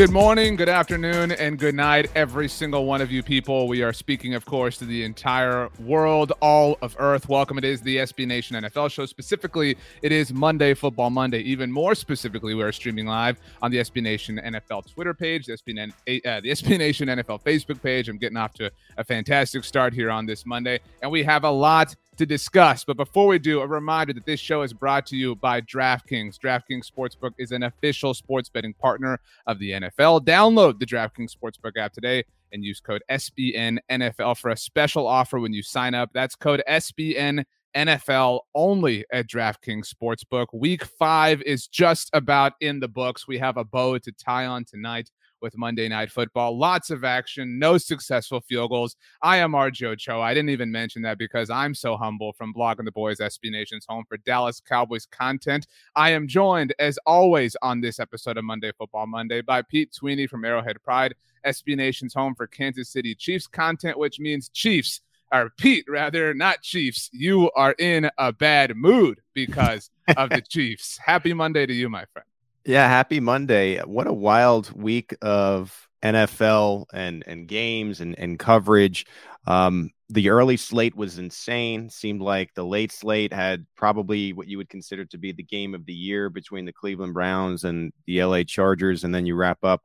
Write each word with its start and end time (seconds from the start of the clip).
Good 0.00 0.12
morning, 0.12 0.56
good 0.56 0.70
afternoon, 0.70 1.32
and 1.32 1.58
good 1.58 1.74
night, 1.74 2.10
every 2.14 2.48
single 2.48 2.86
one 2.86 3.02
of 3.02 3.12
you 3.12 3.22
people. 3.22 3.68
We 3.68 3.82
are 3.82 3.92
speaking, 3.92 4.32
of 4.32 4.46
course, 4.46 4.78
to 4.78 4.86
the 4.86 5.04
entire 5.04 5.68
world, 5.78 6.32
all 6.40 6.78
of 6.80 6.96
Earth. 6.98 7.28
Welcome. 7.28 7.58
It 7.58 7.64
is 7.64 7.82
the 7.82 7.98
SB 7.98 8.26
Nation 8.26 8.56
NFL 8.56 8.90
show. 8.90 9.04
Specifically, 9.04 9.76
it 10.00 10.10
is 10.10 10.32
Monday 10.32 10.72
Football 10.72 11.10
Monday. 11.10 11.40
Even 11.40 11.70
more 11.70 11.94
specifically, 11.94 12.54
we 12.54 12.62
are 12.62 12.72
streaming 12.72 13.04
live 13.04 13.38
on 13.60 13.70
the 13.70 13.76
SB 13.76 14.00
Nation 14.00 14.40
NFL 14.42 14.90
Twitter 14.90 15.12
page, 15.12 15.44
the 15.44 15.52
SB, 15.52 15.92
uh, 16.24 16.40
the 16.40 16.48
SB 16.48 16.78
Nation 16.78 17.08
NFL 17.08 17.42
Facebook 17.42 17.82
page. 17.82 18.08
I'm 18.08 18.16
getting 18.16 18.38
off 18.38 18.54
to 18.54 18.72
a 18.96 19.04
fantastic 19.04 19.64
start 19.64 19.92
here 19.92 20.10
on 20.10 20.24
this 20.24 20.46
Monday, 20.46 20.80
and 21.02 21.10
we 21.10 21.22
have 21.24 21.44
a 21.44 21.50
lot 21.50 21.94
to 22.20 22.26
discuss. 22.26 22.84
But 22.84 22.98
before 22.98 23.26
we 23.26 23.38
do, 23.38 23.62
a 23.62 23.66
reminder 23.66 24.12
that 24.12 24.26
this 24.26 24.38
show 24.38 24.60
is 24.60 24.74
brought 24.74 25.06
to 25.06 25.16
you 25.16 25.36
by 25.36 25.62
DraftKings. 25.62 26.38
DraftKings 26.38 26.84
Sportsbook 26.86 27.32
is 27.38 27.50
an 27.50 27.62
official 27.62 28.12
sports 28.12 28.50
betting 28.50 28.74
partner 28.74 29.18
of 29.46 29.58
the 29.58 29.70
NFL. 29.70 30.26
Download 30.26 30.78
the 30.78 30.84
DraftKings 30.84 31.34
Sportsbook 31.34 31.78
app 31.78 31.94
today 31.94 32.22
and 32.52 32.62
use 32.62 32.78
code 32.78 33.02
SBN 33.10 33.78
NFL 33.90 34.36
for 34.36 34.50
a 34.50 34.56
special 34.56 35.06
offer 35.06 35.40
when 35.40 35.54
you 35.54 35.62
sign 35.62 35.94
up. 35.94 36.10
That's 36.12 36.36
code 36.36 36.62
SBN 36.68 37.42
NFL 37.74 38.40
only 38.54 39.06
at 39.10 39.26
DraftKings 39.26 39.90
Sportsbook. 39.90 40.48
Week 40.52 40.84
five 40.84 41.40
is 41.42 41.68
just 41.68 42.10
about 42.12 42.52
in 42.60 42.80
the 42.80 42.88
books. 42.88 43.26
We 43.26 43.38
have 43.38 43.56
a 43.56 43.64
bow 43.64 43.96
to 43.96 44.12
tie 44.12 44.44
on 44.44 44.66
tonight 44.66 45.10
with 45.40 45.56
Monday 45.56 45.88
Night 45.88 46.10
Football. 46.10 46.58
Lots 46.58 46.90
of 46.90 47.04
action, 47.04 47.58
no 47.58 47.78
successful 47.78 48.40
field 48.40 48.70
goals. 48.70 48.96
I 49.22 49.38
am 49.38 49.52
RJ 49.52 49.86
Ochoa. 49.86 50.20
I 50.20 50.34
didn't 50.34 50.50
even 50.50 50.70
mention 50.70 51.02
that 51.02 51.18
because 51.18 51.50
I'm 51.50 51.74
so 51.74 51.96
humble 51.96 52.32
from 52.32 52.54
Blogging 52.54 52.84
the 52.84 52.92
Boys, 52.92 53.18
SB 53.18 53.50
Nation's 53.50 53.86
home 53.88 54.04
for 54.08 54.16
Dallas 54.18 54.60
Cowboys 54.60 55.06
content. 55.06 55.66
I 55.96 56.10
am 56.10 56.28
joined, 56.28 56.74
as 56.78 56.98
always, 57.06 57.56
on 57.62 57.80
this 57.80 58.00
episode 58.00 58.36
of 58.36 58.44
Monday 58.44 58.72
Football 58.76 59.06
Monday 59.06 59.40
by 59.40 59.62
Pete 59.62 59.94
Sweeney 59.94 60.26
from 60.26 60.44
Arrowhead 60.44 60.82
Pride, 60.82 61.14
SB 61.46 61.76
Nation's 61.76 62.14
home 62.14 62.34
for 62.34 62.46
Kansas 62.46 62.88
City 62.88 63.14
Chiefs 63.14 63.46
content, 63.46 63.98
which 63.98 64.20
means 64.20 64.48
Chiefs 64.50 65.00
or 65.32 65.50
Pete, 65.56 65.84
rather, 65.88 66.34
not 66.34 66.62
Chiefs. 66.62 67.08
You 67.12 67.50
are 67.52 67.74
in 67.78 68.10
a 68.18 68.32
bad 68.32 68.76
mood 68.76 69.20
because 69.32 69.90
of 70.16 70.30
the 70.30 70.40
Chiefs. 70.48 70.98
Happy 70.98 71.32
Monday 71.32 71.66
to 71.66 71.72
you, 71.72 71.88
my 71.88 72.04
friend. 72.12 72.29
Yeah, 72.64 72.86
happy 72.88 73.20
Monday. 73.20 73.78
What 73.80 74.06
a 74.06 74.12
wild 74.12 74.70
week 74.72 75.14
of 75.22 75.88
NFL 76.02 76.86
and 76.92 77.24
and 77.26 77.48
games 77.48 78.00
and 78.00 78.18
and 78.18 78.38
coverage. 78.38 79.06
Um, 79.46 79.90
the 80.10 80.28
early 80.30 80.56
slate 80.56 80.94
was 80.94 81.18
insane. 81.18 81.88
Seemed 81.88 82.20
like 82.20 82.52
the 82.54 82.64
late 82.64 82.92
slate 82.92 83.32
had 83.32 83.66
probably 83.76 84.32
what 84.32 84.46
you 84.48 84.58
would 84.58 84.68
consider 84.68 85.04
to 85.06 85.18
be 85.18 85.32
the 85.32 85.42
game 85.42 85.74
of 85.74 85.86
the 85.86 85.94
year 85.94 86.28
between 86.28 86.66
the 86.66 86.72
Cleveland 86.72 87.14
Browns 87.14 87.64
and 87.64 87.92
the 88.06 88.22
LA 88.22 88.42
Chargers, 88.42 89.04
and 89.04 89.14
then 89.14 89.24
you 89.26 89.36
wrap 89.36 89.58
up 89.64 89.82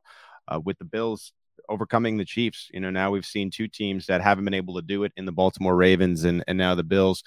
uh, 0.48 0.60
with 0.62 0.78
the 0.78 0.84
Bills 0.84 1.32
overcoming 1.68 2.16
the 2.16 2.24
Chiefs. 2.24 2.68
You 2.72 2.80
know, 2.80 2.90
now 2.90 3.10
we've 3.10 3.24
seen 3.26 3.50
two 3.50 3.68
teams 3.68 4.06
that 4.06 4.20
haven't 4.20 4.44
been 4.44 4.54
able 4.54 4.74
to 4.76 4.82
do 4.82 5.04
it 5.04 5.12
in 5.16 5.24
the 5.24 5.32
Baltimore 5.32 5.76
Ravens 5.76 6.24
and 6.24 6.44
and 6.46 6.58
now 6.58 6.74
the 6.74 6.84
Bills 6.84 7.22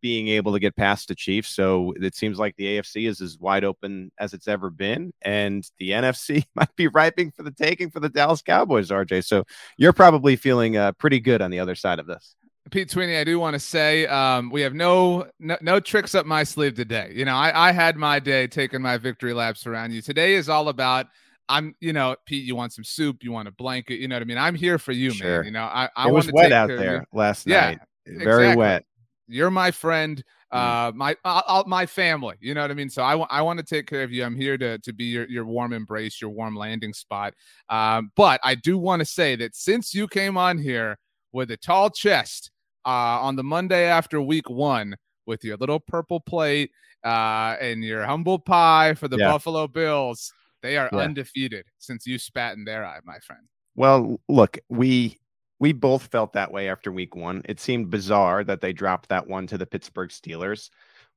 being 0.00 0.28
able 0.28 0.52
to 0.52 0.60
get 0.60 0.76
past 0.76 1.08
the 1.08 1.14
Chiefs. 1.14 1.50
So 1.50 1.92
it 2.00 2.14
seems 2.14 2.38
like 2.38 2.56
the 2.56 2.78
AFC 2.78 3.08
is 3.08 3.20
as 3.20 3.38
wide 3.38 3.64
open 3.64 4.12
as 4.18 4.32
it's 4.32 4.48
ever 4.48 4.70
been, 4.70 5.12
and 5.22 5.68
the 5.78 5.90
NFC 5.90 6.44
might 6.54 6.74
be 6.76 6.88
ripening 6.88 7.32
for 7.32 7.42
the 7.42 7.50
taking 7.50 7.90
for 7.90 8.00
the 8.00 8.08
Dallas 8.08 8.42
Cowboys. 8.42 8.90
RJ, 8.90 9.24
so 9.24 9.44
you're 9.76 9.92
probably 9.92 10.36
feeling 10.36 10.76
uh, 10.76 10.92
pretty 10.92 11.20
good 11.20 11.42
on 11.42 11.50
the 11.50 11.58
other 11.58 11.74
side 11.74 11.98
of 11.98 12.06
this. 12.06 12.34
Pete 12.70 12.90
Sweeney, 12.90 13.16
I 13.16 13.24
do 13.24 13.40
want 13.40 13.54
to 13.54 13.60
say 13.60 14.06
um, 14.06 14.48
we 14.48 14.60
have 14.60 14.72
no, 14.72 15.26
no, 15.40 15.58
no 15.60 15.80
tricks 15.80 16.14
up 16.14 16.26
my 16.26 16.44
sleeve 16.44 16.74
today. 16.74 17.10
You 17.12 17.24
know, 17.24 17.34
I, 17.34 17.68
I 17.68 17.72
had 17.72 17.96
my 17.96 18.20
day 18.20 18.46
taking 18.46 18.80
my 18.80 18.98
victory 18.98 19.34
laps 19.34 19.66
around 19.66 19.92
you. 19.92 20.00
Today 20.00 20.34
is 20.34 20.48
all 20.48 20.68
about 20.68 21.06
I'm, 21.48 21.74
you 21.80 21.92
know, 21.92 22.16
Pete, 22.24 22.44
you 22.44 22.54
want 22.54 22.72
some 22.72 22.84
soup, 22.84 23.22
you 23.22 23.32
want 23.32 23.48
a 23.48 23.52
blanket, 23.52 23.98
you 23.98 24.08
know 24.08 24.14
what 24.14 24.22
I 24.22 24.26
mean? 24.26 24.38
I'm 24.38 24.54
here 24.54 24.78
for 24.78 24.92
you, 24.92 25.10
sure. 25.10 25.38
man. 25.38 25.44
You 25.46 25.50
know, 25.50 25.64
I, 25.64 25.88
I 25.96 26.08
it 26.08 26.12
was 26.12 26.30
wet 26.32 26.52
out 26.52 26.68
there 26.68 27.04
last 27.12 27.46
yeah, 27.46 27.70
night. 27.70 27.78
Very 28.06 28.44
exactly. 28.44 28.56
wet. 28.56 28.84
You're 29.32 29.50
my 29.50 29.70
friend, 29.70 30.22
mm. 30.52 30.58
uh, 30.58 30.92
my 30.92 31.16
uh, 31.24 31.62
my 31.66 31.86
family. 31.86 32.36
You 32.40 32.54
know 32.54 32.62
what 32.62 32.70
I 32.70 32.74
mean. 32.74 32.90
So 32.90 33.02
I, 33.02 33.12
w- 33.12 33.28
I 33.30 33.42
want 33.42 33.58
to 33.58 33.64
take 33.64 33.86
care 33.86 34.02
of 34.02 34.12
you. 34.12 34.24
I'm 34.24 34.36
here 34.36 34.58
to 34.58 34.78
to 34.78 34.92
be 34.92 35.04
your 35.04 35.28
your 35.28 35.44
warm 35.44 35.72
embrace, 35.72 36.20
your 36.20 36.30
warm 36.30 36.54
landing 36.54 36.92
spot. 36.92 37.34
Um, 37.68 38.12
but 38.16 38.40
I 38.44 38.54
do 38.54 38.78
want 38.78 39.00
to 39.00 39.06
say 39.06 39.36
that 39.36 39.56
since 39.56 39.94
you 39.94 40.06
came 40.06 40.36
on 40.36 40.58
here 40.58 40.98
with 41.32 41.50
a 41.50 41.56
tall 41.56 41.90
chest 41.90 42.50
uh, 42.84 43.18
on 43.20 43.36
the 43.36 43.44
Monday 43.44 43.84
after 43.84 44.20
Week 44.20 44.48
One 44.50 44.96
with 45.26 45.44
your 45.44 45.56
little 45.56 45.80
purple 45.80 46.20
plate 46.20 46.70
uh, 47.04 47.56
and 47.60 47.82
your 47.82 48.04
humble 48.04 48.38
pie 48.38 48.94
for 48.94 49.08
the 49.08 49.16
yeah. 49.16 49.28
Buffalo 49.30 49.66
Bills, 49.66 50.32
they 50.62 50.76
are 50.76 50.88
yeah. 50.92 50.98
undefeated 50.98 51.64
since 51.78 52.06
you 52.06 52.18
spat 52.18 52.56
in 52.56 52.64
their 52.64 52.84
eye, 52.84 52.98
my 53.04 53.18
friend. 53.20 53.42
Well, 53.74 54.20
look, 54.28 54.58
we 54.68 55.18
we 55.62 55.72
both 55.72 56.08
felt 56.08 56.32
that 56.32 56.50
way 56.50 56.68
after 56.68 56.90
week 56.90 57.14
one. 57.14 57.40
It 57.44 57.60
seemed 57.60 57.88
bizarre 57.88 58.42
that 58.42 58.60
they 58.60 58.72
dropped 58.72 59.08
that 59.10 59.28
one 59.28 59.46
to 59.46 59.56
the 59.56 59.64
Pittsburgh 59.64 60.10
Steelers. 60.10 60.70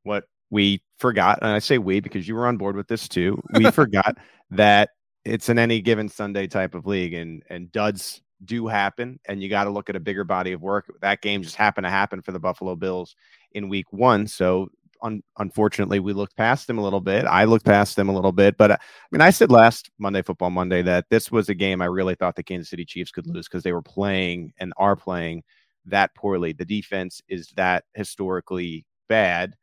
What 0.03 0.25
we 0.51 0.83
forgot, 1.00 1.39
and 1.41 1.50
I 1.50 1.57
say 1.57 1.79
we 1.79 2.00
because 2.00 2.28
you 2.28 2.35
were 2.35 2.45
on 2.45 2.57
board 2.57 2.75
with 2.75 2.88
this 2.88 3.07
too, 3.09 3.41
we 3.56 3.72
forgot 3.72 4.17
that 4.51 4.91
it's 5.23 5.50
an 5.50 5.57
any 5.57 5.81
given 5.81 6.07
Sunday 6.07 6.45
type 6.45 6.75
of 6.75 6.85
league 6.85 7.16
and 7.16 7.41
and 7.50 7.72
duds 7.72 8.22
do 8.44 8.67
happen 8.67 9.19
and 9.28 9.41
you 9.41 9.50
got 9.50 9.63
to 9.63 9.72
look 9.72 9.89
at 9.89 9.95
a 9.95 10.00
bigger 10.00 10.23
body 10.23 10.51
of 10.51 10.62
work. 10.62 10.94
That 11.01 11.23
game 11.23 11.41
just 11.41 11.56
happened 11.56 11.85
to 11.85 11.89
happen 11.89 12.22
for 12.22 12.31
the 12.31 12.39
Buffalo 12.39 12.75
Bills 12.75 13.16
in 13.53 13.67
week 13.67 13.91
1, 13.91 14.27
so 14.27 14.67
un- 15.01 15.23
unfortunately, 15.38 16.00
we 16.00 16.13
looked 16.13 16.35
past 16.35 16.67
them 16.67 16.78
a 16.78 16.83
little 16.83 17.01
bit. 17.01 17.25
I 17.25 17.45
looked 17.45 17.66
past 17.66 17.95
them 17.95 18.09
a 18.09 18.13
little 18.13 18.31
bit, 18.31 18.57
but 18.57 18.72
uh, 18.72 18.78
I 18.79 19.07
mean, 19.11 19.22
I 19.22 19.29
said 19.29 19.51
last 19.51 19.89
Monday 19.97 20.22
Football 20.22 20.51
Monday 20.51 20.81
that 20.83 21.06
this 21.09 21.31
was 21.31 21.50
a 21.50 21.56
game 21.56 21.81
I 21.81 21.85
really 21.85 22.16
thought 22.16 22.35
the 22.35 22.44
Kansas 22.44 22.69
City 22.69 22.85
Chiefs 22.85 23.11
could 23.11 23.28
lose 23.28 23.47
because 23.47 23.63
they 23.63 23.73
were 23.73 23.81
playing 23.81 24.53
and 24.57 24.73
are 24.78 24.95
playing 24.95 25.44
that 25.85 26.13
poorly. 26.16 26.53
The 26.53 26.66
defense 26.66 27.22
is 27.28 27.51
that 27.56 27.83
historically 27.94 28.85
bad, 29.07 29.56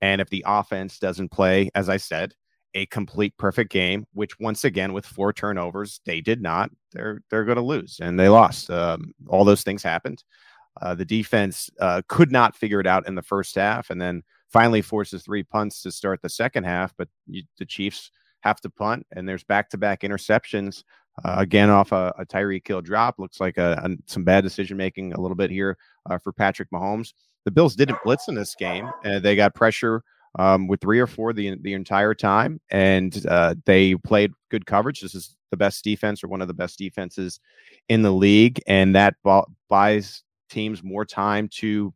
and 0.00 0.20
if 0.20 0.28
the 0.28 0.44
offense 0.46 0.98
doesn't 0.98 1.30
play, 1.30 1.70
as 1.74 1.88
I 1.88 1.96
said, 1.96 2.34
a 2.74 2.86
complete 2.86 3.36
perfect 3.36 3.72
game, 3.72 4.04
which 4.12 4.38
once 4.38 4.64
again 4.64 4.92
with 4.92 5.06
four 5.06 5.32
turnovers 5.32 6.00
they 6.04 6.20
did 6.20 6.40
not. 6.40 6.70
They're 6.92 7.20
they're 7.30 7.44
going 7.44 7.56
to 7.56 7.62
lose, 7.62 7.98
and 8.00 8.18
they 8.18 8.28
lost. 8.28 8.70
Um, 8.70 9.12
all 9.28 9.44
those 9.44 9.62
things 9.62 9.82
happened. 9.82 10.22
Uh, 10.80 10.94
the 10.94 11.04
defense 11.04 11.68
uh, 11.80 12.02
could 12.08 12.30
not 12.30 12.56
figure 12.56 12.80
it 12.80 12.86
out 12.86 13.08
in 13.08 13.14
the 13.14 13.22
first 13.22 13.54
half, 13.56 13.90
and 13.90 14.00
then 14.00 14.22
finally 14.52 14.82
forces 14.82 15.22
three 15.22 15.42
punts 15.42 15.82
to 15.82 15.92
start 15.92 16.20
the 16.22 16.28
second 16.28 16.64
half, 16.64 16.94
but 16.96 17.08
you, 17.26 17.42
the 17.58 17.66
Chiefs 17.66 18.10
have 18.40 18.60
to 18.60 18.70
punt, 18.70 19.06
and 19.12 19.28
there's 19.28 19.44
back-to-back 19.44 20.00
interceptions. 20.00 20.82
Uh, 21.24 21.36
again, 21.38 21.68
off 21.70 21.92
a, 21.92 22.12
a 22.18 22.24
Tyreek 22.24 22.66
Hill 22.66 22.80
drop, 22.80 23.18
looks 23.18 23.40
like 23.40 23.58
a, 23.58 23.80
a, 23.84 23.96
some 24.06 24.24
bad 24.24 24.42
decision 24.42 24.76
making 24.76 25.12
a 25.12 25.20
little 25.20 25.36
bit 25.36 25.50
here 25.50 25.76
uh, 26.08 26.18
for 26.18 26.32
Patrick 26.32 26.70
Mahomes. 26.70 27.12
The 27.44 27.50
Bills 27.50 27.76
didn't 27.76 28.02
blitz 28.04 28.28
in 28.28 28.34
this 28.34 28.54
game, 28.54 28.90
they 29.02 29.36
got 29.36 29.54
pressure 29.54 30.02
um, 30.38 30.68
with 30.68 30.80
three 30.80 31.00
or 31.00 31.06
four 31.06 31.32
the 31.32 31.56
the 31.62 31.72
entire 31.72 32.14
time, 32.14 32.60
and 32.70 33.24
uh, 33.28 33.54
they 33.66 33.94
played 33.96 34.32
good 34.50 34.66
coverage. 34.66 35.00
This 35.00 35.14
is 35.14 35.36
the 35.50 35.56
best 35.56 35.82
defense 35.82 36.22
or 36.22 36.28
one 36.28 36.42
of 36.42 36.48
the 36.48 36.54
best 36.54 36.78
defenses 36.78 37.40
in 37.88 38.02
the 38.02 38.12
league, 38.12 38.60
and 38.66 38.94
that 38.94 39.14
buys 39.68 40.22
teams 40.48 40.82
more 40.82 41.04
time 41.04 41.48
to 41.48 41.92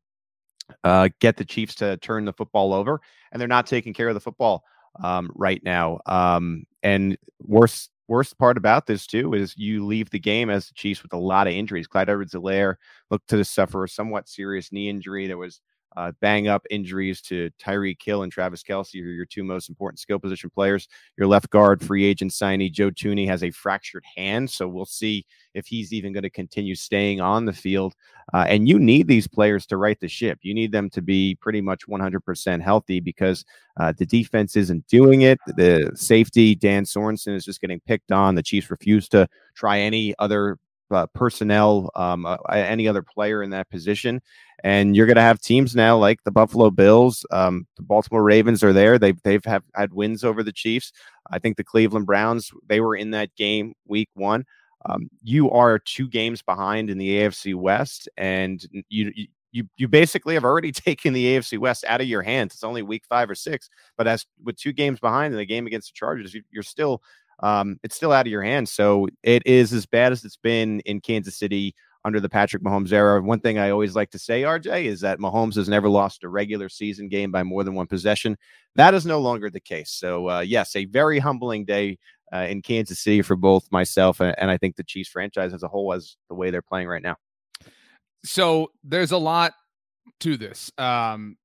uh, 0.82 1.08
get 1.20 1.36
the 1.36 1.44
Chiefs 1.44 1.74
to 1.76 1.96
turn 1.98 2.24
the 2.24 2.32
football 2.32 2.72
over, 2.72 3.00
and 3.32 3.40
they're 3.40 3.48
not 3.48 3.66
taking 3.66 3.94
care 3.94 4.08
of 4.08 4.14
the 4.14 4.20
football 4.20 4.64
um, 5.02 5.30
right 5.34 5.62
now. 5.64 6.00
Um, 6.06 6.64
and 6.82 7.16
worst 7.40 7.90
worst 8.06 8.36
part 8.36 8.58
about 8.58 8.86
this 8.86 9.06
too 9.06 9.32
is 9.32 9.56
you 9.56 9.84
leave 9.84 10.10
the 10.10 10.18
game 10.18 10.50
as 10.50 10.68
the 10.68 10.74
Chiefs 10.74 11.02
with 11.02 11.12
a 11.14 11.18
lot 11.18 11.46
of 11.46 11.54
injuries. 11.54 11.86
Clyde 11.86 12.10
Edwards-Helaire 12.10 12.76
looked 13.10 13.28
to 13.30 13.44
suffer 13.44 13.84
a 13.84 13.88
somewhat 13.88 14.28
serious 14.28 14.72
knee 14.72 14.90
injury. 14.90 15.26
There 15.26 15.38
was 15.38 15.60
uh, 15.96 16.12
bang 16.20 16.48
up 16.48 16.66
injuries 16.70 17.20
to 17.22 17.50
Tyreek 17.60 18.02
Hill 18.02 18.22
and 18.22 18.32
Travis 18.32 18.62
Kelce 18.62 18.94
are 18.96 19.08
your 19.08 19.26
two 19.26 19.44
most 19.44 19.68
important 19.68 19.98
skill 19.98 20.18
position 20.18 20.50
players. 20.50 20.88
Your 21.16 21.26
left 21.26 21.50
guard, 21.50 21.84
free 21.84 22.04
agent 22.04 22.32
signee 22.32 22.72
Joe 22.72 22.90
Thuney 22.90 23.26
has 23.26 23.42
a 23.42 23.50
fractured 23.50 24.04
hand, 24.16 24.50
so 24.50 24.66
we'll 24.66 24.84
see 24.84 25.24
if 25.54 25.66
he's 25.66 25.92
even 25.92 26.12
going 26.12 26.22
to 26.22 26.30
continue 26.30 26.74
staying 26.74 27.20
on 27.20 27.44
the 27.44 27.52
field. 27.52 27.94
Uh, 28.32 28.44
and 28.48 28.68
you 28.68 28.78
need 28.78 29.06
these 29.06 29.28
players 29.28 29.66
to 29.66 29.76
right 29.76 29.98
the 30.00 30.08
ship. 30.08 30.38
You 30.42 30.54
need 30.54 30.72
them 30.72 30.90
to 30.90 31.02
be 31.02 31.36
pretty 31.36 31.60
much 31.60 31.86
100% 31.86 32.60
healthy 32.62 33.00
because 33.00 33.44
uh, 33.78 33.92
the 33.96 34.06
defense 34.06 34.56
isn't 34.56 34.86
doing 34.86 35.22
it. 35.22 35.38
The 35.46 35.92
safety, 35.94 36.54
Dan 36.54 36.84
Sorensen, 36.84 37.34
is 37.34 37.44
just 37.44 37.60
getting 37.60 37.80
picked 37.80 38.12
on. 38.12 38.34
The 38.34 38.42
Chiefs 38.42 38.70
refuse 38.70 39.08
to 39.10 39.28
try 39.54 39.80
any 39.80 40.14
other 40.18 40.58
uh, 40.94 41.06
personnel, 41.08 41.90
um, 41.94 42.24
uh, 42.26 42.36
any 42.50 42.88
other 42.88 43.02
player 43.02 43.42
in 43.42 43.50
that 43.50 43.68
position. 43.70 44.20
And 44.62 44.96
you're 44.96 45.06
going 45.06 45.16
to 45.16 45.22
have 45.22 45.40
teams 45.40 45.76
now 45.76 45.98
like 45.98 46.24
the 46.24 46.30
Buffalo 46.30 46.70
Bills, 46.70 47.26
um, 47.30 47.66
the 47.76 47.82
Baltimore 47.82 48.22
Ravens 48.22 48.62
are 48.62 48.72
there. 48.72 48.98
They've 48.98 49.20
they've 49.22 49.44
have 49.44 49.62
had 49.74 49.92
wins 49.92 50.24
over 50.24 50.42
the 50.42 50.52
Chiefs. 50.52 50.92
I 51.30 51.38
think 51.38 51.56
the 51.56 51.64
Cleveland 51.64 52.06
Browns 52.06 52.50
they 52.66 52.80
were 52.80 52.96
in 52.96 53.10
that 53.10 53.34
game 53.36 53.74
week 53.86 54.08
one. 54.14 54.44
Um, 54.86 55.08
you 55.22 55.50
are 55.50 55.78
two 55.78 56.08
games 56.08 56.42
behind 56.42 56.90
in 56.90 56.98
the 56.98 57.18
AFC 57.20 57.54
West, 57.54 58.08
and 58.16 58.64
you, 58.88 59.12
you 59.52 59.64
you 59.76 59.88
basically 59.88 60.34
have 60.34 60.44
already 60.44 60.72
taken 60.72 61.12
the 61.12 61.36
AFC 61.36 61.58
West 61.58 61.84
out 61.86 62.00
of 62.00 62.06
your 62.06 62.22
hands. 62.22 62.54
It's 62.54 62.64
only 62.64 62.82
week 62.82 63.04
five 63.08 63.30
or 63.30 63.34
six, 63.34 63.70
but 63.96 64.06
as 64.06 64.26
with 64.42 64.56
two 64.56 64.72
games 64.72 65.00
behind 65.00 65.32
in 65.32 65.38
the 65.38 65.46
game 65.46 65.66
against 65.66 65.88
the 65.88 65.96
Chargers, 65.96 66.34
you, 66.34 66.42
you're 66.50 66.62
still 66.62 67.02
um, 67.40 67.78
it's 67.82 67.96
still 67.96 68.12
out 68.12 68.26
of 68.26 68.30
your 68.30 68.42
hands. 68.42 68.72
So 68.72 69.08
it 69.22 69.46
is 69.46 69.72
as 69.72 69.86
bad 69.86 70.12
as 70.12 70.24
it's 70.24 70.36
been 70.36 70.80
in 70.80 71.00
Kansas 71.00 71.36
City 71.36 71.74
under 72.04 72.20
the 72.20 72.28
Patrick 72.28 72.62
Mahomes 72.62 72.92
era. 72.92 73.20
One 73.22 73.40
thing 73.40 73.58
I 73.58 73.70
always 73.70 73.96
like 73.96 74.10
to 74.10 74.18
say, 74.18 74.42
RJ, 74.42 74.84
is 74.84 75.00
that 75.00 75.18
Mahomes 75.18 75.54
has 75.54 75.68
never 75.68 75.88
lost 75.88 76.22
a 76.22 76.28
regular 76.28 76.68
season 76.68 77.08
game 77.08 77.32
by 77.32 77.42
more 77.42 77.64
than 77.64 77.74
one 77.74 77.86
possession. 77.86 78.36
That 78.76 78.94
is 78.94 79.06
no 79.06 79.20
longer 79.20 79.50
the 79.50 79.60
case. 79.60 79.90
So, 79.90 80.28
uh, 80.28 80.40
yes, 80.40 80.76
a 80.76 80.84
very 80.84 81.18
humbling 81.18 81.64
day 81.64 81.98
uh, 82.32 82.46
in 82.48 82.62
Kansas 82.62 83.00
City 83.00 83.22
for 83.22 83.36
both 83.36 83.70
myself 83.70 84.20
and, 84.20 84.34
and 84.38 84.50
I 84.50 84.58
think 84.58 84.76
the 84.76 84.84
Chiefs 84.84 85.08
franchise 85.08 85.54
as 85.54 85.62
a 85.62 85.68
whole, 85.68 85.92
as 85.94 86.16
the 86.28 86.34
way 86.34 86.50
they're 86.50 86.62
playing 86.62 86.88
right 86.88 87.02
now. 87.02 87.16
So, 88.24 88.70
there's 88.82 89.12
a 89.12 89.18
lot 89.18 89.52
to 90.20 90.36
this. 90.36 90.70
Um, 90.76 91.36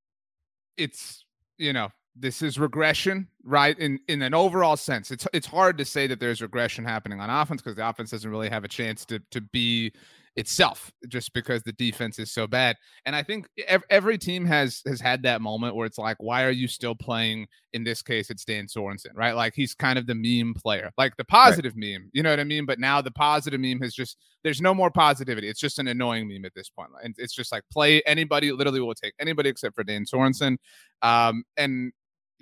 it's, 0.77 1.23
you 1.57 1.73
know, 1.73 1.89
this 2.15 2.41
is 2.41 2.59
regression, 2.59 3.27
right? 3.43 3.77
In 3.77 3.99
in 4.07 4.21
an 4.21 4.33
overall 4.33 4.77
sense, 4.77 5.11
it's 5.11 5.27
it's 5.33 5.47
hard 5.47 5.77
to 5.77 5.85
say 5.85 6.07
that 6.07 6.19
there's 6.19 6.41
regression 6.41 6.85
happening 6.85 7.19
on 7.19 7.29
offense 7.29 7.61
because 7.61 7.75
the 7.75 7.87
offense 7.87 8.11
doesn't 8.11 8.29
really 8.29 8.49
have 8.49 8.63
a 8.63 8.67
chance 8.67 9.05
to 9.05 9.19
to 9.31 9.41
be 9.41 9.91
itself 10.35 10.91
just 11.07 11.33
because 11.33 11.63
the 11.63 11.73
defense 11.73 12.17
is 12.17 12.31
so 12.31 12.47
bad. 12.47 12.77
And 13.05 13.15
I 13.15 13.23
think 13.23 13.47
every 13.89 14.17
team 14.17 14.45
has 14.45 14.81
has 14.85 15.01
had 15.01 15.23
that 15.23 15.41
moment 15.41 15.75
where 15.75 15.85
it's 15.85 15.97
like, 15.97 16.17
why 16.19 16.43
are 16.43 16.51
you 16.51 16.67
still 16.67 16.95
playing? 16.95 17.47
In 17.73 17.83
this 17.83 18.01
case, 18.01 18.29
it's 18.29 18.45
Dan 18.45 18.65
Sorensen, 18.65 19.15
right? 19.15 19.35
Like 19.35 19.53
he's 19.53 19.75
kind 19.75 19.99
of 19.99 20.07
the 20.07 20.15
meme 20.15 20.53
player, 20.55 20.91
like 20.97 21.15
the 21.17 21.25
positive 21.25 21.73
right. 21.75 21.91
meme. 21.93 22.09
You 22.13 22.23
know 22.23 22.31
what 22.31 22.39
I 22.39 22.43
mean? 22.43 22.65
But 22.65 22.79
now 22.79 23.01
the 23.01 23.11
positive 23.11 23.59
meme 23.59 23.81
has 23.81 23.93
just 23.93 24.17
there's 24.43 24.61
no 24.61 24.73
more 24.73 24.89
positivity. 24.89 25.47
It's 25.47 25.59
just 25.59 25.77
an 25.77 25.87
annoying 25.87 26.27
meme 26.27 26.45
at 26.45 26.53
this 26.55 26.69
point. 26.69 26.89
And 27.03 27.13
it's 27.17 27.33
just 27.33 27.51
like 27.51 27.63
play 27.71 28.01
anybody. 28.05 28.51
Literally, 28.51 28.79
will 28.79 28.95
take 28.95 29.13
anybody 29.19 29.49
except 29.49 29.75
for 29.75 29.83
Dan 29.83 30.05
Sorensen. 30.05 30.57
Um, 31.01 31.43
and 31.57 31.91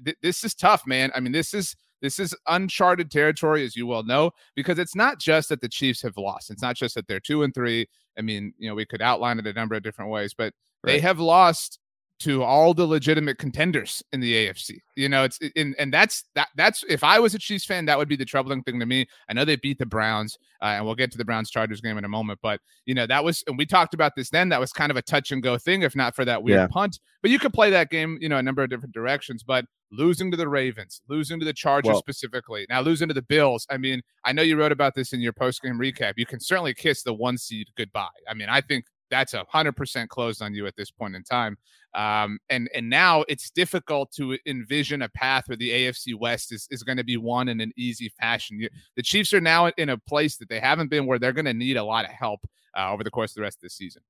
th- 0.03 0.17
this 0.21 0.43
is 0.43 0.53
tough, 0.55 0.85
man. 0.85 1.11
I 1.15 1.19
mean, 1.19 1.31
this 1.31 1.53
is 1.53 1.75
this 2.01 2.19
is 2.19 2.35
uncharted 2.47 3.09
territory, 3.09 3.65
as 3.65 3.75
you 3.75 3.87
well 3.87 4.03
know, 4.03 4.31
because 4.55 4.77
it's 4.77 4.95
not 4.95 5.19
just 5.19 5.49
that 5.49 5.61
the 5.61 5.69
Chiefs 5.69 6.01
have 6.03 6.17
lost. 6.17 6.51
It's 6.51 6.61
not 6.61 6.75
just 6.75 6.95
that 6.95 7.07
they're 7.07 7.19
two 7.19 7.43
and 7.43 7.53
three. 7.53 7.87
I 8.17 8.21
mean, 8.21 8.53
you 8.57 8.69
know, 8.69 8.75
we 8.75 8.85
could 8.85 9.01
outline 9.01 9.39
it 9.39 9.47
a 9.47 9.53
number 9.53 9.75
of 9.75 9.83
different 9.83 10.11
ways, 10.11 10.33
but 10.33 10.53
right. 10.83 10.93
they 10.93 10.99
have 10.99 11.19
lost 11.19 11.79
to 12.19 12.41
all 12.41 12.73
the 12.73 12.85
legitimate 12.85 13.37
contenders 13.37 14.03
in 14.11 14.19
the 14.19 14.33
AFC. 14.33 14.79
You 14.95 15.07
know, 15.07 15.23
it's 15.23 15.37
in 15.55 15.75
and 15.77 15.93
that's 15.93 16.23
that 16.33 16.47
that's 16.55 16.83
if 16.89 17.03
I 17.03 17.19
was 17.19 17.35
a 17.35 17.39
Chiefs 17.39 17.65
fan, 17.65 17.85
that 17.85 17.97
would 17.97 18.07
be 18.07 18.15
the 18.15 18.25
troubling 18.25 18.63
thing 18.63 18.79
to 18.79 18.85
me. 18.85 19.07
I 19.29 19.33
know 19.33 19.45
they 19.45 19.55
beat 19.55 19.77
the 19.77 19.85
Browns, 19.85 20.37
uh, 20.61 20.65
and 20.65 20.85
we'll 20.85 20.95
get 20.95 21.11
to 21.11 21.17
the 21.17 21.25
Browns 21.25 21.51
Chargers 21.51 21.79
game 21.79 21.97
in 21.97 22.05
a 22.05 22.09
moment, 22.09 22.39
but 22.41 22.59
you 22.85 22.95
know 22.95 23.05
that 23.05 23.23
was 23.23 23.43
and 23.45 23.57
we 23.57 23.65
talked 23.65 23.93
about 23.93 24.15
this 24.15 24.29
then. 24.31 24.49
That 24.49 24.59
was 24.59 24.73
kind 24.73 24.89
of 24.89 24.97
a 24.97 25.01
touch 25.01 25.31
and 25.31 25.43
go 25.43 25.57
thing, 25.57 25.83
if 25.83 25.95
not 25.95 26.15
for 26.15 26.25
that 26.25 26.41
weird 26.41 26.61
yeah. 26.61 26.67
punt. 26.67 26.99
But 27.21 27.29
you 27.29 27.39
could 27.39 27.53
play 27.53 27.69
that 27.69 27.91
game, 27.91 28.17
you 28.19 28.29
know, 28.29 28.37
a 28.37 28.43
number 28.43 28.63
of 28.63 28.69
different 28.69 28.93
directions. 28.93 29.43
But 29.43 29.65
losing 29.91 30.31
to 30.31 30.37
the 30.37 30.47
Ravens, 30.47 31.01
losing 31.07 31.39
to 31.39 31.45
the 31.45 31.53
Chargers 31.53 31.91
well, 31.91 31.99
specifically, 31.99 32.65
now 32.69 32.81
losing 32.81 33.07
to 33.09 33.13
the 33.13 33.21
Bills. 33.21 33.67
I 33.69 33.77
mean, 33.77 34.01
I 34.25 34.33
know 34.33 34.41
you 34.41 34.57
wrote 34.57 34.71
about 34.71 34.95
this 34.95 35.13
in 35.13 35.21
your 35.21 35.33
post 35.33 35.61
game 35.61 35.77
recap. 35.77 36.13
You 36.17 36.25
can 36.25 36.39
certainly 36.39 36.73
kiss 36.73 37.03
the 37.03 37.13
one 37.13 37.37
seed 37.37 37.67
goodbye. 37.77 38.07
I 38.27 38.33
mean, 38.33 38.49
I 38.49 38.61
think 38.61 38.85
that's 39.09 39.33
a 39.33 39.45
hundred 39.49 39.73
percent 39.73 40.09
closed 40.09 40.41
on 40.41 40.53
you 40.53 40.67
at 40.67 40.75
this 40.75 40.91
point 40.91 41.15
in 41.15 41.23
time. 41.23 41.57
Um, 41.93 42.39
and 42.49 42.69
and 42.75 42.89
now 42.89 43.23
it's 43.27 43.49
difficult 43.49 44.11
to 44.13 44.37
envision 44.45 45.01
a 45.01 45.09
path 45.09 45.45
where 45.47 45.57
the 45.57 45.69
AFC 45.69 46.15
West 46.15 46.51
is, 46.51 46.67
is 46.69 46.83
going 46.83 46.97
to 46.97 47.03
be 47.03 47.17
won 47.17 47.47
in 47.47 47.61
an 47.61 47.71
easy 47.77 48.09
fashion. 48.19 48.59
You, 48.59 48.69
the 48.95 49.03
Chiefs 49.03 49.33
are 49.33 49.41
now 49.41 49.67
in 49.77 49.89
a 49.89 49.97
place 49.97 50.37
that 50.37 50.49
they 50.49 50.59
haven't 50.59 50.89
been 50.89 51.05
where 51.05 51.19
they're 51.19 51.33
going 51.33 51.45
to 51.45 51.53
need 51.53 51.77
a 51.77 51.83
lot 51.83 52.05
of 52.05 52.11
help 52.11 52.41
uh, 52.77 52.91
over 52.91 53.03
the 53.03 53.11
course 53.11 53.31
of 53.31 53.35
the 53.35 53.41
rest 53.41 53.57
of 53.57 53.61
the 53.61 53.69
season. 53.69 54.01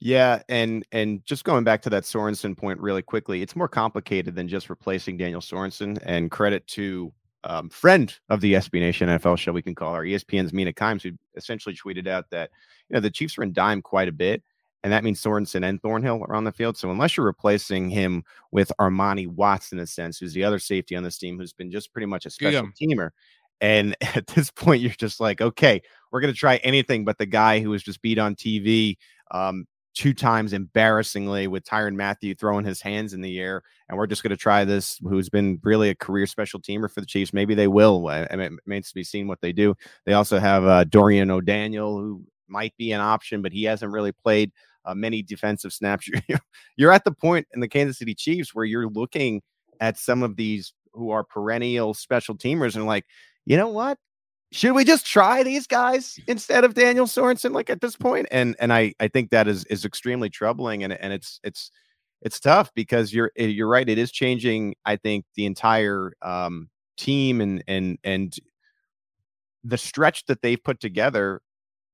Yeah, 0.00 0.42
and 0.48 0.84
and 0.92 1.24
just 1.24 1.44
going 1.44 1.64
back 1.64 1.80
to 1.82 1.90
that 1.90 2.02
Sorensen 2.02 2.56
point 2.56 2.80
really 2.80 3.02
quickly, 3.02 3.42
it's 3.42 3.56
more 3.56 3.68
complicated 3.68 4.34
than 4.34 4.48
just 4.48 4.68
replacing 4.68 5.16
Daniel 5.16 5.40
Sorensen. 5.40 5.98
And 6.04 6.30
credit 6.30 6.66
to 6.68 7.12
um, 7.44 7.68
friend 7.68 8.14
of 8.28 8.40
the 8.40 8.54
SB 8.54 8.80
Nation 8.80 9.08
NFL 9.08 9.38
show, 9.38 9.52
we 9.52 9.62
can 9.62 9.74
call 9.74 9.94
her 9.94 10.02
ESPN's 10.02 10.52
Mina 10.52 10.72
Kimes, 10.72 11.02
who 11.02 11.12
essentially 11.36 11.74
tweeted 11.74 12.06
out 12.08 12.30
that 12.30 12.50
you 12.88 12.94
know 12.94 13.00
the 13.00 13.10
Chiefs 13.10 13.38
are 13.38 13.42
in 13.42 13.52
dime 13.52 13.82
quite 13.82 14.08
a 14.08 14.12
bit, 14.12 14.42
and 14.82 14.92
that 14.92 15.04
means 15.04 15.22
Sorensen 15.22 15.66
and 15.66 15.80
Thornhill 15.80 16.22
are 16.28 16.34
on 16.34 16.44
the 16.44 16.52
field. 16.52 16.76
So 16.76 16.90
unless 16.90 17.16
you're 17.16 17.26
replacing 17.26 17.90
him 17.90 18.24
with 18.50 18.72
Armani 18.80 19.28
Watts 19.28 19.72
in 19.72 19.78
a 19.78 19.86
sense, 19.86 20.18
who's 20.18 20.32
the 20.32 20.44
other 20.44 20.58
safety 20.58 20.96
on 20.96 21.02
this 21.02 21.18
team, 21.18 21.38
who's 21.38 21.52
been 21.52 21.70
just 21.70 21.92
pretty 21.92 22.06
much 22.06 22.26
a 22.26 22.30
special 22.30 22.68
teamer. 22.80 23.10
And 23.60 23.96
at 24.14 24.26
this 24.28 24.50
point, 24.50 24.82
you're 24.82 24.92
just 24.92 25.20
like, 25.20 25.40
okay, 25.40 25.80
we're 26.12 26.20
going 26.20 26.32
to 26.32 26.38
try 26.38 26.56
anything 26.56 27.04
but 27.04 27.18
the 27.18 27.26
guy 27.26 27.60
who 27.60 27.70
was 27.70 27.82
just 27.82 28.02
beat 28.02 28.18
on 28.18 28.34
TV 28.34 28.96
um, 29.30 29.66
two 29.94 30.12
times 30.12 30.52
embarrassingly 30.52 31.46
with 31.46 31.64
Tyrann 31.64 31.94
Mathieu 31.94 32.34
throwing 32.34 32.64
his 32.64 32.80
hands 32.80 33.14
in 33.14 33.20
the 33.20 33.38
air. 33.38 33.62
And 33.88 33.96
we're 33.96 34.08
just 34.08 34.22
going 34.22 34.30
to 34.30 34.36
try 34.36 34.64
this, 34.64 34.98
who's 35.02 35.28
been 35.28 35.60
really 35.62 35.88
a 35.88 35.94
career 35.94 36.26
special 36.26 36.60
teamer 36.60 36.90
for 36.90 37.00
the 37.00 37.06
Chiefs. 37.06 37.32
Maybe 37.32 37.54
they 37.54 37.68
will. 37.68 38.08
I 38.08 38.26
mean, 38.32 38.40
it 38.40 38.52
remains 38.66 38.88
to 38.88 38.94
be 38.94 39.04
seen 39.04 39.28
what 39.28 39.40
they 39.40 39.52
do. 39.52 39.74
They 40.04 40.14
also 40.14 40.38
have 40.38 40.64
uh, 40.64 40.84
Dorian 40.84 41.30
O'Daniel, 41.30 41.98
who 41.98 42.24
might 42.48 42.76
be 42.76 42.92
an 42.92 43.00
option, 43.00 43.40
but 43.40 43.52
he 43.52 43.64
hasn't 43.64 43.92
really 43.92 44.12
played 44.12 44.52
uh, 44.84 44.94
many 44.94 45.22
defensive 45.22 45.72
snaps. 45.72 46.08
You're 46.76 46.92
at 46.92 47.04
the 47.04 47.12
point 47.12 47.46
in 47.54 47.60
the 47.60 47.68
Kansas 47.68 47.98
City 47.98 48.14
Chiefs 48.14 48.54
where 48.54 48.64
you're 48.64 48.88
looking 48.88 49.42
at 49.80 49.96
some 49.96 50.22
of 50.22 50.36
these 50.36 50.74
who 50.92 51.10
are 51.10 51.24
perennial 51.24 51.94
special 51.94 52.36
teamers 52.36 52.74
and 52.76 52.86
like, 52.86 53.04
you 53.46 53.56
know 53.56 53.68
what? 53.68 53.98
Should 54.52 54.72
we 54.72 54.84
just 54.84 55.06
try 55.06 55.42
these 55.42 55.66
guys 55.66 56.18
instead 56.28 56.64
of 56.64 56.74
Daniel 56.74 57.06
Sorensen 57.06 57.52
like 57.52 57.70
at 57.70 57.80
this? 57.80 57.96
And 58.30 58.56
and 58.58 58.72
I 58.72 58.94
I 59.00 59.08
think 59.08 59.30
that 59.30 59.48
is 59.48 59.64
is 59.66 59.84
extremely 59.84 60.30
troubling 60.30 60.84
and 60.84 60.92
and 60.92 61.12
it's 61.12 61.40
it's 61.42 61.70
it's 62.22 62.40
tough 62.40 62.70
because 62.74 63.12
you're 63.12 63.32
eh, 63.36 63.46
you're 63.46 63.68
right 63.68 63.88
it 63.88 63.98
is 63.98 64.12
changing 64.12 64.74
I 64.84 64.96
think 64.96 65.24
the 65.34 65.46
entire 65.46 66.12
um 66.22 66.68
team 66.96 67.40
and 67.40 67.64
and 67.66 67.98
and 68.04 68.34
the 69.64 69.78
stretch 69.78 70.26
that 70.26 70.42
they've 70.42 70.62
put 70.62 70.80
together 70.80 71.40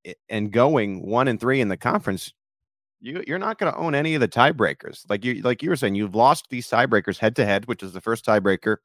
eh, 0.04 0.14
and 0.28 0.52
going 0.52 1.06
1 1.06 1.28
and 1.28 1.40
3 1.40 1.60
in 1.60 1.68
the 1.68 1.76
conference 1.76 2.32
you 3.00 3.22
you're 3.26 3.38
not 3.38 3.58
going 3.58 3.72
to 3.72 3.78
own 3.78 3.94
any 3.94 4.14
of 4.14 4.20
the 4.20 4.28
tiebreakers 4.28 5.04
like 5.08 5.24
you 5.24 5.42
like 5.42 5.62
you 5.62 5.70
were 5.70 5.76
saying 5.76 5.94
you've 5.94 6.14
lost 6.14 6.46
these 6.50 6.68
tiebreakers 6.68 7.18
head 7.18 7.36
to 7.36 7.44
head 7.44 7.66
which 7.66 7.82
is 7.82 7.92
the 7.92 8.00
first 8.00 8.24
tiebreaker 8.26 8.76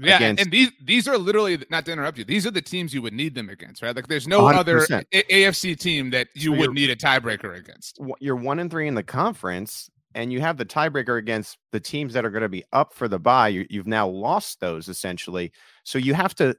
yeah, 0.00 0.16
against... 0.16 0.42
and 0.42 0.52
these 0.52 0.70
these 0.82 1.08
are 1.08 1.18
literally 1.18 1.62
not 1.70 1.84
to 1.86 1.92
interrupt 1.92 2.18
you. 2.18 2.24
These 2.24 2.46
are 2.46 2.50
the 2.50 2.62
teams 2.62 2.94
you 2.94 3.02
would 3.02 3.12
need 3.12 3.34
them 3.34 3.48
against, 3.48 3.82
right? 3.82 3.94
Like, 3.94 4.08
there's 4.08 4.28
no 4.28 4.42
100%. 4.42 4.54
other 4.54 4.78
a- 5.12 5.22
AFC 5.22 5.78
team 5.78 6.10
that 6.10 6.28
you 6.34 6.52
so 6.52 6.58
would 6.60 6.72
need 6.72 6.90
a 6.90 6.96
tiebreaker 6.96 7.58
against. 7.58 7.98
You're 8.20 8.36
one 8.36 8.58
and 8.58 8.70
three 8.70 8.88
in 8.88 8.94
the 8.94 9.02
conference, 9.02 9.90
and 10.14 10.32
you 10.32 10.40
have 10.40 10.56
the 10.56 10.64
tiebreaker 10.64 11.18
against 11.18 11.58
the 11.72 11.80
teams 11.80 12.12
that 12.14 12.24
are 12.24 12.30
going 12.30 12.42
to 12.42 12.48
be 12.48 12.64
up 12.72 12.92
for 12.92 13.08
the 13.08 13.18
bye. 13.18 13.48
You, 13.48 13.66
you've 13.70 13.86
now 13.86 14.08
lost 14.08 14.60
those 14.60 14.88
essentially, 14.88 15.52
so 15.84 15.98
you 15.98 16.14
have 16.14 16.34
to 16.36 16.56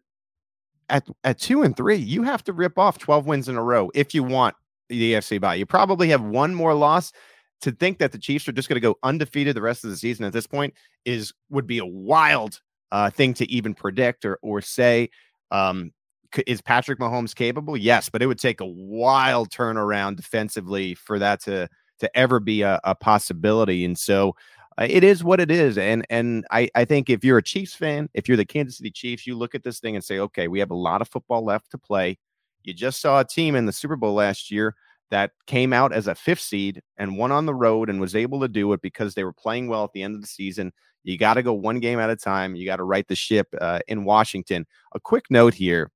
at 0.89 1.08
at 1.24 1.39
two 1.39 1.63
and 1.63 1.75
three, 1.75 1.96
you 1.96 2.24
have 2.24 2.43
to 2.46 2.53
rip 2.53 2.77
off 2.77 2.98
12 2.98 3.25
wins 3.25 3.48
in 3.48 3.55
a 3.55 3.63
row 3.63 3.91
if 3.93 4.13
you 4.13 4.24
want 4.24 4.55
the 4.89 5.13
AFC 5.13 5.39
bye. 5.39 5.55
You 5.55 5.65
probably 5.65 6.10
have 6.10 6.22
one 6.22 6.53
more 6.53 6.74
loss. 6.74 7.12
To 7.63 7.74
think 7.74 7.98
that 7.98 8.13
the 8.13 8.17
Chiefs 8.17 8.48
are 8.48 8.53
just 8.53 8.69
going 8.69 8.77
to 8.77 8.79
go 8.79 8.96
undefeated 9.03 9.53
the 9.53 9.62
rest 9.62 9.84
of 9.84 9.89
the 9.89 9.98
season 9.98 10.24
at 10.24 10.31
this 10.31 10.48
point 10.48 10.74
is 11.03 11.34
would 11.50 11.67
be 11.67 11.79
a 11.79 11.86
wild 11.86 12.62
uh, 12.91 13.10
thing 13.10 13.34
to 13.36 13.51
even 13.51 13.74
predict 13.74 14.25
or 14.25 14.39
or 14.41 14.62
say. 14.62 15.10
Um, 15.51 15.91
is 16.46 16.62
Patrick 16.62 17.00
Mahomes 17.00 17.34
capable? 17.36 17.75
Yes, 17.75 18.10
but 18.10 18.22
it 18.22 18.27
would 18.27 18.39
take 18.39 18.62
a 18.62 18.65
wild 18.65 19.50
turnaround 19.50 20.15
defensively 20.15 20.93
for 20.96 21.19
that 21.19 21.41
to 21.43 21.67
to 22.00 22.17
ever 22.17 22.39
be 22.39 22.62
a, 22.62 22.79
a 22.84 22.96
possibility. 22.96 23.84
And 23.84 23.98
so 23.98 24.36
uh, 24.77 24.88
it 24.89 25.03
is 25.03 25.24
what 25.24 25.39
it 25.39 25.51
is. 25.51 25.77
And 25.77 26.05
and 26.10 26.46
I 26.51 26.69
I 26.75 26.86
think 26.86 27.10
if 27.10 27.24
you're 27.24 27.39
a 27.39 27.43
Chiefs 27.43 27.74
fan, 27.74 28.10
if 28.13 28.27
you're 28.27 28.38
the 28.38 28.46
Kansas 28.46 28.77
City 28.77 28.91
Chiefs, 28.91 29.25
you 29.27 29.36
look 29.36 29.55
at 29.55 29.63
this 29.63 29.79
thing 29.79 29.96
and 29.96 30.03
say, 30.03 30.19
okay, 30.19 30.48
we 30.48 30.60
have 30.60 30.72
a 30.72 30.75
lot 30.75 31.01
of 31.01 31.10
football 31.10 31.43
left 31.43 31.72
to 31.72 31.77
play. 31.77 32.17
You 32.63 32.74
just 32.74 33.01
saw 33.01 33.19
a 33.19 33.25
team 33.25 33.55
in 33.55 33.65
the 33.65 33.72
Super 33.72 33.96
Bowl 33.96 34.13
last 34.13 34.51
year 34.51 34.75
that 35.11 35.31
came 35.47 35.73
out 35.73 35.93
as 35.93 36.07
a 36.07 36.15
fifth 36.15 36.41
seed 36.41 36.81
and 36.97 37.17
won 37.17 37.31
on 37.31 37.45
the 37.45 37.53
road 37.53 37.89
and 37.89 37.99
was 37.99 38.15
able 38.15 38.39
to 38.41 38.47
do 38.47 38.71
it 38.73 38.81
because 38.81 39.13
they 39.13 39.23
were 39.23 39.33
playing 39.33 39.67
well 39.67 39.83
at 39.83 39.93
the 39.93 40.03
end 40.03 40.15
of 40.15 40.21
the 40.21 40.27
season. 40.27 40.71
You 41.03 41.17
got 41.17 41.35
to 41.35 41.43
go 41.43 41.53
one 41.53 41.79
game 41.79 41.99
at 41.99 42.09
a 42.09 42.15
time. 42.15 42.55
You 42.55 42.65
got 42.65 42.77
to 42.77 42.83
right 42.83 43.07
the 43.07 43.15
ship 43.15 43.47
uh, 43.59 43.79
in 43.87 44.03
Washington. 44.03 44.65
A 44.93 44.99
quick 44.99 45.25
note 45.29 45.53
here, 45.53 45.91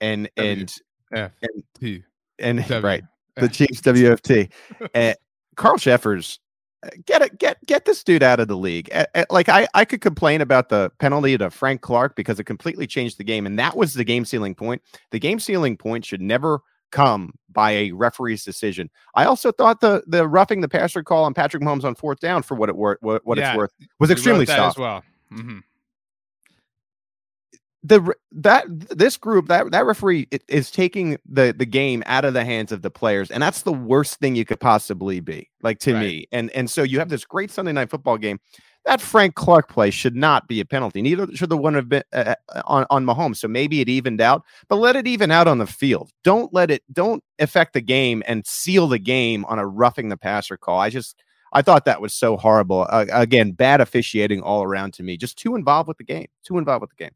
and 0.00 0.30
and 0.36 0.72
F 1.12 1.32
and, 1.42 1.64
T 1.78 2.02
and 2.38 2.58
W. 2.66 2.80
right 2.80 3.04
the 3.36 3.48
Chiefs 3.48 3.80
WFT. 3.80 4.50
uh, 4.94 5.14
Carl 5.56 5.78
Cheffers, 5.78 6.38
uh, 6.84 6.90
get 7.04 7.22
it, 7.22 7.38
get 7.38 7.58
get 7.66 7.84
this 7.84 8.02
dude 8.04 8.22
out 8.22 8.40
of 8.40 8.48
the 8.48 8.56
league. 8.56 8.88
Uh, 8.92 9.06
uh, 9.14 9.24
like 9.30 9.48
I, 9.48 9.68
I 9.74 9.84
could 9.84 10.00
complain 10.00 10.40
about 10.40 10.68
the 10.68 10.90
penalty 10.98 11.36
to 11.36 11.50
Frank 11.50 11.80
Clark 11.80 12.16
because 12.16 12.38
it 12.38 12.44
completely 12.44 12.86
changed 12.86 13.18
the 13.18 13.24
game, 13.24 13.46
and 13.46 13.58
that 13.58 13.76
was 13.76 13.94
the 13.94 14.04
game 14.04 14.24
sealing 14.24 14.54
point. 14.54 14.80
The 15.10 15.18
game 15.18 15.40
sealing 15.40 15.76
point 15.76 16.04
should 16.04 16.22
never 16.22 16.60
come 16.90 17.32
by 17.50 17.70
a 17.72 17.92
referee's 17.92 18.44
decision. 18.44 18.90
I 19.14 19.24
also 19.24 19.50
thought 19.52 19.80
the 19.80 20.02
the 20.06 20.26
roughing 20.28 20.60
the 20.60 20.68
passer 20.68 21.02
call 21.02 21.24
on 21.24 21.34
Patrick 21.34 21.62
Mahomes 21.62 21.84
on 21.84 21.94
fourth 21.94 22.20
down 22.20 22.42
for 22.42 22.54
what 22.54 22.68
it 22.68 22.76
worth 22.76 22.98
what, 23.00 23.24
what 23.26 23.38
Yeah, 23.38 23.50
it's 23.50 23.56
worth 23.56 23.72
was 23.98 24.10
extremely 24.10 24.46
soft. 24.46 24.76
as 24.76 24.80
well. 24.80 25.04
hmm 25.30 25.58
the 27.82 28.12
that 28.30 28.66
this 28.90 29.16
group 29.16 29.48
that 29.48 29.70
that 29.70 29.86
referee 29.86 30.28
is 30.48 30.70
taking 30.70 31.16
the 31.26 31.54
the 31.56 31.64
game 31.64 32.02
out 32.04 32.26
of 32.26 32.34
the 32.34 32.44
hands 32.44 32.72
of 32.72 32.82
the 32.82 32.90
players 32.90 33.30
and 33.30 33.42
that's 33.42 33.62
the 33.62 33.72
worst 33.72 34.18
thing 34.20 34.34
you 34.36 34.44
could 34.44 34.60
possibly 34.60 35.18
be 35.20 35.48
like 35.62 35.78
to 35.78 35.94
Right. 35.94 36.00
me 36.02 36.26
and 36.30 36.50
and 36.50 36.68
so 36.70 36.82
you 36.82 36.98
have 36.98 37.08
this 37.08 37.24
great 37.24 37.50
sunday 37.50 37.72
night 37.72 37.88
football 37.88 38.18
game 38.18 38.38
that 38.84 39.00
frank 39.00 39.34
clark 39.34 39.68
play 39.68 39.90
should 39.90 40.16
not 40.16 40.48
be 40.48 40.60
a 40.60 40.64
penalty 40.64 41.02
neither 41.02 41.26
should 41.34 41.50
the 41.50 41.56
one 41.56 41.74
have 41.74 41.88
been 41.88 42.02
uh, 42.12 42.34
uh, 42.48 42.62
on 42.64 42.86
on 42.90 43.04
mahomes 43.04 43.36
so 43.36 43.48
maybe 43.48 43.80
it 43.80 43.88
evened 43.88 44.20
out 44.20 44.42
but 44.68 44.76
let 44.76 44.96
it 44.96 45.06
even 45.06 45.30
out 45.30 45.48
on 45.48 45.58
the 45.58 45.66
field 45.66 46.10
don't 46.24 46.52
let 46.52 46.70
it 46.70 46.82
don't 46.92 47.22
affect 47.38 47.72
the 47.72 47.80
game 47.80 48.22
and 48.26 48.46
seal 48.46 48.88
the 48.88 48.98
game 48.98 49.44
on 49.46 49.58
a 49.58 49.66
roughing 49.66 50.08
the 50.08 50.16
passer 50.16 50.56
call 50.56 50.78
i 50.78 50.88
just 50.90 51.22
I 51.52 51.62
thought 51.62 51.84
that 51.86 52.00
was 52.00 52.14
so 52.14 52.36
horrible. 52.36 52.86
Uh, 52.88 53.06
again, 53.10 53.52
bad 53.52 53.80
officiating 53.80 54.40
all 54.40 54.62
around 54.62 54.94
to 54.94 55.02
me. 55.02 55.16
Just 55.16 55.36
too 55.36 55.56
involved 55.56 55.88
with 55.88 55.98
the 55.98 56.04
game. 56.04 56.26
Too 56.44 56.58
involved 56.58 56.82
with 56.82 56.90
the 56.90 57.04
game. 57.04 57.10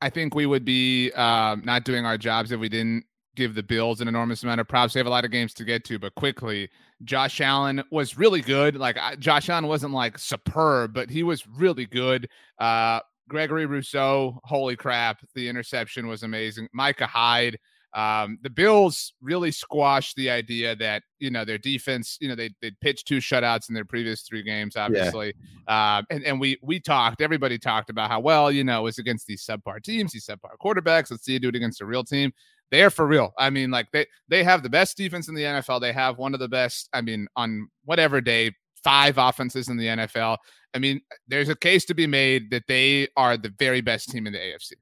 I 0.00 0.10
think 0.10 0.34
we 0.34 0.46
would 0.46 0.64
be 0.64 1.12
um, 1.12 1.62
not 1.64 1.84
doing 1.84 2.04
our 2.04 2.18
jobs 2.18 2.52
if 2.52 2.60
we 2.60 2.68
didn't 2.68 3.04
give 3.34 3.54
the 3.54 3.62
Bills 3.62 4.00
an 4.00 4.08
enormous 4.08 4.42
amount 4.42 4.60
of 4.60 4.68
props. 4.68 4.94
They 4.94 5.00
have 5.00 5.06
a 5.06 5.10
lot 5.10 5.24
of 5.24 5.30
games 5.30 5.54
to 5.54 5.64
get 5.64 5.84
to, 5.84 5.98
but 5.98 6.14
quickly, 6.14 6.68
Josh 7.04 7.40
Allen 7.40 7.82
was 7.90 8.18
really 8.18 8.40
good. 8.40 8.76
Like 8.76 8.98
I, 8.98 9.16
Josh 9.16 9.48
Allen 9.48 9.66
wasn't 9.66 9.92
like 9.92 10.18
superb, 10.18 10.92
but 10.92 11.10
he 11.10 11.22
was 11.22 11.46
really 11.46 11.86
good. 11.86 12.28
Uh, 12.58 13.00
Gregory 13.28 13.66
Rousseau, 13.66 14.38
holy 14.44 14.76
crap, 14.76 15.20
the 15.34 15.48
interception 15.48 16.06
was 16.06 16.22
amazing. 16.22 16.68
Micah 16.72 17.06
Hyde. 17.06 17.58
Um, 17.94 18.38
the 18.40 18.48
Bills 18.48 19.12
really 19.20 19.50
squashed 19.50 20.16
the 20.16 20.30
idea 20.30 20.74
that 20.76 21.02
you 21.18 21.30
know 21.30 21.44
their 21.44 21.58
defense. 21.58 22.16
You 22.20 22.28
know 22.28 22.34
they 22.34 22.50
they 22.62 22.70
pitched 22.80 23.06
two 23.06 23.18
shutouts 23.18 23.68
in 23.68 23.74
their 23.74 23.84
previous 23.84 24.22
three 24.22 24.42
games, 24.42 24.76
obviously. 24.76 25.34
Um, 25.68 26.06
and 26.08 26.24
and 26.24 26.40
we 26.40 26.58
we 26.62 26.80
talked. 26.80 27.20
Everybody 27.20 27.58
talked 27.58 27.90
about 27.90 28.10
how 28.10 28.20
well 28.20 28.50
you 28.50 28.64
know 28.64 28.80
it 28.80 28.84
was 28.84 28.98
against 28.98 29.26
these 29.26 29.44
subpar 29.44 29.82
teams, 29.82 30.12
these 30.12 30.26
subpar 30.26 30.56
quarterbacks. 30.62 31.10
Let's 31.10 31.24
see 31.24 31.34
you 31.34 31.38
do 31.38 31.48
it 31.48 31.54
against 31.54 31.82
a 31.82 31.86
real 31.86 32.02
team. 32.02 32.32
They 32.72 32.82
are 32.82 32.90
for 32.90 33.06
real. 33.06 33.34
I 33.38 33.50
mean, 33.50 33.70
like 33.70 33.88
they 33.92 34.06
they 34.28 34.42
have 34.42 34.62
the 34.62 34.70
best 34.70 34.96
defense 34.96 35.28
in 35.28 35.34
the 35.34 35.42
NFL. 35.42 35.80
They 35.80 35.92
have 35.92 36.16
one 36.16 36.32
of 36.32 36.40
the 36.40 36.48
best. 36.48 36.88
I 36.94 37.02
mean, 37.02 37.28
on 37.36 37.68
whatever 37.84 38.22
day, 38.22 38.52
five 38.82 39.18
offenses 39.18 39.68
in 39.68 39.76
the 39.76 39.86
NFL. 39.86 40.38
I 40.74 40.78
mean, 40.78 41.02
there's 41.28 41.50
a 41.50 41.54
case 41.54 41.84
to 41.84 41.94
be 41.94 42.06
made 42.06 42.50
that 42.50 42.64
they 42.66 43.08
are 43.14 43.36
the 43.36 43.52
very 43.58 43.82
best 43.82 44.08
team 44.08 44.26
in 44.26 44.32
the 44.32 44.38
AFC. 44.38 44.72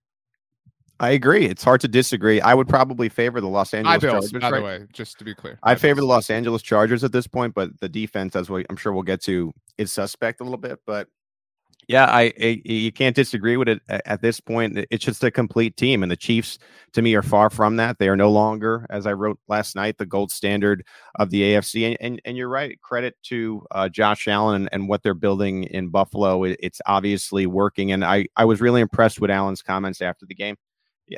I 1.01 1.11
agree. 1.11 1.47
It's 1.47 1.65
hard 1.65 1.81
to 1.81 1.89
disagree. 1.89 2.41
I 2.41 2.55
would 2.55 2.69
probably 2.69 3.09
favor 3.09 3.41
the 3.41 3.49
Los 3.49 3.75
Angeles 3.75 4.01
Bills, 4.01 4.31
Chargers. 4.31 4.41
by 4.41 4.59
the 4.59 4.65
way, 4.65 4.87
just 4.93 5.19
to 5.19 5.25
be 5.25 5.35
clear. 5.35 5.59
I'd 5.65 5.81
favor 5.81 6.01
the 6.01 6.07
Los 6.07 6.31
Angeles 6.31 6.63
Chargers 6.63 7.03
at 7.03 7.11
this 7.11 7.27
point, 7.27 7.55
but 7.55 7.71
the 7.81 7.89
defense, 7.89 8.37
as 8.37 8.51
we, 8.51 8.65
I'm 8.71 8.77
sure 8.77 8.93
we'll 8.93 9.03
get 9.03 9.23
to, 9.23 9.53
is 9.79 9.91
suspect 9.91 10.41
a 10.41 10.45
little 10.45 10.59
bit. 10.59 10.79
But 10.87 11.09
yeah, 11.91 12.05
I, 12.05 12.33
I 12.41 12.63
you 12.65 12.93
can't 12.93 13.17
disagree 13.17 13.57
with 13.57 13.69
it 13.69 13.83
at 13.89 14.23
this 14.23 14.39
point. 14.39 14.79
It's 14.93 15.05
just 15.05 15.25
a 15.25 15.31
complete 15.31 15.77
team, 15.77 16.05
and 16.05 16.11
the 16.13 16.17
Chiefs, 16.17 16.59
to 16.93 17.03
me, 17.03 17.15
are 17.17 17.23
far 17.23 17.51
from 17.51 17.75
that. 17.77 17.99
They 17.99 18.09
are 18.09 18.17
no 18.17 18.31
longer, 18.31 18.87
as 18.91 19.07
I 19.07 19.13
wrote 19.15 19.41
last 19.49 19.75
night, 19.75 19.99
the 19.99 20.07
gold 20.07 20.31
standard 20.31 20.85
of 21.17 21.31
the 21.31 21.43
AFC. 21.43 21.87
And 21.87 21.97
and, 22.01 22.23
and 22.25 22.37
you're 22.37 22.49
right. 22.49 22.81
Credit 22.81 23.17
to 23.25 23.67
uh, 23.73 23.89
Josh 23.89 24.29
Allen 24.29 24.55
and, 24.63 24.69
and 24.73 24.89
what 24.89 25.03
they're 25.03 25.15
building 25.15 25.65
in 25.65 25.89
Buffalo. 25.89 26.45
It- 26.45 26.61
it's 26.63 26.81
obviously 26.87 27.47
working, 27.47 27.91
and 27.91 28.05
I 28.05 28.27
I 28.37 28.45
was 28.45 28.61
really 28.61 28.81
impressed 28.83 29.21
with 29.21 29.31
Allen's 29.31 29.63
comments 29.63 30.01
after 30.01 30.27
the 30.27 30.35
game. 30.37 30.55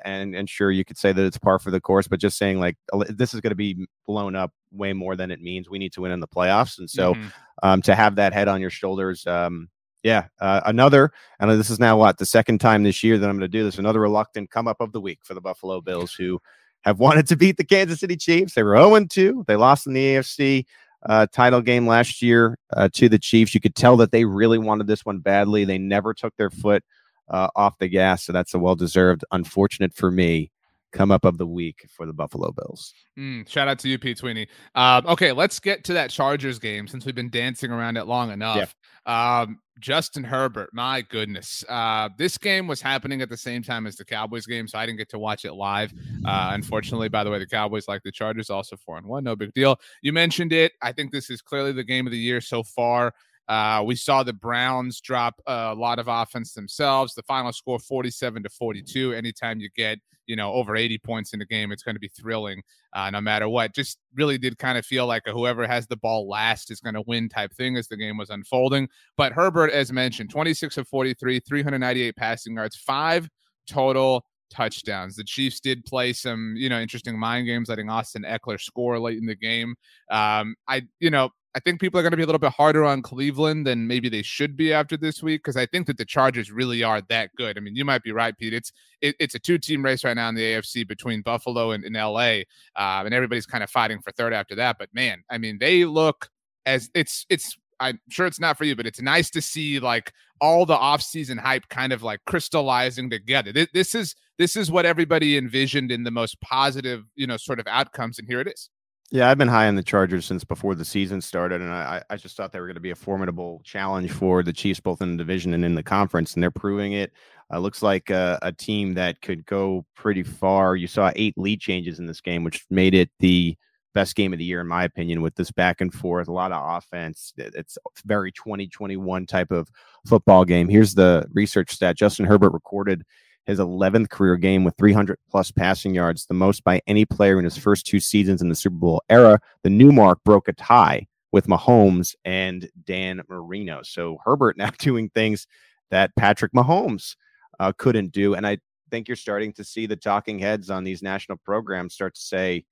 And 0.06 0.34
and 0.34 0.48
sure 0.48 0.70
you 0.70 0.86
could 0.86 0.96
say 0.96 1.12
that 1.12 1.22
it's 1.26 1.36
par 1.36 1.58
for 1.58 1.70
the 1.70 1.80
course, 1.80 2.08
but 2.08 2.18
just 2.18 2.38
saying 2.38 2.58
like 2.58 2.76
"Oh, 2.94 3.04
this 3.04 3.34
is 3.34 3.42
going 3.42 3.50
to 3.50 3.54
be 3.56 3.86
blown 4.06 4.34
up 4.34 4.52
way 4.72 4.94
more 4.94 5.16
than 5.16 5.30
it 5.30 5.42
means. 5.42 5.68
We 5.68 5.78
need 5.78 5.92
to 5.92 6.00
win 6.00 6.12
in 6.12 6.20
the 6.20 6.26
playoffs, 6.28 6.78
and 6.78 6.88
so 6.88 7.12
Mhm. 7.14 7.32
um, 7.62 7.82
to 7.82 7.94
have 7.94 8.16
that 8.16 8.32
head 8.32 8.48
on 8.48 8.62
your 8.62 8.70
shoulders, 8.70 9.26
um, 9.26 9.68
yeah, 10.02 10.26
uh, 10.40 10.60
another. 10.66 11.12
And 11.38 11.50
this 11.50 11.70
is 11.70 11.78
now 11.78 11.96
what 11.98 12.18
the 12.18 12.26
second 12.26 12.60
time 12.60 12.82
this 12.82 13.02
year 13.02 13.18
that 13.18 13.28
I'm 13.28 13.36
going 13.36 13.48
to 13.50 13.58
do 13.58 13.64
this. 13.64 13.78
Another 13.78 14.00
reluctant 14.00 14.50
come 14.50 14.68
up 14.68 14.80
of 14.80 14.92
the 14.92 15.00
week 15.00 15.20
for 15.22 15.34
the 15.34 15.40
Buffalo 15.40 15.80
Bills, 15.80 16.12
who 16.14 16.40
have 16.82 16.98
wanted 16.98 17.26
to 17.28 17.36
beat 17.36 17.56
the 17.56 17.64
Kansas 17.64 18.00
City 18.00 18.16
Chiefs. 18.16 18.54
They 18.54 18.62
were 18.62 18.76
0 18.76 19.06
2. 19.08 19.44
They 19.46 19.56
lost 19.56 19.86
in 19.86 19.92
the 19.92 20.14
AFC 20.14 20.66
uh, 21.06 21.26
title 21.32 21.60
game 21.60 21.86
last 21.86 22.22
year 22.22 22.58
uh, 22.72 22.88
to 22.94 23.08
the 23.08 23.18
Chiefs. 23.18 23.54
You 23.54 23.60
could 23.60 23.74
tell 23.74 23.96
that 23.98 24.12
they 24.12 24.24
really 24.24 24.58
wanted 24.58 24.86
this 24.86 25.04
one 25.04 25.18
badly. 25.18 25.64
They 25.64 25.78
never 25.78 26.14
took 26.14 26.36
their 26.36 26.50
foot 26.50 26.84
uh, 27.28 27.48
off 27.56 27.78
the 27.78 27.88
gas. 27.88 28.24
So 28.24 28.32
that's 28.32 28.54
a 28.54 28.58
well 28.58 28.76
deserved, 28.76 29.24
unfortunate 29.32 29.94
for 29.94 30.10
me, 30.10 30.51
come 30.92 31.10
up 31.10 31.24
of 31.24 31.38
the 31.38 31.46
week 31.46 31.86
for 31.90 32.06
the 32.06 32.12
Buffalo 32.12 32.52
Bills. 32.52 32.94
Mm, 33.18 33.48
shout 33.48 33.68
out 33.68 33.78
to 33.80 33.88
you, 33.88 33.98
Pete 33.98 34.18
Sweeney. 34.18 34.46
Um, 34.74 35.06
okay, 35.06 35.32
let's 35.32 35.58
get 35.58 35.84
to 35.84 35.92
that 35.94 36.10
Chargers 36.10 36.58
game 36.58 36.86
since 36.86 37.04
we've 37.04 37.14
been 37.14 37.30
dancing 37.30 37.70
around 37.70 37.96
it 37.96 38.06
long 38.06 38.30
enough. 38.30 38.74
Um, 39.06 39.58
Justin 39.80 40.22
Herbert, 40.22 40.70
my 40.72 41.02
goodness. 41.02 41.64
Uh, 41.68 42.08
this 42.16 42.38
game 42.38 42.66
was 42.66 42.80
happening 42.80 43.20
at 43.20 43.28
the 43.28 43.36
same 43.36 43.62
time 43.62 43.86
as 43.86 43.96
the 43.96 44.04
Cowboys 44.04 44.46
game, 44.46 44.68
so 44.68 44.78
I 44.78 44.86
didn't 44.86 44.98
get 44.98 45.08
to 45.10 45.18
watch 45.18 45.44
it 45.44 45.54
live. 45.54 45.92
Uh, 46.24 46.50
unfortunately, 46.52 47.08
by 47.08 47.24
the 47.24 47.30
way, 47.30 47.38
the 47.38 47.46
Cowboys, 47.46 47.88
like 47.88 48.02
the 48.02 48.12
Chargers, 48.12 48.50
also 48.50 48.76
four 48.76 48.98
and 48.98 49.06
one, 49.06 49.24
no 49.24 49.34
big 49.34 49.52
deal. 49.54 49.80
You 50.02 50.12
mentioned 50.12 50.52
it. 50.52 50.72
I 50.82 50.92
think 50.92 51.10
this 51.10 51.30
is 51.30 51.42
clearly 51.42 51.72
the 51.72 51.84
game 51.84 52.06
of 52.06 52.12
the 52.12 52.18
year 52.18 52.40
so 52.40 52.62
far. 52.62 53.12
Uh, 53.48 53.82
we 53.84 53.94
saw 53.94 54.22
the 54.22 54.32
Browns 54.32 55.00
drop 55.00 55.40
a 55.46 55.74
lot 55.74 55.98
of 55.98 56.08
offense 56.08 56.52
themselves. 56.52 57.14
The 57.14 57.22
final 57.24 57.52
score 57.52 57.78
47 57.78 58.42
to 58.42 58.48
42. 58.48 59.12
Anytime 59.12 59.60
you 59.60 59.68
get, 59.76 59.98
you 60.26 60.36
know, 60.36 60.52
over 60.52 60.76
80 60.76 60.98
points 60.98 61.32
in 61.32 61.40
the 61.40 61.46
game, 61.46 61.72
it's 61.72 61.82
going 61.82 61.96
to 61.96 62.00
be 62.00 62.08
thrilling 62.08 62.62
uh, 62.92 63.10
no 63.10 63.20
matter 63.20 63.48
what. 63.48 63.74
Just 63.74 63.98
really 64.14 64.38
did 64.38 64.58
kind 64.58 64.78
of 64.78 64.86
feel 64.86 65.06
like 65.06 65.22
a 65.26 65.32
whoever 65.32 65.66
has 65.66 65.86
the 65.86 65.96
ball 65.96 66.28
last 66.28 66.70
is 66.70 66.80
going 66.80 66.94
to 66.94 67.02
win 67.06 67.28
type 67.28 67.52
thing 67.52 67.76
as 67.76 67.88
the 67.88 67.96
game 67.96 68.16
was 68.16 68.30
unfolding. 68.30 68.88
But 69.16 69.32
Herbert, 69.32 69.72
as 69.72 69.92
mentioned, 69.92 70.30
26 70.30 70.78
of 70.78 70.88
43, 70.88 71.40
398 71.40 72.16
passing 72.16 72.54
yards, 72.54 72.76
five 72.76 73.28
total 73.66 74.24
touchdowns. 74.50 75.16
The 75.16 75.24
Chiefs 75.24 75.60
did 75.60 75.84
play 75.84 76.12
some, 76.12 76.54
you 76.56 76.68
know, 76.68 76.78
interesting 76.78 77.18
mind 77.18 77.46
games, 77.46 77.68
letting 77.68 77.90
Austin 77.90 78.22
Ekeler 78.22 78.60
score 78.60 78.98
late 79.00 79.18
in 79.18 79.26
the 79.26 79.34
game. 79.34 79.74
Um, 80.10 80.54
I, 80.68 80.82
you 81.00 81.10
know, 81.10 81.30
I 81.54 81.60
think 81.60 81.80
people 81.80 82.00
are 82.00 82.02
going 82.02 82.12
to 82.12 82.16
be 82.16 82.22
a 82.22 82.26
little 82.26 82.38
bit 82.38 82.52
harder 82.52 82.84
on 82.84 83.02
Cleveland 83.02 83.66
than 83.66 83.86
maybe 83.86 84.08
they 84.08 84.22
should 84.22 84.56
be 84.56 84.72
after 84.72 84.96
this 84.96 85.22
week 85.22 85.42
because 85.42 85.56
I 85.56 85.66
think 85.66 85.86
that 85.86 85.98
the 85.98 86.04
Chargers 86.04 86.50
really 86.50 86.82
are 86.82 87.02
that 87.08 87.30
good. 87.36 87.58
I 87.58 87.60
mean, 87.60 87.76
you 87.76 87.84
might 87.84 88.02
be 88.02 88.10
right, 88.10 88.36
Pete. 88.36 88.54
It's 88.54 88.72
it, 89.02 89.16
it's 89.18 89.34
a 89.34 89.38
two 89.38 89.58
team 89.58 89.84
race 89.84 90.02
right 90.02 90.14
now 90.16 90.30
in 90.30 90.34
the 90.34 90.42
AFC 90.42 90.88
between 90.88 91.20
Buffalo 91.20 91.72
and, 91.72 91.84
and 91.84 91.94
LA, 91.94 92.44
uh, 92.76 93.04
and 93.04 93.12
everybody's 93.12 93.44
kind 93.44 93.62
of 93.62 93.68
fighting 93.68 94.00
for 94.00 94.12
third 94.12 94.32
after 94.32 94.54
that. 94.54 94.76
But 94.78 94.88
man, 94.94 95.22
I 95.30 95.36
mean, 95.38 95.58
they 95.58 95.84
look 95.84 96.30
as 96.64 96.90
it's 96.94 97.26
it's. 97.28 97.56
I'm 97.80 97.98
sure 98.10 98.26
it's 98.26 98.38
not 98.38 98.56
for 98.56 98.62
you, 98.62 98.76
but 98.76 98.86
it's 98.86 99.02
nice 99.02 99.28
to 99.30 99.42
see 99.42 99.80
like 99.80 100.12
all 100.40 100.64
the 100.64 100.76
offseason 100.76 101.38
hype 101.38 101.68
kind 101.68 101.92
of 101.92 102.00
like 102.02 102.20
crystallizing 102.26 103.10
together. 103.10 103.52
This, 103.52 103.66
this 103.74 103.94
is 103.94 104.14
this 104.38 104.56
is 104.56 104.70
what 104.70 104.86
everybody 104.86 105.36
envisioned 105.36 105.90
in 105.90 106.04
the 106.04 106.10
most 106.12 106.40
positive, 106.40 107.04
you 107.16 107.26
know, 107.26 107.36
sort 107.36 107.58
of 107.60 107.66
outcomes, 107.66 108.18
and 108.18 108.28
here 108.28 108.40
it 108.40 108.46
is. 108.46 108.70
Yeah, 109.12 109.28
I've 109.28 109.36
been 109.36 109.46
high 109.46 109.68
on 109.68 109.74
the 109.74 109.82
Chargers 109.82 110.24
since 110.24 110.42
before 110.42 110.74
the 110.74 110.86
season 110.86 111.20
started, 111.20 111.60
and 111.60 111.70
I, 111.70 112.02
I 112.08 112.16
just 112.16 112.34
thought 112.34 112.50
they 112.50 112.60
were 112.60 112.66
going 112.66 112.76
to 112.76 112.80
be 112.80 112.92
a 112.92 112.94
formidable 112.94 113.60
challenge 113.62 114.10
for 114.10 114.42
the 114.42 114.54
Chiefs, 114.54 114.80
both 114.80 115.02
in 115.02 115.10
the 115.10 115.16
division 115.18 115.52
and 115.52 115.66
in 115.66 115.74
the 115.74 115.82
conference, 115.82 116.32
and 116.32 116.42
they're 116.42 116.50
proving 116.50 116.94
it. 116.94 117.12
Uh, 117.52 117.58
looks 117.58 117.82
like 117.82 118.08
a, 118.08 118.38
a 118.40 118.52
team 118.52 118.94
that 118.94 119.20
could 119.20 119.44
go 119.44 119.84
pretty 119.94 120.22
far. 120.22 120.76
You 120.76 120.86
saw 120.86 121.12
eight 121.14 121.36
lead 121.36 121.60
changes 121.60 121.98
in 121.98 122.06
this 122.06 122.22
game, 122.22 122.42
which 122.42 122.64
made 122.70 122.94
it 122.94 123.10
the 123.18 123.54
best 123.92 124.16
game 124.16 124.32
of 124.32 124.38
the 124.38 124.46
year, 124.46 124.62
in 124.62 124.66
my 124.66 124.84
opinion, 124.84 125.20
with 125.20 125.34
this 125.34 125.50
back 125.50 125.82
and 125.82 125.92
forth, 125.92 126.28
a 126.28 126.32
lot 126.32 126.50
of 126.50 126.78
offense. 126.78 127.34
It's 127.36 127.76
very 128.06 128.32
2021 128.32 129.26
type 129.26 129.50
of 129.50 129.68
football 130.06 130.46
game. 130.46 130.70
Here's 130.70 130.94
the 130.94 131.26
research 131.34 131.70
stat 131.70 131.98
Justin 131.98 132.24
Herbert 132.24 132.54
recorded 132.54 133.02
his 133.46 133.58
11th 133.58 134.10
career 134.10 134.36
game 134.36 134.64
with 134.64 134.76
300 134.76 135.18
plus 135.30 135.50
passing 135.50 135.94
yards, 135.94 136.26
the 136.26 136.34
most 136.34 136.64
by 136.64 136.80
any 136.86 137.04
player 137.04 137.38
in 137.38 137.44
his 137.44 137.56
first 137.56 137.86
two 137.86 138.00
seasons 138.00 138.40
in 138.40 138.48
the 138.48 138.54
Super 138.54 138.76
Bowl 138.76 139.02
era. 139.08 139.40
The 139.62 139.70
new 139.70 139.92
mark 139.92 140.22
broke 140.24 140.48
a 140.48 140.52
tie 140.52 141.06
with 141.32 141.46
Mahomes 141.46 142.14
and 142.24 142.68
Dan 142.84 143.22
Marino. 143.28 143.82
So 143.82 144.18
Herbert 144.24 144.56
now 144.58 144.70
doing 144.78 145.08
things 145.10 145.46
that 145.90 146.14
Patrick 146.16 146.52
Mahomes 146.52 147.16
uh, 147.58 147.72
couldn't 147.76 148.12
do. 148.12 148.34
And 148.34 148.46
I 148.46 148.58
think 148.90 149.08
you're 149.08 149.16
starting 149.16 149.52
to 149.54 149.64
see 149.64 149.86
the 149.86 149.96
talking 149.96 150.38
heads 150.38 150.70
on 150.70 150.84
these 150.84 151.02
national 151.02 151.38
programs 151.38 151.94
start 151.94 152.14
to 152.14 152.20
say, 152.20 152.64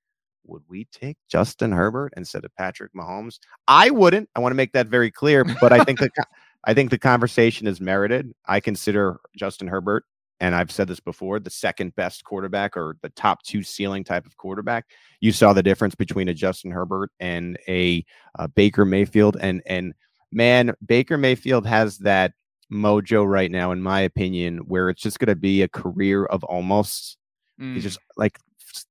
would 0.45 0.63
we 0.67 0.85
take 0.85 1.17
Justin 1.29 1.71
Herbert 1.71 2.13
instead 2.17 2.45
of 2.45 2.55
Patrick 2.55 2.93
Mahomes? 2.93 3.39
I 3.67 3.89
wouldn't. 3.89 4.29
I 4.35 4.39
want 4.39 4.51
to 4.51 4.57
make 4.57 4.73
that 4.73 4.87
very 4.87 5.11
clear, 5.11 5.43
but 5.43 5.71
I 5.71 5.83
think 5.83 5.99
the 5.99 6.09
I 6.63 6.73
think 6.75 6.91
the 6.91 6.99
conversation 6.99 7.65
is 7.65 7.81
merited. 7.81 8.33
I 8.45 8.59
consider 8.59 9.19
Justin 9.35 9.67
Herbert, 9.67 10.05
and 10.41 10.55
I've 10.55 10.71
said 10.71 10.87
this 10.87 10.99
before, 10.99 11.39
the 11.39 11.51
second 11.51 11.95
best 11.95 12.23
quarterback 12.23 12.75
or 12.75 12.97
the 13.03 13.09
top 13.09 13.43
two 13.43 13.61
ceiling 13.61 14.03
type 14.03 14.25
of 14.25 14.35
quarterback. 14.37 14.87
You 15.19 15.31
saw 15.31 15.53
the 15.53 15.61
difference 15.61 15.93
between 15.93 16.27
a 16.27 16.33
Justin 16.33 16.71
Herbert 16.71 17.11
and 17.19 17.59
a, 17.67 18.03
a 18.35 18.47
Baker 18.47 18.83
Mayfield, 18.83 19.37
and 19.39 19.61
and 19.67 19.93
man, 20.31 20.73
Baker 20.83 21.17
Mayfield 21.17 21.67
has 21.67 21.99
that 21.99 22.33
mojo 22.73 23.25
right 23.25 23.51
now, 23.51 23.71
in 23.71 23.83
my 23.83 24.01
opinion, 24.01 24.57
where 24.65 24.89
it's 24.89 25.03
just 25.03 25.19
going 25.19 25.27
to 25.27 25.35
be 25.35 25.61
a 25.61 25.67
career 25.67 26.25
of 26.25 26.43
almost. 26.45 27.17
Mm. 27.59 27.75
He's 27.75 27.83
just 27.83 27.99
like 28.17 28.39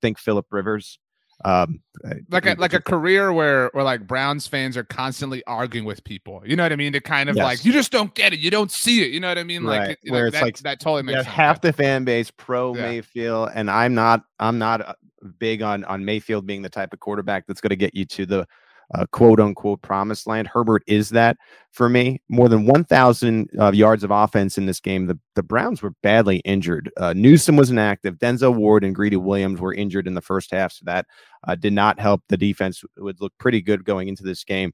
think 0.00 0.18
Philip 0.18 0.46
Rivers. 0.50 1.00
Um, 1.44 1.80
like 2.28 2.46
a 2.46 2.54
like 2.54 2.74
a 2.74 2.80
career 2.80 3.32
where 3.32 3.70
where 3.72 3.84
like 3.84 4.06
Browns 4.06 4.46
fans 4.46 4.76
are 4.76 4.84
constantly 4.84 5.42
arguing 5.46 5.86
with 5.86 6.04
people. 6.04 6.42
You 6.44 6.56
know 6.56 6.62
what 6.62 6.72
I 6.72 6.76
mean? 6.76 6.92
To 6.92 7.00
kind 7.00 7.30
of 7.30 7.36
yes. 7.36 7.44
like 7.44 7.64
you 7.64 7.72
just 7.72 7.90
don't 7.90 8.14
get 8.14 8.32
it, 8.32 8.40
you 8.40 8.50
don't 8.50 8.70
see 8.70 9.02
it. 9.02 9.10
You 9.10 9.20
know 9.20 9.28
what 9.28 9.38
I 9.38 9.44
mean? 9.44 9.64
Like 9.64 9.80
right. 9.80 9.98
where 10.08 10.26
it's 10.26 10.34
that, 10.34 10.42
like 10.42 10.58
that 10.58 10.80
totally 10.80 11.02
makes 11.02 11.18
sense. 11.18 11.26
half 11.26 11.60
the 11.60 11.72
fan 11.72 12.04
base 12.04 12.30
pro 12.30 12.74
yeah. 12.74 12.82
Mayfield, 12.82 13.50
and 13.54 13.70
I'm 13.70 13.94
not 13.94 14.24
I'm 14.38 14.58
not 14.58 14.86
uh, 14.86 14.94
big 15.38 15.62
on 15.62 15.84
on 15.84 16.04
Mayfield 16.04 16.46
being 16.46 16.62
the 16.62 16.68
type 16.68 16.92
of 16.92 17.00
quarterback 17.00 17.46
that's 17.46 17.60
going 17.60 17.70
to 17.70 17.76
get 17.76 17.94
you 17.94 18.04
to 18.04 18.26
the 18.26 18.48
uh, 18.94 19.06
quote 19.12 19.40
unquote 19.40 19.82
promised 19.82 20.26
land. 20.26 20.48
Herbert 20.48 20.82
is 20.86 21.10
that 21.10 21.36
for 21.70 21.88
me. 21.88 22.20
More 22.28 22.48
than 22.48 22.66
1,000 22.66 23.50
uh, 23.58 23.72
yards 23.72 24.04
of 24.04 24.10
offense 24.10 24.58
in 24.58 24.66
this 24.66 24.80
game. 24.80 25.06
The, 25.06 25.18
the 25.34 25.42
Browns 25.42 25.82
were 25.82 25.94
badly 26.02 26.38
injured. 26.38 26.90
Uh, 26.96 27.12
Newsome 27.14 27.56
was 27.56 27.70
inactive. 27.70 28.16
Denzel 28.16 28.54
Ward 28.54 28.84
and 28.84 28.94
Greedy 28.94 29.16
Williams 29.16 29.60
were 29.60 29.74
injured 29.74 30.06
in 30.06 30.14
the 30.14 30.20
first 30.20 30.50
half, 30.50 30.72
so 30.72 30.82
that 30.86 31.06
uh, 31.46 31.54
did 31.54 31.72
not 31.72 32.00
help. 32.00 32.22
The 32.28 32.36
defense 32.36 32.82
would 32.96 33.20
look 33.20 33.32
pretty 33.38 33.60
good 33.60 33.84
going 33.84 34.08
into 34.08 34.24
this 34.24 34.44
game. 34.44 34.72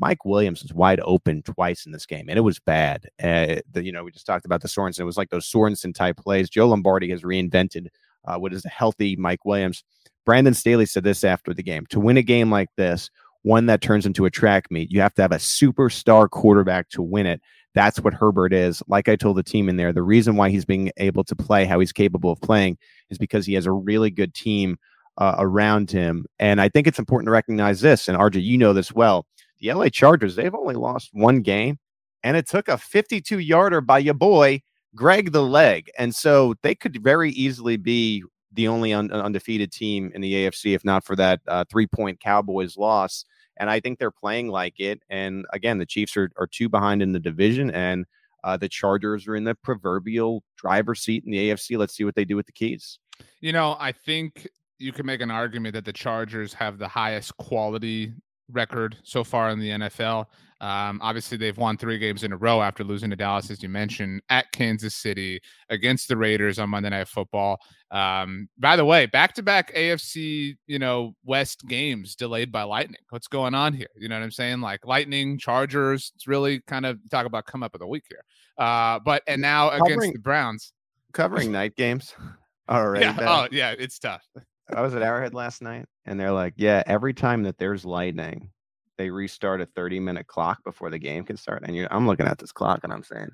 Mike 0.00 0.24
Williams 0.24 0.62
was 0.62 0.72
wide 0.72 1.00
open 1.02 1.42
twice 1.42 1.84
in 1.84 1.92
this 1.92 2.06
game, 2.06 2.28
and 2.28 2.38
it 2.38 2.42
was 2.42 2.60
bad. 2.60 3.08
Uh, 3.20 3.56
the, 3.72 3.82
you 3.82 3.90
know, 3.90 4.04
we 4.04 4.12
just 4.12 4.26
talked 4.26 4.46
about 4.46 4.62
the 4.62 4.68
Sorensen. 4.68 5.00
It 5.00 5.04
was 5.04 5.16
like 5.16 5.30
those 5.30 5.50
Sorensen 5.50 5.92
type 5.92 6.16
plays. 6.16 6.48
Joe 6.48 6.68
Lombardi 6.68 7.10
has 7.10 7.22
reinvented 7.22 7.88
uh, 8.24 8.36
what 8.36 8.52
is 8.52 8.64
a 8.64 8.68
healthy 8.68 9.16
Mike 9.16 9.44
Williams. 9.44 9.82
Brandon 10.24 10.54
Staley 10.54 10.86
said 10.86 11.04
this 11.04 11.24
after 11.24 11.52
the 11.52 11.62
game 11.62 11.86
to 11.86 12.00
win 12.00 12.16
a 12.16 12.22
game 12.22 12.50
like 12.50 12.68
this, 12.76 13.10
one 13.42 13.66
that 13.66 13.80
turns 13.80 14.06
into 14.06 14.24
a 14.24 14.30
track 14.30 14.70
meet. 14.70 14.90
You 14.90 15.00
have 15.00 15.14
to 15.14 15.22
have 15.22 15.32
a 15.32 15.36
superstar 15.36 16.28
quarterback 16.28 16.88
to 16.90 17.02
win 17.02 17.26
it. 17.26 17.40
That's 17.74 18.00
what 18.00 18.14
Herbert 18.14 18.52
is. 18.52 18.82
Like 18.88 19.08
I 19.08 19.16
told 19.16 19.36
the 19.36 19.42
team 19.42 19.68
in 19.68 19.76
there, 19.76 19.92
the 19.92 20.02
reason 20.02 20.36
why 20.36 20.50
he's 20.50 20.64
being 20.64 20.90
able 20.96 21.24
to 21.24 21.36
play 21.36 21.64
how 21.64 21.78
he's 21.78 21.92
capable 21.92 22.32
of 22.32 22.40
playing 22.40 22.78
is 23.10 23.18
because 23.18 23.46
he 23.46 23.54
has 23.54 23.66
a 23.66 23.72
really 23.72 24.10
good 24.10 24.34
team 24.34 24.78
uh, 25.18 25.36
around 25.38 25.90
him. 25.90 26.24
And 26.38 26.60
I 26.60 26.68
think 26.68 26.86
it's 26.86 26.98
important 26.98 27.26
to 27.26 27.32
recognize 27.32 27.80
this. 27.80 28.08
And 28.08 28.16
RJ, 28.16 28.42
you 28.42 28.56
know 28.58 28.72
this 28.72 28.92
well. 28.92 29.26
The 29.60 29.72
LA 29.72 29.88
Chargers, 29.88 30.36
they've 30.36 30.54
only 30.54 30.76
lost 30.76 31.10
one 31.12 31.40
game, 31.42 31.78
and 32.22 32.36
it 32.36 32.48
took 32.48 32.68
a 32.68 32.78
52 32.78 33.40
yarder 33.40 33.80
by 33.80 33.98
your 33.98 34.14
boy, 34.14 34.62
Greg 34.94 35.32
the 35.32 35.42
Leg. 35.42 35.90
And 35.98 36.14
so 36.14 36.54
they 36.62 36.76
could 36.76 37.02
very 37.02 37.32
easily 37.32 37.76
be 37.76 38.22
the 38.58 38.66
only 38.66 38.92
un- 38.92 39.12
undefeated 39.12 39.70
team 39.70 40.10
in 40.16 40.20
the 40.20 40.34
AFC, 40.34 40.74
if 40.74 40.84
not 40.84 41.04
for 41.04 41.14
that 41.14 41.40
uh, 41.46 41.64
three 41.70 41.86
point 41.86 42.18
Cowboys 42.18 42.76
loss. 42.76 43.24
And 43.56 43.70
I 43.70 43.78
think 43.78 44.00
they're 44.00 44.10
playing 44.10 44.48
like 44.48 44.80
it. 44.80 45.00
And 45.08 45.46
again, 45.52 45.78
the 45.78 45.86
Chiefs 45.86 46.16
are, 46.16 46.28
are 46.36 46.48
two 46.48 46.68
behind 46.68 47.00
in 47.00 47.12
the 47.12 47.20
division, 47.20 47.70
and 47.70 48.04
uh, 48.42 48.56
the 48.56 48.68
Chargers 48.68 49.28
are 49.28 49.36
in 49.36 49.44
the 49.44 49.54
proverbial 49.54 50.42
driver's 50.56 51.00
seat 51.00 51.22
in 51.24 51.30
the 51.30 51.50
AFC. 51.50 51.78
Let's 51.78 51.96
see 51.96 52.02
what 52.02 52.16
they 52.16 52.24
do 52.24 52.34
with 52.34 52.46
the 52.46 52.52
keys. 52.52 52.98
You 53.40 53.52
know, 53.52 53.76
I 53.78 53.92
think 53.92 54.48
you 54.80 54.90
can 54.92 55.06
make 55.06 55.20
an 55.20 55.30
argument 55.30 55.74
that 55.74 55.84
the 55.84 55.92
Chargers 55.92 56.52
have 56.54 56.78
the 56.78 56.88
highest 56.88 57.36
quality 57.36 58.12
record 58.50 58.96
so 59.02 59.24
far 59.24 59.50
in 59.50 59.58
the 59.58 59.70
NFL. 59.70 60.26
Um, 60.60 60.98
obviously, 61.02 61.38
they've 61.38 61.56
won 61.56 61.76
three 61.76 61.98
games 61.98 62.24
in 62.24 62.32
a 62.32 62.36
row 62.36 62.60
after 62.60 62.82
losing 62.82 63.10
to 63.10 63.16
Dallas, 63.16 63.50
as 63.50 63.62
you 63.62 63.68
mentioned, 63.68 64.22
at 64.28 64.50
Kansas 64.52 64.94
City 64.94 65.40
against 65.68 66.08
the 66.08 66.16
Raiders 66.16 66.58
on 66.58 66.70
Monday 66.70 66.90
Night 66.90 67.06
Football. 67.06 67.60
Um, 67.92 68.48
by 68.58 68.74
the 68.74 68.84
way, 68.84 69.06
back-to-back 69.06 69.72
AFC, 69.74 70.56
you 70.66 70.78
know, 70.78 71.14
West 71.24 71.64
games 71.68 72.16
delayed 72.16 72.50
by 72.50 72.64
lightning. 72.64 73.00
What's 73.10 73.28
going 73.28 73.54
on 73.54 73.72
here? 73.72 73.88
You 73.96 74.08
know 74.08 74.16
what 74.16 74.24
I'm 74.24 74.30
saying? 74.32 74.60
Like 74.60 74.84
Lightning, 74.84 75.38
Chargers. 75.38 76.12
It's 76.16 76.26
really 76.26 76.60
kind 76.66 76.86
of 76.86 76.98
talk 77.08 77.26
about 77.26 77.46
come 77.46 77.62
up 77.62 77.74
of 77.74 77.80
the 77.80 77.86
week 77.86 78.04
here. 78.08 78.24
Uh, 78.58 78.98
but 78.98 79.22
and 79.28 79.40
now 79.40 79.70
covering, 79.70 79.98
against 79.98 80.12
the 80.14 80.18
Browns, 80.18 80.72
covering 81.12 81.52
night 81.52 81.76
games 81.76 82.14
already. 82.68 83.04
Yeah. 83.04 83.16
Oh, 83.20 83.48
yeah. 83.52 83.74
It's 83.78 83.98
tough. 84.00 84.26
I 84.74 84.82
was 84.82 84.94
at 84.94 85.02
Arrowhead 85.02 85.34
last 85.34 85.62
night, 85.62 85.86
and 86.04 86.18
they're 86.18 86.32
like, 86.32 86.54
"Yeah, 86.56 86.82
every 86.86 87.14
time 87.14 87.42
that 87.44 87.58
there's 87.58 87.84
lightning, 87.84 88.50
they 88.96 89.10
restart 89.10 89.60
a 89.60 89.66
30 89.66 90.00
minute 90.00 90.26
clock 90.26 90.62
before 90.64 90.90
the 90.90 90.98
game 90.98 91.24
can 91.24 91.36
start." 91.36 91.62
And 91.64 91.88
I'm 91.90 92.06
looking 92.06 92.26
at 92.26 92.38
this 92.38 92.52
clock, 92.52 92.80
and 92.84 92.92
I'm 92.92 93.02
saying, 93.02 93.28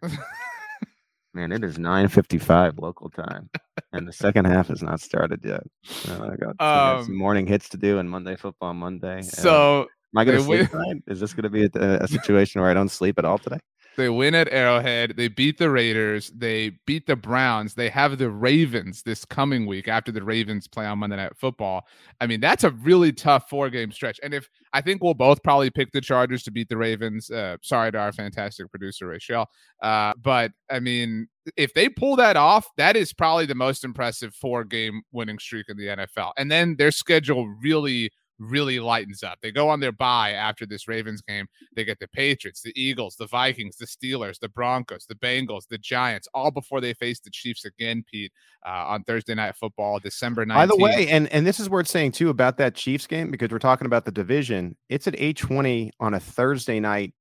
"Man, 1.35 1.53
it 1.53 1.65
is 1.65 1.79
9:55 1.79 2.79
local 2.79 3.11
time, 3.11 3.51
and 3.93 4.07
the 4.07 4.13
second 4.13 4.45
half 4.45 4.69
has 4.69 4.83
not 4.83 5.01
started 5.01 5.41
yet. 5.45 5.63
Uh, 6.09 6.31
I, 6.33 6.37
got, 6.37 6.99
um, 6.99 7.05
some 7.05 7.17
morning 7.17 7.47
hits 7.47 7.69
to 7.71 7.77
do, 7.77 7.99
and 7.99 8.09
Monday 8.09 8.37
Football 8.37 8.75
Monday. 8.75 9.23
So, 9.23 9.83
uh, 9.83 9.83
am 9.83 10.19
I 10.19 10.25
going 10.25 10.39
to 10.39 10.45
sleep 10.45 10.71
tonight? 10.71 11.03
Is 11.09 11.21
this 11.21 11.35
going 11.35 11.45
to 11.45 11.51
be 11.51 11.65
a, 11.65 12.05
a 12.05 12.09
situation 12.09 12.61
where 12.61 12.71
I 12.71 12.75
don't 12.75 12.91
sleep 12.91 13.19
at 13.19 13.25
all 13.25 13.39
today?" 13.39 13.59
They 13.97 14.09
win 14.09 14.35
at 14.35 14.49
Arrowhead. 14.53 15.15
They 15.17 15.29
beat 15.29 15.59
the 15.59 15.71
Raiders. 15.71 16.31
They 16.35 16.71
beat 16.87 17.07
the 17.07 17.17
Browns. 17.17 17.75
They 17.75 17.89
have 17.91 18.19
the 18.19 18.31
Ravens 18.31 19.03
this 19.03 19.25
coming 19.25 19.67
week 19.67 19.89
after 19.89 20.11
the 20.11 20.23
Ravens 20.23 20.67
play 20.67 20.87
on 20.87 20.99
Monday 20.99 21.17
Night 21.17 21.37
Football. 21.37 21.87
I 22.21 22.27
mean, 22.27 22.41
that's 22.41 22.65
a 22.65 22.71
really 22.71 23.13
tough 23.13 23.49
four 23.49 23.71
game 23.71 23.93
stretch. 23.93 24.19
And 24.23 24.35
if 24.35 24.49
I 24.73 24.81
think 24.81 25.03
we'll 25.03 25.15
both 25.15 25.43
probably 25.43 25.71
pick 25.71 25.93
the 25.93 26.01
Chargers 26.01 26.43
to 26.45 26.51
beat 26.51 26.69
the 26.69 26.77
Ravens. 26.77 27.31
Uh, 27.31 27.57
sorry 27.63 27.93
to 27.93 27.99
our 27.99 28.13
fantastic 28.13 28.71
producer, 28.71 29.07
Rachel. 29.07 29.47
Uh, 29.81 30.13
but 30.21 30.53
I 30.71 30.81
mean, 30.81 31.29
if 31.57 31.73
they 31.75 31.89
pull 31.89 32.17
that 32.17 32.37
off, 32.37 32.67
that 32.77 32.97
is 32.97 33.13
probably 33.13 33.47
the 33.47 33.55
most 33.55 33.85
impressive 33.85 34.35
four 34.35 34.65
game 34.65 35.03
winning 35.13 35.39
streak 35.39 35.67
in 35.69 35.77
the 35.77 35.87
NFL. 35.87 36.33
And 36.37 36.51
then 36.51 36.77
their 36.77 36.91
schedule 36.91 37.47
really 37.63 38.11
really 38.39 38.81
lightens 38.81 39.23
up. 39.23 39.39
They 39.43 39.51
go 39.51 39.69
on 39.69 39.81
their 39.81 39.93
bye 39.93 40.33
after 40.33 40.67
this 40.67 40.89
Ravens 40.89 41.23
game. 41.23 41.47
They 41.75 41.85
get 41.85 41.99
the 41.99 42.09
Patriots, 42.09 42.63
the 42.63 42.73
Eagles, 42.81 43.17
the 43.17 43.27
Vikings, 43.27 43.77
the 43.77 43.87
Steelers, 43.87 44.39
the 44.39 44.49
Broncos, 44.49 45.07
the 45.07 45.15
Bengals, 45.15 45.67
the 45.69 45.79
Giants, 45.79 46.29
all 46.35 46.51
before 46.51 46.81
they 46.81 46.95
face 46.95 47.21
the 47.21 47.31
Chiefs 47.31 47.65
again, 47.65 48.05
Pete, 48.11 48.33
uh, 48.67 48.87
on 48.89 49.05
Thursday 49.05 49.35
Night 49.35 49.57
Football, 49.57 49.99
December 49.99 50.45
19th. 50.45 50.55
By 50.55 50.67
the 50.67 50.77
way, 50.77 51.09
and, 51.09 51.29
and 51.33 51.47
this 51.47 51.61
is 51.61 51.71
worth 51.71 51.89
saying 51.89 52.13
too 52.13 52.31
about 52.31 52.57
that 52.59 52.75
Chiefs 52.75 53.07
game 53.07 53.31
because 53.31 53.51
we're 53.51 53.59
talking 53.59 53.87
about 53.87 54.05
the 54.05 54.13
division. 54.13 54.77
It's 54.89 55.07
at 55.07 55.15
820 55.15 55.93
on 56.01 56.15
a 56.15 56.21
Thursday 56.21 56.81
night 56.81 57.15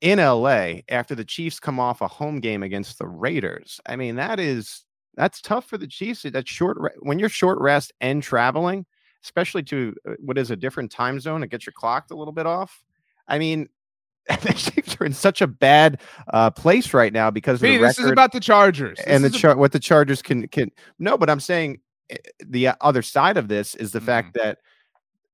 in 0.00 0.18
LA 0.18 0.80
after 0.88 1.14
the 1.14 1.24
Chiefs 1.24 1.60
come 1.60 1.78
off 1.78 2.00
a 2.00 2.08
home 2.08 2.40
game 2.40 2.62
against 2.62 2.98
the 2.98 3.06
Raiders. 3.06 3.80
I 3.86 3.96
mean, 3.96 4.16
that 4.16 4.40
is 4.40 4.84
that's 5.14 5.40
tough 5.40 5.66
for 5.66 5.78
the 5.78 5.86
Chiefs. 5.86 6.22
That's 6.22 6.50
short 6.50 6.78
when 7.00 7.18
you're 7.18 7.28
short 7.28 7.58
rest 7.60 7.92
and 8.00 8.22
traveling 8.22 8.86
especially 9.22 9.62
to 9.64 9.94
uh, 10.08 10.12
what 10.18 10.38
is 10.38 10.50
a 10.50 10.56
different 10.56 10.90
time 10.90 11.20
zone. 11.20 11.42
It 11.42 11.50
gets 11.50 11.66
your 11.66 11.72
clocked 11.72 12.10
a 12.10 12.16
little 12.16 12.32
bit 12.32 12.46
off. 12.46 12.82
I 13.28 13.38
mean, 13.38 13.68
the 14.28 14.52
Chiefs 14.52 14.96
are 15.00 15.04
in 15.04 15.12
such 15.12 15.40
a 15.40 15.46
bad 15.46 16.00
uh, 16.28 16.50
place 16.50 16.94
right 16.94 17.12
now 17.12 17.30
because 17.30 17.60
hey, 17.60 17.78
this 17.78 17.98
is 17.98 18.10
about 18.10 18.32
the 18.32 18.40
Chargers 18.40 18.98
this 18.98 19.06
and 19.06 19.24
the 19.24 19.30
char- 19.30 19.56
what 19.56 19.72
the 19.72 19.80
Chargers 19.80 20.22
can 20.22 20.46
can 20.48 20.70
no, 20.98 21.18
but 21.18 21.28
I'm 21.28 21.40
saying 21.40 21.80
eh, 22.10 22.16
the 22.44 22.70
other 22.80 23.02
side 23.02 23.36
of 23.36 23.48
this 23.48 23.74
is 23.74 23.90
the 23.92 23.98
mm-hmm. 23.98 24.06
fact 24.06 24.34
that 24.34 24.58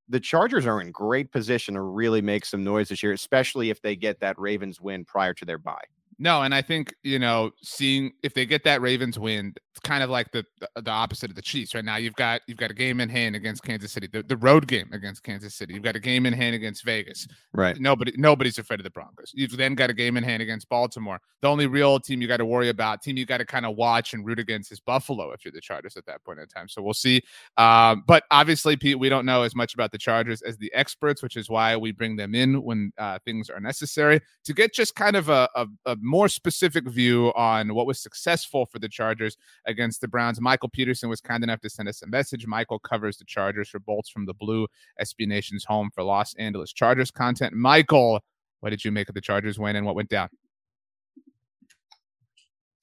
the 0.07 0.19
Chargers 0.19 0.65
are 0.65 0.81
in 0.81 0.91
great 0.91 1.31
position 1.31 1.75
to 1.75 1.81
really 1.81 2.21
make 2.21 2.45
some 2.45 2.63
noise 2.63 2.89
this 2.89 3.03
year, 3.03 3.13
especially 3.13 3.69
if 3.69 3.79
they 3.81 3.95
get 3.95 4.19
that 4.21 4.39
Ravens 4.39 4.81
win 4.81 5.05
prior 5.05 5.35
to 5.35 5.45
their 5.45 5.59
bye. 5.59 5.83
No, 6.21 6.41
and 6.41 6.53
I 6.53 6.61
think 6.61 6.93
you 7.03 7.17
know, 7.17 7.51
seeing 7.63 8.11
if 8.23 8.33
they 8.33 8.45
get 8.45 8.65
that 8.65 8.81
Ravens 8.81 9.17
win, 9.17 9.53
it's 9.71 9.79
kind 9.79 10.03
of 10.03 10.09
like 10.09 10.31
the, 10.33 10.43
the, 10.75 10.91
opposite 10.91 11.29
of 11.29 11.35
the 11.37 11.41
Chiefs 11.41 11.73
right 11.73 11.85
now. 11.85 11.95
You've 11.95 12.15
got 12.15 12.41
you've 12.47 12.57
got 12.57 12.71
a 12.71 12.73
game 12.73 12.99
in 12.99 13.07
hand 13.07 13.35
against 13.35 13.63
Kansas 13.63 13.93
City, 13.93 14.07
the, 14.11 14.23
the 14.23 14.35
road 14.35 14.67
game 14.67 14.89
against 14.91 15.23
Kansas 15.23 15.55
City. 15.55 15.73
You've 15.73 15.83
got 15.83 15.95
a 15.95 15.99
game 15.99 16.25
in 16.25 16.33
hand 16.33 16.55
against 16.55 16.83
Vegas. 16.83 17.27
Right. 17.53 17.79
Nobody 17.79 18.13
nobody's 18.17 18.57
afraid 18.57 18.81
of 18.81 18.83
the 18.83 18.89
Broncos. 18.89 19.31
You've 19.33 19.55
then 19.55 19.75
got 19.75 19.89
a 19.89 19.93
game 19.93 20.17
in 20.17 20.23
hand 20.23 20.41
against 20.41 20.67
Baltimore. 20.67 21.21
The 21.41 21.47
only 21.47 21.67
real 21.67 21.99
team 22.01 22.21
you 22.21 22.27
got 22.27 22.37
to 22.37 22.45
worry 22.45 22.67
about, 22.67 23.01
team 23.01 23.15
you 23.15 23.25
got 23.25 23.37
to 23.37 23.45
kind 23.45 23.65
of 23.65 23.77
watch 23.77 24.13
and 24.13 24.25
root 24.25 24.39
against 24.39 24.73
is 24.73 24.81
Buffalo 24.81 25.31
if 25.31 25.45
you're 25.45 25.53
the 25.53 25.61
Chargers 25.61 25.95
at 25.95 26.05
that 26.07 26.23
point 26.25 26.39
in 26.39 26.47
time. 26.47 26.67
So 26.67 26.81
we'll 26.81 26.93
see. 26.93 27.21
Um, 27.55 28.03
but 28.05 28.23
obviously, 28.31 28.75
Pete, 28.75 28.99
we 28.99 29.07
don't 29.07 29.25
know 29.25 29.43
as 29.43 29.55
much 29.55 29.73
about 29.73 29.93
the 29.93 29.97
Chargers 29.97 30.41
as 30.41 30.57
the 30.57 30.73
experts, 30.73 31.23
which 31.23 31.37
is 31.37 31.49
why 31.49 31.77
we 31.77 31.93
bring 31.93 32.17
them 32.17 32.35
in 32.35 32.61
when 32.61 32.91
uh, 32.97 33.19
things 33.23 33.49
are 33.49 33.61
necessary 33.61 34.19
to 34.43 34.53
get 34.53 34.73
just 34.73 34.95
kind 34.95 35.15
of 35.15 35.29
a, 35.29 35.47
a, 35.55 35.67
a 35.85 35.95
more 36.09 36.27
specific 36.27 36.87
view 36.87 37.31
on 37.35 37.73
what 37.73 37.85
was 37.85 37.99
successful 37.99 38.65
for 38.65 38.79
the 38.79 38.89
Chargers 38.89 39.37
against 39.65 40.01
the 40.01 40.07
Browns. 40.07 40.41
Michael 40.41 40.69
Peterson 40.69 41.09
was 41.09 41.21
kind 41.21 41.43
enough 41.43 41.61
to 41.61 41.69
send 41.69 41.87
us 41.87 42.01
a 42.01 42.07
message. 42.07 42.47
Michael 42.47 42.79
covers 42.79 43.17
the 43.17 43.25
Chargers 43.25 43.69
for 43.69 43.79
Bolts 43.79 44.09
from 44.09 44.25
the 44.25 44.33
Blue, 44.33 44.67
SB 45.01 45.27
Nation's 45.27 45.65
home 45.65 45.89
for 45.93 46.03
Los 46.03 46.33
Angeles 46.35 46.73
Chargers 46.73 47.11
content. 47.11 47.53
Michael, 47.53 48.19
what 48.59 48.71
did 48.71 48.83
you 48.83 48.91
make 48.91 49.07
of 49.07 49.15
the 49.15 49.21
Chargers 49.21 49.59
win 49.59 49.75
and 49.75 49.85
what 49.85 49.95
went 49.95 50.09
down? 50.09 50.29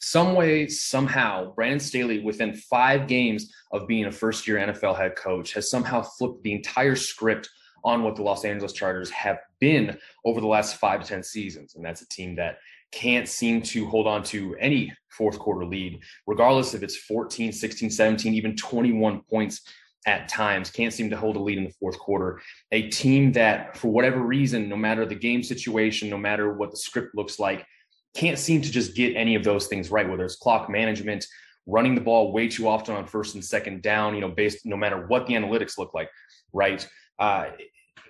some 0.07 0.35
way, 0.35 0.69
somehow, 0.69 1.53
Brandon 1.55 1.81
Staley, 1.81 2.21
within 2.21 2.55
five 2.55 3.09
games 3.09 3.53
of 3.73 3.89
being 3.89 4.05
a 4.05 4.13
first 4.13 4.47
year 4.47 4.57
NFL 4.57 4.97
head 4.97 5.17
coach, 5.17 5.53
has 5.55 5.69
somehow 5.69 6.01
flipped 6.01 6.45
the 6.45 6.53
entire 6.53 6.95
script 6.95 7.49
on 7.83 8.05
what 8.05 8.15
the 8.15 8.23
Los 8.23 8.45
Angeles 8.45 8.73
Chargers 8.73 9.11
have 9.11 9.39
been 9.59 9.99
over 10.25 10.41
the 10.41 10.47
last 10.47 10.77
five 10.77 11.03
to 11.03 11.09
10 11.09 11.25
seasons. 11.25 11.75
And 11.75 11.85
that's 11.85 12.03
a 12.03 12.09
team 12.09 12.37
that 12.37 12.59
can't 12.93 13.29
seem 13.29 13.63
to 13.63 13.87
hold 13.87 14.07
on 14.07 14.23
to 14.25 14.57
any 14.57 14.93
fourth 15.11 15.39
quarter 15.39 15.65
lead, 15.65 16.01
regardless 16.27 16.75
if 16.75 16.83
it's 16.83 16.97
14, 16.97 17.53
16, 17.53 17.91
17, 17.91 18.35
even 18.35 18.57
21 18.57 19.23
points 19.31 19.63
at 20.07 20.29
times, 20.29 20.71
can't 20.71 20.93
seem 20.93 21.11
to 21.11 21.17
hold 21.17 21.37
a 21.37 21.41
lead 21.41 21.59
in 21.59 21.65
the 21.65 21.75
fourth 21.81 21.99
quarter. 21.99 22.41
A 22.71 22.89
team 22.89 23.33
that, 23.33 23.77
for 23.77 23.89
whatever 23.89 24.21
reason, 24.21 24.69
no 24.69 24.77
matter 24.77 25.05
the 25.05 25.15
game 25.15 25.43
situation, 25.43 26.09
no 26.09 26.19
matter 26.19 26.53
what 26.53 26.71
the 26.71 26.77
script 26.77 27.15
looks 27.17 27.39
like, 27.39 27.67
can't 28.15 28.39
seem 28.39 28.63
to 28.63 28.71
just 28.71 28.95
get 28.95 29.17
any 29.17 29.35
of 29.35 29.45
those 29.45 29.67
things 29.67 29.91
right, 29.91 30.09
whether 30.09 30.25
it's 30.25 30.37
clock 30.37 30.71
management, 30.71 31.27
running 31.67 31.95
the 31.95 32.01
ball 32.01 32.33
way 32.33 32.49
too 32.49 32.69
often 32.69 32.95
on 32.95 33.05
first 33.05 33.35
and 33.35 33.45
second 33.45 33.83
down, 33.83 34.15
you 34.15 34.21
know, 34.21 34.31
based 34.31 34.65
no 34.65 34.77
matter 34.77 35.07
what 35.09 35.27
the 35.27 35.35
analytics 35.35 35.77
look 35.77 35.93
like, 35.93 36.09
right? 36.53 36.89
Uh, 37.19 37.47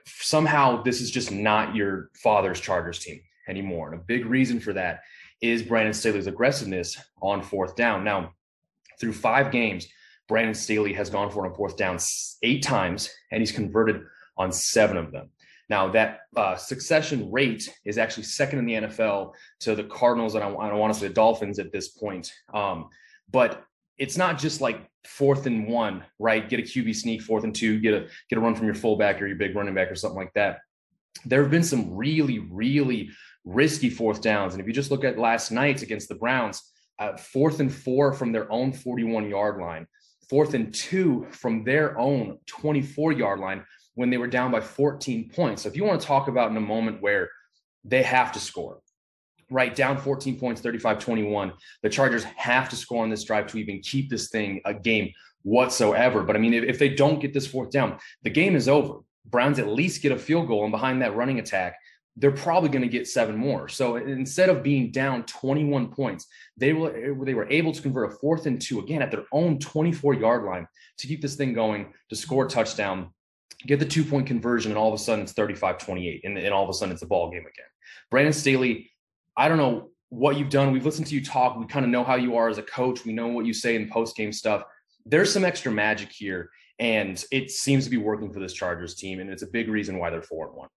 somehow 0.05 0.83
this 0.83 1.01
is 1.01 1.11
just 1.11 1.33
not 1.33 1.75
your 1.75 2.11
father's 2.23 2.61
Chargers 2.61 2.99
team 2.99 3.21
anymore. 3.49 3.93
And 3.93 4.01
a 4.01 4.05
big 4.05 4.27
reason 4.27 4.61
for 4.61 4.73
that 4.73 5.01
is 5.41 5.63
Brandon 5.63 5.93
Staley's 5.93 6.27
aggressiveness 6.27 6.97
on 7.21 7.43
fourth 7.43 7.77
down. 7.77 8.05
Now, 8.05 8.33
through 9.01 9.13
five 9.13 9.51
games, 9.51 9.87
Brandon 10.29 10.55
Staley 10.55 10.93
has 10.95 11.11
gone 11.11 11.31
for 11.31 11.45
it 11.45 11.51
on 11.51 11.55
fourth 11.55 11.77
down 11.77 11.99
eight 12.43 12.63
times, 12.63 13.11
and 13.31 13.41
he's 13.41 13.53
converted 13.53 14.03
on 14.37 14.53
seven 14.53 14.97
of 14.97 15.13
them. 15.13 15.31
Now, 15.69 15.89
that 15.91 16.21
uh, 16.37 16.57
succession 16.57 17.31
rate 17.33 17.69
is 17.85 17.99
actually 17.99 18.23
second 18.25 18.61
in 18.61 18.67
the 18.67 18.75
NFL 18.75 19.33
to 19.61 19.75
the 19.75 19.85
Cardinals, 19.85 20.35
and 20.35 20.45
I, 20.45 20.49
I 20.49 20.69
don't 20.69 20.79
want 20.79 20.95
to 20.95 21.01
say 21.01 21.09
the 21.09 21.15
Dolphins 21.15 21.59
at 21.59 21.73
this 21.73 21.89
point. 21.89 22.33
Um, 22.55 22.89
but 23.31 23.65
it's 23.99 24.17
not 24.17 24.39
just 24.39 24.61
like 24.61 24.89
fourth 25.05 25.47
and 25.47 25.67
one, 25.67 26.05
right? 26.19 26.49
Get 26.49 26.61
a 26.61 26.63
QB 26.63 26.95
sneak, 26.95 27.23
fourth 27.23 27.45
and 27.45 27.55
two, 27.55 27.81
get 27.81 27.95
a 27.95 28.07
get 28.29 28.39
a 28.39 28.41
run 28.41 28.55
from 28.55 28.67
your 28.67 28.75
fullback 28.75 29.21
or 29.21 29.27
your 29.27 29.37
big 29.37 29.57
running 29.57 29.75
back 29.75 29.91
or 29.91 29.95
something 29.95 30.19
like 30.19 30.33
that. 30.35 30.61
There 31.25 31.43
have 31.43 31.51
been 31.51 31.63
some 31.63 31.95
really, 31.95 32.39
really 32.39 33.11
risky 33.45 33.91
fourth 33.91 34.21
downs, 34.21 34.55
and 34.55 34.61
if 34.61 34.67
you 34.67 34.73
just 34.73 34.91
look 34.91 35.05
at 35.05 35.19
last 35.19 35.51
night 35.51 35.83
against 35.83 36.09
the 36.09 36.15
Browns, 36.15 36.63
uh, 36.99 37.17
fourth 37.17 37.61
and 37.61 37.73
four 37.73 38.13
from 38.13 38.33
their 38.33 38.51
own 38.51 38.73
41 38.73 39.29
yard 39.29 39.61
line, 39.61 39.87
fourth 40.29 40.55
and 40.55 40.73
two 40.75 41.27
from 41.31 41.65
their 41.65 41.99
own 41.99 42.39
24 42.47 43.13
yard 43.13 43.41
line 43.41 43.65
when 43.95 44.11
they 44.11 44.19
were 44.19 44.27
down 44.27 44.51
by 44.51 44.61
14 44.61 45.31
points. 45.31 45.63
So 45.63 45.69
if 45.69 45.77
you 45.77 45.85
want 45.85 46.01
to 46.01 46.07
talk 46.07 46.29
about 46.29 46.51
in 46.51 46.57
a 46.57 46.61
moment 46.61 47.03
where 47.03 47.31
they 47.85 48.03
have 48.03 48.33
to 48.33 48.41
score, 48.41 48.81
right 49.51 49.75
down 49.75 49.97
14 49.97 50.39
points 50.41 50.61
35 50.61 50.99
21 50.99 51.53
the 51.83 51.89
chargers 51.89 52.25
have 52.25 52.69
to 52.69 52.75
score 52.75 53.05
on 53.05 53.11
this 53.11 53.23
drive 53.23 53.47
to 53.47 53.59
even 53.59 53.81
keep 53.81 54.11
this 54.11 54.29
thing 54.29 54.61
a 54.65 54.75
game 54.75 55.13
whatsoever. 55.43 56.25
But 56.25 56.35
i 56.35 56.39
mean 56.41 56.53
if, 56.53 56.65
if 56.65 56.79
they 56.79 56.89
don't 56.89 57.21
get 57.21 57.33
this 57.33 57.47
fourth 57.47 57.71
down 57.71 57.99
the 58.23 58.31
game 58.31 58.57
is 58.57 58.69
over 58.69 59.01
browns 59.31 59.59
at 59.59 59.69
least 59.69 60.03
get 60.03 60.13
a 60.13 60.19
field 60.19 60.47
goal 60.47 60.63
and 60.65 60.73
behind 60.73 61.03
that 61.03 61.17
running 61.17 61.39
attack 61.39 61.77
they're 62.19 62.33
probably 62.33 62.71
going 62.71 62.83
to 62.83 62.89
get 62.89 63.07
seven 63.07 63.37
more 63.37 63.69
so 63.69 63.97
instead 63.97 64.49
of 64.49 64.63
being 64.63 64.91
down 64.91 65.23
21 65.25 65.89
points 65.89 66.27
they 66.57 66.73
were 66.73 67.15
they 67.25 67.35
were 67.35 67.49
able 67.51 67.73
to 67.73 67.83
convert 67.83 68.13
a 68.13 68.17
fourth 68.17 68.47
and 68.47 68.61
two 68.61 68.81
again 68.81 69.03
at 69.03 69.11
their 69.11 69.25
own 69.33 69.59
24 69.59 70.15
yard 70.15 70.45
line 70.45 70.67
to 70.99 71.07
keep 71.07 71.21
this 71.21 71.37
thing 71.37 71.53
going 71.53 71.93
to 72.09 72.17
score 72.17 72.47
a 72.47 72.49
touchdown 72.49 73.11
get 73.67 73.79
the 73.79 73.85
two 73.85 74.05
point 74.05 74.27
conversion 74.27 74.71
and 74.71 74.79
all 74.79 74.89
of 74.89 74.95
a 74.95 75.03
sudden 75.03 75.23
it's 75.23 75.33
35 75.33 75.79
28 75.79 76.21
and, 76.25 76.39
and 76.39 76.55
all 76.55 76.65
of 76.65 76.71
a 76.71 76.73
sudden 76.73 76.93
it's 76.93 77.03
a 77.03 77.07
ball 77.07 77.31
game 77.31 77.41
again 77.41 77.67
brandon 78.11 78.33
staley 78.33 78.91
I 79.37 79.49
don't 79.49 79.59
know 79.59 79.91
what 80.09 80.39
you've 80.39 80.49
done. 80.49 80.73
We've 80.73 80.85
listened 80.85 81.09
to 81.09 81.15
you 81.15 81.25
talk. 81.25 81.59
We 81.59 81.67
kind 81.67 81.85
of 81.85 81.91
know 81.91 82.05
how 82.05 82.15
you 82.15 82.37
are 82.37 82.49
as 82.49 82.59
a 82.59 82.63
coach. 82.63 83.05
We 83.05 83.13
know 83.13 83.29
what 83.29 83.47
you 83.47 83.53
say 83.53 83.77
in 83.77 83.89
post 83.89 84.17
game 84.17 84.33
stuff. 84.33 84.63
There's 85.05 85.33
some 85.33 85.45
extra 85.45 85.71
magic 85.71 86.11
here, 86.11 86.51
and 86.79 87.25
it 87.31 87.51
seems 87.51 87.85
to 87.85 87.91
be 87.91 87.97
working 87.97 88.33
for 88.33 88.41
this 88.41 88.53
Chargers 88.53 88.95
team, 88.95 89.21
and 89.21 89.31
it's 89.31 89.43
a 89.43 89.47
big 89.47 89.69
reason 89.69 89.99
why 89.99 90.11
they're 90.11 90.23
four 90.23 90.47
and 90.49 90.57
one. 90.57 90.69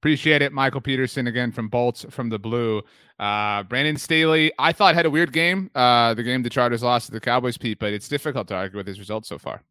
Appreciate 0.00 0.40
it, 0.40 0.52
Michael 0.52 0.80
Peterson 0.80 1.26
again 1.26 1.52
from 1.52 1.68
Bolts 1.68 2.06
from 2.08 2.30
the 2.30 2.38
Blue. 2.38 2.82
Uh, 3.18 3.62
Brandon 3.64 3.98
Staley, 3.98 4.50
I 4.58 4.72
thought 4.72 4.94
had 4.94 5.04
a 5.04 5.10
weird 5.10 5.30
game. 5.30 5.70
Uh, 5.74 6.14
the 6.14 6.22
game 6.22 6.42
the 6.42 6.48
Chargers 6.48 6.82
lost 6.82 7.06
to 7.06 7.12
the 7.12 7.20
Cowboys, 7.20 7.58
Pete, 7.58 7.78
but 7.78 7.92
it's 7.92 8.08
difficult 8.08 8.48
to 8.48 8.54
argue 8.54 8.78
with 8.78 8.86
his 8.86 8.98
results 8.98 9.28
so 9.28 9.38
far. 9.38 9.62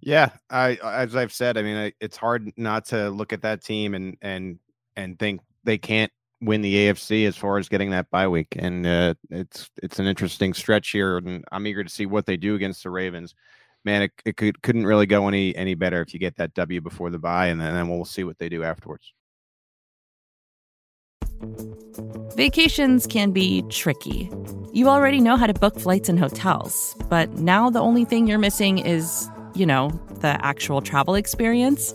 Yeah, 0.00 0.30
I 0.48 0.78
as 0.84 1.16
I've 1.16 1.32
said, 1.32 1.58
I 1.58 1.62
mean, 1.62 1.76
I, 1.76 1.92
it's 2.00 2.16
hard 2.16 2.52
not 2.56 2.84
to 2.86 3.10
look 3.10 3.32
at 3.32 3.42
that 3.42 3.64
team 3.64 3.94
and 3.94 4.16
and 4.22 4.60
and 4.94 5.18
think 5.18 5.40
they 5.64 5.78
can't 5.78 6.12
win 6.40 6.60
the 6.60 6.74
AFC 6.74 7.26
as 7.26 7.36
far 7.36 7.58
as 7.58 7.68
getting 7.68 7.90
that 7.90 8.10
bye 8.10 8.28
week, 8.28 8.48
and 8.58 8.86
uh, 8.86 9.14
it's 9.30 9.70
it's 9.82 9.98
an 9.98 10.06
interesting 10.06 10.54
stretch 10.54 10.90
here, 10.90 11.18
and 11.18 11.44
I'm 11.52 11.66
eager 11.66 11.84
to 11.84 11.90
see 11.90 12.06
what 12.06 12.26
they 12.26 12.36
do 12.36 12.54
against 12.54 12.82
the 12.82 12.90
Ravens. 12.90 13.34
Man, 13.84 14.02
it, 14.02 14.12
it 14.24 14.36
could 14.36 14.62
couldn't 14.62 14.86
really 14.86 15.06
go 15.06 15.28
any 15.28 15.54
any 15.56 15.74
better 15.74 16.00
if 16.02 16.12
you 16.12 16.20
get 16.20 16.36
that 16.36 16.54
W 16.54 16.80
before 16.80 17.10
the 17.10 17.18
bye, 17.18 17.46
and 17.46 17.60
then, 17.60 17.68
and 17.68 17.76
then 17.76 17.88
we'll 17.88 18.04
see 18.04 18.24
what 18.24 18.38
they 18.38 18.48
do 18.48 18.62
afterwards. 18.62 19.12
Vacations 22.36 23.06
can 23.06 23.30
be 23.30 23.62
tricky. 23.68 24.30
You 24.72 24.88
already 24.88 25.20
know 25.20 25.36
how 25.36 25.46
to 25.46 25.54
book 25.54 25.78
flights 25.78 26.08
and 26.08 26.18
hotels, 26.18 26.96
but 27.08 27.30
now 27.34 27.70
the 27.70 27.80
only 27.80 28.04
thing 28.04 28.26
you're 28.26 28.38
missing 28.38 28.78
is, 28.78 29.28
you 29.54 29.66
know, 29.66 29.88
the 30.20 30.44
actual 30.44 30.80
travel 30.80 31.14
experience. 31.14 31.94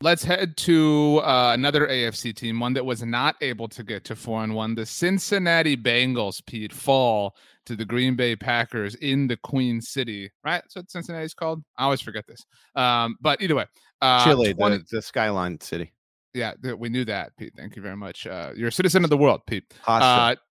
Let's 0.00 0.22
head 0.22 0.56
to 0.58 1.20
uh, 1.24 1.50
another 1.54 1.88
AFC 1.88 2.32
team, 2.32 2.60
one 2.60 2.72
that 2.74 2.84
was 2.84 3.02
not 3.02 3.34
able 3.40 3.66
to 3.66 3.82
get 3.82 4.04
to 4.04 4.14
four 4.14 4.44
and 4.44 4.54
one. 4.54 4.76
The 4.76 4.86
Cincinnati 4.86 5.76
Bengals, 5.76 6.40
Pete, 6.46 6.72
fall 6.72 7.34
to 7.66 7.74
the 7.74 7.84
Green 7.84 8.14
Bay 8.14 8.36
Packers 8.36 8.94
in 8.94 9.26
the 9.26 9.36
Queen 9.38 9.80
City, 9.80 10.30
right? 10.44 10.62
That's 10.62 10.76
what 10.76 10.90
Cincinnati's 10.90 11.34
called. 11.34 11.64
I 11.76 11.82
always 11.82 12.00
forget 12.00 12.28
this. 12.28 12.44
Um, 12.76 13.16
but 13.20 13.42
either 13.42 13.56
way, 13.56 13.66
uh, 14.00 14.24
Chile, 14.24 14.54
20- 14.54 14.88
the, 14.88 14.96
the 14.96 15.02
skyline 15.02 15.60
city. 15.60 15.92
Yeah, 16.32 16.52
we 16.78 16.90
knew 16.90 17.04
that, 17.06 17.36
Pete. 17.36 17.54
Thank 17.56 17.74
you 17.74 17.82
very 17.82 17.96
much. 17.96 18.24
Uh, 18.24 18.52
you're 18.54 18.68
a 18.68 18.72
citizen 18.72 19.02
of 19.02 19.10
the 19.10 19.16
world, 19.16 19.40
Pete. 19.48 19.64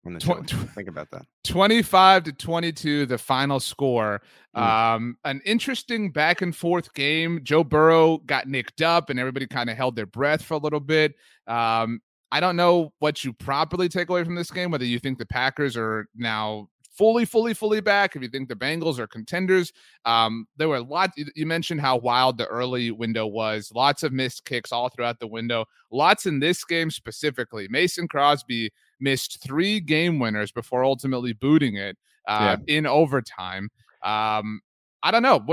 Uh, 0.06 0.20
tw- 0.20 0.50
Think 0.76 0.90
about 0.90 1.10
that. 1.12 1.26
25 1.46 2.24
to 2.26 2.34
22, 2.34 3.06
the 3.06 3.18
final 3.18 3.60
score. 3.60 4.22
Mm. 4.56 4.62
Um, 4.62 5.18
an 5.24 5.42
interesting 5.46 6.12
back 6.12 6.42
and 6.42 6.56
forth 6.56 6.94
game. 6.94 7.40
Joe 7.44 7.64
Burrow 7.64 8.18
got 8.20 8.48
nicked 8.48 8.82
up, 8.82 9.10
and 9.10 9.20
everybody 9.20 9.48
kind 9.48 9.70
of 9.70 9.78
held 9.78 9.96
their 9.96 10.06
breath 10.06 10.44
for 10.44 10.56
a 10.56 10.58
little 10.58 10.80
bit. 10.80 11.16
Um, 11.48 12.02
I 12.32 12.40
don't 12.40 12.56
know 12.56 12.92
what 13.00 13.24
you 13.24 13.32
properly 13.32 13.88
take 13.88 14.10
away 14.10 14.24
from 14.24 14.36
this 14.36 14.52
game, 14.52 14.72
whether 14.72 14.86
you 14.86 15.00
think 15.00 15.20
the 15.20 15.26
Packers 15.26 15.78
are 15.78 16.08
now 16.16 16.68
fully, 16.98 17.26
fully, 17.26 17.54
fully 17.54 17.82
back. 17.82 18.16
If 18.16 18.22
you 18.22 18.30
think 18.30 18.50
the 18.50 18.56
Bengals 18.56 19.00
are 19.00 19.08
contenders, 19.08 19.74
um, 20.06 20.48
there 20.58 20.70
were 20.70 20.78
a 20.78 20.82
lot. 20.82 21.12
You 21.16 21.46
mentioned 21.46 21.82
how 21.82 21.98
wild 21.98 22.38
the 22.38 22.48
early 22.48 22.92
window 22.92 23.28
was. 23.28 23.72
Lots 23.74 24.04
of 24.04 24.14
missed 24.14 24.46
kicks 24.46 24.72
all 24.72 24.90
throughout 24.90 25.20
the 25.20 25.28
window. 25.28 25.66
Lots 25.92 26.26
in 26.26 26.40
this 26.40 26.64
game 26.64 26.92
specifically. 26.92 27.68
Mason 27.70 28.08
Crosby 28.08 28.72
missed 29.00 29.44
three 29.44 29.80
game 29.80 30.20
winners 30.20 30.52
before 30.52 30.84
ultimately 30.84 31.34
booting 31.34 31.76
it 31.76 31.98
uh, 32.28 32.58
yeah. 32.68 32.76
in 32.78 32.86
overtime. 32.86 33.70
Um, 34.04 34.62
I 35.06 35.12
don't 35.12 35.22
know. 35.22 35.46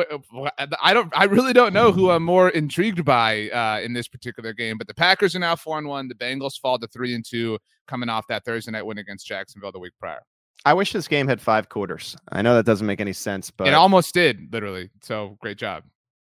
I 0.80 0.94
don't. 0.94 1.12
I 1.16 1.24
really 1.24 1.52
don't 1.52 1.72
know 1.72 1.90
who 1.90 2.10
I'm 2.10 2.22
more 2.22 2.50
intrigued 2.50 3.04
by 3.04 3.50
uh, 3.50 3.80
in 3.82 3.92
this 3.92 4.06
particular 4.06 4.52
game. 4.52 4.78
But 4.78 4.86
the 4.86 4.94
Packers 4.94 5.34
are 5.34 5.40
now 5.40 5.56
four 5.56 5.76
and 5.76 5.88
one. 5.88 6.06
The 6.06 6.14
Bengals 6.14 6.56
fall 6.56 6.78
to 6.78 6.86
three 6.86 7.16
and 7.16 7.24
two, 7.24 7.58
coming 7.88 8.08
off 8.08 8.28
that 8.28 8.44
Thursday 8.44 8.70
night 8.70 8.86
win 8.86 8.98
against 8.98 9.26
Jacksonville 9.26 9.72
the 9.72 9.80
week 9.80 9.94
prior. 9.98 10.20
I 10.64 10.74
wish 10.74 10.92
this 10.92 11.08
game 11.08 11.26
had 11.26 11.40
five 11.40 11.68
quarters. 11.68 12.16
I 12.30 12.42
know 12.42 12.54
that 12.54 12.66
doesn't 12.66 12.86
make 12.86 13.00
any 13.00 13.12
sense, 13.12 13.50
but 13.50 13.68
it 13.68 13.74
almost 13.74 14.12
did, 14.12 14.52
literally. 14.52 14.90
So 15.02 15.36
great 15.40 15.56
job. 15.56 15.84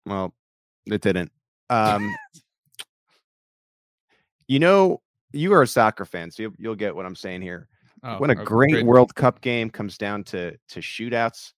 Well, 0.05 0.33
it 0.85 1.01
didn't. 1.01 1.31
Um, 1.69 2.13
you 4.47 4.59
know, 4.59 5.01
you 5.33 5.53
are 5.53 5.61
a 5.61 5.67
soccer 5.67 6.05
fan, 6.05 6.31
so 6.31 6.43
you'll, 6.43 6.53
you'll 6.57 6.75
get 6.75 6.95
what 6.95 7.05
I'm 7.05 7.15
saying 7.15 7.41
here. 7.41 7.67
Oh, 8.03 8.17
when 8.17 8.29
a 8.31 8.35
great, 8.35 8.71
great, 8.71 8.85
World 8.85 9.13
Cup 9.15 9.41
game 9.41 9.69
comes 9.69 9.97
down 9.97 10.23
to 10.25 10.51
to 10.69 10.79
shootouts, 10.79 11.53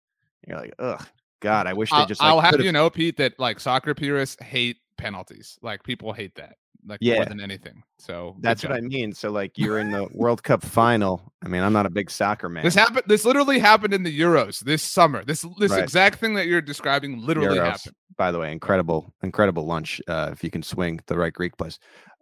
you're 0.46 0.58
like, 0.58 0.74
ugh, 0.78 1.06
God, 1.40 1.68
I 1.68 1.74
wish 1.74 1.90
they 1.90 2.06
just. 2.06 2.22
I'll 2.22 2.38
like, 2.38 2.46
have 2.46 2.52
could've... 2.52 2.66
you 2.66 2.72
know, 2.72 2.90
Pete, 2.90 3.18
that 3.18 3.40
like 3.40 3.60
soccer 3.60 3.94
purists 3.94 4.42
hate 4.44 4.78
penalties. 4.98 5.58
Like 5.62 5.84
people 5.84 6.14
hate 6.14 6.36
that 6.36 6.56
like 6.86 7.00
yeah. 7.02 7.16
more 7.16 7.26
than 7.26 7.40
anything. 7.40 7.84
So 7.98 8.36
that's 8.40 8.64
what 8.64 8.74
I 8.74 8.82
mean. 8.82 9.14
So 9.14 9.32
like 9.32 9.58
you're 9.58 9.80
in 9.80 9.92
the 9.92 10.08
World 10.14 10.44
Cup 10.44 10.64
final. 10.64 11.34
I 11.44 11.48
mean, 11.48 11.62
I'm 11.62 11.74
not 11.74 11.86
a 11.86 11.90
big 11.90 12.10
soccer 12.10 12.50
man. 12.50 12.64
This 12.64 12.76
happened. 12.76 13.04
This 13.08 13.26
literally 13.26 13.60
happened 13.60 13.94
in 13.94 14.04
the 14.04 14.20
Euros 14.20 14.60
this 14.60 14.84
summer. 14.84 15.24
This 15.24 15.46
this 15.60 15.72
right. 15.72 15.84
exact 15.84 16.20
thing 16.20 16.34
that 16.36 16.48
you're 16.48 16.62
describing 16.62 17.22
literally 17.22 17.60
Euros, 17.60 17.72
happened. 17.72 17.96
By 18.18 18.32
the 18.32 18.40
way, 18.40 18.52
incredible, 18.52 19.14
incredible 19.24 19.66
lunch. 19.66 20.02
Uh, 20.08 20.30
if 20.32 20.44
you 20.44 20.52
can 20.52 20.64
swing 20.64 21.00
the 21.08 21.18
right 21.18 21.34
Greek 21.34 21.58
place. 21.58 21.80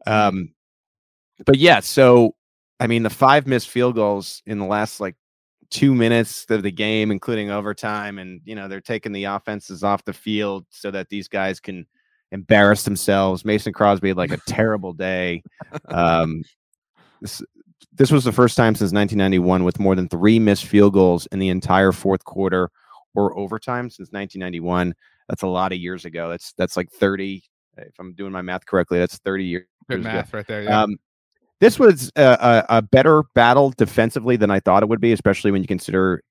Mm-hmm. 0.07 0.37
Um, 0.37 0.53
but 1.45 1.57
yeah. 1.57 1.79
So 1.79 2.35
I 2.79 2.87
mean, 2.87 3.03
the 3.03 3.09
five 3.09 3.47
missed 3.47 3.69
field 3.69 3.95
goals 3.95 4.41
in 4.45 4.59
the 4.59 4.65
last 4.65 4.99
like 4.99 5.15
two 5.69 5.95
minutes 5.95 6.45
of 6.49 6.63
the 6.63 6.71
game, 6.71 7.11
including 7.11 7.49
overtime, 7.49 8.19
and 8.19 8.41
you 8.45 8.55
know 8.55 8.67
they're 8.67 8.81
taking 8.81 9.11
the 9.11 9.25
offenses 9.25 9.83
off 9.83 10.05
the 10.05 10.13
field 10.13 10.65
so 10.69 10.91
that 10.91 11.09
these 11.09 11.27
guys 11.27 11.59
can 11.59 11.85
embarrassed 12.31 12.85
themselves. 12.85 13.45
Mason 13.45 13.73
Crosby 13.73 14.09
had 14.09 14.17
like 14.17 14.31
a 14.31 14.37
terrible 14.47 14.93
day. 14.93 15.43
Um, 15.85 16.43
this 17.21 17.41
this 17.93 18.11
was 18.11 18.23
the 18.23 18.31
first 18.31 18.55
time 18.57 18.73
since 18.73 18.93
1991 18.93 19.63
with 19.63 19.79
more 19.79 19.95
than 19.95 20.07
three 20.07 20.39
missed 20.39 20.65
field 20.65 20.93
goals 20.93 21.27
in 21.31 21.39
the 21.39 21.49
entire 21.49 21.91
fourth 21.91 22.23
quarter 22.23 22.69
or 23.15 23.37
overtime 23.37 23.89
since 23.89 24.11
1991. 24.11 24.93
That's 25.27 25.43
a 25.43 25.47
lot 25.47 25.71
of 25.71 25.79
years 25.79 26.05
ago. 26.05 26.29
That's 26.29 26.53
that's 26.53 26.77
like 26.77 26.89
30. 26.89 27.43
If 27.77 27.93
I'm 27.99 28.13
doing 28.13 28.31
my 28.31 28.41
math 28.41 28.65
correctly, 28.65 28.99
that's 28.99 29.17
30 29.19 29.45
years. 29.45 29.67
Good 29.89 30.03
math 30.03 30.29
ago. 30.29 30.37
right 30.37 30.47
there. 30.47 30.63
Yeah. 30.63 30.83
Um, 30.83 30.97
this 31.59 31.77
was 31.77 32.11
a, 32.15 32.65
a, 32.69 32.77
a, 32.77 32.81
better 32.81 33.23
battle 33.35 33.69
defensively 33.77 34.35
than 34.35 34.49
I 34.49 34.59
thought 34.59 34.81
it 34.81 34.89
would 34.89 34.99
be, 34.99 35.11
especially 35.11 35.51
when 35.51 35.61
you 35.61 35.67
consider 35.67 36.23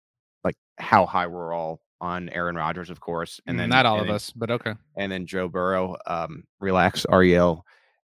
like 0.43 0.57
how 0.79 1.07
high 1.07 1.29
we're 1.29 1.53
all 1.53 1.81
on 2.01 2.29
Aaron 2.31 2.57
Rodgers, 2.57 2.91
of 2.91 3.01
course, 3.01 3.41
and 3.47 3.57
mm, 3.57 3.61
then 3.61 3.69
not 3.71 3.87
all 3.87 4.01
of 4.01 4.07
then, 4.07 4.15
us, 4.15 4.31
but 4.31 4.51
okay. 4.51 4.75
And 4.97 5.11
then 5.13 5.27
Joe 5.27 5.49
Burrow, 5.49 5.97
um, 6.07 6.45
relax, 6.61 7.05
Ariel, 7.11 7.65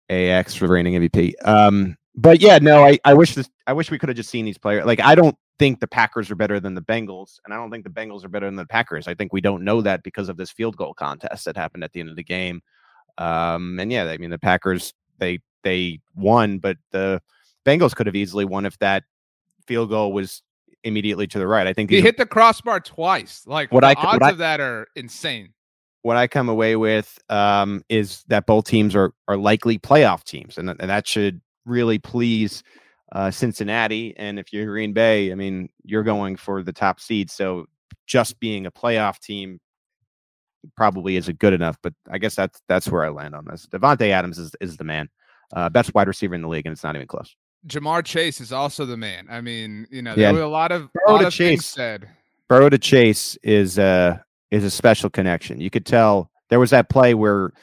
AX 0.10 0.56
for 0.56 0.68
reigning 0.68 0.94
MVP. 0.94 1.34
Um, 1.46 1.98
but 2.16 2.42
yeah, 2.42 2.60
no, 2.60 2.84
I, 2.84 3.00
I 3.06 3.14
wish 3.14 3.36
this, 3.36 3.50
I 3.68 3.74
wish 3.74 3.92
we 3.92 3.98
could 3.98 4.10
have 4.10 4.16
just 4.16 4.30
seen 4.30 4.46
these 4.46 4.58
players. 4.58 4.86
Like, 4.86 5.00
I 5.00 5.16
don't 5.16 5.36
think 5.60 5.80
the 5.80 5.88
Packers 5.88 6.30
are 6.32 6.36
better 6.36 6.60
than 6.60 6.76
the 6.76 6.82
Bengals, 6.82 7.40
and 7.46 7.54
I 7.54 7.58
don't 7.58 7.72
think 7.72 7.84
the 7.84 7.90
Bengals 7.90 8.26
are 8.26 8.30
better 8.30 8.48
than 8.48 8.56
the 8.56 8.66
Packers. 8.66 9.08
I 9.08 9.14
think 9.14 9.34
we 9.34 9.42
don't 9.42 9.64
know 9.64 9.82
that 9.82 10.04
because 10.04 10.30
of 10.30 10.38
this 10.38 10.52
field 10.52 10.76
goal 10.76 10.94
contest 10.94 11.46
that 11.46 11.58
happened 11.58 11.84
at 11.84 11.94
the 11.94 12.00
end 12.00 12.10
of 12.10 12.16
the 12.16 12.24
game. 12.24 12.62
Um, 13.18 13.80
and 13.80 13.92
yeah, 13.92 14.06
I 14.06 14.18
mean 14.18 14.32
the 14.32 14.40
Packers 14.40 14.94
they 15.20 15.40
they 15.64 16.00
won, 16.16 16.60
but 16.60 16.78
the 16.92 17.22
Bengals 17.66 17.96
could 17.96 18.08
have 18.08 18.16
easily 18.16 18.46
won 18.46 18.66
if 18.66 18.78
that 18.80 19.04
field 19.68 19.90
goal 19.90 20.12
was 20.12 20.42
immediately 20.84 21.28
to 21.28 21.40
the 21.40 21.48
right. 21.48 21.68
I 21.68 21.74
think 21.74 21.90
he 21.90 22.02
hit 22.02 22.18
the 22.18 22.26
crossbar 22.26 22.80
twice. 22.80 23.44
Like 23.46 23.72
what 23.72 23.84
I 23.84 23.94
odds 23.94 24.20
what 24.20 24.32
of 24.32 24.38
that 24.40 24.60
are 24.60 24.88
insane. 24.96 25.54
What 26.02 26.18
I 26.18 26.28
come 26.28 26.50
away 26.50 26.76
with 26.76 27.18
um, 27.30 27.84
is 27.88 28.24
that 28.28 28.46
both 28.46 28.66
teams 28.66 28.96
are 28.96 29.14
are 29.28 29.38
likely 29.38 29.80
playoff 29.80 30.24
teams, 30.24 30.58
and, 30.58 30.70
and 30.70 30.90
that 30.90 31.08
should 31.08 31.42
really 31.66 31.98
please 31.98 32.64
uh, 33.14 33.32
Cincinnati. 33.32 34.14
And 34.18 34.40
if 34.40 34.52
you're 34.52 34.66
Green 34.66 34.94
Bay, 34.94 35.32
I 35.32 35.36
mean, 35.36 35.70
you're 35.84 36.04
going 36.04 36.36
for 36.36 36.64
the 36.64 36.74
top 36.74 37.00
seed. 37.00 37.32
So 37.32 37.66
just 38.06 38.40
being 38.40 38.66
a 38.66 38.72
playoff 38.72 39.20
team 39.20 39.60
probably 40.76 41.16
isn't 41.16 41.40
good 41.40 41.54
enough. 41.54 41.78
But 41.82 41.94
I 42.10 42.18
guess 42.18 42.36
that's 42.36 42.62
that's 42.68 42.90
where 42.90 43.06
I 43.06 43.10
land 43.10 43.36
on 43.36 43.46
this. 43.46 43.68
Davante 43.68 44.10
Adams 44.10 44.40
is 44.40 44.52
is 44.60 44.78
the 44.78 44.84
man, 44.84 45.10
uh, 45.56 45.70
best 45.70 45.94
wide 45.94 46.08
receiver 46.08 46.36
in 46.36 46.42
the 46.42 46.48
league, 46.48 46.66
and 46.66 46.74
it's 46.74 46.84
not 46.84 46.96
even 46.96 47.08
close. 47.08 47.36
Ja'Marr 47.68 48.04
Chase 48.04 48.42
is 48.42 48.52
also 48.52 48.86
the 48.86 48.98
man. 48.98 49.28
I 49.30 49.42
mean, 49.42 49.88
you 49.90 50.02
know, 50.02 50.16
there 50.16 50.26
yeah. 50.26 50.32
were 50.32 50.42
a 50.42 50.50
lot 50.50 50.72
of, 50.72 50.92
Burrow 50.94 51.14
lot 51.14 51.26
of 51.26 51.34
Chase, 51.34 51.50
things 51.50 51.66
said. 51.66 52.10
Burrow 52.50 52.70
to 52.70 52.78
Chase 52.78 53.38
is 53.44 53.78
a 53.78 54.24
is 54.52 54.64
a 54.64 54.70
special 54.70 55.10
connection. 55.10 55.60
You 55.60 55.70
could 55.70 55.86
tell 55.86 56.30
there 56.50 56.60
was 56.60 56.70
that 56.70 56.90
play 56.90 57.14
where 57.14 57.54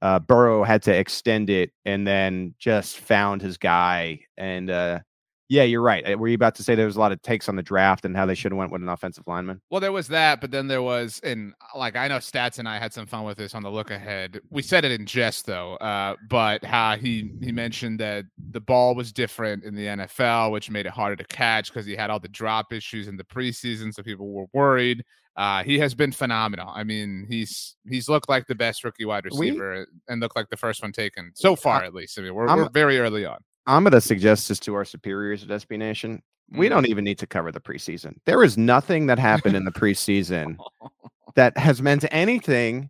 uh, 0.00 0.18
Burrow 0.20 0.64
had 0.64 0.82
to 0.84 0.96
extend 0.96 1.50
it 1.50 1.72
and 1.84 2.06
then 2.06 2.54
just 2.58 2.98
found 2.98 3.42
his 3.42 3.58
guy 3.58 4.20
and 4.36 4.70
uh, 4.70 5.00
yeah, 5.48 5.62
you're 5.62 5.82
right. 5.82 6.06
Uh, 6.06 6.18
were 6.18 6.28
you 6.28 6.34
about 6.34 6.54
to 6.56 6.62
say 6.62 6.74
there 6.74 6.86
was 6.86 6.96
a 6.96 7.00
lot 7.00 7.10
of 7.10 7.22
takes 7.22 7.48
on 7.48 7.56
the 7.56 7.62
draft 7.62 8.04
and 8.04 8.14
how 8.14 8.26
they 8.26 8.34
should 8.34 8.52
have 8.52 8.58
went 8.58 8.70
with 8.70 8.82
an 8.82 8.88
offensive 8.88 9.24
lineman? 9.26 9.60
Well, 9.70 9.80
there 9.80 9.92
was 9.92 10.08
that, 10.08 10.42
but 10.42 10.50
then 10.50 10.68
there 10.68 10.82
was, 10.82 11.20
and 11.24 11.54
like 11.74 11.96
I 11.96 12.06
know 12.08 12.18
Stats 12.18 12.58
and 12.58 12.68
I 12.68 12.78
had 12.78 12.92
some 12.92 13.06
fun 13.06 13.24
with 13.24 13.38
this 13.38 13.54
on 13.54 13.62
the 13.62 13.70
look 13.70 13.90
ahead. 13.90 14.40
We 14.50 14.60
said 14.60 14.84
it 14.84 14.92
in 14.92 15.06
jest 15.06 15.46
though, 15.46 15.76
uh, 15.76 16.16
but 16.28 16.64
how 16.64 16.96
he 16.96 17.32
he 17.40 17.50
mentioned 17.50 17.98
that 18.00 18.26
the 18.50 18.60
ball 18.60 18.94
was 18.94 19.10
different 19.10 19.64
in 19.64 19.74
the 19.74 19.86
NFL, 19.86 20.52
which 20.52 20.70
made 20.70 20.84
it 20.84 20.92
harder 20.92 21.16
to 21.16 21.24
catch 21.24 21.72
because 21.72 21.86
he 21.86 21.96
had 21.96 22.10
all 22.10 22.20
the 22.20 22.28
drop 22.28 22.72
issues 22.72 23.08
in 23.08 23.16
the 23.16 23.24
preseason, 23.24 23.94
so 23.94 24.02
people 24.02 24.30
were 24.30 24.46
worried. 24.52 25.02
Uh, 25.38 25.62
he 25.62 25.78
has 25.78 25.94
been 25.94 26.10
phenomenal. 26.10 26.68
I 26.74 26.82
mean, 26.82 27.24
he's 27.28 27.76
he's 27.88 28.08
looked 28.08 28.28
like 28.28 28.46
the 28.48 28.56
best 28.56 28.82
rookie 28.82 29.04
wide 29.04 29.24
receiver 29.24 29.86
we, 29.88 30.12
and 30.12 30.20
looked 30.20 30.34
like 30.36 30.50
the 30.50 30.56
first 30.56 30.82
one 30.82 30.92
taken 30.92 31.30
so 31.34 31.54
far, 31.54 31.84
at 31.84 31.94
least. 31.94 32.18
I 32.18 32.22
mean, 32.22 32.34
we're, 32.34 32.54
we're 32.54 32.68
very 32.70 32.98
early 32.98 33.24
on. 33.24 33.38
I'm 33.68 33.84
going 33.84 33.92
to 33.92 34.00
suggest 34.00 34.48
this 34.48 34.58
to 34.60 34.74
our 34.74 34.84
superiors 34.84 35.44
at 35.44 35.50
SB 35.50 35.78
Nation. 35.78 36.22
We 36.50 36.66
mm-hmm. 36.66 36.74
don't 36.74 36.88
even 36.88 37.04
need 37.04 37.18
to 37.18 37.26
cover 37.26 37.52
the 37.52 37.60
preseason. 37.60 38.14
There 38.24 38.42
is 38.42 38.56
nothing 38.56 39.06
that 39.06 39.18
happened 39.18 39.54
in 39.54 39.64
the 39.64 39.70
preseason 39.70 40.56
that 41.34 41.56
has 41.58 41.82
meant 41.82 42.06
anything 42.10 42.88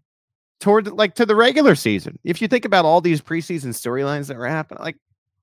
toward 0.60 0.86
like 0.92 1.16
to 1.16 1.26
the 1.26 1.34
regular 1.34 1.74
season. 1.74 2.20
If 2.22 2.40
you 2.40 2.46
think 2.46 2.64
about 2.64 2.84
all 2.84 3.00
these 3.00 3.20
preseason 3.20 3.70
storylines 3.70 4.28
that 4.28 4.36
were 4.36 4.46
happening, 4.46 4.82
like 4.82 4.96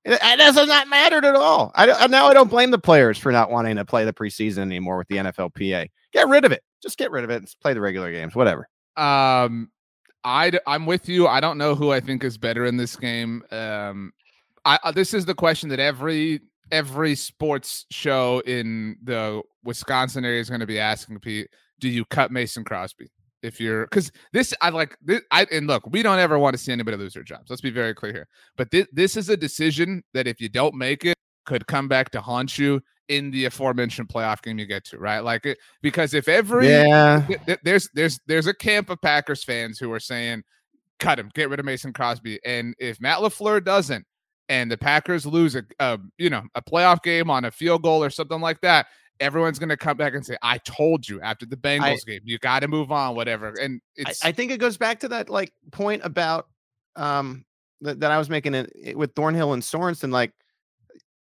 it, 0.06 0.14
it 0.14 0.40
has 0.40 0.56
not 0.56 0.88
mattered 0.88 1.26
at 1.26 1.36
all. 1.36 1.74
I 1.76 2.08
now 2.08 2.28
I 2.28 2.34
don't 2.34 2.50
blame 2.50 2.72
the 2.72 2.80
players 2.80 3.18
for 3.18 3.34
not 3.34 3.52
wanting 3.52 3.76
to 3.76 3.84
play 3.84 4.06
the 4.06 4.14
preseason 4.14 4.60
anymore 4.60 4.98
with 4.98 5.10
the 5.10 5.18
NFLPA. 5.18 5.90
Get 6.14 6.28
rid 6.30 6.46
of 6.46 6.54
it. 6.54 6.64
Just 6.82 6.98
get 6.98 7.12
rid 7.12 7.26
of 7.26 7.30
it 7.30 7.38
and 7.38 7.56
play 7.62 7.74
the 7.74 7.82
regular 7.82 8.12
games. 8.12 8.36
Whatever. 8.36 8.70
Um, 8.96 9.70
I 10.24 10.54
I'm 10.66 10.86
with 10.86 11.10
you. 11.10 11.28
I 11.28 11.42
don't 11.42 11.58
know 11.58 11.76
who 11.76 11.92
I 11.92 12.00
think 12.00 12.24
is 12.24 12.38
better 12.38 12.66
in 12.66 12.78
this 12.78 12.96
game. 12.96 13.44
Um, 13.52 14.14
I, 14.66 14.92
this 14.92 15.14
is 15.14 15.26
the 15.26 15.36
question 15.36 15.70
that 15.70 15.80
every 15.80 16.42
every 16.72 17.16
sports 17.16 17.86
show 17.92 18.42
in 18.46 18.98
the 19.04 19.42
Wisconsin 19.64 20.26
area 20.26 20.42
is 20.42 20.50
going 20.50 20.62
to 20.62 20.66
be 20.68 20.80
asking 20.80 21.20
Pete. 21.20 21.48
Do 21.80 21.90
you 21.90 22.06
cut 22.06 22.32
Mason 22.32 22.64
Crosby? 22.64 23.12
If 23.44 23.60
you're 23.60 23.86
because 23.86 24.12
this, 24.34 24.54
I 24.62 24.70
like 24.70 24.98
this. 25.04 25.22
I 25.30 25.46
and 25.52 25.68
look, 25.68 25.86
we 25.92 26.02
don't 26.02 26.18
ever 26.18 26.40
want 26.40 26.56
to 26.56 26.58
see 26.58 26.72
anybody 26.72 26.98
lose 26.98 27.14
their 27.14 27.22
jobs. 27.24 27.50
Let's 27.50 27.62
be 27.62 27.70
very 27.70 27.94
clear 27.94 28.12
here. 28.12 28.28
But 28.58 28.72
this, 28.72 28.88
this 28.92 29.18
is 29.18 29.30
a 29.30 29.38
decision 29.38 30.04
that 30.16 30.26
if 30.26 30.42
you 30.42 30.50
don't 30.50 30.74
make 30.74 31.06
it, 31.06 31.16
could 31.46 31.68
come 31.68 31.88
back 31.88 32.10
to 32.12 32.22
haunt 32.22 32.58
you 32.58 32.82
in 33.08 33.30
the 33.30 33.46
aforementioned 33.46 34.10
playoff 34.10 34.42
game 34.42 34.58
you 34.58 34.66
get 34.66 34.84
to, 34.86 34.98
right? 34.98 35.20
Like 35.20 35.46
it, 35.46 35.60
because 35.84 36.16
if 36.16 36.28
every 36.28 36.70
Yeah. 36.70 37.24
th- 37.28 37.40
th- 37.46 37.60
there's 37.64 37.88
there's 37.94 38.20
there's 38.26 38.48
a 38.48 38.54
camp 38.54 38.90
of 38.90 39.00
Packers 39.00 39.44
fans 39.44 39.78
who 39.78 39.92
are 39.94 40.00
saying, 40.00 40.44
cut 41.00 41.20
him, 41.20 41.30
get 41.36 41.50
rid 41.50 41.60
of 41.60 41.66
Mason 41.68 41.94
Crosby, 41.94 42.40
and 42.44 42.74
if 42.80 43.00
Matt 43.00 43.20
LaFleur 43.20 43.64
doesn't, 43.64 44.06
and 44.50 44.72
the 44.72 44.78
Packers 44.78 45.26
lose 45.26 45.56
a, 45.56 45.64
a 45.80 46.00
you 46.18 46.30
know 46.30 46.44
a 46.56 46.62
playoff 46.62 47.02
game 47.04 47.30
on 47.30 47.46
a 47.46 47.52
field 47.52 47.84
goal 47.84 48.04
or 48.04 48.10
something 48.10 48.42
like 48.42 48.62
that, 48.62 48.88
everyone's 49.20 49.60
gonna 49.60 49.78
come 49.78 49.98
back 49.98 50.14
and 50.14 50.26
say, 50.26 50.38
I 50.42 50.58
told 50.60 51.08
you 51.08 51.22
after 51.22 51.46
the 51.46 51.58
Bengals 51.58 52.06
game, 52.06 52.22
you 52.24 52.38
got 52.40 52.60
to 52.60 52.68
move 52.68 52.92
on, 52.92 53.16
whatever. 53.16 53.54
And 53.60 53.82
I, 53.98 54.10
it's 54.10 54.26
I 54.26 54.32
think 54.32 54.52
it 54.52 54.60
goes 54.60 54.78
back 54.78 55.00
to 55.02 55.08
that 55.10 55.30
like 55.30 55.54
point 55.72 56.02
about 56.04 56.48
um 56.96 57.46
that, 57.82 58.00
that 58.00 58.12
I 58.12 58.18
was 58.18 58.30
making 58.30 58.54
it, 58.54 58.72
it 58.76 58.98
with 58.98 59.14
Thornhill 59.16 59.54
and 59.54 59.64
Sorensen. 59.64 60.12
Like 60.12 60.32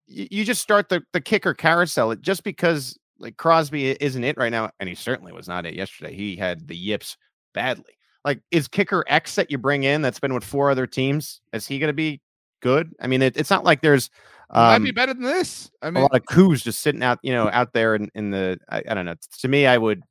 you, 0.08 0.28
you 0.32 0.45
just 0.45 0.62
start 0.62 0.89
the 0.89 1.04
the 1.13 1.21
kicker 1.21 1.54
carousel. 1.54 2.12
It 2.12 2.21
just 2.21 2.43
because 2.43 2.97
like 3.19 3.38
Crosby 3.38 3.91
isn't 3.91 4.24
it 4.24 4.38
right 4.38 4.52
now, 4.52 4.71
and 4.80 4.89
he 4.89 4.95
certainly 4.95 5.32
was 5.32 5.47
not 5.47 5.65
it 5.65 5.76
yesterday. 5.76 6.15
He 6.15 6.36
had 6.36 6.67
the 6.67 6.76
yips 6.76 7.17
badly. 7.54 7.93
Like 8.24 8.41
is 8.52 8.67
kicker 8.67 9.04
X 9.08 9.36
that 9.36 9.50
you 9.50 9.58
bring 9.58 9.84
in 9.84 10.02
that's 10.02 10.19
been 10.19 10.34
with 10.34 10.43
four 10.43 10.69
other 10.69 10.88
teams? 10.88 11.41
Is 11.54 11.67
he 11.67 11.80
going 11.80 11.89
to 11.89 11.93
be 11.93 12.21
good? 12.62 12.93
I 13.00 13.08
mean, 13.08 13.21
it, 13.21 13.38
it's 13.38 13.50
not 13.50 13.63
like 13.63 13.82
there's 13.82 14.10
it 14.50 14.56
might 14.56 14.80
be 14.80 14.89
um, 14.89 14.95
better 14.95 15.13
than 15.13 15.24
this. 15.24 15.71
I 15.82 15.88
a 15.88 15.91
mean, 15.91 16.02
a 16.02 16.08
lot 16.08 16.15
of 16.15 16.26
coups 16.26 16.62
just 16.62 16.82
sitting 16.82 17.04
out, 17.04 17.19
you 17.21 17.32
know, 17.32 17.50
out 17.52 17.71
there 17.74 17.95
in, 17.95 18.10
in 18.15 18.32
the 18.32 18.60
I, 18.69 18.84
I 18.88 18.93
don't 18.93 19.06
know. 19.06 19.15
To 19.39 19.47
me, 19.47 19.65
I 19.65 19.78
would 19.78 20.04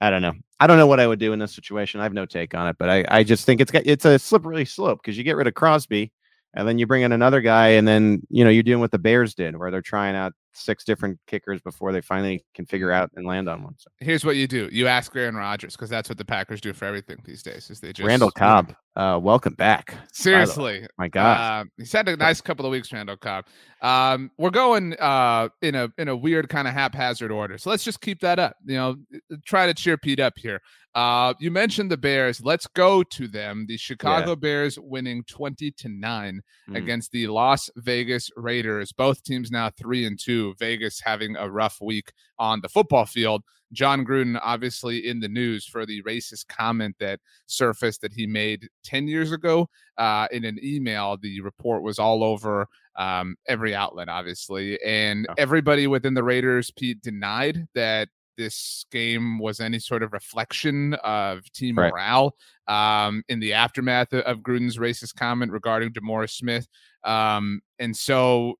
I 0.00 0.10
don't 0.10 0.22
know. 0.22 0.32
I 0.58 0.66
don't 0.66 0.78
know 0.78 0.86
what 0.86 1.00
I 1.00 1.06
would 1.06 1.18
do 1.18 1.32
in 1.32 1.38
this 1.38 1.54
situation. 1.54 2.00
I 2.00 2.04
have 2.04 2.12
no 2.12 2.26
take 2.26 2.54
on 2.54 2.68
it, 2.68 2.76
but 2.78 2.90
I, 2.90 3.04
I 3.08 3.22
just 3.22 3.46
think 3.46 3.60
it's 3.60 3.70
got 3.70 3.86
it's 3.86 4.04
a 4.04 4.18
slippery 4.18 4.64
slope 4.64 5.00
because 5.02 5.16
you 5.16 5.24
get 5.24 5.36
rid 5.36 5.46
of 5.46 5.54
Crosby 5.54 6.12
and 6.54 6.66
then 6.66 6.78
you 6.78 6.86
bring 6.86 7.02
in 7.02 7.12
another 7.12 7.40
guy, 7.40 7.68
and 7.68 7.86
then 7.86 8.22
you 8.30 8.44
know 8.44 8.50
you're 8.50 8.62
doing 8.62 8.80
what 8.80 8.90
the 8.90 8.98
Bears 8.98 9.34
did, 9.34 9.56
where 9.56 9.70
they're 9.70 9.82
trying 9.82 10.16
out 10.16 10.32
six 10.52 10.84
different 10.84 11.18
kickers 11.26 11.60
before 11.60 11.92
they 11.92 12.00
finally 12.00 12.44
can 12.54 12.66
figure 12.66 12.92
out 12.92 13.10
and 13.16 13.26
land 13.26 13.48
on 13.48 13.62
one. 13.62 13.74
So 13.78 13.90
here's 14.00 14.24
what 14.24 14.36
you 14.36 14.46
do: 14.46 14.68
you 14.72 14.86
ask 14.86 15.14
Aaron 15.14 15.36
Rodgers 15.36 15.76
because 15.76 15.90
that's 15.90 16.08
what 16.08 16.18
the 16.18 16.24
Packers 16.24 16.60
do 16.60 16.72
for 16.72 16.84
everything 16.84 17.18
these 17.24 17.42
days. 17.42 17.70
Is 17.70 17.80
they 17.80 17.92
just 17.92 18.06
Randall 18.06 18.30
Cobb, 18.30 18.74
uh, 18.96 19.18
welcome 19.22 19.54
back. 19.54 19.94
Seriously, 20.12 20.86
my 20.98 21.08
God, 21.08 21.60
Um, 21.60 21.70
he's 21.76 21.92
had 21.92 22.08
a 22.08 22.16
nice 22.16 22.40
couple 22.40 22.66
of 22.66 22.72
weeks, 22.72 22.92
Randall 22.92 23.16
Cobb. 23.16 23.46
Um, 23.82 24.30
we're 24.38 24.50
going 24.50 24.94
uh 24.98 25.48
in 25.62 25.74
a 25.74 25.88
in 25.98 26.08
a 26.08 26.16
weird 26.16 26.48
kind 26.48 26.66
of 26.68 26.74
haphazard 26.74 27.30
order. 27.30 27.58
So 27.58 27.70
let's 27.70 27.84
just 27.84 28.00
keep 28.00 28.20
that 28.20 28.38
up. 28.38 28.56
You 28.64 28.76
know, 28.76 28.96
try 29.44 29.66
to 29.66 29.74
cheer 29.74 29.96
Pete 29.96 30.20
up 30.20 30.34
here. 30.36 30.60
Uh, 30.94 31.34
you 31.38 31.50
mentioned 31.52 31.90
the 31.90 31.96
Bears. 31.96 32.40
Let's 32.42 32.66
go 32.66 33.02
to 33.04 33.28
them. 33.28 33.66
The 33.68 33.76
Chicago 33.76 34.34
Bears 34.34 34.78
winning 34.78 35.22
twenty 35.24 35.70
to 35.72 35.88
nine 35.88 36.40
Mhm. 36.68 36.76
against 36.76 37.12
the 37.12 37.28
Las 37.28 37.70
Vegas 37.76 38.28
Raiders. 38.36 38.90
Both 38.92 39.22
teams 39.22 39.50
now 39.52 39.70
three 39.70 40.04
and 40.04 40.18
two. 40.18 40.54
Vegas 40.58 41.00
having 41.00 41.36
a 41.36 41.48
rough 41.48 41.80
week 41.80 42.10
on 42.38 42.60
the 42.60 42.68
football 42.68 43.06
field. 43.06 43.42
Jon 43.72 44.04
Gruden 44.04 44.36
obviously 44.42 45.06
in 45.06 45.20
the 45.20 45.28
news 45.28 45.64
for 45.64 45.86
the 45.86 46.02
racist 46.02 46.48
comment 46.48 46.96
that 46.98 47.20
surfaced 47.46 48.00
that 48.00 48.12
he 48.12 48.26
made 48.26 48.68
10 48.82 49.06
years 49.06 49.30
ago 49.30 49.68
uh, 49.96 50.26
in 50.32 50.44
an 50.44 50.58
email. 50.60 51.16
The 51.16 51.40
report 51.40 51.84
was 51.84 52.00
all 52.00 52.24
over 52.24 52.66
um, 52.96 53.36
every 53.46 53.72
outlet, 53.74 54.08
obviously. 54.08 54.76
And 54.82 55.24
Yeah. 55.28 55.34
everybody 55.38 55.86
within 55.86 56.14
the 56.14 56.24
Raiders, 56.24 56.72
Pete, 56.72 57.00
denied 57.00 57.68
that 57.74 58.08
this 58.40 58.86
game 58.90 59.38
was 59.38 59.60
any 59.60 59.78
sort 59.78 60.02
of 60.02 60.12
reflection 60.12 60.94
of 61.04 61.50
team 61.52 61.76
Right. 61.78 61.92
morale 61.92 62.34
um, 62.66 63.22
in 63.28 63.38
the 63.38 63.52
aftermath 63.52 64.12
of, 64.12 64.38
Gruden's 64.38 64.78
racist 64.78 65.14
comment 65.14 65.52
regarding 65.52 65.92
DeMaurice 65.92 66.30
Smith. 66.36 66.66
Um, 67.04 67.60
and 67.78 67.96
so, 67.96 68.54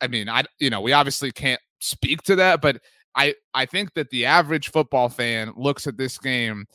I 0.00 0.06
mean, 0.06 0.28
I 0.28 0.44
you 0.60 0.70
know, 0.70 0.80
we 0.80 0.92
obviously 0.92 1.32
can't 1.32 1.60
speak 1.80 2.22
to 2.22 2.36
that, 2.36 2.60
but 2.60 2.80
I 3.14 3.34
I 3.54 3.66
think 3.66 3.94
that 3.94 4.10
the 4.10 4.26
average 4.26 4.70
football 4.70 5.08
fan 5.08 5.52
looks 5.56 5.86
at 5.86 5.96
this 5.96 6.18
game 6.18 6.66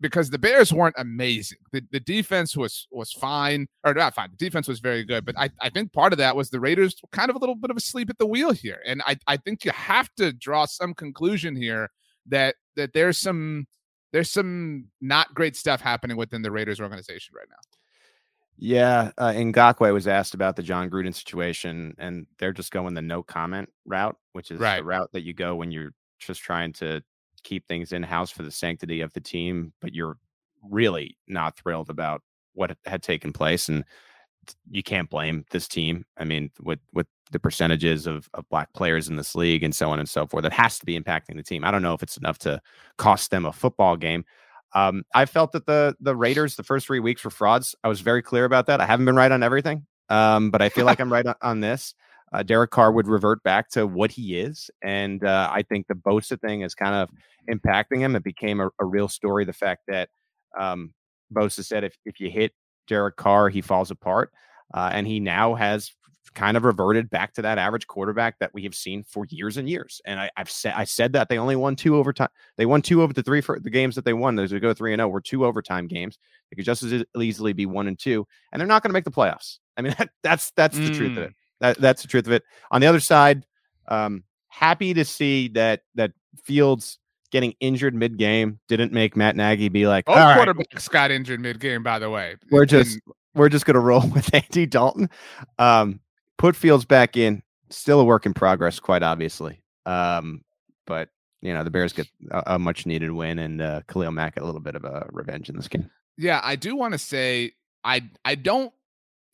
because 0.00 0.30
the 0.30 0.38
Bears 0.38 0.72
weren't 0.72 0.94
amazing. 0.98 1.58
The, 1.72 1.82
the 1.90 2.00
defense 2.00 2.56
was 2.56 2.86
was 2.90 3.12
fine 3.12 3.66
or 3.84 3.94
not 3.94 4.14
fine. 4.14 4.30
The 4.30 4.44
defense 4.44 4.68
was 4.68 4.80
very 4.80 5.04
good, 5.04 5.24
but 5.24 5.36
I, 5.38 5.50
I 5.60 5.70
think 5.70 5.92
part 5.92 6.12
of 6.12 6.18
that 6.18 6.36
was 6.36 6.50
the 6.50 6.60
Raiders 6.60 6.94
kind 7.12 7.30
of 7.30 7.36
a 7.36 7.38
little 7.38 7.56
bit 7.56 7.70
of 7.70 7.76
a 7.76 7.80
sleep 7.80 8.10
at 8.10 8.18
the 8.18 8.26
wheel 8.26 8.52
here. 8.52 8.80
And 8.86 9.02
I, 9.06 9.16
I 9.26 9.36
think 9.36 9.64
you 9.64 9.72
have 9.72 10.08
to 10.16 10.32
draw 10.32 10.66
some 10.66 10.94
conclusion 10.94 11.56
here 11.56 11.90
that 12.26 12.54
that 12.76 12.92
there's 12.92 13.18
some 13.18 13.66
there's 14.12 14.30
some 14.30 14.86
not 15.00 15.34
great 15.34 15.56
stuff 15.56 15.80
happening 15.80 16.16
within 16.16 16.42
the 16.42 16.50
Raiders 16.50 16.80
organization 16.80 17.34
right 17.36 17.48
now. 17.50 17.56
Yeah, 18.60 19.12
uh, 19.18 19.28
Ngakoue 19.30 19.92
was 19.92 20.08
asked 20.08 20.34
about 20.34 20.56
the 20.56 20.64
Jon 20.64 20.90
Gruden 20.90 21.14
situation, 21.14 21.94
and 21.98 22.26
they're 22.38 22.52
just 22.52 22.72
going 22.72 22.94
the 22.94 23.02
no 23.02 23.22
comment 23.22 23.68
route, 23.86 24.16
which 24.32 24.50
is 24.50 24.58
Right. 24.58 24.78
the 24.78 24.84
route 24.84 25.10
that 25.12 25.22
you 25.22 25.32
go 25.32 25.54
when 25.54 25.70
you're 25.70 25.92
just 26.18 26.40
trying 26.40 26.72
to 26.74 27.02
keep 27.42 27.66
things 27.66 27.92
in 27.92 28.02
house 28.02 28.30
for 28.30 28.42
the 28.42 28.50
sanctity 28.50 29.00
of 29.00 29.12
the 29.12 29.20
team, 29.20 29.72
but 29.80 29.94
you're 29.94 30.16
really 30.68 31.16
not 31.26 31.56
thrilled 31.56 31.90
about 31.90 32.22
what 32.54 32.76
had 32.86 33.02
taken 33.02 33.32
place, 33.32 33.68
and 33.68 33.84
you 34.70 34.82
can't 34.82 35.10
blame 35.10 35.44
this 35.50 35.68
team. 35.68 36.04
I 36.16 36.24
mean, 36.24 36.50
with 36.60 36.80
with 36.92 37.06
the 37.30 37.38
percentages 37.38 38.06
of, 38.06 38.28
of 38.34 38.48
black 38.48 38.72
players 38.72 39.08
in 39.08 39.16
this 39.16 39.34
league 39.34 39.62
and 39.62 39.74
so 39.74 39.90
on 39.90 39.98
and 39.98 40.08
so 40.08 40.26
forth, 40.26 40.42
that 40.42 40.52
has 40.52 40.78
to 40.78 40.86
be 40.86 40.98
impacting 40.98 41.36
the 41.36 41.42
team. 41.42 41.64
I 41.64 41.70
don't 41.70 41.82
know 41.82 41.92
if 41.92 42.02
it's 42.02 42.16
enough 42.16 42.38
to 42.38 42.60
cost 42.96 43.30
them 43.30 43.44
a 43.44 43.52
football 43.52 43.96
game. 43.96 44.24
Um, 44.74 45.04
I 45.14 45.26
felt 45.26 45.52
that 45.52 45.66
the 45.66 45.96
the 46.00 46.16
Raiders 46.16 46.56
the 46.56 46.62
first 46.62 46.86
three 46.86 47.00
weeks 47.00 47.24
were 47.24 47.30
frauds. 47.30 47.74
I 47.84 47.88
was 47.88 48.00
very 48.00 48.22
clear 48.22 48.44
about 48.44 48.66
that. 48.66 48.80
I 48.80 48.86
haven't 48.86 49.06
been 49.06 49.16
right 49.16 49.32
on 49.32 49.42
everything, 49.42 49.86
um, 50.08 50.50
but 50.50 50.60
I 50.62 50.68
feel 50.68 50.84
like 50.84 51.00
I'm 51.00 51.12
right 51.12 51.26
on, 51.26 51.34
on 51.40 51.60
this. 51.60 51.94
Uh, 52.32 52.42
Derek 52.42 52.70
Carr 52.70 52.92
would 52.92 53.08
revert 53.08 53.42
back 53.42 53.70
to 53.70 53.86
what 53.86 54.10
he 54.12 54.38
is, 54.38 54.70
and 54.82 55.24
uh, 55.24 55.50
I 55.52 55.62
think 55.62 55.86
the 55.86 55.94
Bosa 55.94 56.40
thing 56.40 56.62
is 56.62 56.74
kind 56.74 56.94
of 56.94 57.08
impacting 57.50 57.98
him. 57.98 58.14
It 58.16 58.24
became 58.24 58.60
a, 58.60 58.68
a 58.78 58.84
real 58.84 59.08
story. 59.08 59.44
The 59.44 59.52
fact 59.52 59.82
that 59.88 60.08
um, 60.58 60.92
Bosa 61.34 61.64
said 61.64 61.84
if 61.84 61.96
if 62.04 62.20
you 62.20 62.30
hit 62.30 62.52
Derek 62.86 63.16
Carr, 63.16 63.48
he 63.48 63.60
falls 63.60 63.90
apart, 63.90 64.30
uh, 64.74 64.90
and 64.92 65.06
he 65.06 65.20
now 65.20 65.54
has 65.54 65.90
kind 66.34 66.58
of 66.58 66.64
reverted 66.64 67.08
back 67.08 67.32
to 67.32 67.40
that 67.40 67.56
average 67.56 67.86
quarterback 67.86 68.38
that 68.38 68.52
we 68.52 68.62
have 68.62 68.74
seen 68.74 69.02
for 69.02 69.24
years 69.30 69.56
and 69.56 69.66
years. 69.68 69.98
And 70.04 70.20
I, 70.20 70.30
I've 70.36 70.50
said 70.50 70.74
I 70.76 70.84
said 70.84 71.14
that 71.14 71.30
they 71.30 71.38
only 71.38 71.56
won 71.56 71.74
two 71.76 71.96
overtime. 71.96 72.28
They 72.58 72.66
won 72.66 72.82
two 72.82 73.02
over 73.02 73.14
the 73.14 73.22
three 73.22 73.40
for 73.40 73.58
the 73.58 73.70
games 73.70 73.94
that 73.94 74.04
they 74.04 74.12
won. 74.12 74.36
Those 74.36 74.52
would 74.52 74.60
go 74.60 74.74
three 74.74 74.92
and 74.92 75.00
zero 75.00 75.08
were 75.08 75.22
two 75.22 75.46
overtime 75.46 75.86
games. 75.88 76.18
They 76.50 76.56
could 76.56 76.66
just 76.66 76.82
as 76.82 77.04
easily 77.18 77.54
be 77.54 77.64
one 77.66 77.88
and 77.88 77.98
two, 77.98 78.26
and 78.52 78.60
they're 78.60 78.66
not 78.66 78.82
going 78.82 78.90
to 78.90 78.94
make 78.94 79.04
the 79.04 79.10
playoffs. 79.10 79.58
I 79.78 79.82
mean, 79.82 79.94
that, 79.98 80.10
that's 80.22 80.52
that's 80.56 80.76
the 80.76 80.90
truth 80.90 81.16
of 81.16 81.24
Mm. 81.24 81.26
it. 81.28 81.34
That, 81.60 81.78
that's 81.78 82.02
the 82.02 82.08
truth 82.08 82.26
of 82.26 82.32
it. 82.32 82.44
On 82.70 82.80
the 82.80 82.86
other 82.86 83.00
side, 83.00 83.44
um, 83.88 84.24
happy 84.48 84.94
to 84.94 85.04
see 85.04 85.48
that 85.48 85.82
that 85.94 86.12
Fields 86.44 86.98
getting 87.30 87.54
injured 87.60 87.94
mid 87.94 88.16
game 88.16 88.58
didn't 88.68 88.92
make 88.92 89.14
Matt 89.16 89.36
Nagy 89.36 89.68
be 89.68 89.86
like, 89.86 90.06
Both 90.06 90.16
all 90.16 90.24
right, 90.36 90.48
quarterbacks 90.48 90.88
got 90.88 91.10
injured 91.10 91.40
mid 91.40 91.60
game, 91.60 91.82
by 91.82 91.98
the 91.98 92.08
way. 92.10 92.36
we're 92.50 92.62
And- 92.62 92.70
just 92.70 92.98
we're 93.34 93.48
just 93.48 93.66
gonna 93.66 93.80
roll 93.80 94.06
with 94.14 94.34
Andy 94.34 94.66
Dalton. 94.66 95.10
Um, 95.58 96.00
put 96.38 96.56
Fields 96.56 96.84
back 96.84 97.16
in. 97.16 97.42
Still 97.70 98.00
a 98.00 98.04
work 98.04 98.24
in 98.24 98.32
progress, 98.34 98.80
quite 98.80 99.02
obviously. 99.02 99.60
Um, 99.84 100.42
but 100.86 101.10
you 101.42 101.52
know 101.52 101.62
the 101.64 101.70
Bears 101.70 101.92
get 101.92 102.08
a, 102.30 102.54
a 102.54 102.58
much 102.58 102.86
needed 102.86 103.10
win, 103.10 103.38
and 103.38 103.60
uh, 103.60 103.82
Khalil 103.88 104.10
Mack 104.10 104.38
a 104.38 104.44
little 104.44 104.60
bit 104.60 104.74
of 104.74 104.84
a 104.84 105.06
revenge 105.12 105.48
in 105.50 105.56
this 105.56 105.68
game. 105.68 105.90
Yeah, 106.16 106.40
I 106.42 106.56
do 106.56 106.74
want 106.76 106.92
to 106.92 106.98
say 106.98 107.52
I 107.84 108.08
I 108.24 108.34
don't 108.36 108.72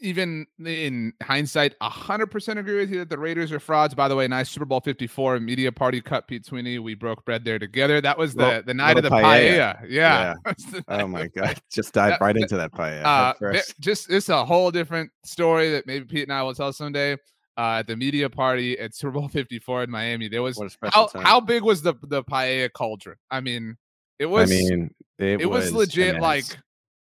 even 0.04 0.46
in 0.64 1.12
hindsight 1.22 1.74
100% 1.82 2.58
agree 2.58 2.76
with 2.78 2.90
you 2.90 2.98
that 3.00 3.08
the 3.08 3.18
Raiders 3.18 3.50
are 3.50 3.58
frauds. 3.58 3.94
By 3.94 4.06
the 4.06 4.14
way, 4.14 4.28
nice 4.28 4.50
Super 4.50 4.66
Bowl 4.66 4.80
54 4.80 5.40
media 5.40 5.72
party 5.72 6.00
cut 6.00 6.28
Pete 6.28 6.44
Sweeney. 6.46 6.78
We 6.78 6.94
broke 6.94 7.24
bread 7.24 7.44
there 7.44 7.58
together. 7.58 8.00
That 8.00 8.18
was 8.18 8.34
the 8.34 8.44
Little- 8.46 8.62
the 8.64 8.74
night 8.74 8.96
of 8.98 9.02
the 9.02 9.10
paella. 9.10 9.78
paella. 9.80 9.86
Yeah. 9.88 10.34
The 10.70 10.84
Oh 10.88 11.06
my 11.08 11.26
god, 11.28 11.58
just 11.72 11.92
dive 11.94 12.10
That- 12.12 12.20
right 12.20 12.36
into 12.36 12.56
that 12.56 12.72
pie. 12.72 12.98
Uh, 12.98 13.32
just 13.80 14.10
it's 14.10 14.28
a 14.28 14.44
whole 14.44 14.70
different 14.70 15.10
story 15.24 15.70
that 15.70 15.86
maybe 15.86 16.04
Pete 16.04 16.24
and 16.24 16.32
I 16.32 16.42
will 16.42 16.54
tell 16.54 16.72
someday. 16.72 17.16
Uh, 17.56 17.76
at 17.78 17.86
the 17.86 17.94
media 17.96 18.28
party 18.28 18.76
at 18.80 18.96
Super 18.96 19.12
Bowl 19.12 19.28
54 19.28 19.84
in 19.84 19.90
Miami, 19.90 20.26
there 20.28 20.42
was 20.42 20.56
what 20.56 20.66
a 20.66 20.70
special 20.70 21.02
how 21.02 21.06
time. 21.06 21.22
how 21.22 21.40
big 21.40 21.62
was 21.62 21.82
the 21.82 21.94
the 22.08 22.24
paella 22.24 22.72
cauldron? 22.72 23.16
I 23.30 23.40
mean, 23.40 23.76
it 24.18 24.26
was. 24.26 24.50
I 24.50 24.54
mean, 24.54 24.90
it, 25.20 25.42
it 25.42 25.46
was, 25.46 25.72
legit 25.72 26.16
immense. 26.16 26.22
like 26.22 26.44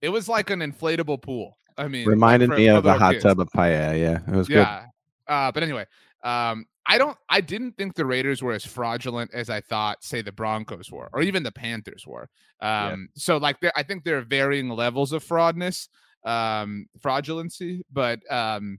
it 0.03 0.09
was 0.09 0.29
like 0.29 0.51
an 0.51 0.61
inflatable 0.61 1.21
pool. 1.21 1.59
I 1.79 1.89
mean, 1.89 2.07
reminded 2.07 2.51
for- 2.51 2.57
me 2.57 2.69
for 2.69 2.75
of 2.75 2.87
a 2.87 2.99
hot 2.99 3.13
kids. 3.15 3.25
tub 3.25 3.41
of 3.41 3.49
paella. 3.51 3.99
Yeah, 3.99 4.21
it 4.27 4.37
was 4.37 4.49
good. 4.49 4.57
Yeah. 4.57 4.87
Uh, 5.29 5.51
but 5.53 5.63
anyway, 5.63 5.85
um, 6.23 6.67
I 6.87 6.99
don't. 6.99 7.17
I 7.29 7.41
didn't 7.41 7.77
think 7.77 7.95
the 7.95 8.07
Raiders 8.07 8.43
were 8.43 8.53
as 8.53 8.65
fraudulent 8.65 9.33
as 9.35 9.51
I 9.51 9.61
thought. 9.61 10.05
Say 10.05 10.23
the 10.23 10.33
Broncos 10.33 10.91
were, 10.91 11.09
or 11.13 11.23
even 11.23 11.43
the 11.43 11.53
Panthers 11.53 12.07
were. 12.07 12.29
Yeah. 12.63 12.93
Um, 12.93 13.09
so 13.15 13.37
like, 13.37 13.57
I 13.75 13.83
think 13.83 14.05
there 14.05 14.19
are 14.19 14.23
varying 14.23 14.69
levels 14.69 15.13
of 15.13 15.25
fraudness, 15.25 15.89
um, 16.25 16.87
fraudulency. 17.01 17.81
But 17.93 18.21
um, 18.31 18.79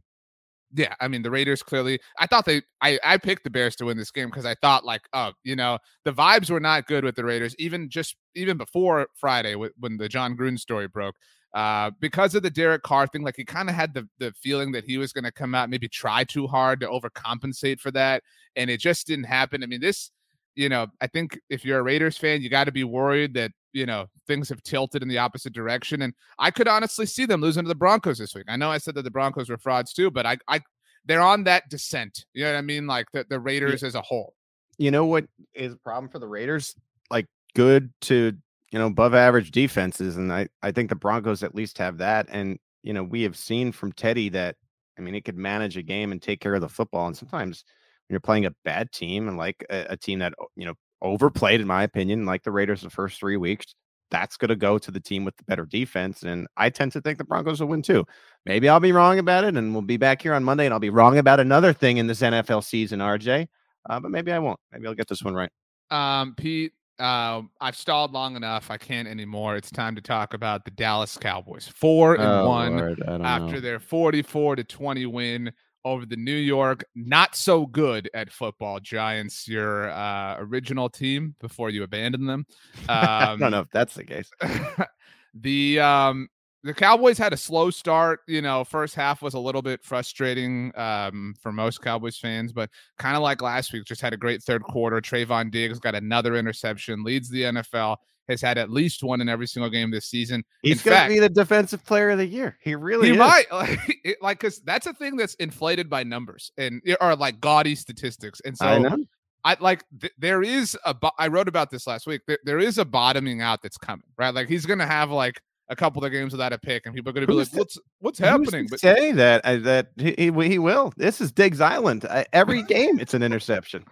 yeah, 0.73 0.95
I 1.01 1.09
mean 1.09 1.21
the 1.21 1.31
Raiders 1.31 1.61
clearly. 1.61 1.99
I 2.17 2.27
thought 2.27 2.45
they. 2.45 2.61
I 2.81 2.97
I 3.03 3.17
picked 3.17 3.43
the 3.43 3.49
Bears 3.49 3.75
to 3.77 3.85
win 3.85 3.97
this 3.97 4.11
game 4.11 4.29
because 4.29 4.45
I 4.45 4.55
thought 4.55 4.85
like, 4.85 5.01
oh, 5.13 5.33
you 5.43 5.55
know, 5.55 5.77
the 6.05 6.13
vibes 6.13 6.49
were 6.49 6.61
not 6.61 6.87
good 6.87 7.03
with 7.03 7.15
the 7.15 7.25
Raiders, 7.25 7.55
even 7.59 7.89
just 7.89 8.15
even 8.35 8.57
before 8.57 9.07
Friday 9.15 9.55
when 9.55 9.97
the 9.97 10.07
Jon 10.07 10.37
Gruden 10.37 10.59
story 10.59 10.87
broke. 10.87 11.15
Uh, 11.57 11.89
because 11.99 12.35
of 12.35 12.43
the 12.43 12.51
Derek 12.51 12.83
Carr 12.83 13.07
thing, 13.07 13.23
like 13.23 13.35
he 13.35 13.43
kind 13.43 13.67
of 13.67 13.73
had 13.73 13.95
the 13.95 14.07
the 14.19 14.31
feeling 14.33 14.71
that 14.73 14.83
he 14.83 14.99
was 14.99 15.11
going 15.11 15.23
to 15.23 15.31
come 15.31 15.55
out, 15.55 15.71
maybe 15.71 15.87
try 15.87 16.23
too 16.23 16.45
hard 16.45 16.79
to 16.81 16.87
overcompensate 16.87 17.79
for 17.79 17.89
that, 17.89 18.21
and 18.55 18.69
it 18.69 18.79
just 18.79 19.07
didn't 19.07 19.25
happen. 19.25 19.63
I 19.63 19.65
mean, 19.65 19.81
this, 19.81 20.11
you 20.53 20.69
know, 20.69 20.85
I 21.01 21.07
think 21.07 21.39
if 21.49 21.65
you're 21.65 21.79
a 21.79 21.83
Raiders 21.83 22.15
fan, 22.15 22.43
you 22.43 22.49
got 22.51 22.65
to 22.65 22.71
be 22.71 22.83
worried 22.83 23.33
that 23.33 23.53
you 23.73 23.87
know 23.87 24.05
things 24.27 24.49
have 24.49 24.61
tilted 24.61 25.01
in 25.01 25.07
the 25.07 25.17
opposite 25.17 25.51
direction, 25.51 26.03
and 26.03 26.13
I 26.37 26.51
could 26.51 26.67
honestly 26.67 27.07
see 27.07 27.25
them 27.25 27.41
losing 27.41 27.63
to 27.63 27.69
the 27.69 27.73
Broncos 27.73 28.19
this 28.19 28.35
week. 28.35 28.45
I 28.47 28.55
know 28.55 28.69
I 28.69 28.77
said 28.77 28.93
that 28.93 29.01
the 29.01 29.09
Broncos 29.09 29.49
were 29.49 29.57
frauds 29.57 29.93
too, 29.93 30.11
but 30.11 30.27
I, 30.27 30.37
I, 30.47 30.61
they're 31.05 31.23
on 31.23 31.45
that 31.45 31.69
descent. 31.71 32.25
You 32.35 32.43
know 32.43 32.51
what 32.51 32.59
I 32.59 32.61
mean? 32.61 32.85
Like 32.85 33.07
the 33.13 33.25
the 33.27 33.39
Raiders 33.39 33.81
yeah. 33.81 33.87
as 33.87 33.95
a 33.95 34.03
whole. 34.03 34.35
You 34.77 34.91
know 34.91 35.07
what 35.07 35.25
is 35.55 35.73
a 35.73 35.77
problem 35.77 36.11
for 36.11 36.19
the 36.19 36.27
Raiders? 36.27 36.75
Like 37.09 37.25
good 37.55 37.91
to 38.01 38.37
you 38.71 38.79
know, 38.79 38.87
above 38.87 39.13
average 39.13 39.51
defenses. 39.51 40.17
And 40.17 40.31
I, 40.31 40.47
I 40.61 40.71
think 40.71 40.89
the 40.89 40.95
Broncos 40.95 41.43
at 41.43 41.55
least 41.55 41.77
have 41.77 41.97
that. 41.99 42.27
And, 42.29 42.59
you 42.83 42.93
know, 42.93 43.03
we 43.03 43.23
have 43.23 43.37
seen 43.37 43.71
from 43.71 43.93
Teddy 43.93 44.29
that, 44.29 44.55
I 44.97 45.01
mean, 45.01 45.13
he 45.13 45.21
could 45.21 45.37
manage 45.37 45.77
a 45.77 45.83
game 45.83 46.11
and 46.11 46.21
take 46.21 46.39
care 46.39 46.55
of 46.55 46.61
the 46.61 46.69
football. 46.69 47.07
And 47.07 47.15
sometimes 47.15 47.63
when 48.07 48.13
you're 48.13 48.19
playing 48.19 48.45
a 48.45 48.55
bad 48.65 48.91
team 48.91 49.27
and 49.27 49.37
like 49.37 49.65
a, 49.69 49.87
a 49.91 49.97
team 49.97 50.19
that, 50.19 50.33
you 50.55 50.65
know, 50.65 50.73
overplayed, 51.01 51.61
in 51.61 51.67
my 51.67 51.83
opinion, 51.83 52.25
like 52.25 52.43
the 52.43 52.51
Raiders 52.51 52.81
the 52.81 52.89
first 52.89 53.19
three 53.19 53.37
weeks, 53.37 53.75
that's 54.09 54.37
going 54.37 54.49
to 54.49 54.55
go 54.55 54.77
to 54.77 54.91
the 54.91 54.99
team 54.99 55.25
with 55.25 55.35
the 55.37 55.43
better 55.43 55.65
defense. 55.65 56.23
And 56.23 56.47
I 56.55 56.69
tend 56.69 56.93
to 56.93 57.01
think 57.01 57.17
the 57.17 57.25
Broncos 57.25 57.59
will 57.59 57.67
win 57.67 57.81
too. 57.81 58.05
Maybe 58.45 58.69
I'll 58.69 58.79
be 58.79 58.93
wrong 58.93 59.19
about 59.19 59.43
it. 59.43 59.55
And 59.55 59.73
we'll 59.73 59.81
be 59.81 59.97
back 59.97 60.21
here 60.21 60.33
on 60.33 60.43
Monday 60.43 60.65
and 60.65 60.73
I'll 60.73 60.79
be 60.79 60.89
wrong 60.89 61.17
about 61.17 61.39
another 61.39 61.73
thing 61.73 61.97
in 61.97 62.07
this 62.07 62.21
NFL 62.21 62.63
season, 62.63 62.99
RJ. 62.99 63.47
Uh, 63.89 63.99
but 63.99 64.11
maybe 64.11 64.31
I 64.31 64.39
won't. 64.39 64.59
Maybe 64.71 64.87
I'll 64.87 64.95
get 64.95 65.07
this 65.07 65.23
one 65.23 65.35
right. 65.35 65.51
Um, 65.89 66.35
Pete, 66.35 66.73
uh, 66.99 67.41
I've 67.61 67.75
stalled 67.75 68.11
long 68.11 68.35
enough. 68.35 68.71
I 68.71 68.77
can't 68.77 69.07
anymore. 69.07 69.55
It's 69.55 69.71
time 69.71 69.95
to 69.95 70.01
talk 70.01 70.33
about 70.33 70.65
the 70.65 70.71
Dallas 70.71 71.17
Cowboys. 71.17 71.67
Four 71.67 72.15
and 72.15 72.23
oh, 72.23 72.47
one 72.47 73.23
after 73.23 73.55
know. 73.55 73.59
their 73.59 73.79
44 73.79 74.57
to 74.57 74.63
20 74.63 75.05
win 75.05 75.51
over 75.85 76.05
the 76.05 76.17
New 76.17 76.35
York, 76.35 76.83
not 76.95 77.35
so 77.35 77.65
good 77.65 78.09
at 78.13 78.31
football 78.31 78.79
Giants, 78.79 79.47
your 79.47 79.89
uh, 79.91 80.35
original 80.39 80.89
team 80.89 81.35
before 81.39 81.69
you 81.69 81.83
abandoned 81.83 82.27
them. 82.27 82.45
Um, 82.75 82.85
I 82.89 83.35
don't 83.39 83.51
know 83.51 83.61
if 83.61 83.69
that's 83.71 83.93
the 83.93 84.03
case. 84.03 84.29
the 85.33 85.79
um, 85.79 86.27
the 86.67 86.73
Cowboys 86.73 87.17
had 87.17 87.33
a 87.33 87.37
slow 87.37 87.69
start. 87.69 88.19
You 88.27 88.41
know, 88.41 88.63
first 88.63 88.93
half 88.93 89.21
was 89.21 89.33
a 89.33 89.39
little 89.39 89.61
bit 89.61 89.83
frustrating 89.83 90.71
um, 90.75 91.33
for 91.41 91.51
most 91.51 91.81
Cowboys 91.81 92.17
fans, 92.17 92.51
but 92.51 92.69
kind 92.99 93.15
of 93.15 93.23
like 93.23 93.41
last 93.41 93.71
week, 93.71 93.85
just 93.85 94.01
had 94.01 94.13
a 94.13 94.17
great 94.17 94.43
third 94.43 94.63
quarter. 94.63 94.99
Trevon 95.01 95.49
Diggs 95.49 95.79
got 95.79 95.95
another 95.95 96.35
interception, 96.35 97.03
leads 97.03 97.29
the 97.29 97.43
NFL, 97.43 97.97
has 98.27 98.41
had 98.41 98.57
at 98.57 98.69
least 98.69 99.01
one 99.01 99.21
in 99.21 99.29
every 99.29 99.47
single 99.47 99.69
game 99.69 99.91
this 99.91 100.07
season. 100.07 100.43
He's 100.61 100.83
going 100.83 101.01
to 101.01 101.07
be 101.07 101.19
the 101.19 101.29
defensive 101.29 101.85
player 101.85 102.09
of 102.09 102.17
the 102.17 102.27
year. 102.27 102.57
He 102.61 102.75
really 102.75 103.07
he 103.07 103.13
is. 103.13 103.17
might 103.17 103.45
like 104.21 104.39
because 104.39 104.59
that's 104.59 104.87
a 104.87 104.93
thing 104.93 105.15
that's 105.15 105.35
inflated 105.35 105.89
by 105.89 106.03
numbers 106.03 106.51
and 106.57 106.81
or 106.99 107.15
like 107.15 107.39
gaudy 107.39 107.75
statistics. 107.75 108.41
And 108.41 108.57
so 108.57 108.65
I 108.65 108.77
know. 108.79 108.97
I 109.43 109.55
like 109.61 109.85
th- 110.01 110.13
there 110.17 110.43
is 110.43 110.77
a. 110.85 110.93
I 111.17 111.27
wrote 111.29 111.47
about 111.47 111.69
this 111.69 111.87
last 111.87 112.05
week. 112.05 112.21
There, 112.27 112.39
there 112.43 112.59
is 112.59 112.77
a 112.77 112.83
bottoming 112.83 113.41
out 113.41 113.61
that's 113.61 113.77
coming, 113.77 114.03
right? 114.17 114.33
Like 114.33 114.49
he's 114.49 114.65
going 114.65 114.79
to 114.79 114.85
have 114.85 115.09
like 115.09 115.41
a 115.69 115.75
couple 115.75 116.03
of 116.03 116.11
games 116.11 116.31
without 116.31 116.53
a 116.53 116.57
pick, 116.57 116.85
and 116.85 116.95
people 116.95 117.09
are 117.09 117.13
going 117.13 117.25
to 117.25 117.27
be 117.27 117.33
who's 117.33 117.51
like, 117.53 117.59
"What's 117.59 117.77
what's 117.99 118.19
happening?" 118.19 118.67
But 118.69 118.79
say 118.79 119.11
that 119.13 119.43
uh, 119.43 119.57
that 119.57 119.87
he, 119.97 120.31
he 120.31 120.59
will. 120.59 120.93
This 120.97 121.21
is 121.21 121.31
Diggs 121.31 121.61
Island. 121.61 122.05
Uh, 122.09 122.23
every 122.33 122.63
game, 122.67 122.99
it's 122.99 123.13
an 123.13 123.23
interception. 123.23 123.83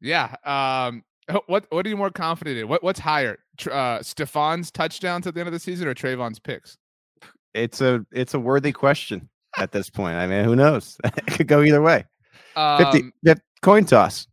Yeah. 0.00 0.34
Um. 0.44 1.04
What 1.46 1.66
what 1.70 1.86
are 1.86 1.88
you 1.88 1.96
more 1.96 2.10
confident 2.10 2.58
in? 2.58 2.68
What 2.68 2.82
what's 2.82 2.98
higher, 2.98 3.38
uh, 3.66 4.00
Stefon's 4.00 4.72
touchdowns 4.72 5.26
at 5.28 5.34
the 5.34 5.40
end 5.40 5.46
of 5.46 5.52
the 5.52 5.60
season 5.60 5.86
or 5.86 5.94
Trevon's 5.94 6.40
picks? 6.40 6.76
It's 7.54 7.80
a 7.80 8.04
it's 8.10 8.34
a 8.34 8.40
worthy 8.40 8.72
question 8.72 9.28
at 9.56 9.70
this 9.70 9.90
point. 9.90 10.16
I 10.16 10.26
mean, 10.26 10.44
who 10.44 10.56
knows? 10.56 10.96
it 11.04 11.26
could 11.26 11.46
go 11.46 11.62
either 11.62 11.82
way. 11.82 12.04
Um, 12.56 13.12
50, 13.22 13.40
coin 13.62 13.84
toss 13.84 14.26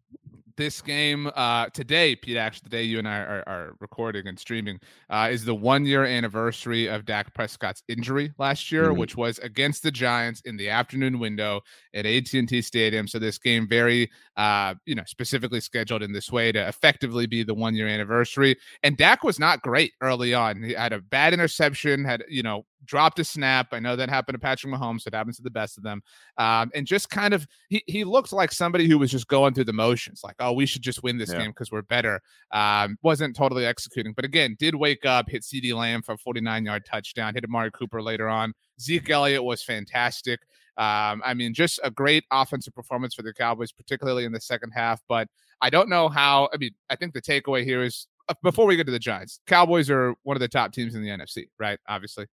this 0.57 0.81
game 0.81 1.31
uh, 1.35 1.67
today, 1.67 2.15
Pete, 2.15 2.35
actually, 2.35 2.65
the 2.65 2.69
day 2.69 2.83
you 2.83 2.99
and 2.99 3.07
I 3.07 3.19
are, 3.19 3.43
are 3.47 3.75
recording 3.79 4.27
and 4.27 4.37
streaming, 4.37 4.79
uh, 5.09 5.29
is 5.31 5.45
the 5.45 5.55
one 5.55 5.85
year 5.85 6.03
anniversary 6.03 6.87
of 6.87 7.05
Dak 7.05 7.33
Prescott's 7.33 7.83
injury 7.87 8.33
last 8.37 8.71
year, 8.71 8.89
mm-hmm. 8.89 8.99
which 8.99 9.15
was 9.15 9.39
against 9.39 9.83
the 9.83 9.91
Giants 9.91 10.41
in 10.41 10.57
the 10.57 10.69
afternoon 10.69 11.19
window 11.19 11.61
at 11.93 12.05
AT&T 12.05 12.61
Stadium. 12.61 13.07
So 13.07 13.19
this 13.19 13.37
game 13.37 13.67
very, 13.67 14.09
uh, 14.35 14.73
you 14.85 14.95
know, 14.95 15.03
specifically 15.05 15.61
scheduled 15.61 16.03
in 16.03 16.11
this 16.11 16.31
way 16.31 16.51
to 16.51 16.67
effectively 16.67 17.27
be 17.27 17.43
the 17.43 17.53
one 17.53 17.75
year 17.75 17.87
anniversary. 17.87 18.57
And 18.83 18.97
Dak 18.97 19.23
was 19.23 19.39
not 19.39 19.61
great 19.61 19.93
early 20.01 20.33
on. 20.33 20.61
He 20.63 20.73
had 20.73 20.93
a 20.93 20.99
bad 20.99 21.33
interception, 21.33 22.03
had, 22.03 22.23
you 22.27 22.43
know, 22.43 22.65
dropped 22.86 23.19
a 23.19 23.23
snap. 23.23 23.67
I 23.71 23.80
know 23.80 23.95
that 23.95 24.09
happened 24.09 24.36
to 24.36 24.39
Patrick 24.39 24.73
Mahomes. 24.73 25.01
So 25.01 25.09
it 25.09 25.13
happens 25.13 25.38
to 25.38 25.43
the 25.43 25.49
best 25.49 25.78
of 25.78 25.84
them. 25.84 26.01
Um, 26.38 26.71
and 26.73 26.86
just 26.86 27.09
kind 27.09 27.34
of, 27.34 27.47
he, 27.69 27.84
he 27.88 28.03
looked 28.03 28.32
like 28.32 28.51
somebody 28.51 28.88
who 28.88 28.97
was 28.97 29.11
just 29.11 29.28
going 29.28 29.53
through 29.53 29.65
the 29.65 29.73
motions, 29.73 30.21
like, 30.23 30.36
oh, 30.39 30.53
we 30.53 30.65
should 30.65 30.82
just 30.82 31.03
win 31.03 31.17
this 31.17 31.32
yeah. 31.32 31.39
game 31.39 31.51
because 31.51 31.71
we're 31.71 31.82
better. 31.84 32.21
Um, 32.51 32.97
wasn't 33.01 33.36
totally 33.36 33.65
executing, 33.65 34.13
but 34.13 34.25
again, 34.25 34.55
did 34.59 34.75
wake 34.75 35.05
up, 35.05 35.30
hit 35.30 35.43
CeeDee 35.43 35.75
Lamb 35.75 36.01
for 36.01 36.13
a 36.13 36.17
49 36.17 36.65
yard 36.65 36.86
touchdown, 36.86 37.34
hit 37.34 37.43
Amari 37.43 37.71
Cooper 37.71 38.01
later 38.01 38.28
on. 38.28 38.53
Zeke 38.80 39.09
Elliott 39.09 39.43
was 39.43 39.63
fantastic. 39.63 40.41
Um, 40.78 41.23
I 41.25 41.34
mean, 41.34 41.53
just 41.53 41.80
a 41.84 41.89
great 41.89 42.23
offensive 42.32 42.75
performance 42.75 43.15
for 43.15 43.23
the 43.23 43.34
Cowboys, 43.34 43.71
particularly 43.71 44.25
in 44.25 44.32
the 44.32 44.39
second 44.39 44.71
half. 44.71 45.01
But 45.09 45.28
I 45.59 45.71
don't 45.71 45.89
know 45.89 46.07
how. 46.07 46.49
I 46.53 46.57
mean, 46.57 46.71
I 46.89 46.95
think 46.95 47.13
the 47.13 47.21
takeaway 47.21 47.63
here 47.63 47.82
is 47.84 48.05
uh, 48.30 48.36
before 48.43 48.67
we 48.67 48.75
get 48.75 48.86
to 48.86 48.91
the 48.91 48.99
Giants, 48.99 49.39
Cowboys 49.47 49.89
are 49.89 50.13
one 50.23 50.38
of 50.38 50.41
the 50.41 50.47
top 50.47 50.73
teams 50.73 50.93
in 50.93 51.01
the 51.01 51.09
NFC, 51.09 51.47
right? 51.57 51.80
Obviously. 51.88 52.28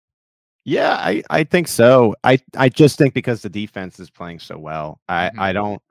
Yeah, 0.64 0.94
I, 0.94 1.22
I 1.28 1.44
think 1.44 1.66
so. 1.66 2.14
I, 2.22 2.38
I 2.56 2.68
just 2.68 2.96
think 2.96 3.14
because 3.14 3.42
the 3.42 3.48
defense 3.48 3.98
is 3.98 4.10
playing 4.10 4.38
so 4.38 4.56
well. 4.58 5.00
I, 5.08 5.26
mm-hmm. 5.26 5.40
I 5.40 5.52
don't 5.52 5.82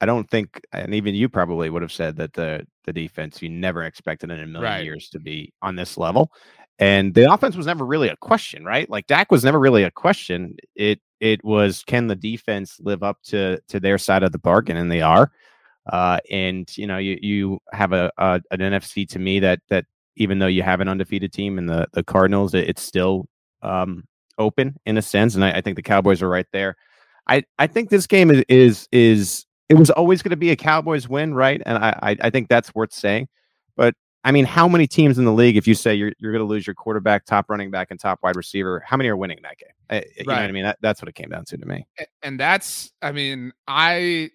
I 0.00 0.06
don't 0.06 0.28
think 0.30 0.60
and 0.72 0.94
even 0.94 1.14
you 1.14 1.28
probably 1.28 1.68
would 1.68 1.82
have 1.82 1.92
said 1.92 2.16
that 2.16 2.32
the 2.32 2.66
the 2.84 2.92
defense 2.92 3.42
you 3.42 3.48
never 3.48 3.82
expected 3.84 4.30
in 4.30 4.40
a 4.40 4.46
million 4.46 4.72
right. 4.72 4.84
years 4.84 5.10
to 5.10 5.20
be 5.20 5.52
on 5.62 5.76
this 5.76 5.98
level. 5.98 6.32
And 6.78 7.12
the 7.12 7.30
offense 7.30 7.56
was 7.56 7.66
never 7.66 7.84
really 7.84 8.08
a 8.08 8.16
question, 8.16 8.64
right? 8.64 8.88
Like 8.88 9.06
Dak 9.06 9.30
was 9.30 9.44
never 9.44 9.60
really 9.60 9.82
a 9.82 9.90
question. 9.90 10.56
It 10.74 11.00
it 11.20 11.44
was 11.44 11.84
can 11.84 12.06
the 12.06 12.16
defense 12.16 12.80
live 12.80 13.02
up 13.02 13.18
to 13.24 13.60
to 13.68 13.78
their 13.78 13.98
side 13.98 14.22
of 14.22 14.32
the 14.32 14.38
bargain 14.38 14.78
and 14.78 14.90
they 14.90 15.02
are. 15.02 15.30
Uh, 15.86 16.18
and 16.30 16.76
you 16.78 16.86
know 16.86 16.98
you 16.98 17.18
you 17.20 17.58
have 17.72 17.92
a, 17.92 18.10
a 18.16 18.40
an 18.50 18.60
NFC 18.60 19.06
to 19.10 19.18
me 19.18 19.40
that 19.40 19.60
that 19.68 19.84
even 20.16 20.38
though 20.38 20.46
you 20.46 20.62
have 20.62 20.80
an 20.80 20.88
undefeated 20.88 21.32
team 21.32 21.58
in 21.58 21.66
the 21.66 21.86
the 21.92 22.02
Cardinals, 22.02 22.54
it, 22.54 22.68
it's 22.68 22.82
still 22.82 23.26
um, 23.60 24.04
open 24.40 24.76
in 24.86 24.98
a 24.98 25.02
sense, 25.02 25.36
and 25.36 25.44
I, 25.44 25.52
I, 25.52 25.60
think 25.60 25.76
the 25.76 25.82
Cowboys 25.82 26.22
are 26.22 26.28
right 26.28 26.46
there. 26.52 26.76
I 27.28 27.44
I 27.58 27.68
think 27.68 27.90
this 27.90 28.08
game 28.08 28.30
is 28.30 28.44
is 28.48 28.88
is 28.90 29.46
it 29.68 29.74
was 29.74 29.90
always 29.90 30.22
going 30.22 30.30
to 30.30 30.36
be 30.36 30.50
a 30.50 30.56
Cowboys 30.56 31.08
win, 31.08 31.34
right? 31.34 31.62
And 31.64 31.78
I, 31.78 31.96
I 32.02 32.16
I 32.22 32.30
think 32.30 32.48
that's 32.48 32.74
worth 32.74 32.92
saying. 32.92 33.28
But 33.76 33.94
I 34.24 34.32
mean, 34.32 34.44
how 34.44 34.66
many 34.66 34.86
teams 34.86 35.18
in 35.18 35.24
the 35.24 35.32
league, 35.32 35.56
if 35.56 35.68
you 35.68 35.74
say 35.74 35.94
you're 35.94 36.12
you're 36.18 36.32
going 36.32 36.44
to 36.44 36.48
lose 36.48 36.66
your 36.66 36.74
quarterback, 36.74 37.24
top 37.24 37.48
running 37.48 37.70
back, 37.70 37.88
and 37.90 38.00
top 38.00 38.18
wide 38.22 38.36
receiver, 38.36 38.82
how 38.84 38.96
many 38.96 39.08
are 39.08 39.16
winning 39.16 39.38
that 39.42 39.58
game? 39.58 39.68
I, 39.88 40.04
you 40.18 40.24
know 40.24 40.34
what 40.34 40.42
I 40.42 40.52
mean? 40.52 40.64
That, 40.64 40.78
that's 40.80 41.00
what 41.00 41.08
it 41.08 41.14
came 41.14 41.28
down 41.28 41.44
to 41.46 41.56
to 41.56 41.66
me. 41.66 41.86
And 42.22 42.38
that's, 42.38 42.92
I 43.02 43.12
mean, 43.12 43.52
I 43.68 44.30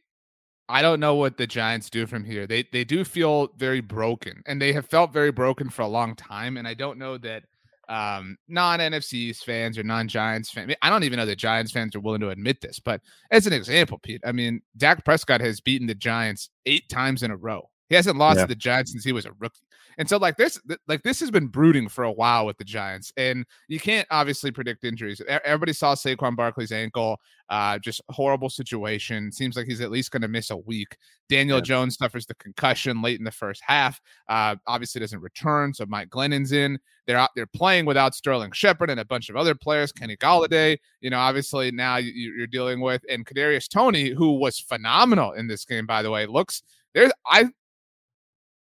I 0.68 0.82
don't 0.82 1.00
know 1.00 1.16
what 1.16 1.38
the 1.38 1.46
Giants 1.46 1.90
do 1.90 2.08
from 2.08 2.24
here. 2.24 2.48
They 2.48 2.64
they 2.72 2.84
do 2.84 3.04
feel 3.04 3.50
very 3.58 3.82
broken, 3.82 4.42
and 4.46 4.62
they 4.62 4.74
have 4.74 4.86
felt 4.86 5.14
very 5.14 5.32
broken 5.32 5.70
for 5.70 5.84
a 5.84 5.88
long 5.88 6.16
time. 6.16 6.58
And 6.58 6.68
I 6.68 6.74
don't 6.74 6.98
know 6.98 7.18
that 7.20 7.44
um, 7.90 8.38
non 8.48 8.80
NFCs 8.80 9.44
fans 9.44 9.78
or 9.78 9.84
non 9.84 10.08
Giants 10.08 10.52
fans. 10.52 10.74
I 10.82 10.90
don't 10.90 11.04
even 11.04 11.18
know 11.18 11.26
that 11.26 11.38
Giants 11.38 11.72
fans 11.72 11.96
are 11.96 12.00
willing 12.00 12.22
to 12.22 12.30
admit 12.30 12.62
this, 12.62 12.80
but 12.80 13.02
as 13.32 13.48
an 13.48 13.54
example, 13.54 14.00
Pete, 14.00 14.22
I 14.26 14.32
mean, 14.32 14.62
Dak 14.78 15.04
Prescott 15.06 15.42
has 15.42 15.60
beaten 15.60 15.88
the 15.88 15.96
Giants 15.96 16.50
eight 16.66 16.88
times 16.90 17.24
in 17.24 17.32
a 17.32 17.38
row. 17.38 17.70
He 17.90 17.96
hasn't 17.96 18.18
lost 18.18 18.38
yeah. 18.38 18.44
to 18.44 18.48
the 18.48 18.56
Giants 18.56 18.92
since 18.92 19.04
he 19.04 19.12
was 19.12 19.26
a 19.26 19.32
rookie. 19.40 19.65
And 19.98 20.08
so 20.08 20.18
like 20.18 20.38
this 20.38 20.60
like 20.88 21.04
this 21.04 21.20
has 21.20 21.32
been 21.32 21.48
brooding 21.48 21.90
for 21.90 22.04
a 22.04 22.12
while 22.12 22.46
with 22.46 22.58
the 22.58 22.64
Giants. 22.64 23.12
And 23.18 23.46
you 23.68 23.80
can't 23.80 24.08
obviously 24.12 24.52
predict 24.52 24.84
injuries. 24.84 25.22
Everybody 25.28 25.74
saw 25.74 25.96
Saquon 25.96 26.36
Barkley's 26.36 26.72
ankle, 26.72 27.20
uh, 27.50 27.80
just 27.80 28.02
horrible 28.10 28.50
situation. 28.50 29.32
Seems 29.32 29.56
like 29.56 29.68
he's 29.68 29.82
at 29.82 29.92
least 29.92 30.12
going 30.12 30.22
to 30.22 30.28
miss 30.28 30.50
a 30.50 30.58
week. 30.58 30.98
Daniel 31.30 31.58
yeah. 31.58 31.64
Jones 31.64 31.98
suffers 31.98 32.26
the 32.26 32.36
concussion 32.36 33.02
late 33.02 33.20
in 33.20 33.26
the 33.26 33.32
first 33.32 33.62
half. 33.66 34.00
Uh, 34.28 34.56
obviously 34.68 35.00
doesn't 35.00 35.22
return, 35.22 35.74
so 35.74 35.86
Mike 35.88 36.10
Glennon's 36.10 36.52
in. 36.52 36.80
They're 37.08 37.18
out 37.18 37.30
they're 37.36 37.46
playing 37.46 37.86
without 37.86 38.16
Sterling 38.16 38.52
Shepard 38.52 38.90
and 38.90 39.00
a 39.00 39.06
bunch 39.06 39.30
of 39.30 39.36
other 39.36 39.56
players, 39.56 39.92
Kenny 39.92 40.18
Golladay, 40.18 40.78
you 41.02 41.10
know, 41.10 41.20
obviously 41.20 41.72
now 41.72 41.98
you, 41.98 42.44
are 42.44 42.48
dealing 42.48 42.82
with 42.82 43.04
and 43.10 43.26
Kadarius 43.26 43.70
Toney, 43.70 44.10
who 44.10 44.34
was 44.34 44.60
phenomenal 44.60 45.34
in 45.34 45.48
this 45.48 45.66
game 45.66 45.86
by 45.86 46.02
the 46.02 46.10
way. 46.10 46.26
Looks 46.26 46.64
there 46.94 47.12
I 47.28 47.50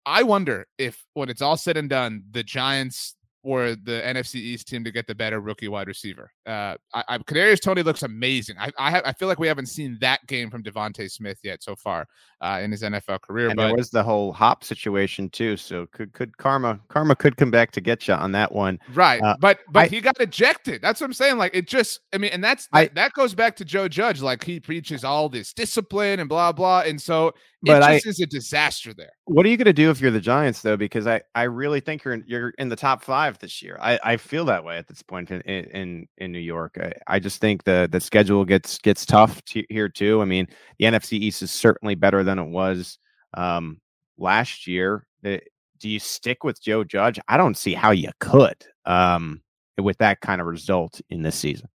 I 0.05 0.23
wonder 0.23 0.67
if 0.79 1.05
when 1.15 1.29
it's 1.29 1.43
all 1.43 1.57
said 1.57 1.77
and 1.77 1.89
done, 1.89 2.25
the 2.31 2.43
Giants 2.43 3.15
were 3.45 3.75
the 3.75 4.01
NFC 4.05 4.37
East 4.37 4.69
team 4.69 4.85
to 4.85 4.93
get 4.93 5.07
the 5.07 5.15
better 5.15 5.41
rookie 5.41 5.69
wide 5.69 5.89
receiver. 5.89 6.31
Uh, 6.47 6.77
I, 6.95 7.05
I 7.09 7.19
Kadarius 7.19 7.61
Toney 7.61 7.83
looks 7.83 8.03
amazing. 8.03 8.57
I 8.59 8.71
I, 8.79 8.91
have, 8.91 9.03
I, 9.05 9.13
feel 9.13 9.29
like 9.29 9.39
we 9.39 9.49
haven't 9.49 9.67
seen 9.67 9.99
that 10.01 10.25
game 10.27 10.49
from 10.49 10.63
DeVonta 10.63 11.11
Smith 11.11 11.39
yet 11.43 11.63
so 11.63 11.75
far 11.75 12.07
uh, 12.41 12.61
in 12.63 12.71
his 12.71 12.83
NFL 12.83 13.21
career. 13.23 13.49
And 13.49 13.57
but 13.57 13.67
there 13.67 13.77
was 13.77 13.91
the 13.91 14.03
whole 14.03 14.33
hop 14.33 14.63
situation 14.63 15.29
too. 15.31 15.57
So 15.57 15.87
could 15.93 16.13
could 16.13 16.37
karma 16.37 16.79
karma 16.89 17.17
could 17.17 17.37
come 17.37 17.51
back 17.51 17.73
to 17.73 17.81
get 17.81 18.07
you 18.07 18.15
on 18.15 18.33
that 18.33 18.53
one, 18.53 18.79
right? 18.95 19.21
Uh, 19.21 19.37
but 19.41 19.61
but 19.71 19.85
I, 19.85 19.87
he 19.89 20.01
got 20.01 20.21
ejected. 20.21 20.81
That's 20.81 21.01
what 21.01 21.07
I'm 21.07 21.13
saying. 21.13 21.37
Like 21.37 21.55
it 21.55 21.67
just, 21.67 22.01
I 22.13 22.19
mean, 22.19 22.31
and 22.33 22.43
that's 22.43 22.69
that 22.73 23.13
goes 23.15 23.35
back 23.35 23.57
to 23.57 23.65
Joe 23.65 23.89
Judge. 23.89 24.23
Like 24.23 24.45
he 24.45 24.61
preaches 24.61 25.03
all 25.05 25.29
this 25.29 25.53
discipline 25.53 26.21
and 26.21 26.29
blah 26.29 26.53
blah, 26.53 26.83
and 26.83 27.01
so 27.01 27.33
but 27.63 27.83
it 27.83 27.95
just 27.95 28.07
I, 28.07 28.11
is 28.11 28.21
a 28.21 28.27
disaster 28.27 28.93
there. 28.93 29.13
What 29.27 29.47
are 29.47 29.49
you 29.49 29.57
going 29.57 29.67
to 29.67 29.73
do 29.73 29.91
if 29.91 30.01
you're 30.01 30.11
the 30.11 30.21
Giants, 30.21 30.63
though? 30.63 30.77
Because 30.77 31.07
I, 31.07 31.23
I 31.35 31.45
really 31.45 31.81
think 31.81 32.05
you're 32.05 32.15
in, 32.15 32.25
you're 32.27 32.51
in 32.59 32.69
the 32.69 32.77
top 32.77 33.03
five 33.03 33.39
this 33.39 33.63
year. 33.63 33.79
I, 33.81 33.99
I 34.03 34.17
feel 34.17 34.45
that 34.47 34.65
way 34.65 34.79
at 34.79 34.89
this 34.89 35.03
point 35.03 35.31
in 35.31 35.41
in, 35.43 36.09
in 36.19 36.33
New 36.33 36.39
York. 36.39 36.77
I, 36.81 36.93
I 37.07 37.19
just 37.19 37.41
think 37.41 37.65
the 37.65 37.89
the 37.91 38.01
schedule 38.01 38.45
gets 38.45 38.79
gets 38.79 39.07
tough 39.07 39.45
to, 39.47 39.65
here 39.69 39.89
too. 39.89 40.21
I 40.21 40.25
mean, 40.25 40.49
the 40.79 40.87
NFC 40.87 41.13
East 41.13 41.43
is 41.43 41.53
certainly 41.53 41.95
better 41.95 42.25
than 42.25 42.39
it 42.39 42.49
was 42.49 42.99
um, 43.35 43.81
last 44.19 44.67
year. 44.67 45.07
It, 45.23 45.29
eh, 45.29 45.49
do 45.79 45.89
you 45.89 45.99
stick 45.99 46.45
with 46.45 46.63
Joe 46.63 46.85
Judge? 46.85 47.19
I 47.27 47.37
don't 47.37 47.57
see 47.57 47.75
how 47.75 47.91
you 47.91 48.11
could 48.21 48.57
um, 48.87 49.43
with 49.79 49.99
that 49.99 50.21
kind 50.21 50.41
of 50.41 50.47
result 50.47 51.01
in 51.11 51.23
this 51.23 51.35
season. 51.35 51.69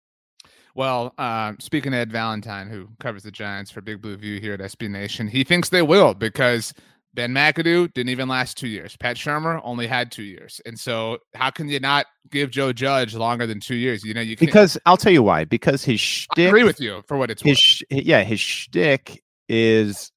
Well, 0.78 1.16
uh, 1.18 1.54
speaking 1.58 1.96
of 1.96 2.00
Ed 2.00 2.12
Valentine, 2.12 2.70
who 2.70 2.88
covers 3.00 3.24
the 3.24 3.32
Giants 3.32 3.72
for 3.72 3.82
Big 3.82 4.00
Blue 4.00 4.16
View 4.16 4.40
here 4.40 4.54
at 4.54 4.60
SB 4.60 4.92
Nation, 4.92 5.28
he 5.28 5.44
thinks 5.44 5.70
they 5.70 5.82
will 5.82 6.14
because 6.14 6.72
Ben 7.16 7.34
McAdoo 7.34 7.92
didn't 7.94 8.10
even 8.10 8.28
last 8.28 8.58
two 8.58 8.68
years. 8.68 8.96
Pat 8.96 9.18
Shurmur 9.18 9.60
only 9.64 9.88
had 9.88 10.12
two 10.12 10.22
years, 10.22 10.62
and 10.68 10.80
so 10.80 11.18
how 11.34 11.50
can 11.50 11.68
you 11.68 11.80
not 11.80 12.06
give 12.30 12.52
Joe 12.52 12.74
Judge 12.74 13.16
longer 13.16 13.48
than 13.48 13.60
two 13.60 13.74
years? 13.74 14.04
You 14.04 14.14
know, 14.14 14.22
you 14.22 14.38
can't. 14.38 14.46
because 14.46 14.78
I'll 14.86 14.98
tell 14.98 15.12
you 15.12 15.24
why. 15.24 15.46
Because 15.46 15.84
his 15.84 16.00
shtick, 16.00 16.46
I 16.46 16.50
agree 16.50 16.64
with 16.64 16.80
you 16.80 17.02
for 17.08 17.18
what 17.18 17.32
it's 17.32 17.42
his 17.42 17.82
worth. 17.92 18.06
yeah 18.06 18.24
his 18.24 18.40
shtick 18.40 19.24
is 19.50 20.12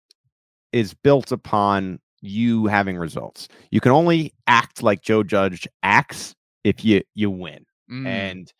is 0.75 0.93
built 0.93 1.33
upon 1.33 2.01
you 2.21 2.67
having 2.67 2.99
results. 2.99 3.49
You 3.71 3.81
can 3.81 3.93
only 3.93 4.35
act 4.47 4.83
like 4.83 5.01
Joe 5.01 5.23
Judge 5.23 5.67
acts 5.83 6.35
if 6.65 6.85
you 6.85 7.01
you 7.15 7.31
win, 7.31 7.65
mm. 7.91 8.07
and 8.07 8.53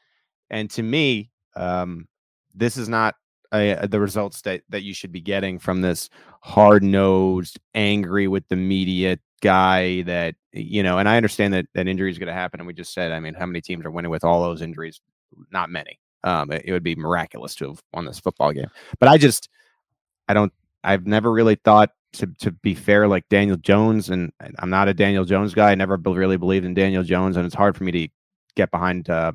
and 0.48 0.70
to 0.70 0.82
me, 0.82 1.30
um, 1.61 2.08
this 2.54 2.76
is 2.76 2.88
not 2.88 3.14
a, 3.52 3.86
the 3.86 4.00
results 4.00 4.42
that 4.42 4.62
that 4.70 4.82
you 4.82 4.94
should 4.94 5.12
be 5.12 5.20
getting 5.20 5.58
from 5.58 5.80
this 5.80 6.08
hard 6.40 6.82
nosed, 6.82 7.58
angry 7.74 8.28
with 8.28 8.48
the 8.48 8.56
media 8.56 9.18
guy. 9.42 10.02
That 10.02 10.34
you 10.52 10.82
know, 10.82 10.98
and 10.98 11.08
I 11.08 11.16
understand 11.16 11.54
that 11.54 11.66
that 11.74 11.86
injury 11.86 12.11
is 12.11 12.18
going 12.18 12.28
to 12.28 12.32
happen. 12.32 12.61
And 12.61 12.66
we 12.66 12.72
just 12.72 12.94
said, 12.94 13.12
I 13.12 13.20
mean, 13.20 13.34
how 13.34 13.46
many 13.46 13.61
teams 13.61 13.84
are 13.84 13.90
winning 13.90 14.11
with 14.11 14.24
all 14.24 14.42
those 14.42 14.62
injuries? 14.62 15.00
Not 15.52 15.70
many. 15.70 15.98
Um, 16.24 16.50
it, 16.50 16.62
it 16.66 16.72
would 16.72 16.82
be 16.82 16.96
miraculous 16.96 17.54
to 17.56 17.68
have 17.68 17.82
won 17.92 18.04
this 18.04 18.20
football 18.20 18.52
game. 18.52 18.70
But 18.98 19.08
I 19.08 19.18
just, 19.18 19.48
I 20.28 20.34
don't. 20.34 20.52
I've 20.82 21.06
never 21.06 21.30
really 21.30 21.56
thought 21.56 21.90
to 22.14 22.26
to 22.38 22.52
be 22.52 22.74
fair, 22.74 23.06
like 23.06 23.28
Daniel 23.28 23.56
Jones, 23.56 24.11
and 24.11 24.32
I'm 24.58 24.70
not 24.70 24.88
a 24.88 24.94
Daniel 24.94 25.24
Jones 25.24 25.54
guy. 25.54 25.70
I 25.70 25.74
never 25.74 25.96
really 25.96 26.36
believed 26.36 26.64
in 26.64 26.74
Daniel 26.74 27.02
Jones, 27.02 27.36
and 27.36 27.44
it's 27.44 27.54
hard 27.54 27.76
for 27.76 27.84
me 27.84 27.92
to 27.92 28.08
get 28.56 28.70
behind 28.70 29.11
uh, 29.11 29.32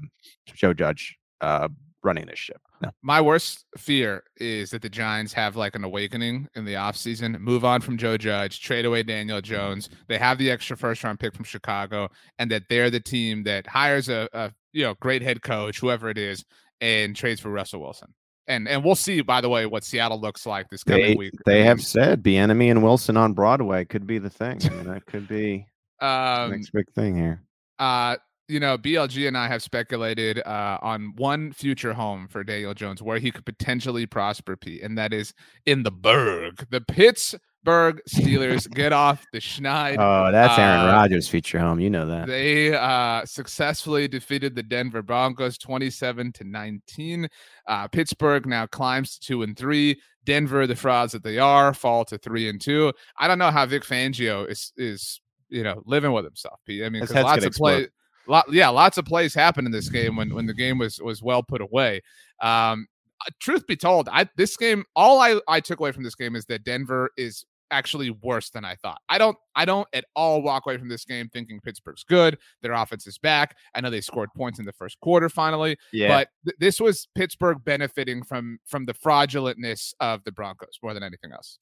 Joe 0.53 0.73
Judge 0.73 1.17
uh, 1.41 1.69
running 2.05 2.27
this 2.27 2.39
ship. 2.39 2.61
No. 2.81 2.91
My 3.01 3.19
worst 3.19 3.65
fear 3.77 4.23
is 4.37 4.69
that 4.69 4.81
the 4.81 4.89
Giants 4.89 5.33
have 5.33 5.55
like 5.55 5.75
an 5.75 5.83
awakening 5.83 6.47
in 6.55 6.63
the 6.63 6.75
offseason, 6.75 7.39
move 7.39 7.65
on 7.65 7.81
from 7.81 7.97
Joe 7.97 8.17
Judge, 8.17 8.61
trade 8.61 8.85
away 8.85 9.03
Daniel 9.03 9.41
Jones. 9.41 9.89
They 10.07 10.17
have 10.17 10.37
the 10.37 10.51
extra 10.51 10.77
first 10.77 11.03
round 11.03 11.19
pick 11.19 11.33
from 11.33 11.43
Chicago, 11.43 12.09
and 12.39 12.49
that 12.51 12.63
they're 12.69 12.89
the 12.89 12.99
team 12.99 13.43
that 13.43 13.67
hires 13.67 14.07
a, 14.07 14.29
a 14.31 14.51
you 14.71 14.83
know 14.83 14.93
great 15.01 15.21
head 15.21 15.41
coach, 15.41 15.79
whoever 15.79 16.09
it 16.09 16.17
is, 16.17 16.45
and 16.79 17.15
trades 17.15 17.41
for 17.41 17.49
Russell 17.49 17.81
Wilson. 17.81 18.13
And 18.47 18.67
and 18.67 18.83
we'll 18.83 18.95
see, 18.95 19.21
by 19.21 19.41
the 19.41 19.49
way, 19.49 19.65
what 19.65 19.83
Seattle 19.83 20.21
looks 20.21 20.45
like 20.45 20.69
this 20.69 20.83
coming 20.83 21.01
they, 21.03 21.15
week. 21.15 21.33
They 21.45 21.63
have 21.63 21.81
said 21.81 22.21
Bieniemy 22.21 22.69
and 22.69 22.83
Wilson 22.83 23.17
on 23.17 23.33
Broadway 23.33 23.85
could 23.85 24.05
be 24.05 24.19
the 24.19 24.29
thing. 24.29 24.59
I 24.63 24.69
mean, 24.69 24.87
that 24.87 25.05
could 25.07 25.27
be 25.27 25.65
um, 25.99 26.51
next 26.51 26.69
big 26.69 26.91
thing 26.93 27.15
here. 27.15 27.41
Uh, 27.79 28.17
you 28.47 28.59
know, 28.59 28.77
BLG 28.77 29.27
and 29.27 29.37
I 29.37 29.47
have 29.47 29.63
speculated 29.63 30.39
uh, 30.45 30.77
on 30.81 31.13
one 31.15 31.51
future 31.51 31.93
home 31.93 32.27
for 32.27 32.43
Daniel 32.43 32.73
Jones 32.73 33.01
where 33.01 33.17
he 33.17 33.31
could 33.31 33.45
potentially 33.45 34.05
prosper, 34.05 34.55
Pete, 34.55 34.83
and 34.83 34.97
that 34.97 35.13
is 35.13 35.33
in 35.65 35.83
the 35.83 35.91
Burgh. 35.91 36.65
The 36.69 36.81
Pittsburgh 36.81 38.01
Steelers 38.09 38.69
get 38.73 38.93
off 38.93 39.25
the 39.33 39.39
schneid. 39.39 39.97
Oh, 39.97 40.31
that's 40.31 40.59
Aaron 40.59 40.81
uh, 40.81 40.93
Rodgers' 40.93 41.27
future 41.27 41.59
home. 41.59 41.79
You 41.79 41.89
know 41.89 42.05
that. 42.05 42.27
They 42.27 42.75
uh, 42.75 43.25
successfully 43.25 44.07
defeated 44.07 44.55
the 44.55 44.63
Denver 44.63 45.01
Broncos 45.01 45.57
27 45.57 46.31
to 46.33 46.43
19. 46.43 47.27
Uh, 47.67 47.87
Pittsburgh 47.87 48.45
now 48.45 48.67
climbs 48.67 49.17
to 49.17 49.27
two 49.27 49.43
and 49.43 49.57
three. 49.57 49.99
Denver, 50.23 50.67
the 50.67 50.75
frauds 50.75 51.13
that 51.13 51.23
they 51.23 51.37
are, 51.39 51.73
fall 51.73 52.05
to 52.05 52.17
three 52.17 52.49
and 52.49 52.61
two. 52.61 52.91
I 53.17 53.27
don't 53.27 53.39
know 53.39 53.51
how 53.51 53.65
Vic 53.65 53.83
Fangio 53.83 54.49
is 54.49 54.71
is 54.77 55.19
you 55.49 55.63
know 55.63 55.81
living 55.85 56.11
with 56.11 56.25
himself. 56.25 56.59
Pete. 56.65 56.83
I 56.83 56.89
mean, 56.89 57.05
lots 57.11 57.45
of 57.45 57.53
play 57.53 57.87
lot, 58.27 58.45
yeah, 58.51 58.69
lots 58.69 58.97
of 58.97 59.05
plays 59.05 59.33
happened 59.33 59.67
in 59.67 59.71
this 59.71 59.89
game 59.89 60.15
when 60.15 60.33
when 60.33 60.45
the 60.45 60.53
game 60.53 60.77
was 60.77 60.99
was 60.99 61.21
well 61.21 61.43
put 61.43 61.61
away. 61.61 62.01
Um, 62.41 62.87
uh, 63.25 63.31
truth 63.39 63.65
be 63.67 63.75
told, 63.75 64.09
I 64.11 64.27
this 64.37 64.57
game 64.57 64.83
all 64.95 65.19
I 65.19 65.39
I 65.47 65.59
took 65.59 65.79
away 65.79 65.91
from 65.91 66.03
this 66.03 66.15
game 66.15 66.35
is 66.35 66.45
that 66.45 66.63
Denver 66.63 67.11
is 67.17 67.45
actually 67.71 68.11
worse 68.11 68.49
than 68.49 68.63
I 68.63 68.75
thought. 68.75 69.01
I 69.09 69.17
don't 69.17 69.37
I 69.55 69.65
don't 69.65 69.87
at 69.93 70.05
all 70.15 70.41
walk 70.41 70.65
away 70.65 70.77
from 70.77 70.89
this 70.89 71.05
game 71.05 71.29
thinking 71.29 71.59
Pittsburgh's 71.59 72.03
good. 72.03 72.37
Their 72.61 72.73
offense 72.73 73.07
is 73.07 73.17
back. 73.17 73.57
I 73.73 73.81
know 73.81 73.89
they 73.89 74.01
scored 74.01 74.29
points 74.35 74.59
in 74.59 74.65
the 74.65 74.73
first 74.73 74.99
quarter 74.99 75.29
finally, 75.29 75.77
yeah. 75.91 76.07
but 76.07 76.29
th- 76.45 76.57
this 76.59 76.79
was 76.79 77.07
Pittsburgh 77.15 77.63
benefiting 77.63 78.23
from 78.23 78.59
from 78.65 78.85
the 78.85 78.93
fraudulentness 78.93 79.93
of 79.99 80.23
the 80.23 80.31
Broncos 80.31 80.79
more 80.81 80.93
than 80.93 81.03
anything 81.03 81.31
else. 81.31 81.57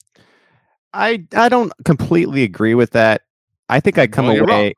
I 0.94 1.26
I 1.36 1.50
don't 1.50 1.72
completely 1.86 2.44
agree 2.44 2.76
with 2.76 2.92
that. 2.92 3.22
I 3.70 3.80
think 3.80 3.98
I 3.98 4.08
come 4.08 4.28
well, 4.28 4.44
away 4.44 4.76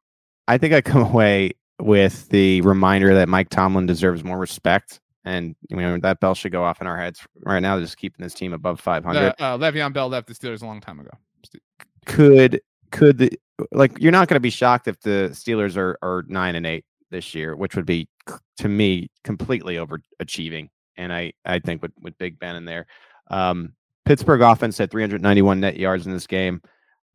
I 0.47 0.57
think 0.57 0.73
I 0.73 0.81
come 0.81 1.01
away 1.13 1.51
with 1.80 2.30
the 2.30 2.61
reminder 2.61 3.13
that 3.15 3.30
Mike 3.30 3.49
Tomlin 3.49 3.86
deserves 3.86 4.23
more 4.23 4.39
respect. 4.39 4.99
And 5.23 5.55
you 5.69 5.78
know 5.78 5.97
that 5.97 6.19
bell 6.19 6.36
should 6.36 6.51
go 6.51 6.63
off 6.63 6.82
in 6.82 6.88
our 6.88 6.97
heads 6.97 7.26
right 7.38 7.59
now, 7.59 7.80
just 7.80 7.97
keeping 7.97 8.23
this 8.23 8.36
team 8.36 8.53
above 8.53 8.80
500. 8.80 9.34
Uh, 9.39 9.57
Le'Veon 9.57 9.91
Bell 9.91 10.07
left 10.07 10.28
the 10.28 10.36
Steelers 10.36 10.61
a 10.61 10.65
long 10.65 10.80
time 10.80 10.99
ago. 10.99 11.09
Could 12.05 12.61
could 12.91 13.17
the 13.17 13.32
like 13.71 13.97
you're 13.99 14.11
not 14.11 14.28
going 14.28 14.36
to 14.36 14.41
be 14.41 14.51
shocked 14.51 14.88
if 14.88 15.01
the 15.01 15.30
Steelers 15.32 15.78
are 15.78 15.97
are 16.03 16.23
nine 16.28 16.55
and 16.55 16.67
eight 16.67 16.86
this 17.09 17.34
year, 17.34 17.55
which 17.55 17.76
would 17.76 17.86
be 17.88 18.07
to 18.57 18.67
me 18.67 19.09
completely 19.23 19.76
overachieving. 19.76 20.69
And 20.95 21.11
I 21.11 21.34
I 21.43 21.59
think 21.59 21.82
with 21.82 21.91
with 22.01 22.17
Big 22.19 22.38
Ben 22.39 22.55
in 22.55 22.65
there, 22.65 22.86
um, 23.32 23.73
Pittsburgh 24.05 24.41
offense 24.41 24.78
had 24.78 24.91
391 24.91 25.59
net 25.59 25.78
yards 25.78 26.05
in 26.05 26.13
this 26.13 26.28
game. 26.28 26.61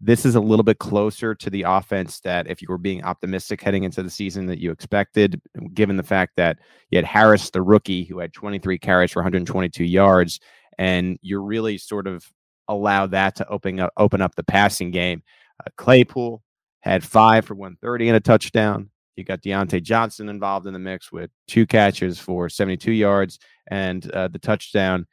This 0.00 0.24
is 0.24 0.34
a 0.34 0.40
little 0.40 0.62
bit 0.62 0.78
closer 0.78 1.34
to 1.34 1.50
the 1.50 1.62
offense 1.62 2.20
that, 2.20 2.46
if 2.48 2.62
you 2.62 2.68
were 2.68 2.78
being 2.78 3.04
optimistic 3.04 3.60
heading 3.60 3.84
into 3.84 4.02
the 4.02 4.10
season, 4.10 4.46
that 4.46 4.58
you 4.58 4.70
expected, 4.70 5.40
given 5.74 5.96
the 5.96 6.02
fact 6.02 6.36
that 6.36 6.58
you 6.90 6.96
had 6.96 7.04
Harris, 7.04 7.50
the 7.50 7.60
rookie, 7.60 8.04
who 8.04 8.18
had 8.18 8.32
23 8.32 8.78
carries 8.78 9.10
for 9.10 9.20
122 9.20 9.84
yards, 9.84 10.40
and 10.78 11.18
you're 11.20 11.42
really 11.42 11.76
sort 11.76 12.06
of 12.06 12.24
allow 12.68 13.06
that 13.08 13.34
to 13.36 13.48
open 13.48 13.80
up 13.80 13.92
open 13.96 14.22
up 14.22 14.34
the 14.36 14.44
passing 14.44 14.90
game. 14.90 15.22
Uh, 15.60 15.68
Claypool 15.76 16.42
had 16.80 17.04
five 17.04 17.44
for 17.44 17.54
130 17.54 18.08
and 18.08 18.16
a 18.16 18.20
touchdown. 18.20 18.90
You 19.16 19.24
got 19.24 19.42
Diontae 19.42 19.82
Johnson 19.82 20.30
involved 20.30 20.66
in 20.66 20.72
the 20.72 20.78
mix 20.78 21.12
with 21.12 21.30
two 21.46 21.66
catches 21.66 22.18
for 22.18 22.48
72 22.48 22.90
yards 22.92 23.38
and 23.70 24.10
uh, 24.12 24.28
the 24.28 24.38
touchdown. 24.38 25.06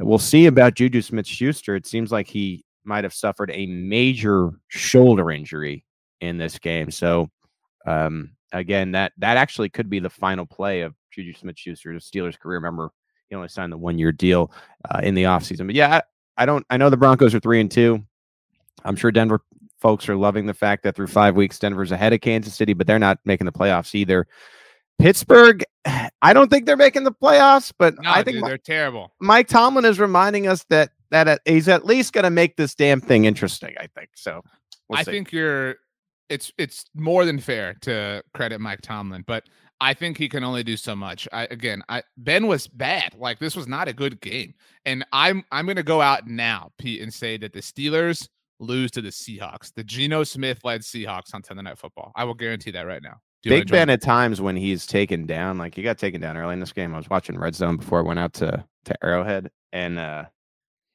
We'll 0.00 0.18
see 0.18 0.46
about 0.46 0.74
Juju 0.74 1.00
Smith 1.00 1.26
Schuster. 1.26 1.74
It 1.74 1.86
seems 1.86 2.12
like 2.12 2.28
he 2.28 2.64
might 2.88 3.04
have 3.04 3.14
suffered 3.14 3.50
a 3.52 3.66
major 3.66 4.50
shoulder 4.68 5.30
injury 5.30 5.84
in 6.20 6.38
this 6.38 6.58
game. 6.58 6.90
So, 6.90 7.30
um, 7.86 8.32
again, 8.52 8.92
that 8.92 9.12
that 9.18 9.36
actually 9.36 9.68
could 9.68 9.88
be 9.88 10.00
the 10.00 10.10
final 10.10 10.46
play 10.46 10.80
of 10.80 10.94
Juju 11.12 11.34
Smith-Schuster's 11.34 12.10
Steelers 12.10 12.38
career. 12.38 12.58
Remember, 12.58 12.90
he 13.28 13.36
only 13.36 13.48
signed 13.48 13.72
the 13.72 13.78
one-year 13.78 14.12
deal 14.12 14.50
uh, 14.90 15.00
in 15.02 15.14
the 15.14 15.24
offseason. 15.24 15.66
But 15.66 15.76
yeah, 15.76 16.00
I, 16.36 16.42
I 16.42 16.46
don't. 16.46 16.66
I 16.70 16.76
know 16.76 16.90
the 16.90 16.96
Broncos 16.96 17.34
are 17.34 17.40
three 17.40 17.60
and 17.60 17.70
two. 17.70 18.02
I'm 18.84 18.96
sure 18.96 19.12
Denver 19.12 19.42
folks 19.80 20.08
are 20.08 20.16
loving 20.16 20.46
the 20.46 20.54
fact 20.54 20.82
that 20.82 20.96
through 20.96 21.06
five 21.06 21.36
weeks, 21.36 21.58
Denver's 21.58 21.92
ahead 21.92 22.12
of 22.12 22.20
Kansas 22.20 22.54
City, 22.54 22.72
but 22.72 22.86
they're 22.86 22.98
not 22.98 23.18
making 23.24 23.44
the 23.44 23.52
playoffs 23.52 23.94
either. 23.94 24.26
Pittsburgh, 24.98 25.64
I 26.22 26.32
don't 26.32 26.50
think 26.50 26.66
they're 26.66 26.76
making 26.76 27.04
the 27.04 27.12
playoffs, 27.12 27.72
but 27.78 27.94
no, 28.00 28.10
I 28.10 28.22
think 28.22 28.38
dude, 28.38 28.46
they're 28.46 28.58
terrible. 28.58 29.12
Mike 29.20 29.48
Tomlin 29.48 29.84
is 29.84 30.00
reminding 30.00 30.46
us 30.46 30.64
that 30.70 30.90
that 31.10 31.40
he's 31.44 31.68
at 31.68 31.86
least 31.86 32.12
going 32.12 32.24
to 32.24 32.30
make 32.30 32.56
this 32.56 32.74
damn 32.74 33.00
thing 33.00 33.24
interesting. 33.24 33.74
I 33.80 33.86
think 33.86 34.10
so. 34.14 34.42
We'll 34.88 34.98
I 34.98 35.02
see. 35.02 35.12
think 35.12 35.32
you're. 35.32 35.76
It's 36.28 36.52
it's 36.58 36.84
more 36.94 37.24
than 37.24 37.38
fair 37.38 37.74
to 37.82 38.22
credit 38.34 38.60
Mike 38.60 38.82
Tomlin, 38.82 39.24
but 39.26 39.44
I 39.80 39.94
think 39.94 40.18
he 40.18 40.28
can 40.28 40.44
only 40.44 40.62
do 40.62 40.76
so 40.76 40.94
much. 40.94 41.26
I 41.32 41.44
again, 41.44 41.82
I 41.88 42.02
Ben 42.18 42.46
was 42.46 42.66
bad. 42.66 43.14
Like 43.16 43.38
this 43.38 43.56
was 43.56 43.66
not 43.66 43.88
a 43.88 43.94
good 43.94 44.20
game, 44.20 44.54
and 44.84 45.06
I'm 45.12 45.44
I'm 45.50 45.64
going 45.64 45.76
to 45.76 45.82
go 45.82 46.02
out 46.02 46.26
now, 46.26 46.72
Pete, 46.78 47.00
and 47.00 47.12
say 47.12 47.38
that 47.38 47.54
the 47.54 47.60
Steelers 47.60 48.28
lose 48.60 48.90
to 48.90 49.00
the 49.00 49.08
Seahawks, 49.08 49.72
the 49.74 49.84
Geno 49.84 50.24
Smith 50.24 50.64
led 50.64 50.82
Seahawks 50.82 51.32
on 51.32 51.44
Sunday 51.44 51.62
Night 51.62 51.78
Football. 51.78 52.12
I 52.16 52.24
will 52.24 52.34
guarantee 52.34 52.72
that 52.72 52.82
right 52.82 53.02
now. 53.02 53.20
Big 53.44 53.70
Ben 53.70 53.90
at 53.90 54.02
times 54.02 54.40
when 54.40 54.56
he's 54.56 54.86
taken 54.86 55.26
down, 55.26 55.58
like 55.58 55.74
he 55.74 55.82
got 55.82 55.98
taken 55.98 56.20
down 56.20 56.36
early 56.36 56.54
in 56.54 56.60
this 56.60 56.72
game. 56.72 56.94
I 56.94 56.98
was 56.98 57.10
watching 57.10 57.38
Red 57.38 57.54
Zone 57.54 57.76
before 57.76 58.00
I 58.00 58.02
went 58.02 58.18
out 58.18 58.32
to 58.34 58.64
to 58.86 59.04
Arrowhead, 59.04 59.50
and 59.72 59.98
uh 59.98 60.24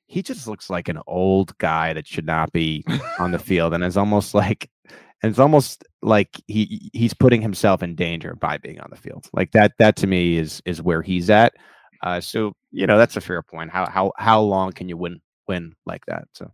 he 0.08 0.22
just 0.22 0.48
looks 0.48 0.70
like 0.70 0.90
an 0.90 1.00
old 1.08 1.58
guy 1.58 1.94
that 1.94 2.06
should 2.06 2.26
not 2.26 2.52
be 2.52 2.84
on 3.18 3.32
the 3.32 3.40
field, 3.40 3.74
and 3.74 3.84
it's 3.84 3.98
almost 3.98 4.34
like 4.34 4.70
and 5.24 5.30
it's 5.30 5.40
almost 5.40 5.86
like 6.02 6.42
he 6.48 6.92
he's 6.94 7.14
putting 7.14 7.42
himself 7.42 7.82
in 7.82 7.96
danger 7.96 8.36
by 8.36 8.58
being 8.58 8.80
on 8.80 8.90
the 8.90 8.98
field. 8.98 9.28
Like 9.34 9.52
that 9.54 9.74
that 9.80 9.96
to 9.98 10.08
me 10.08 10.38
is 10.38 10.62
is 10.66 10.82
where 10.82 11.02
he's 11.02 11.30
at. 11.30 11.54
Uh, 12.04 12.20
so 12.20 12.54
you 12.72 12.86
know 12.86 12.98
that's 12.98 13.16
a 13.16 13.22
fair 13.22 13.42
point. 13.42 13.72
How 13.72 13.90
how 13.90 14.12
how 14.18 14.42
long 14.42 14.74
can 14.74 14.90
you 14.90 14.98
win 14.98 15.22
win 15.48 15.74
like 15.86 16.06
that? 16.08 16.26
So 16.34 16.52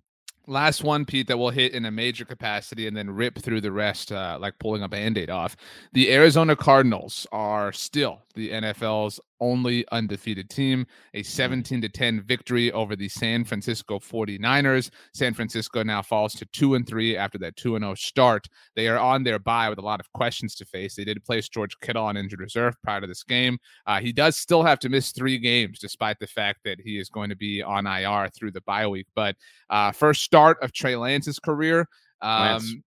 Last 0.50 0.84
one, 0.84 1.06
Pete, 1.06 1.28
that 1.28 1.38
will 1.38 1.52
hit 1.52 1.74
in 1.74 1.86
a 1.86 1.92
major 1.92 2.26
capacity 2.26 2.88
and 2.88 2.98
then 2.98 3.12
rip 3.12 3.38
through 3.38 3.62
the 3.62 3.72
rest, 3.72 4.12
uh, 4.12 4.40
like 4.42 4.58
pulling 4.58 4.82
a 4.82 4.90
band 4.90 5.16
aid 5.16 5.30
off. 5.30 5.56
The 5.94 6.12
Arizona 6.12 6.56
Cardinals 6.56 7.28
are 7.32 7.72
still 7.72 8.24
the 8.34 8.50
NFL's 8.50 9.20
only 9.40 9.86
undefeated 9.92 10.50
team, 10.50 10.86
a 11.14 11.22
mm. 11.22 11.26
17 11.26 11.82
to 11.82 11.90
10 11.90 12.22
victory 12.22 12.72
over 12.72 12.96
the 12.96 13.10
San 13.10 13.44
Francisco 13.44 14.00
49ers. 14.00 14.90
San 15.14 15.34
Francisco 15.34 15.84
now 15.84 16.02
falls 16.02 16.34
to 16.34 16.46
2 16.48 16.76
and 16.76 16.88
3 16.88 17.18
after 17.18 17.38
that 17.38 17.56
2 17.56 17.76
and 17.76 17.84
0 17.84 17.96
start. 17.96 18.48
They 18.76 18.88
are 18.88 19.00
on 19.00 19.24
their 19.24 19.40
bye 19.40 19.70
with 19.70 19.80
a 19.80 19.84
lot 19.84 20.00
of 20.00 20.12
questions 20.14 20.56
to 20.56 20.66
face. 20.66 20.96
They 20.96 21.04
did 21.04 21.24
place 21.24 21.50
George 21.50 21.78
Kittle 21.80 22.06
on 22.06 22.18
injured 22.18 22.40
reserve 22.40 22.76
prior 22.84 23.02
to 23.02 23.08
this 23.08 23.24
game. 23.24 23.58
Uh, 23.86 24.00
he 24.00 24.12
does 24.12 24.38
still 24.38 24.64
have 24.64 24.80
to 24.80 24.90
miss 24.90 25.12
3 25.12 25.38
games 25.38 25.80
despite 25.80 26.20
the 26.20 26.28
fact 26.28 26.60
that 26.66 26.80
he 26.80 27.00
is 27.00 27.10
going 27.10 27.30
to 27.30 27.36
be 27.36 27.62
on 27.62 27.88
IR 27.88 28.30
through 28.30 28.52
the 28.52 28.62
bye 28.62 28.88
week. 28.88 29.08
But 29.16 29.36
uh, 29.70 29.92
first 29.92 30.24
start 30.24 30.58
of 30.62 30.72
Trey 30.74 30.96
Lance's 30.96 31.40
career. 31.40 31.88
Um, 32.22 32.84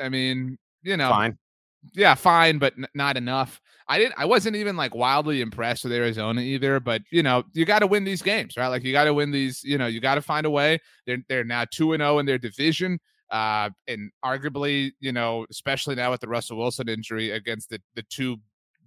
I 0.00 0.08
mean, 0.08 0.58
you 0.82 0.96
know, 0.96 1.10
fine. 1.10 1.38
Yeah, 1.94 2.14
fine, 2.14 2.58
but 2.58 2.74
n- 2.78 2.86
not 2.94 3.16
enough. 3.16 3.60
I 3.88 3.98
didn't. 3.98 4.14
I 4.16 4.24
wasn't 4.24 4.56
even 4.56 4.76
like 4.76 4.94
wildly 4.94 5.40
impressed 5.40 5.84
with 5.84 5.92
Arizona 5.92 6.40
either. 6.40 6.78
But 6.80 7.02
you 7.10 7.22
know, 7.22 7.42
you 7.52 7.64
got 7.64 7.80
to 7.80 7.86
win 7.86 8.04
these 8.04 8.22
games, 8.22 8.56
right? 8.56 8.68
Like 8.68 8.84
you 8.84 8.92
got 8.92 9.04
to 9.04 9.14
win 9.14 9.30
these. 9.32 9.62
You 9.64 9.78
know, 9.78 9.86
you 9.86 10.00
got 10.00 10.14
to 10.14 10.22
find 10.22 10.46
a 10.46 10.50
way. 10.50 10.78
They're 11.06 11.18
they're 11.28 11.44
now 11.44 11.64
two 11.70 11.92
and 11.92 12.00
zero 12.00 12.14
oh 12.16 12.18
in 12.20 12.26
their 12.26 12.38
division. 12.38 12.98
Uh, 13.30 13.70
and 13.88 14.10
arguably, 14.24 14.92
you 15.00 15.10
know, 15.12 15.46
especially 15.50 15.94
now 15.94 16.10
with 16.10 16.20
the 16.20 16.28
Russell 16.28 16.58
Wilson 16.58 16.88
injury 16.88 17.30
against 17.30 17.70
the 17.70 17.80
the 17.96 18.02
two 18.08 18.36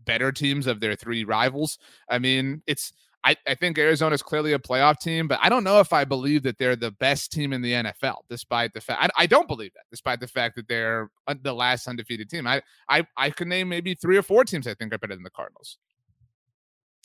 better 0.05 0.31
teams 0.31 0.67
of 0.67 0.79
their 0.79 0.95
three 0.95 1.23
rivals. 1.23 1.77
I 2.09 2.19
mean, 2.19 2.61
it's 2.67 2.93
I, 3.25 3.35
I 3.47 3.55
think 3.55 3.79
Arizona 3.79 4.13
is 4.13 4.21
clearly 4.21 4.53
a 4.53 4.59
playoff 4.59 4.99
team, 4.99 5.27
but 5.27 5.39
I 5.41 5.49
don't 5.49 5.63
know 5.63 5.79
if 5.79 5.91
I 5.91 6.05
believe 6.05 6.43
that 6.43 6.59
they're 6.59 6.75
the 6.75 6.91
best 6.91 7.31
team 7.31 7.53
in 7.53 7.61
the 7.63 7.71
NFL, 7.73 8.17
despite 8.29 8.73
the 8.73 8.81
fact 8.81 9.01
I, 9.01 9.23
I 9.23 9.25
don't 9.25 9.47
believe 9.47 9.73
that, 9.73 9.85
despite 9.89 10.19
the 10.19 10.27
fact 10.27 10.55
that 10.57 10.67
they're 10.67 11.09
the 11.41 11.53
last 11.53 11.87
undefeated 11.87 12.29
team. 12.29 12.45
I, 12.45 12.61
I 12.87 13.07
I 13.17 13.31
could 13.31 13.47
name 13.47 13.67
maybe 13.67 13.95
three 13.95 14.15
or 14.15 14.21
four 14.21 14.45
teams 14.45 14.67
I 14.67 14.75
think 14.75 14.93
are 14.93 14.99
better 14.99 15.15
than 15.15 15.23
the 15.23 15.31
Cardinals. 15.31 15.79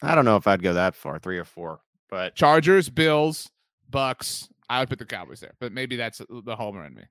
I 0.02 0.14
don't 0.14 0.26
know 0.26 0.36
if 0.36 0.46
I'd 0.46 0.62
go 0.62 0.74
that 0.74 0.94
far, 0.94 1.18
three 1.18 1.38
or 1.38 1.44
four, 1.44 1.80
but 2.10 2.34
Chargers, 2.34 2.90
Bills, 2.90 3.50
Bucs. 3.90 4.48
I 4.68 4.80
would 4.80 4.90
put 4.90 4.98
the 4.98 5.06
Cowboys 5.06 5.40
there, 5.40 5.54
but 5.58 5.72
maybe 5.72 5.96
that's 5.96 6.20
the 6.28 6.54
homer 6.54 6.84
in 6.84 6.94
me, 6.94 7.04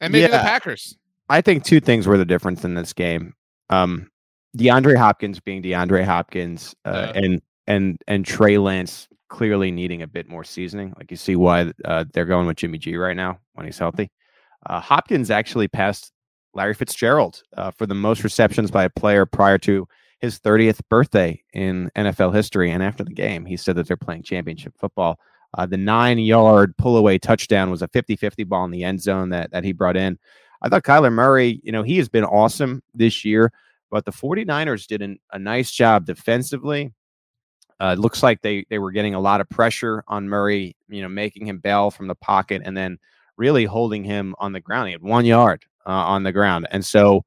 and 0.00 0.12
maybe 0.12 0.22
yeah, 0.22 0.38
the 0.38 0.44
Packers. 0.44 0.96
I 1.28 1.42
think 1.42 1.64
two 1.64 1.80
things 1.80 2.06
were 2.06 2.16
the 2.16 2.24
difference 2.24 2.64
in 2.64 2.74
this 2.74 2.94
game. 2.94 3.34
Um, 3.68 4.10
DeAndre 4.56 4.96
Hopkins 4.96 5.40
being 5.40 5.62
DeAndre 5.62 6.04
Hopkins, 6.04 6.74
uh, 6.84 6.88
uh, 6.88 7.12
and 7.14 7.42
and 7.66 8.00
and 8.06 8.24
Trey 8.24 8.58
Lance 8.58 9.08
clearly 9.28 9.70
needing 9.70 10.02
a 10.02 10.06
bit 10.06 10.28
more 10.28 10.44
seasoning. 10.44 10.94
Like 10.96 11.10
you 11.10 11.16
see 11.16 11.36
why 11.36 11.72
uh, 11.84 12.04
they're 12.12 12.24
going 12.24 12.46
with 12.46 12.56
Jimmy 12.56 12.78
G 12.78 12.96
right 12.96 13.16
now 13.16 13.38
when 13.54 13.66
he's 13.66 13.78
healthy. 13.78 14.10
Uh, 14.66 14.80
Hopkins 14.80 15.30
actually 15.30 15.68
passed 15.68 16.12
Larry 16.54 16.74
Fitzgerald 16.74 17.42
uh, 17.56 17.70
for 17.70 17.86
the 17.86 17.94
most 17.94 18.22
receptions 18.22 18.70
by 18.70 18.84
a 18.84 18.90
player 18.90 19.26
prior 19.26 19.58
to 19.58 19.86
his 20.20 20.38
30th 20.40 20.80
birthday 20.88 21.42
in 21.52 21.90
NFL 21.96 22.34
history. 22.34 22.70
And 22.70 22.82
after 22.82 23.04
the 23.04 23.12
game, 23.12 23.44
he 23.44 23.56
said 23.56 23.76
that 23.76 23.86
they're 23.86 23.96
playing 23.96 24.22
championship 24.22 24.74
football. 24.78 25.18
Uh, 25.56 25.66
the 25.66 25.76
nine 25.76 26.18
yard 26.18 26.76
pull 26.76 26.96
away 26.96 27.18
touchdown 27.18 27.70
was 27.70 27.82
a 27.82 27.88
50 27.88 28.16
50 28.16 28.44
ball 28.44 28.64
in 28.64 28.70
the 28.70 28.84
end 28.84 29.02
zone 29.02 29.30
that, 29.30 29.50
that 29.50 29.64
he 29.64 29.72
brought 29.72 29.96
in. 29.96 30.18
I 30.62 30.68
thought 30.68 30.82
Kyler 30.84 31.12
Murray, 31.12 31.60
you 31.62 31.72
know, 31.72 31.82
he 31.82 31.98
has 31.98 32.08
been 32.08 32.24
awesome 32.24 32.82
this 32.94 33.24
year, 33.24 33.52
but 33.90 34.04
the 34.04 34.12
49ers 34.12 34.86
did 34.86 35.02
an, 35.02 35.18
a 35.32 35.38
nice 35.38 35.70
job 35.70 36.06
defensively 36.06 36.92
uh, 37.80 37.94
it 37.96 38.00
looks 38.00 38.22
like 38.22 38.40
they 38.42 38.64
they 38.70 38.78
were 38.78 38.92
getting 38.92 39.14
a 39.14 39.20
lot 39.20 39.40
of 39.40 39.48
pressure 39.48 40.04
on 40.08 40.28
Murray, 40.28 40.76
you 40.88 41.02
know, 41.02 41.08
making 41.08 41.46
him 41.46 41.58
bail 41.58 41.90
from 41.90 42.06
the 42.06 42.14
pocket 42.14 42.62
and 42.64 42.76
then 42.76 42.98
really 43.36 43.64
holding 43.64 44.04
him 44.04 44.34
on 44.38 44.52
the 44.52 44.60
ground. 44.60 44.88
He 44.88 44.92
had 44.92 45.02
one 45.02 45.24
yard 45.24 45.64
uh, 45.86 45.90
on 45.90 46.22
the 46.22 46.32
ground, 46.32 46.66
and 46.70 46.84
so 46.84 47.24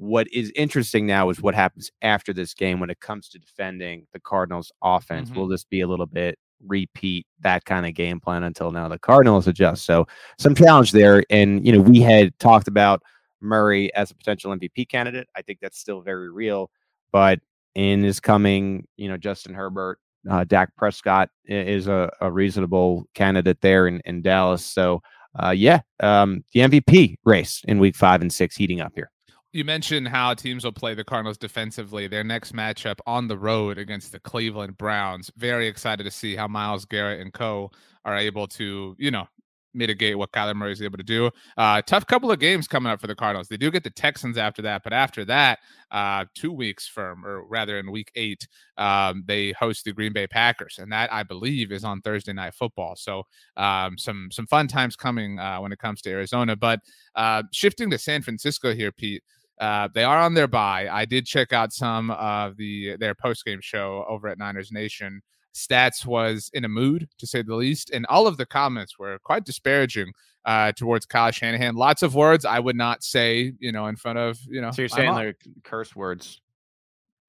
what 0.00 0.26
is 0.32 0.50
interesting 0.56 1.06
now 1.06 1.28
is 1.28 1.42
what 1.42 1.54
happens 1.54 1.90
after 2.00 2.32
this 2.32 2.54
game 2.54 2.80
when 2.80 2.88
it 2.88 3.00
comes 3.00 3.28
to 3.28 3.38
defending 3.38 4.06
the 4.14 4.20
Cardinals' 4.20 4.72
offense. 4.82 5.28
Mm-hmm. 5.28 5.38
Will 5.38 5.48
this 5.48 5.64
be 5.64 5.82
a 5.82 5.86
little 5.86 6.06
bit 6.06 6.38
repeat 6.66 7.26
that 7.40 7.64
kind 7.66 7.86
of 7.86 7.94
game 7.94 8.18
plan 8.18 8.44
until 8.44 8.70
now 8.70 8.88
the 8.88 8.98
Cardinals 8.98 9.46
adjust? 9.46 9.84
So 9.84 10.06
some 10.38 10.54
challenge 10.54 10.92
there, 10.92 11.22
and 11.28 11.66
you 11.66 11.72
know 11.72 11.80
we 11.80 12.00
had 12.00 12.36
talked 12.38 12.66
about 12.68 13.02
Murray 13.42 13.94
as 13.94 14.10
a 14.10 14.14
potential 14.14 14.56
MVP 14.56 14.88
candidate. 14.88 15.28
I 15.36 15.42
think 15.42 15.58
that's 15.60 15.78
still 15.78 16.00
very 16.00 16.30
real, 16.30 16.70
but 17.12 17.40
in 17.74 18.04
is 18.04 18.20
coming, 18.20 18.86
you 18.96 19.08
know, 19.08 19.16
Justin 19.16 19.54
Herbert, 19.54 19.98
uh, 20.28 20.44
Dak 20.44 20.74
Prescott 20.76 21.30
is 21.44 21.86
a, 21.86 22.10
a 22.20 22.30
reasonable 22.30 23.04
candidate 23.14 23.60
there 23.60 23.86
in, 23.86 24.00
in 24.04 24.22
Dallas. 24.22 24.64
So, 24.64 25.02
uh, 25.38 25.50
yeah, 25.50 25.80
um, 26.00 26.44
the 26.52 26.60
MVP 26.60 27.16
race 27.24 27.62
in 27.66 27.78
week 27.78 27.96
five 27.96 28.20
and 28.20 28.32
six 28.32 28.56
heating 28.56 28.80
up 28.80 28.92
here. 28.94 29.10
You 29.52 29.64
mentioned 29.64 30.06
how 30.06 30.34
teams 30.34 30.64
will 30.64 30.72
play 30.72 30.94
the 30.94 31.02
Cardinals 31.02 31.36
defensively. 31.36 32.06
Their 32.06 32.22
next 32.22 32.52
matchup 32.54 32.98
on 33.06 33.26
the 33.26 33.36
road 33.36 33.78
against 33.78 34.12
the 34.12 34.20
Cleveland 34.20 34.78
Browns. 34.78 35.30
Very 35.36 35.66
excited 35.66 36.04
to 36.04 36.10
see 36.10 36.36
how 36.36 36.46
Myles 36.46 36.84
Garrett 36.84 37.20
and 37.20 37.32
co 37.32 37.70
are 38.04 38.16
able 38.16 38.46
to, 38.46 38.94
you 38.96 39.10
know, 39.10 39.26
mitigate 39.74 40.18
what 40.18 40.32
Kyler 40.32 40.54
Murray 40.54 40.72
is 40.72 40.82
able 40.82 40.98
to 40.98 41.04
do. 41.04 41.30
Uh, 41.56 41.82
tough 41.82 42.06
couple 42.06 42.30
of 42.30 42.38
games 42.38 42.66
coming 42.66 42.90
up 42.90 43.00
for 43.00 43.06
the 43.06 43.14
Cardinals. 43.14 43.48
They 43.48 43.56
do 43.56 43.70
get 43.70 43.84
the 43.84 43.90
Texans 43.90 44.36
after 44.38 44.62
that, 44.62 44.82
but 44.82 44.92
after 44.92 45.24
that, 45.26 45.58
uh, 45.90 46.24
two 46.34 46.52
weeks 46.52 46.86
from, 46.86 47.24
or 47.24 47.44
rather 47.46 47.78
in 47.78 47.90
week 47.90 48.10
eight, 48.14 48.46
um, 48.76 49.24
they 49.26 49.52
host 49.52 49.84
the 49.84 49.92
Green 49.92 50.12
Bay 50.12 50.26
Packers, 50.26 50.78
and 50.78 50.90
that 50.92 51.12
I 51.12 51.22
believe 51.22 51.72
is 51.72 51.84
on 51.84 52.00
Thursday 52.00 52.32
Night 52.32 52.54
Football. 52.54 52.96
So 52.96 53.24
um, 53.56 53.98
some 53.98 54.28
some 54.30 54.46
fun 54.46 54.68
times 54.68 54.96
coming 54.96 55.38
uh, 55.38 55.58
when 55.58 55.72
it 55.72 55.78
comes 55.78 56.00
to 56.02 56.10
Arizona. 56.10 56.56
But 56.56 56.80
uh, 57.14 57.42
shifting 57.52 57.90
to 57.90 57.98
San 57.98 58.22
Francisco 58.22 58.74
here, 58.74 58.92
Pete. 58.92 59.22
Uh, 59.60 59.88
they 59.94 60.04
are 60.04 60.18
on 60.18 60.32
their 60.32 60.48
bye. 60.48 60.88
I 60.90 61.04
did 61.04 61.26
check 61.26 61.52
out 61.52 61.70
some 61.72 62.10
of 62.12 62.56
the 62.56 62.96
their 62.98 63.14
post 63.14 63.44
game 63.44 63.60
show 63.60 64.06
over 64.08 64.28
at 64.28 64.38
Niners 64.38 64.72
Nation. 64.72 65.20
Stats 65.54 66.06
was 66.06 66.50
in 66.54 66.64
a 66.64 66.68
mood, 66.68 67.08
to 67.18 67.26
say 67.26 67.42
the 67.42 67.54
least, 67.54 67.90
and 67.90 68.06
all 68.06 68.26
of 68.26 68.36
the 68.36 68.46
comments 68.46 68.98
were 68.98 69.18
quite 69.18 69.44
disparaging 69.44 70.12
uh, 70.44 70.72
towards 70.72 71.06
Kyle 71.06 71.30
Shanahan. 71.30 71.74
Lots 71.74 72.02
of 72.02 72.14
words 72.14 72.44
I 72.44 72.58
would 72.58 72.76
not 72.76 73.02
say, 73.02 73.52
you 73.58 73.72
know, 73.72 73.86
in 73.86 73.96
front 73.96 74.18
of 74.18 74.38
you 74.48 74.60
know. 74.60 74.70
So 74.70 74.82
you're 74.82 74.88
saying 74.88 75.14
they're 75.14 75.34
curse 75.64 75.94
words? 75.94 76.40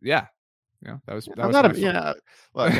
Yeah, 0.01 0.27
yeah. 0.85 0.97
That 1.05 1.15
was. 1.15 1.25
That 1.25 1.39
I'm 1.39 1.47
was 1.47 1.53
not 1.53 1.75
a 1.75 1.79
yeah. 1.79 2.13
Look, 2.53 2.73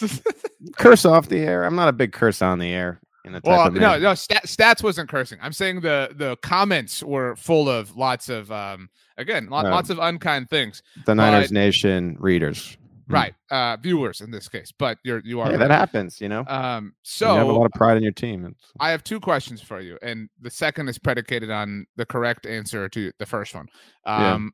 curse 0.76 1.04
off 1.04 1.28
the 1.28 1.38
air. 1.38 1.64
I'm 1.64 1.76
not 1.76 1.88
a 1.88 1.92
big 1.92 2.12
curse 2.12 2.42
on 2.42 2.58
the 2.58 2.68
air. 2.68 3.00
In 3.24 3.34
a 3.34 3.40
time. 3.40 3.52
Well, 3.52 3.70
no, 3.72 3.98
no. 3.98 4.14
Stat, 4.14 4.44
stats 4.44 4.82
wasn't 4.82 5.10
cursing. 5.10 5.38
I'm 5.42 5.52
saying 5.52 5.80
the 5.80 6.14
the 6.14 6.36
comments 6.42 7.02
were 7.02 7.36
full 7.36 7.68
of 7.68 7.96
lots 7.96 8.28
of 8.28 8.50
um 8.52 8.88
again 9.16 9.48
lot, 9.48 9.64
lots 9.64 9.90
of 9.90 9.98
unkind 9.98 10.48
things. 10.50 10.82
The 11.04 11.14
Niners 11.14 11.52
Nation 11.52 12.16
readers. 12.20 12.76
Hmm. 13.08 13.14
right 13.14 13.34
uh 13.50 13.76
viewers 13.82 14.20
in 14.20 14.30
this 14.30 14.48
case 14.48 14.70
but 14.70 14.98
you're 15.02 15.22
you 15.24 15.40
are 15.40 15.50
yeah, 15.50 15.56
that 15.56 15.70
happens 15.70 16.20
you 16.20 16.28
know? 16.28 16.44
Um 16.46 16.94
so 17.02 17.32
you 17.32 17.38
have 17.38 17.48
a 17.48 17.52
lot 17.52 17.64
of 17.64 17.72
pride 17.72 17.96
in 17.96 18.02
your 18.02 18.12
team 18.12 18.44
it's... 18.44 18.72
i 18.80 18.90
have 18.90 19.02
two 19.02 19.18
questions 19.18 19.62
for 19.62 19.80
you 19.80 19.98
and 20.02 20.28
the 20.40 20.50
second 20.50 20.88
is 20.88 20.98
predicated 20.98 21.50
on 21.50 21.86
the 21.96 22.04
correct 22.04 22.44
answer 22.44 22.88
to 22.90 23.10
the 23.18 23.26
first 23.26 23.54
one. 23.54 23.66
Um 24.04 24.52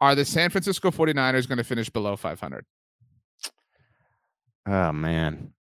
yeah. 0.00 0.08
are 0.08 0.14
the 0.16 0.24
san 0.24 0.50
francisco 0.50 0.90
49ers 0.90 1.46
going 1.46 1.58
to 1.58 1.64
finish 1.64 1.88
below 1.88 2.16
500 2.16 2.64
oh 4.66 4.92
man. 4.92 5.52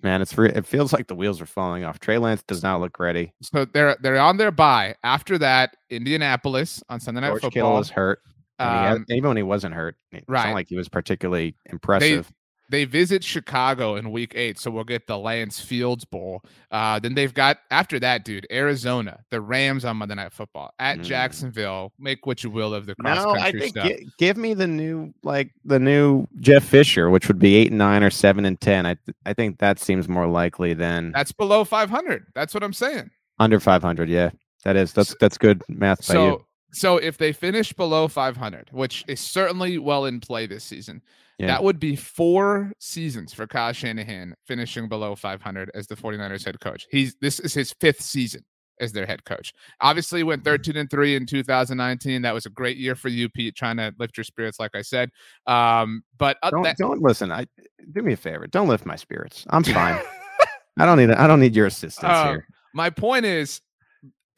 Man 0.00 0.22
it's 0.22 0.38
re- 0.38 0.52
it 0.54 0.64
feels 0.64 0.92
like 0.92 1.08
the 1.08 1.16
wheels 1.16 1.40
are 1.40 1.46
falling 1.46 1.82
off. 1.82 1.98
Trey 1.98 2.18
lance 2.18 2.44
does 2.44 2.62
not 2.62 2.80
look 2.80 3.00
ready. 3.00 3.32
So 3.42 3.64
they're 3.64 3.96
they're 4.00 4.20
on 4.20 4.36
their 4.36 4.52
bye. 4.52 4.94
After 5.02 5.38
that 5.38 5.76
indianapolis 5.90 6.84
on 6.88 7.00
sunday 7.00 7.20
night 7.20 7.30
George 7.30 7.42
football 7.42 7.50
Kittle 7.50 7.78
is 7.80 7.90
hurt 7.90 8.20
um, 8.58 8.68
had, 8.68 9.04
even 9.10 9.28
when 9.28 9.36
he 9.36 9.42
wasn't 9.42 9.74
hurt, 9.74 9.96
it 10.12 10.24
right? 10.26 10.52
like 10.52 10.68
he 10.68 10.76
was 10.76 10.88
particularly 10.88 11.54
impressive. 11.66 12.32
They, 12.70 12.80
they, 12.80 12.84
visit 12.84 13.22
Chicago 13.24 13.96
in 13.96 14.10
Week 14.10 14.32
Eight, 14.34 14.58
so 14.58 14.70
we'll 14.70 14.84
get 14.84 15.06
the 15.06 15.16
Lance 15.16 15.60
Fields 15.60 16.04
Bowl. 16.04 16.42
Uh, 16.70 16.98
then 16.98 17.14
they've 17.14 17.32
got 17.32 17.58
after 17.70 17.98
that, 18.00 18.24
dude, 18.24 18.46
Arizona, 18.50 19.20
the 19.30 19.40
Rams 19.40 19.84
on 19.84 19.96
Monday 19.96 20.16
Night 20.16 20.32
Football 20.32 20.74
at 20.78 20.98
mm. 20.98 21.04
Jacksonville. 21.04 21.92
Make 21.98 22.26
what 22.26 22.42
you 22.42 22.50
will 22.50 22.74
of 22.74 22.86
the 22.86 22.94
cross 22.96 23.24
country 23.24 23.40
no, 23.40 23.46
I 23.46 23.52
think 23.52 23.76
stuff. 23.76 23.88
G- 23.88 24.08
give 24.18 24.36
me 24.36 24.54
the 24.54 24.66
new 24.66 25.14
like 25.22 25.52
the 25.64 25.78
new 25.78 26.26
Jeff 26.40 26.64
Fisher, 26.64 27.10
which 27.10 27.28
would 27.28 27.38
be 27.38 27.54
eight 27.54 27.68
and 27.68 27.78
nine 27.78 28.02
or 28.02 28.10
seven 28.10 28.44
and 28.44 28.60
ten. 28.60 28.86
I 28.86 28.94
th- 28.94 29.16
I 29.24 29.34
think 29.34 29.58
that 29.58 29.78
seems 29.78 30.08
more 30.08 30.26
likely 30.26 30.74
than 30.74 31.12
that's 31.12 31.32
below 31.32 31.64
five 31.64 31.90
hundred. 31.90 32.26
That's 32.34 32.54
what 32.54 32.62
I'm 32.62 32.72
saying. 32.72 33.10
Under 33.38 33.60
five 33.60 33.82
hundred, 33.82 34.08
yeah, 34.08 34.30
that 34.64 34.76
is 34.76 34.92
that's 34.92 35.14
that's 35.20 35.38
good 35.38 35.62
math 35.68 36.06
by 36.06 36.14
so, 36.14 36.26
you 36.26 36.44
So 36.72 36.98
if 36.98 37.16
they 37.18 37.32
finish 37.32 37.72
below 37.72 38.08
500, 38.08 38.68
which 38.72 39.04
is 39.08 39.20
certainly 39.20 39.78
well 39.78 40.04
in 40.04 40.20
play 40.20 40.46
this 40.46 40.64
season, 40.64 41.02
Yeah. 41.38 41.46
that 41.48 41.62
would 41.64 41.78
be 41.80 41.96
four 41.96 42.72
seasons 42.78 43.32
for 43.32 43.46
Kyle 43.46 43.72
Shanahan 43.72 44.34
finishing 44.46 44.88
below 44.88 45.14
500 45.14 45.70
as 45.74 45.86
the 45.86 45.96
49ers 45.96 46.44
head 46.44 46.60
coach. 46.60 46.86
He's 46.90 47.14
this 47.20 47.40
is 47.40 47.54
his 47.54 47.72
fifth 47.80 48.02
season 48.02 48.44
as 48.80 48.92
their 48.92 49.06
head 49.06 49.24
coach. 49.24 49.52
Obviously 49.80 50.22
went 50.22 50.44
13 50.44 50.76
and 50.76 50.88
3 50.90 51.16
in 51.16 51.26
2019. 51.26 52.22
That 52.22 52.34
was 52.34 52.46
a 52.46 52.50
great 52.50 52.76
year 52.76 52.94
for 52.94 53.08
you, 53.08 53.28
Pete, 53.28 53.56
trying 53.56 53.76
to 53.78 53.92
lift 53.98 54.16
your 54.16 54.24
spirits, 54.24 54.60
like 54.60 54.70
I 54.74 54.82
said. 54.82 55.10
Um, 55.46 56.02
but 56.16 56.36
uh, 56.42 56.50
Don't 56.50 56.62
that- 56.64 56.76
don't 56.76 57.02
listen. 57.02 57.32
I 57.32 57.46
do 57.92 58.02
me 58.02 58.12
a 58.12 58.16
favor. 58.16 58.46
Don't 58.46 58.68
lift 58.68 58.84
my 58.86 58.96
spirits. 58.96 59.46
I'm 59.50 59.64
fine. 59.64 60.00
I 60.78 60.86
don't 60.86 60.98
need 60.98 61.10
I 61.10 61.26
don't 61.26 61.40
need 61.40 61.56
your 61.56 61.66
assistance 61.66 62.12
Um, 62.12 62.28
here. 62.28 62.46
My 62.74 62.90
point 62.90 63.24
is, 63.24 63.60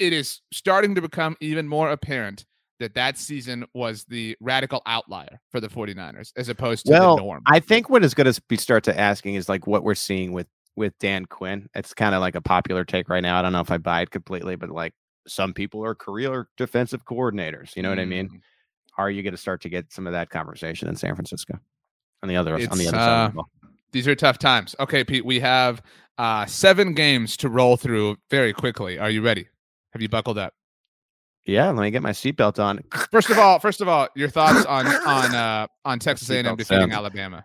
it 0.01 0.13
is 0.13 0.41
starting 0.53 0.95
to 0.97 1.03
become 1.03 1.37
even 1.41 1.69
more 1.69 1.91
apparent 1.91 2.47
that 2.81 2.95
that 2.95 3.19
season 3.19 3.67
was 3.75 4.05
the 4.05 4.37
radical 4.41 4.81
outlier 4.87 5.39
for 5.51 5.61
the 5.61 5.69
49ers 5.69 6.33
as 6.37 6.49
opposed 6.49 6.87
to 6.87 6.93
Well, 6.93 7.17
the 7.17 7.23
norm. 7.23 7.43
I 7.47 7.61
think 7.61 7.91
what 7.91 8.03
is 8.03 8.15
going 8.15 8.33
to 8.33 8.43
be 8.49 8.57
start 8.57 8.83
to 8.85 8.99
asking 8.99 9.35
is 9.35 9.49
like 9.49 9.67
what 9.67 9.85
we're 9.85 9.95
seeing 9.95 10.33
with 10.33 10.49
with 10.77 10.99
Dan 10.99 11.27
Quinn. 11.27 11.69
It's 11.75 11.93
kind 11.93 12.15
of 12.15 12.23
like 12.23 12.35
a 12.35 12.41
popular 12.41 12.85
take 12.85 13.11
right 13.11 13.23
now. 13.23 13.39
I 13.39 13.43
don't 13.43 13.53
know 13.53 13.61
if 13.61 13.71
I 13.71 13.77
buy 13.77 14.01
it 14.01 14.11
completely, 14.11 14.57
but 14.57 14.71
like 14.71 14.95
some 15.27 15.53
people 15.53 15.85
are 15.85 15.95
career 15.95 16.49
defensive 16.57 17.05
coordinators. 17.05 17.77
You 17.77 17.83
know 17.83 17.91
what 17.91 17.99
I 17.99 18.07
mean? 18.07 18.29
Mm, 18.29 18.41
Are 18.97 19.11
you 19.11 19.23
going 19.23 19.35
to 19.35 19.39
start 19.39 19.61
to 19.63 19.69
get 19.69 19.93
some 19.93 20.07
of 20.07 20.15
that 20.15 20.31
conversation 20.31 20.89
in 20.89 20.97
San 20.97 21.15
Francisco? 21.15 21.59
On 22.23 22.29
the 22.29 22.37
other 22.37 22.55
on 22.55 22.61
the 22.61 22.65
It's, 22.65 22.73
other 22.73 22.85
side 22.85 22.95
of 22.95 22.99
uh, 22.99 23.29
the 23.29 23.35
ball. 23.35 23.51
These 23.93 24.09
are 24.09 24.15
tough 24.15 24.39
times. 24.39 24.75
Okay, 24.81 25.05
Pete, 25.05 25.25
we 25.25 25.41
have 25.41 25.83
uh, 26.17 26.47
seven 26.47 26.95
games 26.95 27.37
to 27.39 27.51
roll 27.51 27.77
through 27.77 28.17
very 28.31 28.53
quickly. 28.55 28.99
Are 28.99 29.11
you 29.11 29.21
ready? 29.21 29.49
Have 29.93 30.03
you 30.03 30.09
buckled 30.09 30.39
up? 30.39 30.55
Yeah, 31.47 31.71
let 31.71 31.83
me 31.83 31.91
get 31.91 32.03
my 32.03 32.11
seatbelt 32.13 32.63
on. 32.63 32.81
First 33.11 33.31
of 33.31 33.39
all, 33.39 33.59
first 33.59 33.81
of 33.81 33.89
all, 33.89 34.09
your 34.15 34.29
thoughts 34.29 34.65
on 34.67 34.87
on 34.87 35.35
uh, 35.35 35.67
on 35.85 35.99
Texas 35.99 36.29
A&M 36.31 36.45
Seatbelt 36.45 36.59
defeating 36.59 36.83
sound. 36.83 36.93
Alabama. 36.93 37.45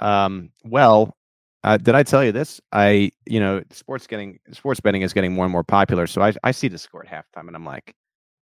Um, 0.00 0.50
well, 0.64 1.16
uh, 1.64 1.76
did 1.76 1.94
I 1.94 2.04
tell 2.04 2.24
you 2.24 2.32
this? 2.32 2.60
I, 2.72 3.10
you 3.26 3.40
know, 3.40 3.62
sports 3.70 4.06
getting 4.06 4.38
sports 4.52 4.80
betting 4.80 5.02
is 5.02 5.12
getting 5.12 5.34
more 5.34 5.44
and 5.44 5.52
more 5.52 5.64
popular. 5.64 6.06
So 6.06 6.22
I, 6.22 6.32
I 6.44 6.52
see 6.52 6.68
the 6.68 6.78
score 6.78 7.04
at 7.04 7.10
halftime, 7.10 7.48
and 7.48 7.56
I'm 7.56 7.64
like, 7.64 7.94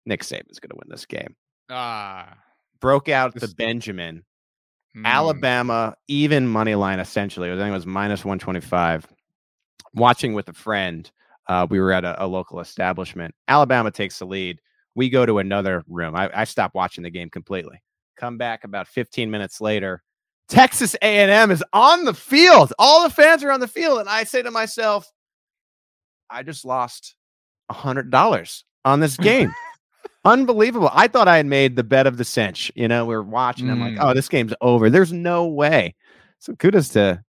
Nick 0.05 0.23
Saban's 0.23 0.61
going 0.61 0.71
to 0.71 0.77
win 0.77 0.89
this 0.89 1.07
game. 1.07 1.35
Ah, 1.71 2.35
Broke 2.81 3.09
out 3.09 3.35
the 3.35 3.49
Benjamin, 3.49 4.25
mm, 4.97 5.05
Alabama 5.05 5.97
even 6.09 6.47
money 6.47 6.75
line. 6.75 7.01
Essentially, 7.01 7.51
I 7.51 7.57
think 7.57 7.69
it 7.69 7.73
was 7.73 7.87
minus 7.87 8.25
one 8.25 8.39
twenty 8.39 8.61
five. 8.61 9.07
Watching 9.95 10.35
with 10.35 10.49
a 10.51 10.53
friend, 10.53 11.11
uh, 11.49 11.67
we 11.71 11.81
were 11.81 11.93
at 11.93 12.05
a, 12.05 12.25
a 12.25 12.27
local 12.27 12.61
establishment. 12.61 13.35
Alabama 13.49 13.91
takes 13.91 14.19
the 14.19 14.27
lead. 14.27 14.61
We 14.95 15.09
go 15.11 15.27
to 15.27 15.39
another 15.39 15.85
room. 15.89 16.15
I, 16.17 16.31
I 16.35 16.45
stopped 16.45 16.75
watching 16.75 17.05
the 17.05 17.11
game 17.11 17.29
completely. 17.31 17.83
Come 18.17 18.39
back 18.39 18.65
about 18.65 18.89
15 18.89 19.31
minutes 19.31 19.61
later. 19.61 20.03
Texas 20.49 20.95
A&M 21.03 21.51
is 21.51 21.63
on 21.73 22.05
the 22.05 22.15
field. 22.15 22.73
All 22.79 23.03
the 23.03 23.11
fans 23.15 23.43
are 23.45 23.51
on 23.51 23.61
the 23.61 23.69
field, 23.69 23.99
and 24.01 24.09
I 24.09 24.25
say 24.25 24.43
to 24.43 24.51
myself, 24.51 25.11
"I 26.31 26.43
just 26.45 26.65
lost 26.65 27.15
hundred 27.71 28.11
dollars 28.11 28.65
on 28.85 29.01
this 29.01 29.17
game. 29.17 29.53
Unbelievable! 30.25 30.89
I 30.93 31.09
thought 31.09 31.27
I 31.29 31.37
had 31.37 31.47
made 31.47 31.75
the 31.77 31.85
bet 31.85 32.07
of 32.07 32.17
the 32.17 32.25
cinch. 32.25 32.71
You 32.77 32.87
know, 32.89 33.05
we 33.07 33.15
were 33.17 33.23
watching. 33.25 33.69
I'm 33.71 33.81
like, 33.81 33.95
Mm. 33.95 33.99
oh, 34.03 34.15
this 34.15 34.29
game's 34.29 34.55
over. 34.61 34.89
There's 34.89 35.13
no 35.13 35.47
way. 35.47 35.95
So 36.39 36.55
kudos 36.55 36.91
to 36.91 37.23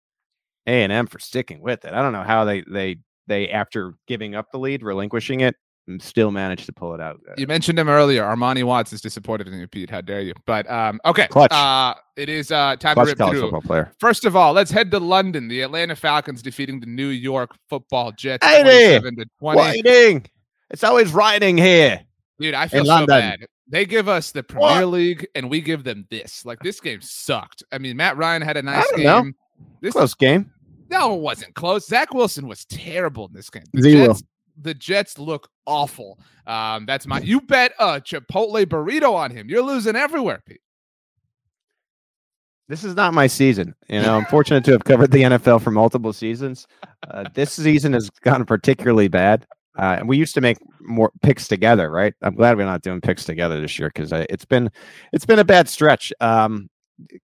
A 0.66 0.82
and 0.82 0.92
M 0.92 1.06
for 1.06 1.18
sticking 1.18 1.60
with 1.60 1.84
it. 1.86 1.94
I 1.94 2.02
don't 2.02 2.12
know 2.12 2.22
how 2.22 2.44
they 2.44 2.62
they 2.70 2.98
they 3.26 3.48
after 3.50 3.94
giving 4.06 4.34
up 4.34 4.50
the 4.52 4.58
lead, 4.58 4.82
relinquishing 4.82 5.40
it, 5.40 5.54
still 5.98 6.30
managed 6.30 6.66
to 6.66 6.72
pull 6.72 6.94
it 6.94 7.00
out. 7.00 7.20
Uh, 7.28 7.34
You 7.38 7.46
mentioned 7.46 7.78
him 7.78 7.88
earlier. 7.88 8.22
Armani 8.24 8.64
Watts 8.64 8.92
is 8.92 9.00
disappointed 9.00 9.46
in 9.48 9.54
you, 9.58 9.68
Pete. 9.68 9.88
How 9.90 10.00
dare 10.00 10.20
you? 10.20 10.32
But 10.46 10.68
um, 10.70 11.00
okay, 11.04 11.26
Clutch. 11.28 11.52
Uh, 11.52 11.94
it 12.16 12.28
is 12.28 12.50
uh, 12.50 12.76
time 12.76 12.94
to 12.94 12.94
Clutch 12.94 13.06
rip 13.08 13.18
college 13.18 13.32
through. 13.34 13.40
football 13.42 13.60
player. 13.62 13.92
First 14.00 14.24
of 14.24 14.34
all, 14.36 14.52
let's 14.52 14.70
head 14.70 14.90
to 14.90 14.98
London. 14.98 15.48
The 15.48 15.60
Atlanta 15.62 15.94
Falcons 15.96 16.42
defeating 16.42 16.80
the 16.80 16.86
New 16.86 17.08
York 17.08 17.50
Football 17.68 18.12
Jets. 18.12 18.44
27 18.46 19.16
to 19.16 19.26
20. 19.38 19.60
Waiting. 19.60 20.26
It's 20.70 20.82
always 20.82 21.12
riding 21.12 21.56
here. 21.56 22.00
Dude, 22.40 22.54
I 22.54 22.66
feel 22.68 22.84
so 22.84 22.88
London. 22.88 23.06
bad. 23.06 23.46
They 23.68 23.84
give 23.84 24.08
us 24.08 24.30
the 24.32 24.42
Premier 24.42 24.86
League, 24.86 25.26
and 25.34 25.48
we 25.50 25.60
give 25.60 25.84
them 25.84 26.06
this. 26.10 26.44
Like 26.44 26.60
this 26.60 26.80
game 26.80 27.00
sucked. 27.00 27.62
I 27.72 27.78
mean, 27.78 27.96
Matt 27.96 28.16
Ryan 28.16 28.42
had 28.42 28.56
a 28.56 28.62
nice 28.62 28.84
game. 28.92 29.04
know. 29.04 29.30
This 29.80 29.92
Close 29.92 30.14
game. 30.14 30.52
No, 30.90 31.14
it 31.14 31.20
wasn't 31.20 31.54
close. 31.54 31.86
Zach 31.86 32.12
Wilson 32.14 32.46
was 32.46 32.64
terrible 32.66 33.26
in 33.26 33.32
this 33.32 33.50
game. 33.50 33.64
The 33.72 33.82
Zero. 33.82 34.06
Jets, 34.06 34.22
the 34.60 34.74
Jets 34.74 35.18
look 35.18 35.48
awful. 35.66 36.18
Um, 36.46 36.86
that's 36.86 37.06
my. 37.06 37.20
You 37.20 37.40
bet 37.40 37.72
a 37.78 38.00
Chipotle 38.00 38.64
burrito 38.66 39.14
on 39.14 39.30
him. 39.30 39.48
You're 39.48 39.62
losing 39.62 39.96
everywhere, 39.96 40.42
Pete. 40.46 40.60
This 42.68 42.82
is 42.82 42.96
not 42.96 43.14
my 43.14 43.28
season. 43.28 43.74
You 43.88 44.02
know, 44.02 44.16
I'm 44.16 44.24
fortunate 44.24 44.64
to 44.64 44.72
have 44.72 44.84
covered 44.84 45.12
the 45.12 45.22
NFL 45.22 45.62
for 45.62 45.70
multiple 45.70 46.12
seasons. 46.12 46.66
Uh, 47.08 47.24
this 47.32 47.52
season 47.52 47.92
has 47.92 48.10
gotten 48.10 48.44
particularly 48.44 49.06
bad. 49.06 49.46
Uh, 49.78 49.96
and 49.98 50.08
we 50.08 50.16
used 50.16 50.34
to 50.34 50.40
make 50.40 50.56
more 50.80 51.12
picks 51.22 51.46
together, 51.46 51.90
right? 51.90 52.14
I'm 52.22 52.34
glad 52.34 52.56
we're 52.56 52.64
not 52.64 52.82
doing 52.82 53.00
picks 53.00 53.24
together 53.24 53.60
this 53.60 53.78
year 53.78 53.90
because 53.94 54.10
it's 54.12 54.44
been 54.44 54.70
it's 55.12 55.26
been 55.26 55.38
a 55.38 55.44
bad 55.44 55.68
stretch. 55.68 56.12
Um, 56.20 56.70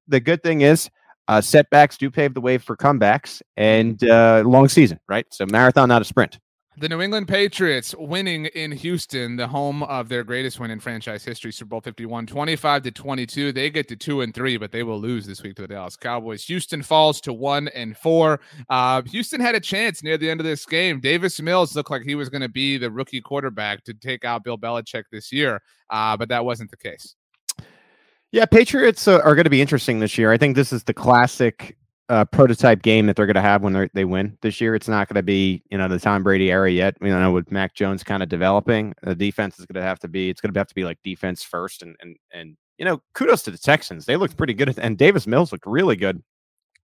the 0.09 0.21
good 0.21 0.43
thing 0.43 0.63
is 0.63 0.91
uh, 1.29 1.41
setbacks 1.41 1.97
do 1.97 2.11
pave 2.11 2.35
the 2.35 2.41
way 2.41 2.59
for 2.59 2.77
comebacks 2.77 3.43
and 3.57 4.03
uh, 4.05 4.43
long 4.45 4.69
season, 4.69 4.99
right? 5.09 5.27
So 5.31 5.47
marathon, 5.47 5.89
not 5.89 6.03
a 6.03 6.05
sprint. 6.05 6.39
The 6.79 6.89
New 6.89 7.03
England 7.03 7.29
Patriots 7.29 7.95
winning 7.99 8.47
in 8.47 8.73
Houston, 8.73 9.37
the 9.37 9.47
home 9.47 9.83
of 9.83 10.09
their 10.09 10.25
greatest 10.25 10.59
win 10.59 10.71
in 10.71 10.81
franchise 10.81 11.23
history, 11.23 11.53
Super 11.53 11.69
Bowl 11.69 11.81
51, 11.83 12.25
25 12.27 12.83
to 12.85 12.91
22. 12.91 13.53
They 13.53 13.69
get 13.69 13.89
to 13.89 13.97
2 13.97 14.23
and 14.23 14.33
3, 14.33 14.57
but 14.57 14.73
they 14.73 14.83
will 14.83 14.99
lose 14.99 15.27
this 15.27 15.43
week 15.43 15.55
to 15.57 15.63
the 15.63 15.69
Dallas 15.69 15.97
Cowboys. 15.97 16.45
Houston 16.45 16.83
falls 16.83 17.21
to 17.21 17.33
1 17.35 17.69
and 17.69 17.95
4. 17.95 18.41
Uh, 18.71 19.03
Houston 19.03 19.39
had 19.39 19.55
a 19.55 19.61
chance 19.61 20.03
near 20.03 20.17
the 20.17 20.31
end 20.31 20.41
of 20.41 20.47
this 20.47 20.65
game. 20.65 20.99
Davis 20.99 21.43
Mills 21.43 21.77
looked 21.77 21.91
like 21.91 22.05
he 22.05 22.15
was 22.15 22.31
going 22.31 22.41
to 22.41 22.49
be 22.49 22.79
the 22.79 22.91
rookie 22.91 23.21
quarterback 23.21 23.85
to 23.85 23.93
take 23.93 24.25
out 24.25 24.43
Bill 24.43 24.57
Belichick 24.57 25.05
this 25.13 25.31
year, 25.31 25.61
uh, 25.91 26.17
but 26.17 26.31
that 26.31 26.47
wasn't 26.47 26.71
the 26.71 26.79
case. 26.79 27.17
Yeah, 28.33 28.47
Patriots 28.47 29.07
uh, 29.07 29.21
are 29.21 29.35
going 29.35 29.45
to 29.45 29.51
be 29.51 29.61
interesting 29.61 30.01
this 30.01 30.17
year. 30.17 30.33
I 30.33 30.39
think 30.39 30.57
this 30.57 30.73
is 30.73 30.85
the 30.85 30.95
classic 30.95 31.77
uh, 32.09 32.25
prototype 32.25 32.81
game 32.83 33.07
that 33.07 33.15
they're 33.15 33.27
going 33.27 33.35
to 33.35 33.43
have 33.43 33.63
when 33.63 33.91
they 33.93 34.07
win 34.07 34.39
this 34.41 34.59
year. 34.59 34.75
It's 34.75 34.89
not 34.89 35.07
going 35.07 35.17
to 35.17 35.23
be 35.23 35.63
you 35.71 35.77
know 35.77 35.87
the 35.87 35.99
Tom 35.99 36.23
Brady 36.23 36.51
era 36.51 36.71
yet. 36.71 36.97
You 37.03 37.09
know, 37.09 37.31
with 37.31 37.53
Mac 37.53 37.75
Jones 37.75 38.03
kind 38.03 38.23
of 38.23 38.31
developing, 38.31 38.95
the 39.03 39.15
defense 39.15 39.59
is 39.59 39.67
going 39.67 39.81
to 39.81 39.87
have 39.87 39.99
to 40.01 40.09
be. 40.09 40.31
It's 40.31 40.41
going 40.41 40.53
to 40.53 40.59
have 40.59 40.69
to 40.69 40.75
be 40.75 40.85
like 40.85 40.99
defense 41.05 41.43
first, 41.43 41.83
and 41.83 41.95
and 42.01 42.17
and 42.33 42.57
you 42.79 42.87
know, 42.87 43.03
kudos 43.15 43.43
to 43.43 43.51
the 43.51 43.59
Texans. 43.59 44.07
They 44.07 44.17
looked 44.17 44.39
pretty 44.39 44.55
good, 44.55 44.79
and 44.79 44.97
Davis 44.97 45.27
Mills 45.27 45.53
looked 45.53 45.67
really 45.67 45.97
good. 45.97 46.23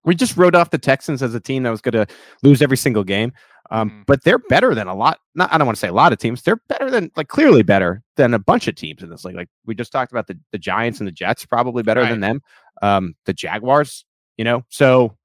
We 0.04 0.14
just 0.14 0.36
wrote 0.36 0.54
off 0.54 0.70
the 0.70 0.78
Texans 0.78 1.22
as 1.22 1.34
a 1.34 1.40
team 1.40 1.62
that 1.62 1.70
was 1.70 1.80
going 1.80 1.92
to 1.92 2.06
lose 2.42 2.60
every 2.60 2.76
single 2.76 3.04
game. 3.04 3.32
Um, 3.70 3.90
Mhm. 3.90 4.06
but 4.06 4.24
they're 4.24 4.38
better 4.38 4.74
than 4.74 4.86
a 4.88 4.94
lot. 4.94 5.18
Not 5.34 5.52
I 5.52 5.58
don't 5.58 5.66
want 5.66 5.76
to 5.76 5.80
say 5.80 5.88
a 5.88 5.92
lot 5.92 6.12
of 6.12 6.18
teams. 6.18 6.42
They're 6.42 6.60
better 6.68 6.90
than 6.90 7.10
like 7.16 7.28
clearly 7.28 7.62
better 7.62 8.02
than 8.16 8.32
a 8.34 8.38
bunch 8.38 8.66
of 8.66 8.74
teams 8.76 9.02
in 9.02 9.10
this 9.10 9.24
league. 9.24 9.36
Like 9.36 9.48
we 9.66 9.74
just 9.74 9.92
talked 9.92 10.10
about 10.12 10.26
the 10.26 10.38
the 10.52 10.58
Giants 10.58 11.00
and 11.00 11.06
the 11.06 11.12
Jets, 11.12 11.44
probably 11.44 11.82
better 11.82 12.06
than 12.06 12.20
them. 12.20 12.40
Um, 12.80 13.14
the 13.26 13.32
Jaguars, 13.34 14.04
you 14.38 14.44
know. 14.44 14.64
So 14.70 15.16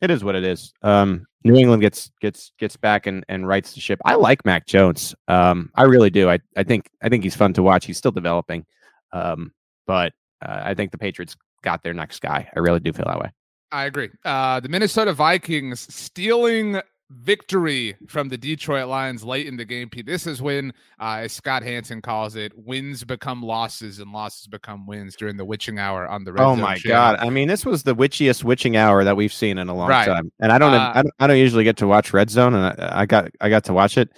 it 0.00 0.10
is 0.10 0.24
what 0.24 0.34
it 0.34 0.44
is. 0.44 0.72
Um, 0.82 1.26
New 1.44 1.54
England 1.56 1.82
gets 1.82 2.10
gets 2.20 2.52
gets 2.58 2.76
back 2.76 3.06
and 3.06 3.24
and 3.28 3.46
rights 3.46 3.74
the 3.74 3.80
ship. 3.80 4.00
I 4.04 4.14
like 4.16 4.44
Mac 4.44 4.66
Jones. 4.66 5.14
Um, 5.28 5.70
I 5.74 5.84
really 5.84 6.10
do. 6.10 6.28
I 6.28 6.38
I 6.56 6.64
think 6.64 6.88
I 7.02 7.08
think 7.08 7.22
he's 7.24 7.36
fun 7.36 7.52
to 7.54 7.62
watch. 7.62 7.86
He's 7.86 7.98
still 7.98 8.12
developing. 8.12 8.64
Um, 9.12 9.52
but 9.86 10.12
uh, 10.44 10.60
I 10.64 10.74
think 10.74 10.90
the 10.90 10.98
Patriots 10.98 11.36
got 11.62 11.82
their 11.82 11.94
next 11.94 12.20
guy. 12.22 12.48
I 12.56 12.58
really 12.58 12.80
do 12.80 12.92
feel 12.92 13.06
that 13.06 13.20
way. 13.20 13.30
I 13.70 13.84
agree. 13.84 14.10
Uh, 14.24 14.60
the 14.60 14.68
Minnesota 14.68 15.12
Vikings 15.14 15.92
stealing 15.94 16.80
victory 17.12 17.96
from 18.08 18.28
the 18.28 18.38
Detroit 18.38 18.88
Lions 18.88 19.22
late 19.24 19.46
in 19.46 19.56
the 19.56 19.64
game. 19.64 19.88
This 20.04 20.26
is 20.26 20.40
when, 20.42 20.72
uh, 21.00 21.20
as 21.22 21.32
Scott 21.32 21.62
Hanson 21.62 22.00
calls 22.02 22.36
it, 22.36 22.52
wins 22.56 23.04
become 23.04 23.42
losses 23.42 23.98
and 23.98 24.12
losses 24.12 24.46
become 24.46 24.86
wins 24.86 25.16
during 25.16 25.36
the 25.36 25.44
witching 25.44 25.78
hour 25.78 26.06
on 26.08 26.24
the 26.24 26.32
Red 26.32 26.42
Zone. 26.42 26.58
oh 26.58 26.62
my 26.62 26.76
channel. 26.76 26.96
god! 27.16 27.18
I 27.26 27.30
mean, 27.30 27.48
this 27.48 27.64
was 27.66 27.82
the 27.82 27.94
witchiest 27.94 28.44
witching 28.44 28.76
hour 28.76 29.04
that 29.04 29.16
we've 29.16 29.32
seen 29.32 29.58
in 29.58 29.68
a 29.68 29.74
long 29.74 29.88
Right. 29.88 30.06
time. 30.06 30.32
And 30.40 30.50
I 30.52 30.58
don't, 30.58 30.72
Uh, 30.74 30.92
I 30.94 31.02
don't, 31.02 31.14
I 31.20 31.26
don't 31.26 31.38
usually 31.38 31.64
get 31.64 31.76
to 31.78 31.86
watch 31.86 32.12
Red 32.12 32.30
Zone, 32.30 32.54
and 32.54 32.66
I, 32.80 33.02
I 33.02 33.06
got, 33.06 33.28
I 33.40 33.48
got 33.48 33.64
to 33.64 33.72
watch 33.72 33.98
it. 33.98 34.08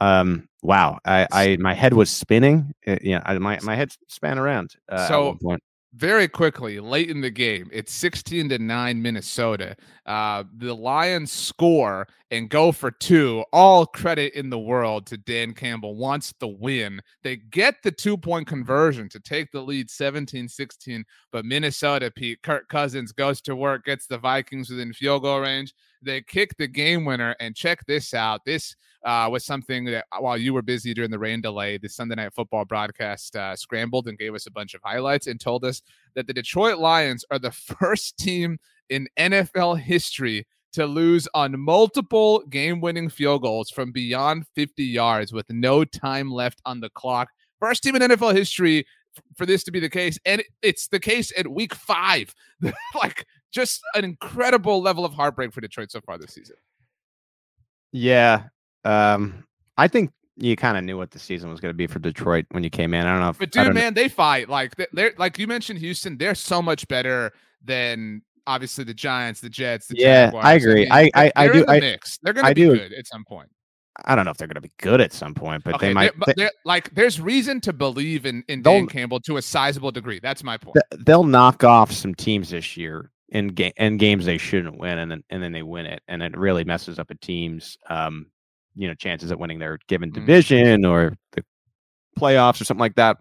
Um, 0.00 0.48
wow! 0.62 0.98
I, 1.04 1.26
I, 1.32 1.56
my 1.58 1.74
head 1.74 1.92
was 1.94 2.08
spinning. 2.10 2.72
Uh, 2.86 2.96
yeah, 3.02 3.22
I, 3.26 3.36
my, 3.38 3.58
my 3.62 3.74
head 3.74 3.90
span 4.08 4.38
around. 4.38 4.74
Uh, 4.88 5.08
So-. 5.08 5.38
Very 5.98 6.28
quickly 6.28 6.80
late 6.80 7.10
in 7.10 7.20
the 7.20 7.30
game 7.30 7.68
it's 7.72 7.92
16 7.92 8.48
to 8.48 8.58
9 8.58 9.02
minnesota 9.02 9.76
uh 10.06 10.44
the 10.56 10.74
lions 10.74 11.30
score 11.30 12.06
and 12.30 12.50
go 12.50 12.72
for 12.72 12.90
two. 12.90 13.44
All 13.52 13.86
credit 13.86 14.34
in 14.34 14.50
the 14.50 14.58
world 14.58 15.06
to 15.06 15.16
Dan 15.16 15.54
Campbell. 15.54 15.96
Wants 15.96 16.34
the 16.40 16.48
win. 16.48 17.00
They 17.22 17.36
get 17.36 17.76
the 17.82 17.90
two 17.90 18.16
point 18.16 18.46
conversion 18.46 19.08
to 19.10 19.20
take 19.20 19.50
the 19.50 19.62
lead 19.62 19.90
17 19.90 20.48
16. 20.48 21.04
But 21.32 21.44
Minnesota, 21.44 22.10
Pete, 22.14 22.42
Kirk 22.42 22.68
Cousins 22.68 23.12
goes 23.12 23.40
to 23.42 23.56
work, 23.56 23.84
gets 23.84 24.06
the 24.06 24.18
Vikings 24.18 24.70
within 24.70 24.92
field 24.92 25.22
goal 25.22 25.40
range. 25.40 25.72
They 26.02 26.22
kick 26.22 26.56
the 26.56 26.68
game 26.68 27.04
winner. 27.04 27.34
And 27.40 27.54
check 27.54 27.84
this 27.86 28.14
out. 28.14 28.44
This 28.44 28.76
uh, 29.04 29.28
was 29.30 29.44
something 29.44 29.84
that 29.86 30.06
while 30.18 30.36
you 30.36 30.54
were 30.54 30.62
busy 30.62 30.94
during 30.94 31.10
the 31.10 31.18
rain 31.18 31.40
delay, 31.40 31.78
the 31.78 31.88
Sunday 31.88 32.16
Night 32.16 32.34
Football 32.34 32.64
broadcast 32.64 33.36
uh, 33.36 33.54
scrambled 33.56 34.08
and 34.08 34.18
gave 34.18 34.34
us 34.34 34.46
a 34.46 34.50
bunch 34.50 34.74
of 34.74 34.80
highlights 34.84 35.26
and 35.26 35.40
told 35.40 35.64
us 35.64 35.82
that 36.14 36.26
the 36.26 36.34
Detroit 36.34 36.78
Lions 36.78 37.24
are 37.30 37.38
the 37.38 37.52
first 37.80 38.16
team 38.18 38.58
in 38.88 39.08
NFL 39.18 39.78
history 39.78 40.46
to 40.72 40.86
lose 40.86 41.26
on 41.34 41.58
multiple 41.58 42.40
game 42.50 42.80
winning 42.80 43.08
field 43.08 43.42
goals 43.42 43.70
from 43.70 43.90
beyond 43.90 44.44
50 44.54 44.84
yards 44.84 45.32
with 45.32 45.48
no 45.50 45.84
time 45.84 46.30
left 46.30 46.60
on 46.64 46.80
the 46.80 46.90
clock. 46.90 47.28
First 47.58 47.82
team 47.82 47.96
in 47.96 48.02
NFL 48.02 48.34
history 48.34 48.86
for 49.36 49.46
this 49.46 49.64
to 49.64 49.72
be 49.72 49.80
the 49.80 49.88
case. 49.88 50.18
And 50.24 50.42
it's 50.62 50.88
the 50.88 51.00
case 51.00 51.32
at 51.36 51.48
week 51.48 51.74
five. 51.74 52.34
like, 52.94 53.26
just 53.52 53.80
an 53.94 54.04
incredible 54.04 54.80
level 54.80 55.04
of 55.04 55.12
heartbreak 55.12 55.52
for 55.52 55.60
Detroit 55.60 55.90
so 55.90 56.00
far 56.00 56.18
this 56.18 56.32
season. 56.32 56.56
Yeah. 57.92 58.44
Um, 58.84 59.44
I 59.76 59.88
think 59.88 60.10
you 60.36 60.56
kind 60.56 60.76
of 60.76 60.84
knew 60.84 60.96
what 60.96 61.10
the 61.10 61.18
season 61.18 61.50
was 61.50 61.60
going 61.60 61.70
to 61.70 61.76
be 61.76 61.86
for 61.86 61.98
Detroit 61.98 62.46
when 62.50 62.62
you 62.62 62.70
came 62.70 62.94
in. 62.94 63.06
I 63.06 63.12
don't 63.12 63.20
know 63.20 63.30
if, 63.30 63.38
but 63.38 63.50
dude, 63.50 63.74
man, 63.74 63.94
know. 63.94 64.02
they 64.02 64.08
fight 64.08 64.48
like 64.48 64.74
they're 64.92 65.12
like 65.18 65.38
you 65.38 65.46
mentioned 65.46 65.78
Houston. 65.80 66.16
They're 66.16 66.34
so 66.34 66.62
much 66.62 66.86
better 66.88 67.32
than 67.64 68.22
obviously 68.46 68.84
the 68.84 68.94
Giants, 68.94 69.40
the 69.40 69.50
Jets. 69.50 69.88
The 69.88 69.96
yeah, 69.96 70.26
Jaguars. 70.26 70.46
I 70.46 70.52
agree. 70.54 70.88
I 70.90 71.02
mean, 71.02 71.10
I, 71.14 71.26
I, 71.26 71.32
I 71.36 71.48
do. 71.48 71.64
I, 71.66 71.80
mix. 71.80 72.18
They're 72.22 72.32
going 72.32 72.46
to 72.46 72.54
be 72.54 72.62
do. 72.62 72.76
good 72.76 72.92
at 72.92 73.06
some 73.06 73.24
point. 73.24 73.48
I 74.04 74.14
don't 74.14 74.24
know 74.24 74.30
if 74.30 74.36
they're 74.36 74.46
going 74.46 74.54
to 74.54 74.60
be 74.60 74.70
good 74.78 75.00
at 75.00 75.12
some 75.12 75.34
point, 75.34 75.64
but 75.64 75.74
okay, 75.74 75.88
they 75.88 75.94
might. 75.94 76.12
They're, 76.24 76.34
they're, 76.36 76.50
like, 76.64 76.94
there's 76.94 77.20
reason 77.20 77.60
to 77.62 77.72
believe 77.72 78.26
in 78.26 78.44
in 78.46 78.62
Dan 78.62 78.86
Campbell 78.86 79.18
to 79.20 79.38
a 79.38 79.42
sizable 79.42 79.90
degree. 79.90 80.20
That's 80.20 80.44
my 80.44 80.56
point. 80.56 80.76
They'll 80.98 81.24
knock 81.24 81.64
off 81.64 81.90
some 81.90 82.14
teams 82.14 82.50
this 82.50 82.76
year 82.76 83.10
in 83.30 83.48
game 83.48 83.72
in 83.76 83.96
games 83.96 84.24
they 84.24 84.38
shouldn't 84.38 84.78
win, 84.78 84.98
and 84.98 85.10
then 85.10 85.24
and 85.30 85.42
then 85.42 85.52
they 85.52 85.62
win 85.62 85.86
it, 85.86 86.02
and 86.08 86.22
it 86.22 86.36
really 86.36 86.64
messes 86.64 86.98
up 86.98 87.10
a 87.10 87.14
team's 87.16 87.76
um, 87.88 88.26
you 88.78 88.86
know, 88.86 88.94
chances 88.94 89.32
at 89.32 89.38
winning 89.38 89.58
their 89.58 89.78
given 89.88 90.10
mm-hmm. 90.10 90.20
division 90.20 90.82
mm. 90.82 90.90
or 90.90 91.16
the 91.32 91.44
playoffs 92.18 92.60
or 92.60 92.64
something 92.64 92.80
like 92.80 92.94
that. 92.94 93.18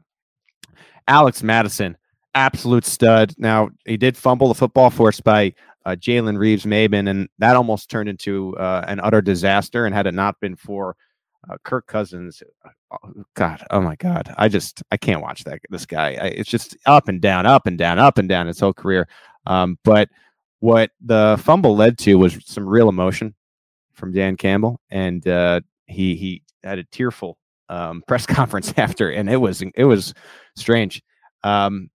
Alex 1.08 1.42
Mattison, 1.42 1.98
absolute 2.36 2.86
stud. 2.86 3.34
Now 3.38 3.70
he 3.86 3.98
did 3.98 4.16
fumble 4.16 4.50
the 4.50 4.56
football 4.56 4.90
forced 4.90 5.24
by 5.24 5.54
uh, 5.86 5.96
Jalen 5.96 6.38
Reeves 6.38 6.66
Maybin, 6.66 7.10
and 7.10 7.28
that 7.40 7.56
almost 7.56 7.90
turned 7.90 8.08
into 8.08 8.56
uh, 8.58 8.86
an 8.88 9.00
utter 9.00 9.22
disaster. 9.22 9.86
And 9.86 9.96
had 9.96 10.06
it 10.06 10.14
not 10.14 10.40
been 10.40 10.56
for 10.56 10.96
uh, 11.50 11.56
Kirk 11.64 11.88
Cousins, 11.88 12.44
oh, 12.92 13.24
God, 13.34 13.66
oh 13.72 13.82
my 13.82 13.96
God, 13.96 14.34
I 14.38 14.50
just 14.50 14.84
I 14.92 14.98
can't 14.98 15.22
watch 15.22 15.44
that 15.46 15.60
this 15.70 15.86
guy. 15.86 16.18
I, 16.22 16.28
it's 16.28 16.50
just 16.50 16.78
up 16.86 17.08
and 17.08 17.20
down, 17.20 17.46
up 17.48 17.66
and 17.66 17.78
down, 17.78 17.98
up 17.98 18.18
and 18.18 18.30
down 18.30 18.48
his 18.48 18.60
whole 18.60 18.74
career. 18.74 19.08
Um, 19.48 19.80
but 19.84 20.10
what 20.60 20.92
the 21.02 21.40
fumble 21.44 21.76
led 21.76 21.98
to 22.00 22.16
was 22.16 22.38
some 22.46 22.68
real 22.68 22.90
emotion 22.90 23.34
from 23.94 24.12
Dan 24.12 24.38
Campbell, 24.38 24.80
and 24.90 25.28
uh, 25.28 25.62
he 25.88 26.16
he 26.16 26.44
had 26.64 26.80
a 26.80 26.84
tearful 26.86 27.38
um, 27.70 28.04
press 28.08 28.26
conference 28.26 28.74
after, 28.78 29.10
and 29.10 29.30
it 29.30 29.38
was 29.38 29.64
it 29.76 29.86
was 29.86 30.14
strange. 30.56 31.02
Um, 31.44 31.90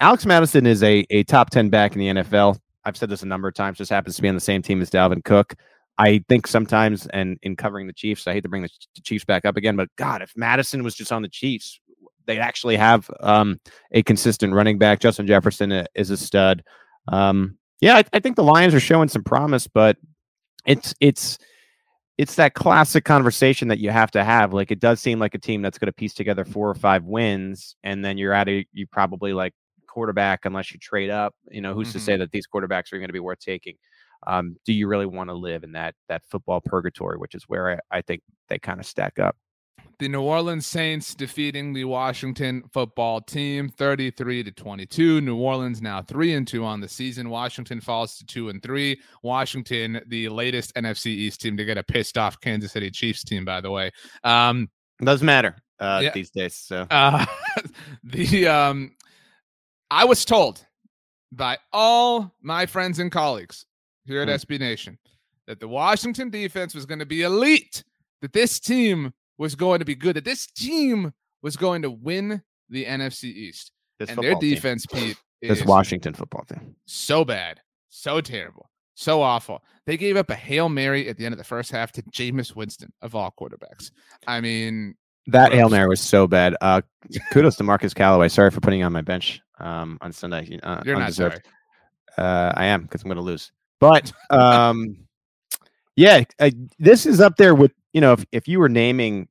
Alex 0.00 0.26
Mattison 0.26 0.66
is 0.66 0.82
a, 0.82 1.06
a 1.10 1.22
top 1.24 1.50
10 1.50 1.70
back 1.70 1.92
in 1.92 1.98
the 1.98 2.22
NFL. 2.22 2.58
I've 2.84 2.96
said 2.96 3.08
this 3.08 3.22
a 3.22 3.26
number 3.26 3.48
of 3.48 3.54
times, 3.54 3.78
just 3.78 3.90
happens 3.90 4.16
to 4.16 4.22
be 4.22 4.28
on 4.28 4.34
the 4.34 4.40
same 4.40 4.60
team 4.60 4.82
as 4.82 4.90
Dalvin 4.90 5.24
Cook. 5.24 5.54
I 5.98 6.22
think 6.28 6.46
sometimes, 6.46 7.06
and 7.06 7.38
in 7.42 7.56
covering 7.56 7.86
the 7.86 7.94
Chiefs, 7.94 8.26
I 8.26 8.34
hate 8.34 8.42
to 8.42 8.48
bring 8.48 8.62
the 8.62 8.68
Chiefs 9.02 9.24
back 9.24 9.46
up 9.46 9.56
again, 9.56 9.74
but 9.74 9.88
God, 9.96 10.20
if 10.20 10.36
Mattison 10.36 10.84
was 10.84 10.94
just 10.94 11.12
on 11.12 11.22
the 11.22 11.28
Chiefs, 11.28 11.80
they'd 12.26 12.38
actually 12.38 12.76
have 12.76 13.10
um, 13.20 13.58
a 13.92 14.02
consistent 14.02 14.52
running 14.52 14.78
back. 14.78 15.00
Justin 15.00 15.26
Jefferson 15.26 15.72
uh, 15.72 15.86
is 15.94 16.10
a 16.10 16.16
stud. 16.16 16.62
Um, 17.08 17.58
yeah, 17.80 17.96
I, 17.96 18.04
I, 18.12 18.20
think 18.20 18.36
the 18.36 18.42
Lions 18.42 18.74
are 18.74 18.80
showing 18.80 19.08
some 19.08 19.22
promise, 19.22 19.66
but 19.66 19.96
it's 20.66 20.94
it's 21.00 21.38
it's 22.18 22.36
that 22.36 22.54
classic 22.54 23.04
conversation 23.04 23.68
that 23.68 23.78
you 23.78 23.90
have 23.90 24.10
to 24.12 24.24
have. 24.24 24.52
Like 24.52 24.70
it 24.70 24.80
does 24.80 25.00
seem 25.00 25.18
like 25.18 25.34
a 25.34 25.38
team 25.38 25.62
that's 25.62 25.78
going 25.78 25.86
to 25.86 25.92
piece 25.92 26.14
together 26.14 26.44
four 26.44 26.68
or 26.68 26.74
five 26.74 27.04
wins, 27.04 27.76
and 27.82 28.04
then 28.04 28.18
you're 28.18 28.32
at 28.32 28.48
a 28.48 28.66
you 28.72 28.86
probably 28.86 29.32
like 29.32 29.52
quarterback 29.86 30.44
unless 30.44 30.72
you 30.72 30.78
trade 30.78 31.10
up. 31.10 31.34
You 31.50 31.60
know, 31.60 31.74
who's 31.74 31.88
mm-hmm. 31.88 31.98
to 31.98 32.04
say 32.04 32.16
that 32.16 32.30
these 32.32 32.46
quarterbacks 32.46 32.92
are 32.92 32.98
going 32.98 33.08
to 33.08 33.12
be 33.12 33.20
worth 33.20 33.40
taking? 33.40 33.76
Um, 34.26 34.56
do 34.64 34.72
you 34.72 34.88
really 34.88 35.06
want 35.06 35.30
to 35.30 35.34
live 35.34 35.62
in 35.62 35.72
that 35.72 35.94
that 36.08 36.22
football 36.28 36.60
purgatory, 36.60 37.18
which 37.18 37.34
is 37.34 37.44
where 37.44 37.70
I, 37.70 37.98
I 37.98 38.02
think 38.02 38.22
they 38.48 38.58
kind 38.58 38.80
of 38.80 38.86
stack 38.86 39.18
up? 39.18 39.36
The 39.98 40.08
New 40.08 40.20
Orleans 40.20 40.66
Saints 40.66 41.14
defeating 41.14 41.72
the 41.72 41.84
Washington 41.84 42.62
football 42.70 43.22
team 43.22 43.70
33 43.70 44.44
to 44.44 44.52
22. 44.52 45.22
New 45.22 45.36
Orleans 45.36 45.80
now 45.80 46.02
3 46.02 46.34
and 46.34 46.46
2 46.46 46.62
on 46.62 46.80
the 46.80 46.88
season. 46.88 47.30
Washington 47.30 47.80
falls 47.80 48.18
to 48.18 48.26
2 48.26 48.50
and 48.50 48.62
3. 48.62 49.00
Washington, 49.22 50.02
the 50.08 50.28
latest 50.28 50.74
NFC 50.74 51.06
East 51.06 51.40
team 51.40 51.56
to 51.56 51.64
get 51.64 51.78
a 51.78 51.82
pissed 51.82 52.18
off 52.18 52.38
Kansas 52.40 52.72
City 52.72 52.90
Chiefs 52.90 53.24
team, 53.24 53.46
by 53.46 53.62
the 53.62 53.70
way. 53.70 53.90
Um, 54.22 54.68
doesn't 55.02 55.24
matter 55.24 55.56
uh, 55.80 56.00
yeah, 56.02 56.12
these 56.12 56.30
days. 56.30 56.56
So 56.56 56.86
uh, 56.90 57.24
the 58.04 58.48
um, 58.48 58.96
I 59.90 60.04
was 60.04 60.26
told 60.26 60.64
by 61.32 61.56
all 61.72 62.34
my 62.42 62.66
friends 62.66 62.98
and 62.98 63.10
colleagues 63.10 63.64
here 64.04 64.20
at 64.20 64.28
mm. 64.28 64.34
SB 64.34 64.60
Nation 64.60 64.98
that 65.46 65.58
the 65.58 65.68
Washington 65.68 66.28
defense 66.28 66.74
was 66.74 66.84
going 66.84 66.98
to 66.98 67.06
be 67.06 67.22
elite, 67.22 67.82
that 68.20 68.34
this 68.34 68.60
team 68.60 69.14
was 69.38 69.54
going 69.54 69.78
to 69.80 69.84
be 69.84 69.94
good, 69.94 70.16
that 70.16 70.24
this 70.24 70.46
team 70.46 71.12
was 71.42 71.56
going 71.56 71.82
to 71.82 71.90
win 71.90 72.42
the 72.68 72.84
NFC 72.84 73.24
East. 73.24 73.72
This 73.98 74.10
and 74.10 74.18
their 74.18 74.34
defense, 74.34 74.86
team. 74.86 75.08
Pete, 75.08 75.16
this 75.42 75.64
Washington 75.64 76.14
football 76.14 76.44
team. 76.44 76.76
So 76.86 77.24
bad, 77.24 77.60
so 77.88 78.20
terrible, 78.20 78.70
so 78.94 79.22
awful. 79.22 79.62
They 79.86 79.96
gave 79.96 80.16
up 80.16 80.30
a 80.30 80.34
Hail 80.34 80.68
Mary 80.68 81.08
at 81.08 81.16
the 81.16 81.24
end 81.24 81.32
of 81.32 81.38
the 81.38 81.44
first 81.44 81.70
half 81.70 81.92
to 81.92 82.02
Jameis 82.02 82.54
Winston 82.54 82.92
of 83.00 83.14
all 83.14 83.32
quarterbacks. 83.38 83.90
I 84.26 84.40
mean, 84.40 84.96
that 85.28 85.52
Hail 85.52 85.68
Mary 85.68 85.88
was 85.88 86.00
so 86.00 86.26
bad. 86.26 86.56
Uh, 86.60 86.82
kudos 87.32 87.56
to 87.56 87.64
Marquez 87.64 87.94
Callaway. 87.94 88.28
Sorry 88.28 88.50
for 88.50 88.60
putting 88.60 88.82
on 88.82 88.92
my 88.92 89.02
bench 89.02 89.40
um, 89.58 89.98
on 90.00 90.12
Sunday. 90.12 90.58
Uh, 90.62 90.82
You're 90.84 90.96
undeserved. 90.96 91.42
not 92.16 92.24
sorry. 92.24 92.28
Uh, 92.28 92.52
I 92.56 92.66
am 92.66 92.82
because 92.82 93.02
I'm 93.02 93.08
going 93.08 93.16
to 93.16 93.22
lose. 93.22 93.52
But 93.80 94.12
um, 94.30 95.06
yeah, 95.96 96.24
uh, 96.38 96.50
this 96.78 97.06
is 97.06 97.20
up 97.20 97.36
there 97.36 97.54
with 97.54 97.72
you 97.92 98.00
know 98.00 98.12
if 98.12 98.24
if 98.32 98.48
you 98.48 98.58
were 98.58 98.68
naming 98.68 99.28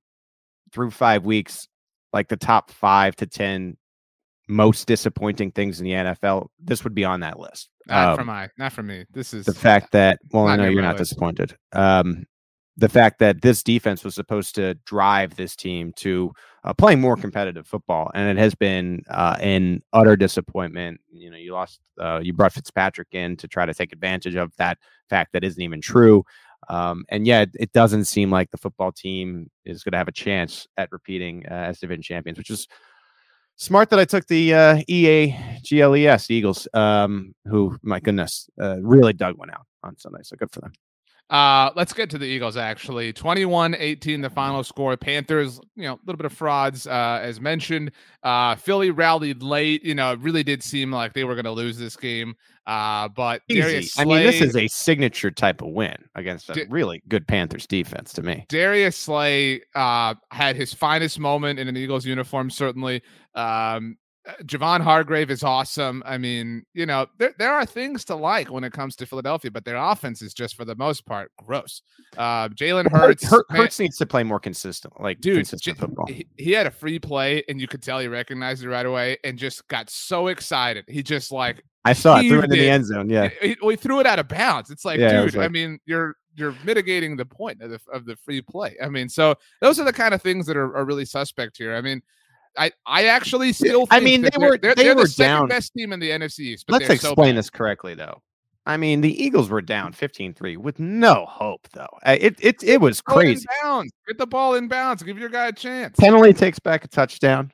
through 0.71 0.91
five 0.91 1.25
weeks 1.25 1.67
like 2.13 2.27
the 2.27 2.37
top 2.37 2.71
five 2.71 3.15
to 3.17 3.27
ten 3.27 3.77
most 4.47 4.87
disappointing 4.87 5.51
things 5.51 5.79
in 5.79 5.85
the 5.85 5.91
NFL, 5.91 6.47
this 6.63 6.83
would 6.83 6.93
be 6.93 7.03
on 7.03 7.21
that 7.21 7.39
list. 7.39 7.69
Not 7.87 8.09
um, 8.09 8.17
for 8.17 8.25
my, 8.25 8.49
not 8.57 8.73
for 8.73 8.83
me. 8.83 9.05
This 9.11 9.33
is 9.33 9.45
the 9.45 9.53
fact 9.53 9.91
that 9.93 10.19
well, 10.31 10.47
I 10.47 10.55
know 10.55 10.67
you're 10.67 10.81
not 10.81 10.97
list. 10.97 11.09
disappointed. 11.11 11.57
Um, 11.71 12.25
the 12.77 12.89
fact 12.89 13.19
that 13.19 13.41
this 13.41 13.63
defense 13.63 14.03
was 14.03 14.15
supposed 14.15 14.55
to 14.55 14.73
drive 14.85 15.35
this 15.35 15.55
team 15.55 15.93
to 15.95 16.33
uh, 16.65 16.73
playing 16.73 16.99
more 16.99 17.15
competitive 17.15 17.65
football, 17.65 18.11
and 18.13 18.37
it 18.37 18.41
has 18.41 18.53
been 18.53 19.01
uh, 19.09 19.37
an 19.39 19.81
utter 19.93 20.15
disappointment. 20.15 20.99
You 21.09 21.31
know, 21.31 21.37
you 21.37 21.53
lost, 21.53 21.79
uh, 21.99 22.19
you 22.21 22.33
brought 22.33 22.53
Fitzpatrick 22.53 23.09
in 23.13 23.37
to 23.37 23.47
try 23.47 23.65
to 23.65 23.73
take 23.73 23.93
advantage 23.93 24.35
of 24.35 24.51
that 24.57 24.77
fact 25.09 25.31
that 25.33 25.43
isn't 25.43 25.61
even 25.61 25.79
true. 25.79 26.23
Um, 26.67 27.05
and 27.09 27.27
yet, 27.27 27.49
it 27.59 27.71
doesn't 27.73 28.05
seem 28.05 28.31
like 28.31 28.51
the 28.51 28.57
football 28.57 28.91
team 28.91 29.49
is 29.65 29.83
going 29.83 29.91
to 29.91 29.97
have 29.97 30.07
a 30.07 30.13
chance 30.13 30.67
at 30.77 30.91
repeating 30.91 31.45
uh, 31.49 31.53
as 31.53 31.79
division 31.79 32.01
champions, 32.01 32.37
which 32.37 32.49
is 32.49 32.67
smart 33.55 33.89
that 33.89 33.99
I 33.99 34.05
took 34.05 34.27
the 34.27 34.53
uh, 34.53 34.81
EA 34.87 35.35
GLES 35.63 36.31
Eagles, 36.31 36.67
um, 36.73 37.33
who, 37.45 37.77
my 37.81 37.99
goodness, 37.99 38.49
uh, 38.59 38.81
really 38.81 39.13
dug 39.13 39.37
one 39.37 39.51
out 39.51 39.65
on 39.83 39.97
Sunday. 39.97 40.19
So 40.23 40.35
good 40.35 40.51
for 40.51 40.61
them. 40.61 40.73
Uh, 41.29 41.71
let's 41.75 41.91
get 41.91 42.09
to 42.11 42.17
the 42.17 42.25
Eagles 42.25 42.55
actually. 42.55 43.11
21-18 43.11 44.21
the 44.21 44.29
final 44.29 44.63
score. 44.63 44.95
Panthers, 44.95 45.59
you 45.75 45.83
know, 45.83 45.93
a 45.93 45.99
little 46.05 46.17
bit 46.17 46.25
of 46.25 46.33
frauds 46.33 46.85
uh, 46.85 47.19
as 47.21 47.41
mentioned. 47.41 47.91
Uh, 48.23 48.55
Philly 48.55 48.91
rallied 48.91 49.41
late, 49.41 49.83
you 49.83 49.95
know, 49.95 50.13
it 50.13 50.19
really 50.19 50.43
did 50.43 50.61
seem 50.61 50.91
like 50.91 51.13
they 51.13 51.23
were 51.23 51.33
going 51.33 51.45
to 51.45 51.51
lose 51.51 51.77
this 51.77 51.95
game. 51.95 52.35
Uh, 52.67 53.07
but 53.09 53.41
I 53.49 54.05
mean, 54.05 54.23
this 54.23 54.41
is 54.41 54.55
a 54.55 54.67
signature 54.67 55.29
type 55.29 55.61
of 55.61 55.69
win 55.69 55.95
against 56.15 56.49
a 56.49 56.53
D- 56.53 56.65
really 56.69 57.03
good 57.07 57.27
Panthers 57.27 57.67
defense 57.67 58.11
to 58.13 58.23
me. 58.23 58.45
Darius 58.49 58.95
Slay 58.95 59.61
uh, 59.75 60.15
had 60.31 60.55
his 60.55 60.73
finest 60.73 61.19
moment 61.19 61.59
in 61.59 61.67
an 61.67 61.77
Eagles 61.77 62.05
uniform, 62.05 62.49
certainly. 62.49 63.03
Um, 63.35 63.97
Javon 64.43 64.81
Hargrave 64.81 65.29
is 65.29 65.43
awesome. 65.43 66.01
I 66.05 66.17
mean, 66.17 66.65
you 66.73 66.85
know, 66.85 67.05
there, 67.17 67.33
there 67.37 67.53
are 67.53 67.65
things 67.65 68.03
to 68.05 68.15
like 68.15 68.49
when 68.49 68.63
it 68.63 68.73
comes 68.73 68.95
to 68.97 69.05
Philadelphia, 69.05 69.51
but 69.51 69.65
their 69.65 69.75
offense 69.75 70.21
is 70.21 70.33
just 70.33 70.55
for 70.55 70.65
the 70.65 70.75
most 70.75 71.05
part 71.05 71.31
gross. 71.37 71.81
Uh, 72.17 72.49
Jalen 72.49 72.89
Hurts, 72.91 73.31
Hurts, 73.49 73.79
needs 73.79 73.97
to 73.97 74.05
play 74.05 74.23
more 74.23 74.39
consistent, 74.39 74.99
like 74.99 75.21
dude. 75.21 75.37
Consistent 75.37 75.77
football. 75.77 76.07
He, 76.07 76.27
he, 76.37 76.51
had 76.51 76.65
a 76.65 76.71
free 76.71 76.97
play, 76.97 77.43
and 77.47 77.61
you 77.61 77.67
could 77.67 77.83
tell 77.83 77.99
he 77.99 78.07
recognized 78.07 78.63
it 78.63 78.69
right 78.69 78.85
away, 78.85 79.17
and 79.23 79.37
just 79.37 79.67
got 79.67 79.89
so 79.89 80.27
excited. 80.27 80.85
He 80.87 81.03
just 81.03 81.31
like 81.31 81.63
I 81.83 81.93
saw 81.93 82.19
it 82.19 82.27
threw 82.27 82.39
it 82.39 82.45
in 82.45 82.49
the 82.49 82.69
end 82.69 82.85
zone. 82.85 83.09
Yeah, 83.09 83.29
he, 83.41 83.55
he, 83.61 83.75
threw 83.75 83.99
it 83.99 84.07
out 84.07 84.17
of 84.17 84.27
bounds. 84.27 84.71
It's 84.71 84.85
like, 84.85 84.99
yeah, 84.99 85.21
dude. 85.21 85.35
Like, 85.35 85.45
I 85.45 85.49
mean, 85.49 85.79
you're 85.85 86.15
you're 86.35 86.55
mitigating 86.63 87.15
the 87.15 87.25
point 87.25 87.61
of 87.61 87.69
the 87.69 87.79
of 87.93 88.05
the 88.05 88.15
free 88.15 88.41
play. 88.41 88.75
I 88.83 88.89
mean, 88.89 89.07
so 89.07 89.35
those 89.61 89.79
are 89.79 89.83
the 89.83 89.93
kind 89.93 90.13
of 90.15 90.21
things 90.21 90.47
that 90.47 90.57
are, 90.57 90.75
are 90.75 90.85
really 90.85 91.05
suspect 91.05 91.57
here. 91.57 91.75
I 91.75 91.81
mean, 91.81 92.01
I 92.57 92.71
I 92.85 93.05
actually 93.05 93.53
still 93.53 93.87
I 93.91 93.99
mean, 93.99 94.21
they 94.21 94.29
were- 94.37 94.57
they're, 94.57 94.75
they 94.75 94.83
they're 94.83 94.95
were 94.95 95.03
the 95.03 95.07
second 95.09 95.33
down. 95.41 95.47
best 95.47 95.73
team 95.73 95.91
in 95.93 95.99
the 95.99 96.09
NFC 96.11 96.39
East. 96.39 96.65
But 96.67 96.73
Let's 96.73 96.87
they're 96.87 96.97
so 96.97 97.09
explain 97.09 97.35
this 97.35 97.49
correctly, 97.49 97.93
though. 97.95 98.21
I 98.67 98.77
mean, 98.77 99.01
the 99.01 99.23
Eagles 99.23 99.49
were 99.49 99.61
down 99.61 99.93
15-3 99.93 100.57
with 100.57 100.79
no 100.79 101.25
hope, 101.29 101.67
though. 101.73 101.85
It 102.05 102.35
it 102.39 102.63
it 102.63 102.81
was 102.81 102.99
in 103.07 103.13
crazy. 103.13 103.45
bounds. 103.61 103.91
Get 104.07 104.17
the 104.17 104.25
ball 104.25 104.55
in 104.55 104.67
bounds. 104.67 105.03
Give 105.03 105.19
your 105.19 105.29
guy 105.29 105.47
a 105.47 105.53
chance. 105.53 105.95
Penalty 105.99 106.33
takes 106.33 106.57
back 106.57 106.83
a 106.83 106.87
touchdown. 106.87 107.51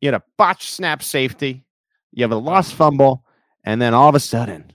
You 0.00 0.06
had 0.08 0.14
a 0.14 0.22
botched 0.38 0.70
snap 0.70 1.02
safety. 1.02 1.64
You 2.12 2.22
have 2.24 2.32
a 2.32 2.36
lost 2.36 2.72
fumble, 2.74 3.24
and 3.64 3.82
then 3.82 3.92
all 3.92 4.08
of 4.08 4.14
a 4.14 4.20
sudden, 4.20 4.72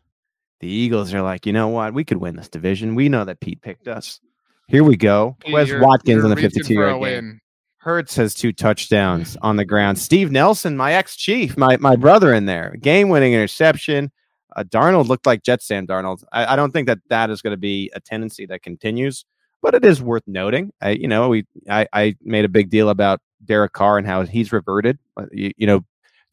the 0.60 0.68
Eagles 0.68 1.14
are 1.16 1.22
like, 1.24 1.46
you 1.48 1.54
know 1.54 1.70
what? 1.70 1.94
We 1.96 2.04
could 2.04 2.18
win 2.18 2.36
this 2.36 2.48
division. 2.50 2.94
We 2.94 3.10
know 3.10 3.26
that 3.26 3.40
Pete 3.40 3.62
picked 3.62 3.88
us. 3.88 4.20
Here 4.68 4.84
we 4.84 4.96
go. 4.96 5.36
Wes 5.52 5.68
You're- 5.70 5.82
Watkins 5.82 6.24
on 6.24 6.30
the 6.30 6.36
52 6.36 6.76
for 6.76 6.88
a 6.88 6.90
yard 7.00 7.02
game. 7.02 7.40
Hurts 7.84 8.16
has 8.16 8.34
two 8.34 8.54
touchdowns 8.54 9.36
on 9.42 9.58
the 9.58 9.66
ground. 9.66 10.00
Steve 10.00 10.32
Nelson, 10.32 10.78
my 10.78 10.94
ex 10.94 11.18
chief, 11.18 11.58
my 11.58 11.76
my 11.76 11.98
brother 11.98 12.34
in 12.34 12.46
there, 12.46 12.78
game 12.80 13.10
winning 13.10 13.34
interception. 13.34 14.10
Uh, 14.56 14.64
Darnold 14.64 15.10
looked 15.10 15.26
like 15.26 15.44
Jet 15.44 15.62
Sam 15.62 15.86
Darnold. 15.86 16.24
I, 16.32 16.54
I 16.54 16.56
don't 16.56 16.72
think 16.72 16.88
that 16.88 17.00
that 17.10 17.30
is 17.30 17.42
going 17.42 17.52
to 17.52 17.58
be 17.58 17.92
a 17.94 18.00
tendency 18.00 18.46
that 18.46 18.62
continues, 18.62 19.26
but 19.62 19.76
it 19.76 19.84
is 19.84 20.02
worth 20.02 20.24
noting. 20.28 20.72
I, 20.80 20.92
you 20.92 21.10
know, 21.10 21.28
we 21.28 21.46
I, 21.70 21.86
I 21.92 22.16
made 22.22 22.46
a 22.46 22.50
big 22.50 22.70
deal 22.70 22.88
about 22.88 23.20
Derek 23.44 23.74
Carr 23.74 23.98
and 23.98 24.08
how 24.08 24.24
he's 24.24 24.54
reverted. 24.54 24.98
You, 25.34 25.52
you 25.58 25.68
know, 25.68 25.84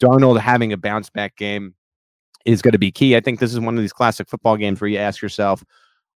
Darnold 0.00 0.38
having 0.38 0.72
a 0.72 0.76
bounce 0.76 1.10
back 1.10 1.34
game 1.34 1.74
is 2.44 2.62
going 2.62 2.74
to 2.74 2.78
be 2.78 2.92
key. 2.92 3.16
I 3.16 3.20
think 3.20 3.40
this 3.40 3.52
is 3.52 3.58
one 3.58 3.76
of 3.76 3.80
these 3.80 3.92
classic 3.92 4.28
football 4.28 4.56
games 4.56 4.80
where 4.80 4.88
you 4.88 4.98
ask 4.98 5.20
yourself, 5.20 5.64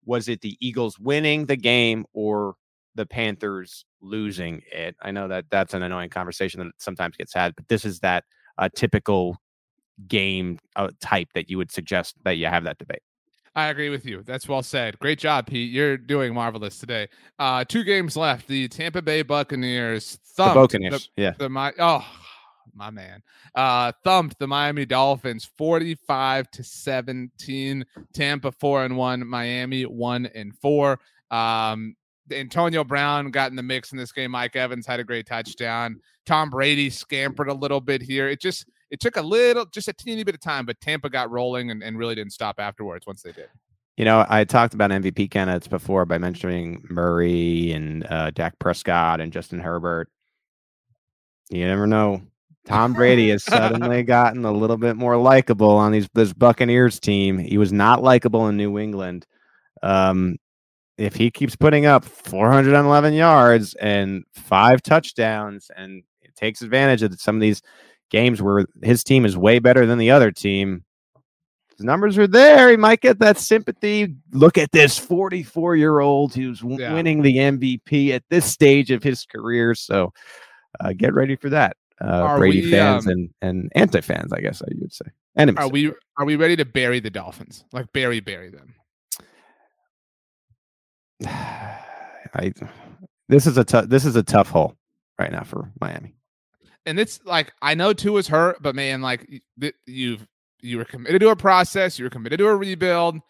was 0.05 0.29
it 0.29 0.43
the 0.43 0.57
Eagles 0.61 0.97
winning 1.01 1.47
the 1.47 1.57
game 1.57 2.05
or 2.13 2.55
the 2.95 3.07
Panthers 3.07 3.85
losing 4.01 4.63
it. 4.71 4.97
I 5.03 5.11
know 5.11 5.29
that 5.29 5.47
that's 5.51 5.75
an 5.75 5.83
annoying 5.83 6.11
conversation 6.11 6.61
that 6.61 6.73
sometimes 6.79 7.17
gets 7.17 7.35
had, 7.35 7.55
but 7.57 7.67
this 7.69 7.85
is 7.85 8.01
that 8.01 8.25
uh, 8.59 8.69
typical 8.75 9.37
game 10.09 10.59
uh, 10.77 10.91
type 11.01 11.29
that 11.35 11.49
you 11.49 11.59
would 11.59 11.71
suggest 11.71 12.17
that 12.25 12.37
you 12.37 12.47
have 12.47 12.65
that 12.65 12.79
debate. 12.79 13.03
I 13.57 13.69
agree 13.69 13.89
with 13.89 14.05
you. 14.05 14.23
That's 14.23 14.49
well 14.49 14.63
said. 14.63 14.99
Great 14.99 15.19
job, 15.19 15.47
Pete. 15.47 15.71
You're 15.71 15.97
doing 15.97 16.35
marvelous 16.35 16.79
today. 16.79 17.09
Uh, 17.39 17.65
two 17.65 17.85
games 17.85 18.17
left. 18.17 18.49
The 18.49 18.67
Tampa 18.67 19.01
Bay 19.01 19.23
Buccaneers 19.23 20.19
The 20.37 20.43
thumped 20.43 20.55
Buccaneers, 20.55 21.11
yeah. 21.17 21.35
the 21.39 21.49
my 21.49 21.73
oh 21.79 22.05
my 22.77 22.91
man 22.91 23.23
uh 23.55 23.93
thumped 24.03 24.37
the 24.41 24.49
miami 24.49 24.85
dolphins 24.85 25.49
45 25.57 26.51
to 26.51 26.65
17 26.65 27.85
tampa 28.13 28.51
4 28.51 28.85
and 28.87 28.97
1 28.97 29.27
miami 29.29 29.85
1 29.85 30.27
and 30.35 30.59
4 30.59 30.99
um 31.31 31.95
antonio 32.31 32.83
brown 32.83 33.31
got 33.31 33.51
in 33.51 33.57
the 33.57 33.63
mix 33.63 33.93
in 33.93 33.99
this 33.99 34.13
game 34.13 34.31
mike 34.31 34.57
evans 34.57 34.87
had 34.87 35.01
a 35.01 35.05
great 35.05 35.27
touchdown 35.27 35.99
tom 36.25 36.49
brady 36.51 36.89
scampered 36.89 37.49
a 37.49 37.55
little 37.55 37.81
bit 37.81 38.01
here 38.01 38.29
it 38.29 38.41
just 38.41 38.67
it 38.91 39.01
took 39.01 39.17
a 39.17 39.23
little 39.23 39.67
just 39.67 39.89
a 39.89 39.93
teeny 39.93 40.25
bit 40.25 40.35
of 40.35 40.41
time 40.41 40.65
but 40.65 40.81
tampa 40.81 41.11
got 41.11 41.31
rolling 41.31 41.71
and, 41.71 41.83
and 41.83 41.99
really 41.99 42.15
didn't 42.15 42.33
stop 42.33 42.59
afterwards 42.59 43.07
once 43.07 43.23
they 43.23 43.33
did 43.33 43.49
You 43.97 44.05
know, 44.05 44.27
I 44.29 44.43
talked 44.45 44.75
about 44.75 44.91
MVP 44.91 45.31
candidates 45.31 45.69
before 45.69 46.05
by 46.05 46.19
mentioning 46.19 46.83
Murray 46.91 47.71
and 47.71 48.05
uh, 48.11 48.31
Dak 48.33 48.59
Prescott 48.59 49.21
and 49.21 49.33
Justin 49.33 49.61
Herbert. 49.61 50.11
You 51.49 51.65
never 51.67 51.87
know. 51.87 52.23
Tom 52.67 52.93
Brady 52.93 53.31
has 53.31 53.45
suddenly 53.49 54.03
gotten 54.03 54.45
a 54.45 54.53
little 54.53 54.79
bit 54.79 54.97
more 54.97 55.17
likable 55.17 55.77
on 55.77 55.93
these 55.93 56.09
this 56.15 56.33
Buccaneers 56.33 56.99
team. 56.99 57.39
He 57.39 57.57
was 57.57 57.73
not 57.73 58.03
likable 58.03 58.49
in 58.49 58.57
New 58.57 58.79
England. 58.79 59.27
Um, 59.83 60.39
if 60.99 61.15
he 61.17 61.31
keeps 61.31 61.57
putting 61.57 61.87
up 61.87 62.05
411 62.05 63.15
yards 63.15 63.75
and 63.75 64.25
five 64.33 64.83
touchdowns 64.83 65.71
and 65.77 66.03
takes 66.37 66.63
advantage 66.63 67.03
of 67.03 67.19
some 67.21 67.37
of 67.37 67.41
these 67.41 67.63
games 68.11 68.43
where 68.43 68.67
his 68.83 69.03
team 69.05 69.25
is 69.25 69.37
way 69.37 69.59
better 69.59 69.87
than 69.87 69.99
the 69.99 70.11
other 70.11 70.31
team, 70.31 70.85
his 71.77 71.85
numbers 71.85 72.17
are 72.19 72.27
there. 72.29 72.71
He 72.71 72.77
might 72.77 73.01
get 73.01 73.19
that 73.19 73.39
sympathy. 73.39 74.15
Look 74.33 74.59
at 74.59 74.71
this 74.73 74.99
44 74.99 75.77
year 75.77 76.01
old 76.01 76.35
who's 76.35 76.63
Yeah. 76.63 76.93
winning 76.93 77.23
the 77.23 77.37
MVP 77.39 78.11
at 78.11 78.23
this 78.31 78.45
stage 78.45 78.91
of 78.91 79.03
his 79.03 79.27
career. 79.27 79.75
So 79.75 80.13
uh, 80.81 80.93
get 80.97 81.15
ready 81.15 81.37
for 81.37 81.51
that. 81.51 81.77
Uh, 82.01 82.37
Brady 82.37 82.63
we, 82.63 82.71
fans 82.71 83.07
um, 83.07 83.13
and, 83.13 83.31
and 83.41 83.73
anti 83.75 84.01
fans, 84.01 84.33
I 84.33 84.41
guess 84.41 84.63
I 84.63 84.67
would 84.81 84.93
say. 84.93 85.07
Enemies. 85.37 85.65
are 85.65 85.69
we 85.69 85.93
are 86.17 86.25
we 86.25 86.37
ready 86.37 86.55
to 86.57 86.65
bury 86.65 87.01
the 87.01 87.11
dolphins 87.11 87.65
like 87.73 87.93
bury 87.93 88.21
bury 88.21 88.51
them 88.51 88.75
I 91.27 92.53
this 93.29 93.47
is 93.47 93.57
a 93.57 93.65
tough 93.65 93.89
this 93.89 94.05
is 94.05 94.17
a 94.17 94.23
tough 94.23 94.51
hole 94.51 94.75
right 95.19 95.31
now 95.31 95.45
for 95.45 95.71
Miami. 95.81 96.15
and 96.87 96.99
it's 96.99 97.21
like 97.25 97.53
I 97.63 97.75
know 97.75 97.93
Tua 97.93 98.19
is 98.19 98.29
hurt, 98.29 98.63
but 98.63 98.75
man, 98.75 99.01
like 99.01 99.43
you've 99.87 100.27
you 100.61 100.79
were 100.79 100.85
committed 100.85 101.21
to 101.21 101.29
a 101.29 101.37
process, 101.37 101.99
you 101.99 102.05
were 102.05 102.11
committed 102.11 102.39
to 102.39 102.47
a 102.47 102.57
rebuild. 102.57 103.21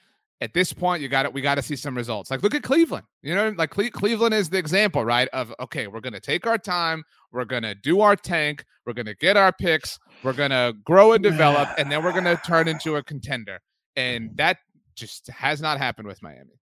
At 0.41 0.53
this 0.53 0.73
point, 0.73 1.01
you 1.01 1.09
got 1.09 1.25
it. 1.27 1.33
We 1.33 1.41
got 1.41 1.55
to 1.55 1.63
see 1.63 1.77
some 1.77 1.97
results. 1.97 2.31
Like 2.31 2.43
look 2.43 2.55
at 2.55 2.63
Cleveland. 2.63 3.07
You 3.23 3.35
know, 3.35 3.55
like 3.57 3.71
Cle- 3.71 3.91
Cleveland 3.91 4.35
is 4.35 4.51
the 4.51 4.59
example, 4.59 5.05
right? 5.05 5.29
Of 5.29 5.55
okay, 5.61 5.87
we're 5.87 6.01
gonna 6.01 6.21
take 6.21 6.47
our 6.47 6.59
time, 6.59 7.05
we're 7.33 7.45
gonna 7.45 7.75
do 7.75 8.01
our 8.01 8.17
tank, 8.17 8.65
we're 8.85 8.93
gonna 8.95 9.15
get 9.15 9.37
our 9.37 9.53
picks, 9.53 9.99
we're 10.23 10.33
gonna 10.33 10.73
grow 10.85 11.13
and 11.13 11.23
develop, 11.23 11.69
and 11.79 11.91
then 11.91 12.03
we're 12.03 12.13
gonna 12.13 12.41
turn 12.45 12.69
into 12.69 12.97
a 12.97 13.03
contender. 13.03 13.61
And 13.97 14.37
that 14.37 14.59
just 14.97 15.29
has 15.29 15.61
not 15.61 15.79
happened 15.79 16.09
with 16.09 16.23
Miami. 16.23 16.59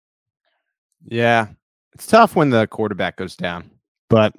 Yeah. 1.07 1.49
It's 1.95 2.07
tough 2.07 2.35
when 2.37 2.51
the 2.51 2.67
quarterback 2.67 3.17
goes 3.17 3.37
down, 3.37 3.71
but 4.09 4.35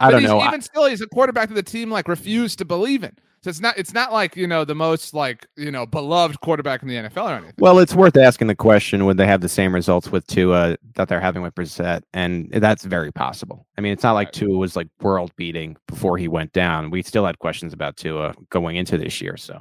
I 0.00 0.06
But 0.06 0.10
don't 0.12 0.22
know. 0.24 0.38
I- 0.40 0.48
Even 0.48 0.62
still, 0.62 0.86
he's 0.86 1.00
a 1.02 1.06
quarterback 1.06 1.48
that 1.48 1.54
the 1.54 1.62
team 1.62 1.90
like 1.90 2.08
refused 2.08 2.58
to 2.58 2.64
believe 2.64 3.04
in. 3.04 3.16
So 3.42 3.50
it's 3.50 3.60
not 3.60 3.76
it's 3.76 3.92
not 3.92 4.12
like 4.12 4.36
you 4.36 4.46
know 4.46 4.64
the 4.64 4.74
most 4.76 5.14
like 5.14 5.48
you 5.56 5.72
know 5.72 5.84
beloved 5.84 6.40
quarterback 6.42 6.80
in 6.82 6.88
the 6.88 6.94
NFL 6.94 7.24
or 7.28 7.32
anything. 7.34 7.54
Well, 7.58 7.80
it's 7.80 7.92
worth 7.92 8.16
asking 8.16 8.46
the 8.46 8.54
question: 8.54 9.04
Would 9.04 9.16
they 9.16 9.26
have 9.26 9.40
the 9.40 9.48
same 9.48 9.74
results 9.74 10.12
with 10.12 10.24
Tua 10.28 10.76
that 10.94 11.08
they're 11.08 11.20
having 11.20 11.42
with 11.42 11.52
Brissett? 11.56 12.02
And 12.14 12.48
that's 12.52 12.84
very 12.84 13.10
possible. 13.12 13.66
I 13.76 13.80
mean, 13.80 13.92
it's 13.92 14.04
not 14.04 14.12
like 14.12 14.28
Right. 14.28 14.32
Tua 14.34 14.56
was 14.56 14.76
like 14.76 14.86
world 15.00 15.32
beating 15.36 15.76
before 15.88 16.16
he 16.18 16.28
went 16.28 16.52
down. 16.52 16.90
We 16.90 17.02
still 17.02 17.26
had 17.26 17.40
questions 17.40 17.72
about 17.72 17.96
Tua 17.96 18.32
going 18.50 18.76
into 18.76 18.96
this 18.96 19.20
year. 19.20 19.36
So, 19.36 19.60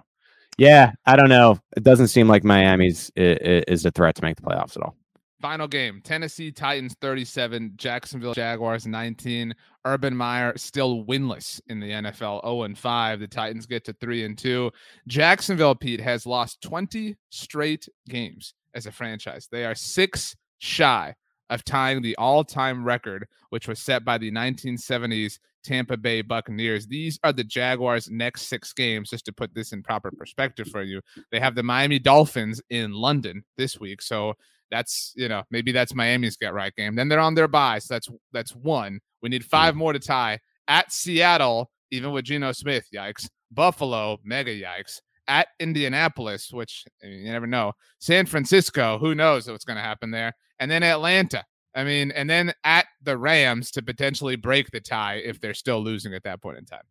yeah, 0.59 0.91
I 1.07 1.15
don't 1.15 1.29
know. 1.29 1.57
It 1.75 1.81
doesn't 1.83 2.09
seem 2.09 2.27
like 2.27 2.43
Miami's 2.43 3.11
i- 3.17 3.21
i- 3.21 3.63
is 3.67 3.83
a 3.83 3.89
threat 3.91 4.13
to 4.17 4.21
make 4.23 4.35
the 4.35 4.43
playoffs 4.43 4.77
at 4.77 4.83
all. 4.83 4.95
Final 5.41 5.67
game: 5.67 6.01
Tennessee 6.03 6.51
Titans 6.51 6.95
thirty-seven, 7.01 7.73
Jacksonville 7.75 8.33
Jaguars 8.33 8.85
nineteen. 8.85 9.53
Urban 9.85 10.15
Meyer 10.15 10.55
still 10.57 11.03
winless 11.05 11.59
in 11.67 11.79
the 11.79 11.89
NFL, 11.89 12.17
zero 12.17 12.41
oh 12.43 12.63
and 12.63 12.77
five. 12.77 13.19
The 13.19 13.27
Titans 13.27 13.65
get 13.65 13.83
to 13.85 13.93
three 13.93 14.23
and 14.23 14.37
two. 14.37 14.71
Jacksonville 15.07 15.75
Pete 15.75 16.01
has 16.01 16.25
lost 16.25 16.61
twenty 16.61 17.17
straight 17.29 17.87
games 18.07 18.53
as 18.75 18.85
a 18.85 18.91
franchise. 18.91 19.47
They 19.51 19.65
are 19.65 19.75
six 19.75 20.35
shy 20.59 21.15
of 21.49 21.65
tying 21.65 22.01
the 22.01 22.15
all-time 22.15 22.83
record, 22.83 23.27
which 23.49 23.67
was 23.67 23.79
set 23.79 24.05
by 24.05 24.17
the 24.17 24.31
1970s 24.31 25.37
Tampa 25.63 25.97
Bay 25.97 26.21
Buccaneers. 26.21 26.87
These 26.87 27.19
are 27.23 27.33
the 27.33 27.43
Jaguars' 27.43 28.09
next 28.09 28.43
six 28.43 28.71
games. 28.73 29.09
Just 29.09 29.25
to 29.25 29.33
put 29.33 29.53
this 29.53 29.73
in 29.73 29.83
proper 29.83 30.11
perspective 30.11 30.67
for 30.69 30.81
you, 30.81 31.01
they 31.31 31.39
have 31.39 31.55
the 31.55 31.63
Miami 31.63 31.99
Dolphins 31.99 32.61
in 32.69 32.93
London 32.93 33.43
this 33.57 33.79
week, 33.79 34.01
so 34.01 34.33
that's 34.71 35.13
you 35.15 35.27
know 35.27 35.43
maybe 35.51 35.71
that's 35.71 35.93
Miami's 35.93 36.37
get 36.37 36.53
right 36.53 36.73
game. 36.75 36.95
Then 36.95 37.09
they're 37.09 37.19
on 37.19 37.35
their 37.35 37.47
bye, 37.47 37.79
so 37.79 37.93
that's 37.93 38.09
that's 38.31 38.55
one. 38.55 38.99
We 39.21 39.29
need 39.29 39.45
five 39.45 39.75
more 39.75 39.93
to 39.93 39.99
tie 39.99 40.39
at 40.67 40.91
Seattle, 40.91 41.69
even 41.91 42.11
with 42.11 42.25
Geno 42.25 42.51
Smith. 42.53 42.87
Yikes! 42.93 43.29
Buffalo, 43.51 44.17
mega 44.23 44.51
yikes! 44.51 45.01
At 45.27 45.49
Indianapolis, 45.59 46.51
which 46.51 46.85
I 47.03 47.07
mean, 47.07 47.25
you 47.25 47.31
never 47.31 47.47
know. 47.47 47.73
San 47.99 48.25
Francisco, 48.25 48.97
who 48.97 49.13
knows 49.13 49.47
what's 49.47 49.65
going 49.65 49.77
to 49.77 49.83
happen 49.83 50.09
there? 50.09 50.33
And 50.59 50.71
then 50.71 50.81
Atlanta. 50.81 51.43
I 51.73 51.85
mean, 51.85 52.11
and 52.11 52.29
then 52.29 52.53
at 52.65 52.87
the 53.01 53.17
Rams 53.17 53.71
to 53.71 53.81
potentially 53.81 54.35
break 54.35 54.71
the 54.71 54.81
tie 54.81 55.15
if 55.15 55.39
they're 55.39 55.53
still 55.53 55.81
losing 55.81 56.13
at 56.13 56.23
that 56.23 56.41
point 56.41 56.57
in 56.57 56.65
time. 56.65 56.83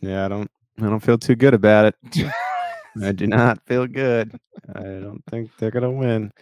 Yeah, 0.00 0.24
I 0.24 0.28
don't. 0.28 0.50
I 0.78 0.84
don't 0.84 1.00
feel 1.00 1.18
too 1.18 1.36
good 1.36 1.54
about 1.54 1.84
it. 1.84 2.32
I 3.02 3.12
do 3.12 3.26
not 3.26 3.64
feel 3.66 3.86
good. 3.86 4.38
I 4.74 4.80
don't 4.80 5.22
think 5.30 5.50
they're 5.58 5.70
gonna 5.70 5.90
win. 5.90 6.32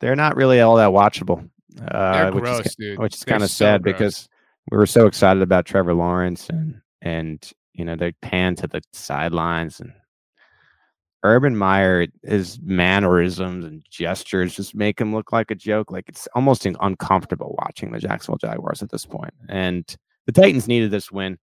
They're 0.00 0.16
not 0.16 0.36
really 0.36 0.60
all 0.60 0.76
that 0.76 0.90
watchable. 0.90 1.48
Uh, 1.88 2.12
They're 2.12 2.32
which 2.32 2.44
gross, 2.44 2.66
is, 2.66 2.74
dude. 2.74 2.98
which 2.98 3.14
is 3.14 3.24
kind 3.24 3.42
of 3.42 3.50
so 3.50 3.64
sad 3.64 3.82
gross. 3.82 3.92
because 3.92 4.28
we 4.70 4.76
were 4.76 4.86
so 4.86 5.06
excited 5.06 5.42
about 5.42 5.66
Trevor 5.66 5.94
Lawrence 5.94 6.48
and 6.48 6.80
and 7.02 7.50
you 7.72 7.84
know 7.84 7.96
they 7.96 8.12
pan 8.22 8.56
to 8.56 8.66
the 8.66 8.80
sidelines 8.92 9.80
and 9.80 9.92
Urban 11.22 11.56
Meyer 11.56 12.06
his 12.22 12.58
mannerisms 12.62 13.64
and 13.64 13.84
gestures 13.90 14.56
just 14.56 14.74
make 14.74 15.00
him 15.00 15.14
look 15.14 15.32
like 15.32 15.50
a 15.50 15.54
joke. 15.54 15.90
Like 15.90 16.08
it's 16.08 16.26
almost 16.34 16.66
uncomfortable 16.66 17.54
watching 17.58 17.90
the 17.90 17.98
Jacksonville 17.98 18.38
Jaguars 18.38 18.82
at 18.82 18.90
this 18.90 19.04
point. 19.04 19.34
And 19.48 19.84
the 20.26 20.32
Titans 20.32 20.66
needed 20.66 20.90
this 20.90 21.12
win. 21.12 21.38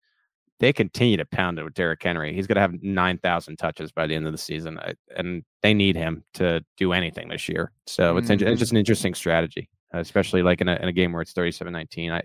They 0.60 0.74
continue 0.74 1.18
to 1.18 1.26
pound 1.26 1.60
it 1.60 1.64
with 1.64 1.74
Derrick 1.74 2.02
Henry, 2.02 2.34
he's 2.34 2.48
going 2.48 2.56
to 2.56 2.62
have 2.62 2.82
9,000 2.82 3.58
touches 3.58 3.92
by 3.92 4.08
the 4.08 4.16
end 4.16 4.26
of 4.26 4.32
the 4.32 4.38
season. 4.38 4.80
And 5.16 5.44
they 5.62 5.74
need 5.74 5.96
him 5.96 6.24
to 6.36 6.64
do 6.78 6.94
anything 6.94 7.30
this 7.30 7.48
year. 7.48 7.72
So 7.86 8.16
mm-hmm. 8.16 8.32
it's, 8.32 8.42
it's, 8.42 8.60
just 8.60 8.72
an 8.72 8.78
interesting 8.78 9.14
strategy, 9.14 9.70
especially 9.94 10.42
like 10.42 10.62
in 10.62 10.68
a, 10.68 10.76
in 10.76 10.88
a 10.88 10.94
game 10.94 11.14
where 11.14 11.22
it's 11.22 11.34
37 11.34 11.72
19. 11.72 12.12
I, 12.12 12.22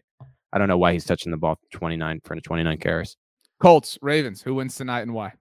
I 0.53 0.59
don't 0.59 0.68
know 0.68 0.78
why 0.78 0.93
he's 0.93 1.05
touching 1.05 1.30
the 1.30 1.39
ball 1.39 1.59
29 1.72 2.20
for 2.24 2.37
29 2.37 2.78
carries. 2.78 3.16
Colts, 3.61 3.99
Ravens, 4.03 4.43
who 4.43 4.55
wins 4.55 4.74
tonight 4.74 5.03
and 5.03 5.14
why? 5.14 5.33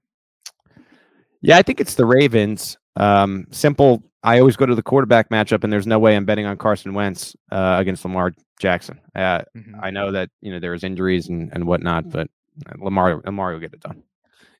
Yeah, 1.41 1.57
I 1.57 1.63
think 1.63 1.79
it's 1.79 1.95
the 1.95 2.05
Ravens. 2.05 2.77
Um, 2.95 3.47
simple. 3.51 4.03
I 4.23 4.39
always 4.39 4.55
go 4.55 4.67
to 4.67 4.75
the 4.75 4.83
quarterback 4.83 5.29
matchup, 5.29 5.63
and 5.63 5.73
there's 5.73 5.87
no 5.87 5.97
way 5.97 6.15
I'm 6.15 6.25
betting 6.25 6.45
on 6.45 6.55
Carson 6.57 6.93
Wentz 6.93 7.35
uh, 7.51 7.77
against 7.79 8.05
Lamar 8.05 8.33
Jackson. 8.59 8.99
Uh, 9.15 9.39
mm-hmm. 9.57 9.75
I 9.81 9.89
know 9.89 10.11
that 10.11 10.29
you 10.41 10.51
know 10.51 10.59
there's 10.59 10.83
injuries 10.83 11.29
and, 11.29 11.49
and 11.53 11.65
whatnot, 11.65 12.11
but 12.11 12.27
Lamar 12.77 13.21
Lamar 13.25 13.53
will 13.53 13.59
get 13.59 13.73
it 13.73 13.81
done. 13.81 14.03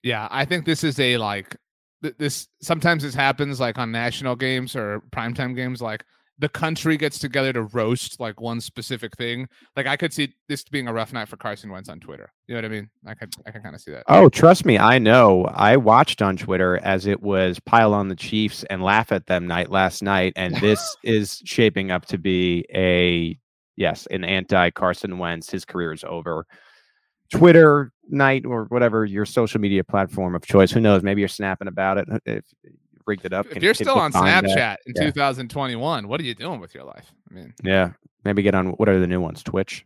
Yeah, 0.03 0.27
I 0.31 0.45
think 0.45 0.65
this 0.65 0.83
is 0.83 0.99
a 0.99 1.17
like 1.17 1.55
th- 2.03 2.15
this. 2.17 2.47
Sometimes 2.61 3.03
this 3.03 3.13
happens 3.13 3.59
like 3.59 3.77
on 3.77 3.91
national 3.91 4.35
games 4.35 4.75
or 4.75 5.01
primetime 5.11 5.55
games. 5.55 5.81
Like 5.81 6.03
the 6.41 6.49
country 6.49 6.97
gets 6.97 7.19
together 7.19 7.53
to 7.53 7.61
roast 7.61 8.19
like 8.19 8.41
one 8.41 8.59
specific 8.59 9.15
thing. 9.15 9.47
Like 9.75 9.85
I 9.85 9.95
could 9.95 10.11
see 10.11 10.33
this 10.49 10.63
being 10.63 10.87
a 10.87 10.93
rough 10.93 11.13
night 11.13 11.27
for 11.27 11.37
Carson 11.37 11.69
Wentz 11.69 11.87
on 11.87 11.99
Twitter. 11.99 12.33
You 12.47 12.55
know 12.55 12.57
what 12.57 12.65
I 12.65 12.69
mean? 12.69 12.89
I 13.05 13.13
could 13.13 13.31
I 13.45 13.51
can 13.51 13.61
kind 13.61 13.75
of 13.75 13.81
see 13.81 13.91
that. 13.91 14.03
Oh, 14.07 14.27
trust 14.27 14.65
me, 14.65 14.79
I 14.79 14.97
know. 14.97 15.45
I 15.53 15.77
watched 15.77 16.21
on 16.21 16.37
Twitter 16.37 16.79
as 16.83 17.05
it 17.05 17.21
was 17.21 17.59
pile 17.59 17.93
on 17.93 18.07
the 18.07 18.15
Chiefs 18.15 18.63
and 18.71 18.83
laugh 18.83 19.11
at 19.11 19.27
them 19.27 19.45
night 19.45 19.69
last 19.69 20.01
night, 20.01 20.33
and 20.35 20.55
this 20.57 20.97
is 21.03 21.41
shaping 21.45 21.91
up 21.91 22.07
to 22.07 22.17
be 22.17 22.65
a 22.73 23.37
yes, 23.75 24.07
an 24.07 24.23
anti 24.23 24.71
Carson 24.71 25.19
Wentz. 25.19 25.51
His 25.51 25.63
career 25.63 25.93
is 25.93 26.03
over. 26.03 26.47
Twitter 27.31 27.91
night 28.09 28.45
or 28.45 28.65
whatever 28.65 29.05
your 29.05 29.25
social 29.25 29.59
media 29.59 29.83
platform 29.83 30.35
of 30.35 30.45
choice. 30.45 30.71
Who 30.71 30.79
knows? 30.79 31.01
Maybe 31.01 31.21
you're 31.21 31.29
snapping 31.29 31.67
about 31.67 31.97
it. 31.97 32.07
If 32.25 32.45
rigged 33.05 33.25
it 33.25 33.33
up. 33.33 33.47
If 33.51 33.63
you're 33.63 33.73
still 33.73 33.97
on 33.97 34.11
Snapchat 34.11 34.55
that. 34.55 34.79
in 34.85 34.93
yeah. 34.95 35.11
2021, 35.11 36.07
what 36.07 36.19
are 36.19 36.23
you 36.23 36.35
doing 36.35 36.59
with 36.59 36.73
your 36.73 36.83
life? 36.83 37.11
I 37.29 37.33
mean, 37.33 37.53
yeah, 37.63 37.91
maybe 38.23 38.41
get 38.41 38.55
on 38.55 38.69
what 38.71 38.89
are 38.89 38.99
the 38.99 39.07
new 39.07 39.21
ones? 39.21 39.43
Twitch, 39.43 39.85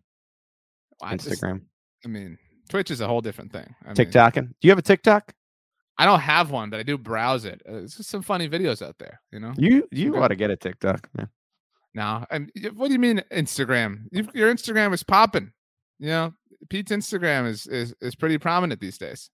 I 1.01 1.15
Instagram. 1.15 1.59
Just, 1.59 2.05
I 2.05 2.07
mean, 2.07 2.37
Twitch 2.69 2.91
is 2.91 3.01
a 3.01 3.07
whole 3.07 3.21
different 3.21 3.51
thing. 3.51 3.73
I 3.85 3.93
TikToking. 3.93 4.35
Mean, 4.35 4.55
Do 4.61 4.67
you 4.67 4.71
have 4.71 4.79
a 4.79 4.83
TikTok? 4.83 5.33
I 5.97 6.05
don't 6.05 6.19
have 6.19 6.51
one, 6.51 6.69
but 6.69 6.79
I 6.79 6.83
do 6.83 6.97
browse 6.97 7.45
it. 7.45 7.61
Uh, 7.67 7.77
it's 7.77 7.97
just 7.97 8.09
some 8.09 8.21
funny 8.21 8.49
videos 8.49 8.85
out 8.85 8.97
there. 8.97 9.21
You 9.31 9.39
know, 9.39 9.53
you 9.57 9.87
you 9.91 10.17
ought 10.17 10.29
to 10.29 10.35
get 10.35 10.51
a 10.51 10.55
TikTok, 10.55 11.09
man. 11.15 11.29
Now, 11.93 12.25
and 12.29 12.51
what 12.73 12.87
do 12.87 12.93
you 12.93 12.99
mean 12.99 13.23
Instagram? 13.31 14.03
You've, 14.11 14.29
your 14.35 14.53
Instagram 14.53 14.93
is 14.93 15.03
popping. 15.03 15.53
You 15.97 16.07
know, 16.09 16.33
Pete's 16.69 16.91
Instagram 16.91 17.47
is 17.47 17.67
is 17.67 17.93
is 18.01 18.15
pretty 18.15 18.37
prominent 18.37 18.79
these 18.79 18.97
days. 18.97 19.29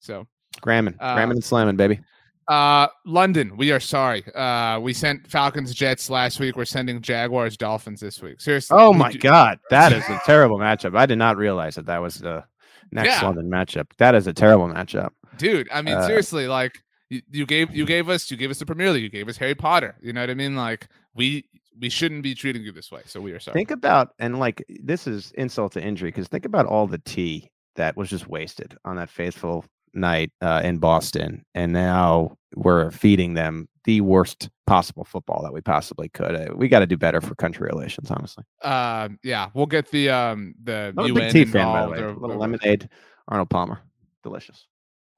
So, 0.00 0.26
gramming, 0.60 0.94
uh, 1.00 1.14
gramming 1.14 1.36
and 1.36 1.44
slamming, 1.44 1.76
baby. 1.76 2.00
Uh, 2.46 2.88
London, 3.06 3.56
we 3.56 3.72
are 3.72 3.80
sorry. 3.80 4.22
Uh, 4.34 4.78
we 4.78 4.92
sent 4.92 5.26
Falcons 5.30 5.74
Jets 5.74 6.10
last 6.10 6.38
week. 6.40 6.56
We're 6.56 6.66
sending 6.66 7.00
Jaguars 7.00 7.56
Dolphins 7.56 8.00
this 8.00 8.20
week. 8.20 8.40
Seriously. 8.40 8.76
Oh 8.78 8.92
my 8.92 9.12
god, 9.12 9.58
that 9.70 9.92
is 9.92 10.04
a 10.08 10.20
terrible 10.26 10.58
matchup. 10.58 10.96
I 10.96 11.06
did 11.06 11.16
not 11.16 11.36
realize 11.36 11.76
that 11.76 11.86
that 11.86 12.02
was 12.02 12.16
the 12.16 12.44
next 12.92 13.08
yeah. 13.08 13.22
London 13.22 13.48
matchup. 13.48 13.86
That 13.96 14.14
is 14.14 14.26
a 14.26 14.32
terrible 14.32 14.68
matchup, 14.68 15.10
dude. 15.38 15.68
I 15.72 15.80
mean, 15.80 15.94
uh, 15.94 16.06
seriously, 16.06 16.46
like 16.46 16.82
you, 17.08 17.22
you 17.30 17.46
gave 17.46 17.74
you 17.74 17.86
gave 17.86 18.10
us 18.10 18.30
you 18.30 18.36
gave 18.36 18.50
us 18.50 18.58
the 18.58 18.66
Premier 18.66 18.90
League. 18.90 19.04
You 19.04 19.08
gave 19.08 19.28
us 19.28 19.38
Harry 19.38 19.54
Potter. 19.54 19.96
You 20.02 20.12
know 20.12 20.20
what 20.20 20.30
I 20.30 20.34
mean? 20.34 20.54
Like 20.54 20.88
we 21.14 21.46
we 21.80 21.88
shouldn't 21.88 22.22
be 22.22 22.34
treating 22.34 22.62
you 22.62 22.72
this 22.72 22.90
way. 22.90 23.02
So 23.06 23.20
we 23.20 23.32
are 23.32 23.40
sorry. 23.40 23.54
Think 23.54 23.70
about 23.70 24.10
and 24.18 24.38
like 24.38 24.64
this 24.68 25.06
is 25.06 25.32
insult 25.32 25.72
to 25.72 25.82
injury 25.82 26.10
because 26.10 26.28
think 26.28 26.44
about 26.44 26.66
all 26.66 26.86
the 26.86 26.98
tea 26.98 27.50
that 27.76 27.96
was 27.96 28.08
just 28.08 28.28
wasted 28.28 28.76
on 28.84 28.96
that 28.96 29.10
faithful 29.10 29.64
night 29.92 30.32
uh, 30.40 30.60
in 30.64 30.78
Boston, 30.78 31.44
and 31.54 31.72
now 31.72 32.36
we're 32.56 32.90
feeding 32.90 33.34
them 33.34 33.68
the 33.84 34.00
worst 34.00 34.48
possible 34.66 35.04
football 35.04 35.42
that 35.42 35.52
we 35.52 35.60
possibly 35.60 36.08
could. 36.08 36.34
Uh, 36.34 36.54
we 36.54 36.68
got 36.68 36.80
to 36.80 36.86
do 36.86 36.96
better 36.96 37.20
for 37.20 37.34
country 37.34 37.68
relations, 37.70 38.10
honestly. 38.10 38.44
Uh, 38.62 39.08
yeah, 39.22 39.50
we'll 39.54 39.66
get 39.66 39.90
the 39.90 40.10
um 40.10 40.54
the 40.62 40.94
I'm 40.96 41.06
UN 41.06 41.32
tea 41.32 41.44
fan, 41.44 41.66
by 41.66 41.82
the 41.84 41.90
way. 41.90 41.98
Or, 41.98 42.08
a 42.08 42.18
little 42.18 42.38
lemonade, 42.38 42.88
Arnold 43.28 43.50
Palmer, 43.50 43.80
delicious. 44.22 44.66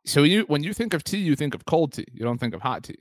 So 0.04 0.22
you 0.22 0.42
when 0.42 0.62
you 0.62 0.72
think 0.72 0.94
of 0.94 1.04
tea, 1.04 1.18
you 1.18 1.36
think 1.36 1.54
of 1.54 1.64
cold 1.64 1.92
tea. 1.92 2.06
You 2.12 2.24
don't 2.24 2.38
think 2.38 2.54
of 2.54 2.62
hot 2.62 2.84
tea. 2.84 2.98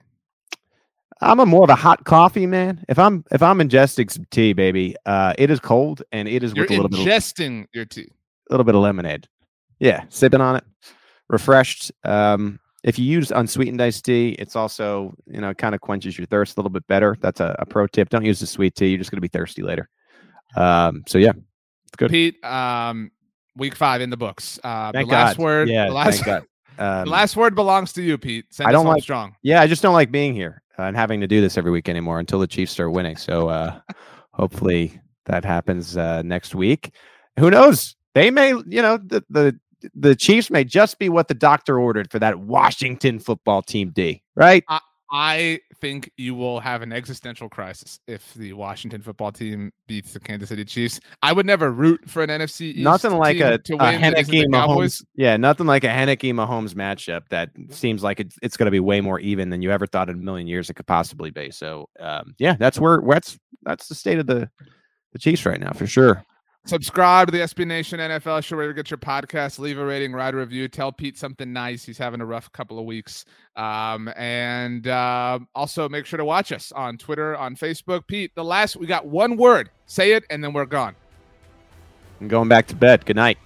I'm 1.21 1.39
a 1.39 1.45
more 1.45 1.63
of 1.63 1.69
a 1.69 1.75
hot 1.75 2.03
coffee 2.03 2.45
man. 2.45 2.83
If 2.89 2.99
I'm 2.99 3.23
if 3.31 3.41
I'm 3.41 3.59
ingesting 3.59 4.11
some 4.11 4.25
tea, 4.31 4.53
baby, 4.53 4.95
uh, 5.05 5.33
it 5.37 5.49
is 5.49 5.59
cold 5.59 6.03
and 6.11 6.27
it 6.27 6.43
is 6.43 6.53
You're 6.53 6.65
with 6.65 6.71
a 6.71 6.75
little 6.81 6.89
bit 6.89 6.99
ingesting 6.99 7.67
your 7.73 7.85
tea. 7.85 8.11
A 8.49 8.53
little 8.53 8.65
bit 8.65 8.75
of 8.75 8.81
lemonade. 8.81 9.27
Yeah, 9.79 10.03
sipping 10.09 10.41
on 10.41 10.57
it 10.57 10.63
refreshed. 11.29 11.91
Um, 12.03 12.59
if 12.83 12.99
you 12.99 13.05
use 13.05 13.31
unsweetened 13.31 13.81
iced 13.81 14.05
tea, 14.05 14.35
it's 14.37 14.55
also 14.55 15.15
you 15.25 15.41
know 15.41 15.53
kind 15.53 15.73
of 15.73 15.81
quenches 15.81 16.17
your 16.17 16.27
thirst 16.27 16.57
a 16.57 16.59
little 16.59 16.69
bit 16.69 16.85
better. 16.87 17.17
That's 17.21 17.39
a, 17.39 17.55
a 17.59 17.65
pro 17.65 17.87
tip. 17.87 18.09
Don't 18.09 18.25
use 18.25 18.39
the 18.39 18.47
sweet 18.47 18.75
tea. 18.75 18.89
You're 18.89 18.99
just 18.99 19.11
going 19.11 19.17
to 19.17 19.21
be 19.21 19.27
thirsty 19.27 19.63
later. 19.63 19.89
Um, 20.55 21.03
so 21.07 21.17
yeah, 21.17 21.33
it's 21.87 21.95
good. 21.97 22.11
Pete, 22.11 22.43
um, 22.43 23.11
week 23.55 23.75
five 23.75 24.01
in 24.01 24.09
the 24.09 24.17
books. 24.17 24.59
Uh, 24.63 24.91
thank 24.91 25.09
the 25.09 25.15
last 25.15 25.37
God. 25.37 25.43
word. 25.43 25.69
Yeah, 25.69 25.87
the 25.87 25.93
last, 25.93 26.15
thank 26.15 26.25
God. 26.25 26.43
Um, 26.77 27.05
the 27.05 27.11
last 27.11 27.37
word 27.37 27.55
belongs 27.55 27.93
to 27.93 28.01
you, 28.01 28.17
Pete. 28.17 28.47
Send 28.49 28.67
I 28.67 28.73
don't 28.73 28.85
like 28.85 29.01
strong. 29.01 29.37
Yeah, 29.41 29.61
I 29.61 29.67
just 29.67 29.81
don't 29.81 29.93
like 29.93 30.11
being 30.11 30.33
here 30.33 30.61
and 30.77 30.95
having 30.95 31.21
to 31.21 31.27
do 31.27 31.41
this 31.41 31.57
every 31.57 31.71
week 31.71 31.89
anymore 31.89 32.19
until 32.19 32.39
the 32.39 32.47
Chiefs 32.47 32.71
start 32.73 32.91
winning. 32.91 33.15
So 33.17 33.49
uh, 33.49 33.79
hopefully 34.31 34.99
that 35.25 35.45
happens 35.45 35.97
uh, 35.97 36.21
next 36.21 36.55
week. 36.55 36.93
Who 37.39 37.49
knows? 37.49 37.95
They 38.13 38.31
may, 38.31 38.49
you 38.49 38.81
know, 38.81 38.97
the 38.97 39.23
the 39.29 39.59
the 39.93 40.15
Chiefs 40.15 40.49
may 40.49 40.63
just 40.63 40.99
be 40.99 41.09
what 41.09 41.27
the 41.27 41.33
doctor 41.33 41.79
ordered 41.79 42.11
for 42.11 42.19
that 42.19 42.39
Washington 42.39 43.19
football 43.19 43.61
team 43.61 43.91
D, 43.91 44.23
right? 44.35 44.63
I, 44.67 44.79
I 45.11 45.59
think 45.81 46.11
you 46.17 46.35
will 46.35 46.59
have 46.59 46.81
an 46.81 46.91
existential 46.91 47.49
crisis 47.49 47.99
if 48.07 48.33
the 48.33 48.53
Washington 48.53 49.01
football 49.01 49.31
team 49.31 49.71
beats 49.87 50.13
the 50.13 50.19
Kansas 50.19 50.49
City 50.49 50.65
Chiefs. 50.65 50.99
I 51.21 51.33
would 51.33 51.45
never 51.45 51.71
root 51.71 52.09
for 52.09 52.23
an 52.23 52.29
NFC 52.29 52.61
East 52.61 52.79
nothing 52.79 53.13
like 53.13 53.39
a, 53.39 53.57
to 53.57 53.75
a 53.75 53.77
Heinicke 53.77 54.45
Mahomes. 54.47 55.03
Yeah, 55.15 55.37
nothing 55.37 55.67
like 55.67 55.83
a 55.83 55.89
Heinicke 55.89 56.33
Mahomes 56.33 56.73
matchup 56.73 57.21
that 57.29 57.49
seems 57.69 58.03
like 58.03 58.19
it's, 58.19 58.37
it's 58.41 58.57
going 58.57 58.65
to 58.65 58.71
be 58.71 58.79
way 58.79 59.01
more 59.01 59.19
even 59.19 59.49
than 59.49 59.61
you 59.61 59.71
ever 59.71 59.87
thought 59.87 60.09
in 60.09 60.15
a 60.15 60.19
million 60.19 60.47
years 60.47 60.69
it 60.69 60.75
could 60.75 60.87
possibly 60.87 61.31
be. 61.31 61.51
So, 61.51 61.89
um, 61.99 62.35
yeah, 62.37 62.55
that's 62.55 62.79
where 62.79 63.01
that's 63.07 63.37
that's 63.63 63.87
the 63.87 63.95
state 63.95 64.19
of 64.19 64.27
the 64.27 64.49
the 65.13 65.19
Chiefs 65.19 65.45
right 65.45 65.59
now 65.59 65.71
for 65.71 65.87
sure. 65.87 66.25
Subscribe 66.67 67.27
to 67.27 67.31
the 67.31 67.43
SB 67.43 67.67
Nation 67.67 67.99
NFL 67.99 68.43
show 68.43 68.55
wherever 68.55 68.71
you 68.71 68.75
get 68.75 68.89
your 68.89 68.97
podcast. 68.97 69.59
Leave 69.59 69.77
a 69.77 69.85
rating, 69.85 70.13
write 70.13 70.33
a 70.33 70.37
review. 70.37 70.67
Tell 70.67 70.91
Pete 70.91 71.15
something 71.15 71.53
nice. 71.53 71.85
He's 71.85 71.99
having 71.99 72.21
a 72.21 72.25
rough 72.25 72.51
couple 72.53 72.79
of 72.79 72.85
weeks. 72.85 73.25
Um, 73.55 74.11
and 74.17 74.87
uh, 74.87 75.37
also 75.53 75.87
make 75.87 76.07
sure 76.07 76.17
to 76.17 76.25
watch 76.25 76.51
us 76.51 76.71
on 76.71 76.97
Twitter, 76.97 77.37
on 77.37 77.55
Facebook. 77.55 78.07
Pete, 78.07 78.33
the 78.33 78.43
last 78.43 78.77
we 78.77 78.87
got 78.87 79.05
one 79.05 79.37
word. 79.37 79.69
Say 79.85 80.13
it, 80.13 80.23
and 80.31 80.43
then 80.43 80.53
we're 80.53 80.65
gone. 80.65 80.95
I'm 82.19 82.27
going 82.27 82.49
back 82.49 82.65
to 82.67 82.75
bed. 82.75 83.05
Good 83.05 83.15
night. 83.15 83.37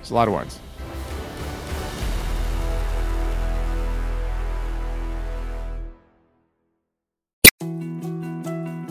It's 0.00 0.08
a 0.08 0.14
lot 0.14 0.26
of 0.26 0.32
words. 0.32 0.58